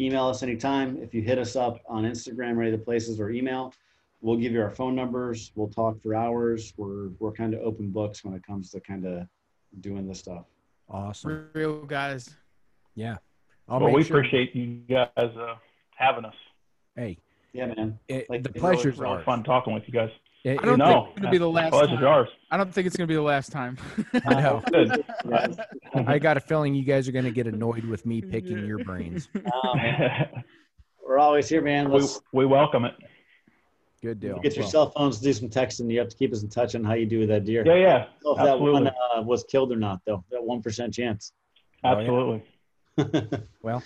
email 0.00 0.26
us 0.28 0.42
anytime. 0.42 0.96
If 1.02 1.12
you 1.12 1.20
hit 1.20 1.38
us 1.38 1.56
up 1.56 1.82
on 1.86 2.04
instagram 2.04 2.56
or 2.56 2.62
any 2.62 2.72
of 2.72 2.78
the 2.80 2.84
places 2.86 3.20
or 3.20 3.28
email 3.28 3.74
we'll 4.22 4.36
give 4.36 4.52
you 4.52 4.62
our 4.62 4.70
phone 4.70 4.94
numbers. 4.94 5.52
We'll 5.54 5.68
talk 5.68 6.00
for 6.02 6.14
hours. 6.14 6.72
We're 6.76 7.08
we're 7.18 7.32
kind 7.32 7.54
of 7.54 7.60
open 7.60 7.90
books 7.90 8.24
when 8.24 8.34
it 8.34 8.42
comes 8.46 8.70
to 8.70 8.80
kind 8.80 9.06
of 9.06 9.28
doing 9.80 10.06
this 10.06 10.20
stuff. 10.20 10.46
Awesome. 10.88 11.48
Real 11.52 11.84
guys. 11.84 12.30
Yeah. 12.94 13.16
I'll 13.68 13.80
well, 13.80 13.92
we 13.92 14.04
sure- 14.04 14.18
appreciate 14.18 14.54
you 14.54 14.80
guys 14.88 15.08
uh, 15.16 15.56
having 15.96 16.24
us. 16.24 16.34
Hey, 16.94 17.18
yeah 17.52 17.66
man 17.66 17.98
it, 18.08 18.28
Like, 18.30 18.42
the 18.42 18.50
it's 18.50 18.58
pleasure's 18.60 18.84
It's 18.94 18.98
really 18.98 19.16
ours. 19.16 19.24
fun 19.24 19.42
talking 19.44 19.72
with 19.74 19.84
you 19.86 19.92
guys. 19.92 20.10
It- 20.44 20.60
I 20.60 20.64
don't 20.64 20.74
it- 20.74 20.76
no, 20.78 20.86
think 20.86 21.08
it's 21.16 21.20
gonna 21.20 21.30
be 21.32 21.38
the 21.38 21.48
last 21.48 21.70
pleasure's 21.72 21.98
time. 21.98 22.04
ours. 22.06 22.28
I 22.50 22.56
don't 22.56 22.72
think 22.72 22.86
it's 22.86 22.96
gonna 22.96 23.06
be 23.08 23.14
the 23.14 23.22
last 23.22 23.50
time. 23.50 23.76
I 24.26 24.34
know. 24.42 24.62
I 26.06 26.18
got 26.18 26.36
a 26.36 26.40
feeling 26.40 26.74
you 26.74 26.84
guys 26.84 27.08
are 27.08 27.12
going 27.12 27.24
to 27.24 27.30
get 27.32 27.46
annoyed 27.46 27.84
with 27.84 28.04
me 28.06 28.20
picking 28.20 28.64
your 28.64 28.78
brains. 28.84 29.28
Um, 29.34 29.80
we're 31.04 31.18
always 31.18 31.48
here 31.48 31.62
man 31.62 31.90
we, 31.90 32.00
let's 32.00 32.20
we 32.32 32.46
welcome 32.46 32.84
it. 32.84 32.94
Good 34.02 34.20
deal. 34.20 34.38
Get 34.40 34.54
your 34.54 34.64
Well, 34.64 34.70
cell 34.70 34.90
phones, 34.90 35.18
do 35.20 35.32
some 35.32 35.48
texting. 35.48 35.90
You 35.90 35.98
have 36.00 36.08
to 36.10 36.16
keep 36.16 36.32
us 36.32 36.42
in 36.42 36.48
touch 36.50 36.74
on 36.74 36.84
how 36.84 36.92
you 36.94 37.06
do 37.06 37.20
with 37.20 37.28
that 37.30 37.44
deer. 37.44 37.64
Yeah, 37.66 37.74
yeah, 37.74 38.06
know 38.22 38.32
if 38.36 38.44
that 38.44 38.60
one 38.60 38.86
uh, 38.88 39.22
was 39.22 39.42
killed 39.44 39.72
or 39.72 39.76
not, 39.76 40.00
though. 40.06 40.22
That 40.30 40.44
one 40.44 40.62
percent 40.62 40.92
chance. 40.94 41.32
Oh, 41.82 41.92
yeah. 41.92 41.98
absolutely. 41.98 43.42
Well, 43.62 43.82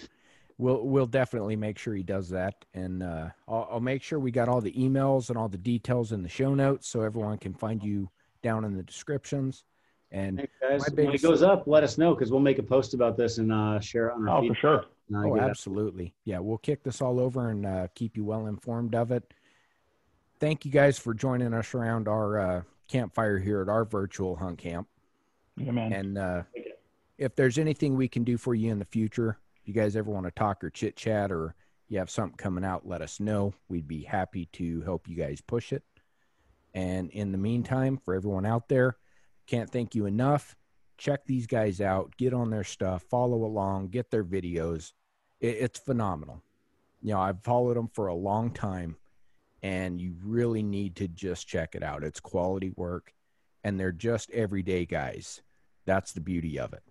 we'll 0.61 0.87
we'll 0.87 1.07
definitely 1.07 1.57
make 1.57 1.79
sure 1.79 1.95
he 1.95 2.03
does 2.03 2.29
that, 2.31 2.65
and 2.75 3.03
uh, 3.03 3.31
I'll, 3.49 3.69
I'll 3.73 3.81
make 3.81 4.03
sure 4.03 4.19
we 4.19 4.31
got 4.31 4.49
all 4.49 4.61
the 4.61 4.73
emails 4.73 5.29
and 5.31 5.39
all 5.39 5.49
the 5.49 5.59
details 5.59 6.13
in 6.13 6.23
the 6.23 6.29
show 6.29 6.55
notes, 6.55 6.87
so 6.89 7.01
everyone 7.01 7.39
can 7.39 7.55
find 7.55 7.83
you 7.83 8.11
down 8.43 8.65
in 8.65 8.77
the 8.77 8.83
descriptions. 8.83 9.65
And 10.13 10.41
Hey, 10.41 10.49
guys, 10.61 10.83
when 10.93 11.15
it 11.15 11.23
goes 11.23 11.43
up, 11.43 11.67
let 11.67 11.85
us 11.85 11.97
know 11.97 12.15
because 12.15 12.31
we'll 12.33 12.41
make 12.41 12.59
a 12.59 12.63
post 12.65 12.95
about 12.95 13.17
this 13.17 13.39
and 13.39 13.53
uh, 13.53 13.79
share 13.81 14.09
it 14.09 14.15
on 14.15 14.29
our 14.29 14.39
Oh, 14.39 14.41
feed. 14.41 14.49
for 14.49 14.55
sure. 14.57 14.85
Oh, 15.15 15.35
get 15.35 15.45
it- 15.45 15.49
absolutely, 15.51 16.15
yeah, 16.25 16.39
we'll 16.39 16.59
kick 16.59 16.83
this 16.83 17.01
all 17.01 17.19
over 17.21 17.51
and 17.51 17.65
uh, 17.67 17.87
keep 17.95 18.17
you 18.17 18.25
well 18.25 18.47
informed 18.47 18.95
of 18.95 19.11
it. 19.13 19.33
Thank 20.39 20.65
you 20.65 20.71
guys 20.71 20.99
for 20.99 21.13
joining 21.15 21.53
us 21.53 21.75
around 21.75 22.09
our 22.09 22.39
uh, 22.39 22.63
campfire 22.89 23.39
here 23.39 23.61
at 23.61 23.69
our 23.69 23.85
virtual 23.85 24.37
hunt 24.37 24.59
camp. 24.59 24.89
Yeah, 25.57 25.73
man. 25.73 25.93
And 25.93 26.19
uh, 26.19 26.43
if 27.19 27.37
there's 27.37 27.59
anything 27.59 27.95
we 27.97 28.09
can 28.09 28.25
do 28.25 28.39
for 28.39 28.55
you 28.55 28.71
in 28.73 28.79
the 28.79 28.85
future, 28.87 29.39
if 29.63 29.69
you 29.69 29.75
guys 29.75 29.97
ever 29.97 30.11
want 30.11 30.27
to 30.27 30.33
talk 30.33 30.63
or 30.65 30.71
chit 30.71 30.97
chat 30.97 31.31
or 31.31 31.55
you 31.89 31.99
have 31.99 32.11
something 32.11 32.37
coming 32.37 32.65
out, 32.65 32.87
let 32.87 33.03
us 33.03 33.21
know. 33.21 33.53
We'd 33.69 33.89
be 33.89 34.03
happy 34.03 34.47
to 34.53 34.81
help 34.83 35.09
you 35.09 35.17
guys 35.17 35.41
push 35.41 35.73
it. 35.73 35.83
And 36.73 37.11
in 37.11 37.33
the 37.33 37.39
meantime, 37.39 37.99
for 38.05 38.15
everyone 38.15 38.47
out 38.47 38.69
there, 38.69 38.97
can't 39.47 39.71
thank 39.71 39.95
you 39.95 40.07
enough. 40.07 40.57
Check 40.99 41.27
these 41.27 41.47
guys 41.47 41.81
out, 41.81 42.17
get 42.17 42.33
on 42.33 42.51
their 42.51 42.65
stuff, 42.65 43.03
follow 43.11 43.45
along, 43.45 43.89
get 43.89 44.11
their 44.11 44.25
videos. 44.25 44.93
It, 45.41 45.57
it's 45.59 45.79
phenomenal. 45.79 46.43
You 47.03 47.15
know, 47.15 47.21
I've 47.21 47.43
followed 47.43 47.77
them 47.77 47.89
for 47.89 48.07
a 48.07 48.15
long 48.15 48.53
time, 48.53 48.97
and 49.63 50.01
you 50.01 50.15
really 50.23 50.63
need 50.63 50.97
to 50.97 51.09
just 51.09 51.49
check 51.49 51.75
it 51.75 51.83
out. 51.83 52.05
It's 52.05 52.21
quality 52.21 52.73
work, 52.77 53.13
and 53.65 53.81
they're 53.81 53.93
just 53.93 54.31
everyday 54.31 54.85
guys. 54.85 55.41
That's 55.87 56.13
the 56.13 56.21
beauty 56.21 56.59
of 56.59 56.73
it. 56.73 56.85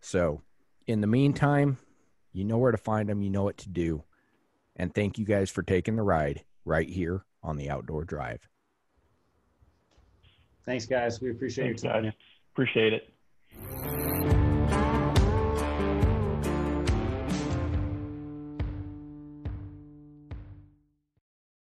So, 0.00 0.40
in 0.86 1.00
the 1.00 1.06
meantime, 1.06 1.78
you 2.32 2.44
know 2.44 2.58
where 2.58 2.72
to 2.72 2.78
find 2.78 3.08
them, 3.08 3.22
you 3.22 3.30
know 3.30 3.44
what 3.44 3.58
to 3.58 3.68
do. 3.68 4.04
And 4.76 4.94
thank 4.94 5.18
you 5.18 5.24
guys 5.24 5.50
for 5.50 5.62
taking 5.62 5.96
the 5.96 6.02
ride 6.02 6.44
right 6.64 6.88
here 6.88 7.24
on 7.42 7.56
the 7.56 7.70
Outdoor 7.70 8.04
Drive. 8.04 8.48
Thanks, 10.64 10.86
guys. 10.86 11.20
We 11.20 11.30
appreciate 11.30 11.66
Thanks, 11.66 11.82
your 11.82 11.92
time. 11.92 12.04
guys. 12.04 12.12
Appreciate 12.52 12.92
it. 12.92 14.11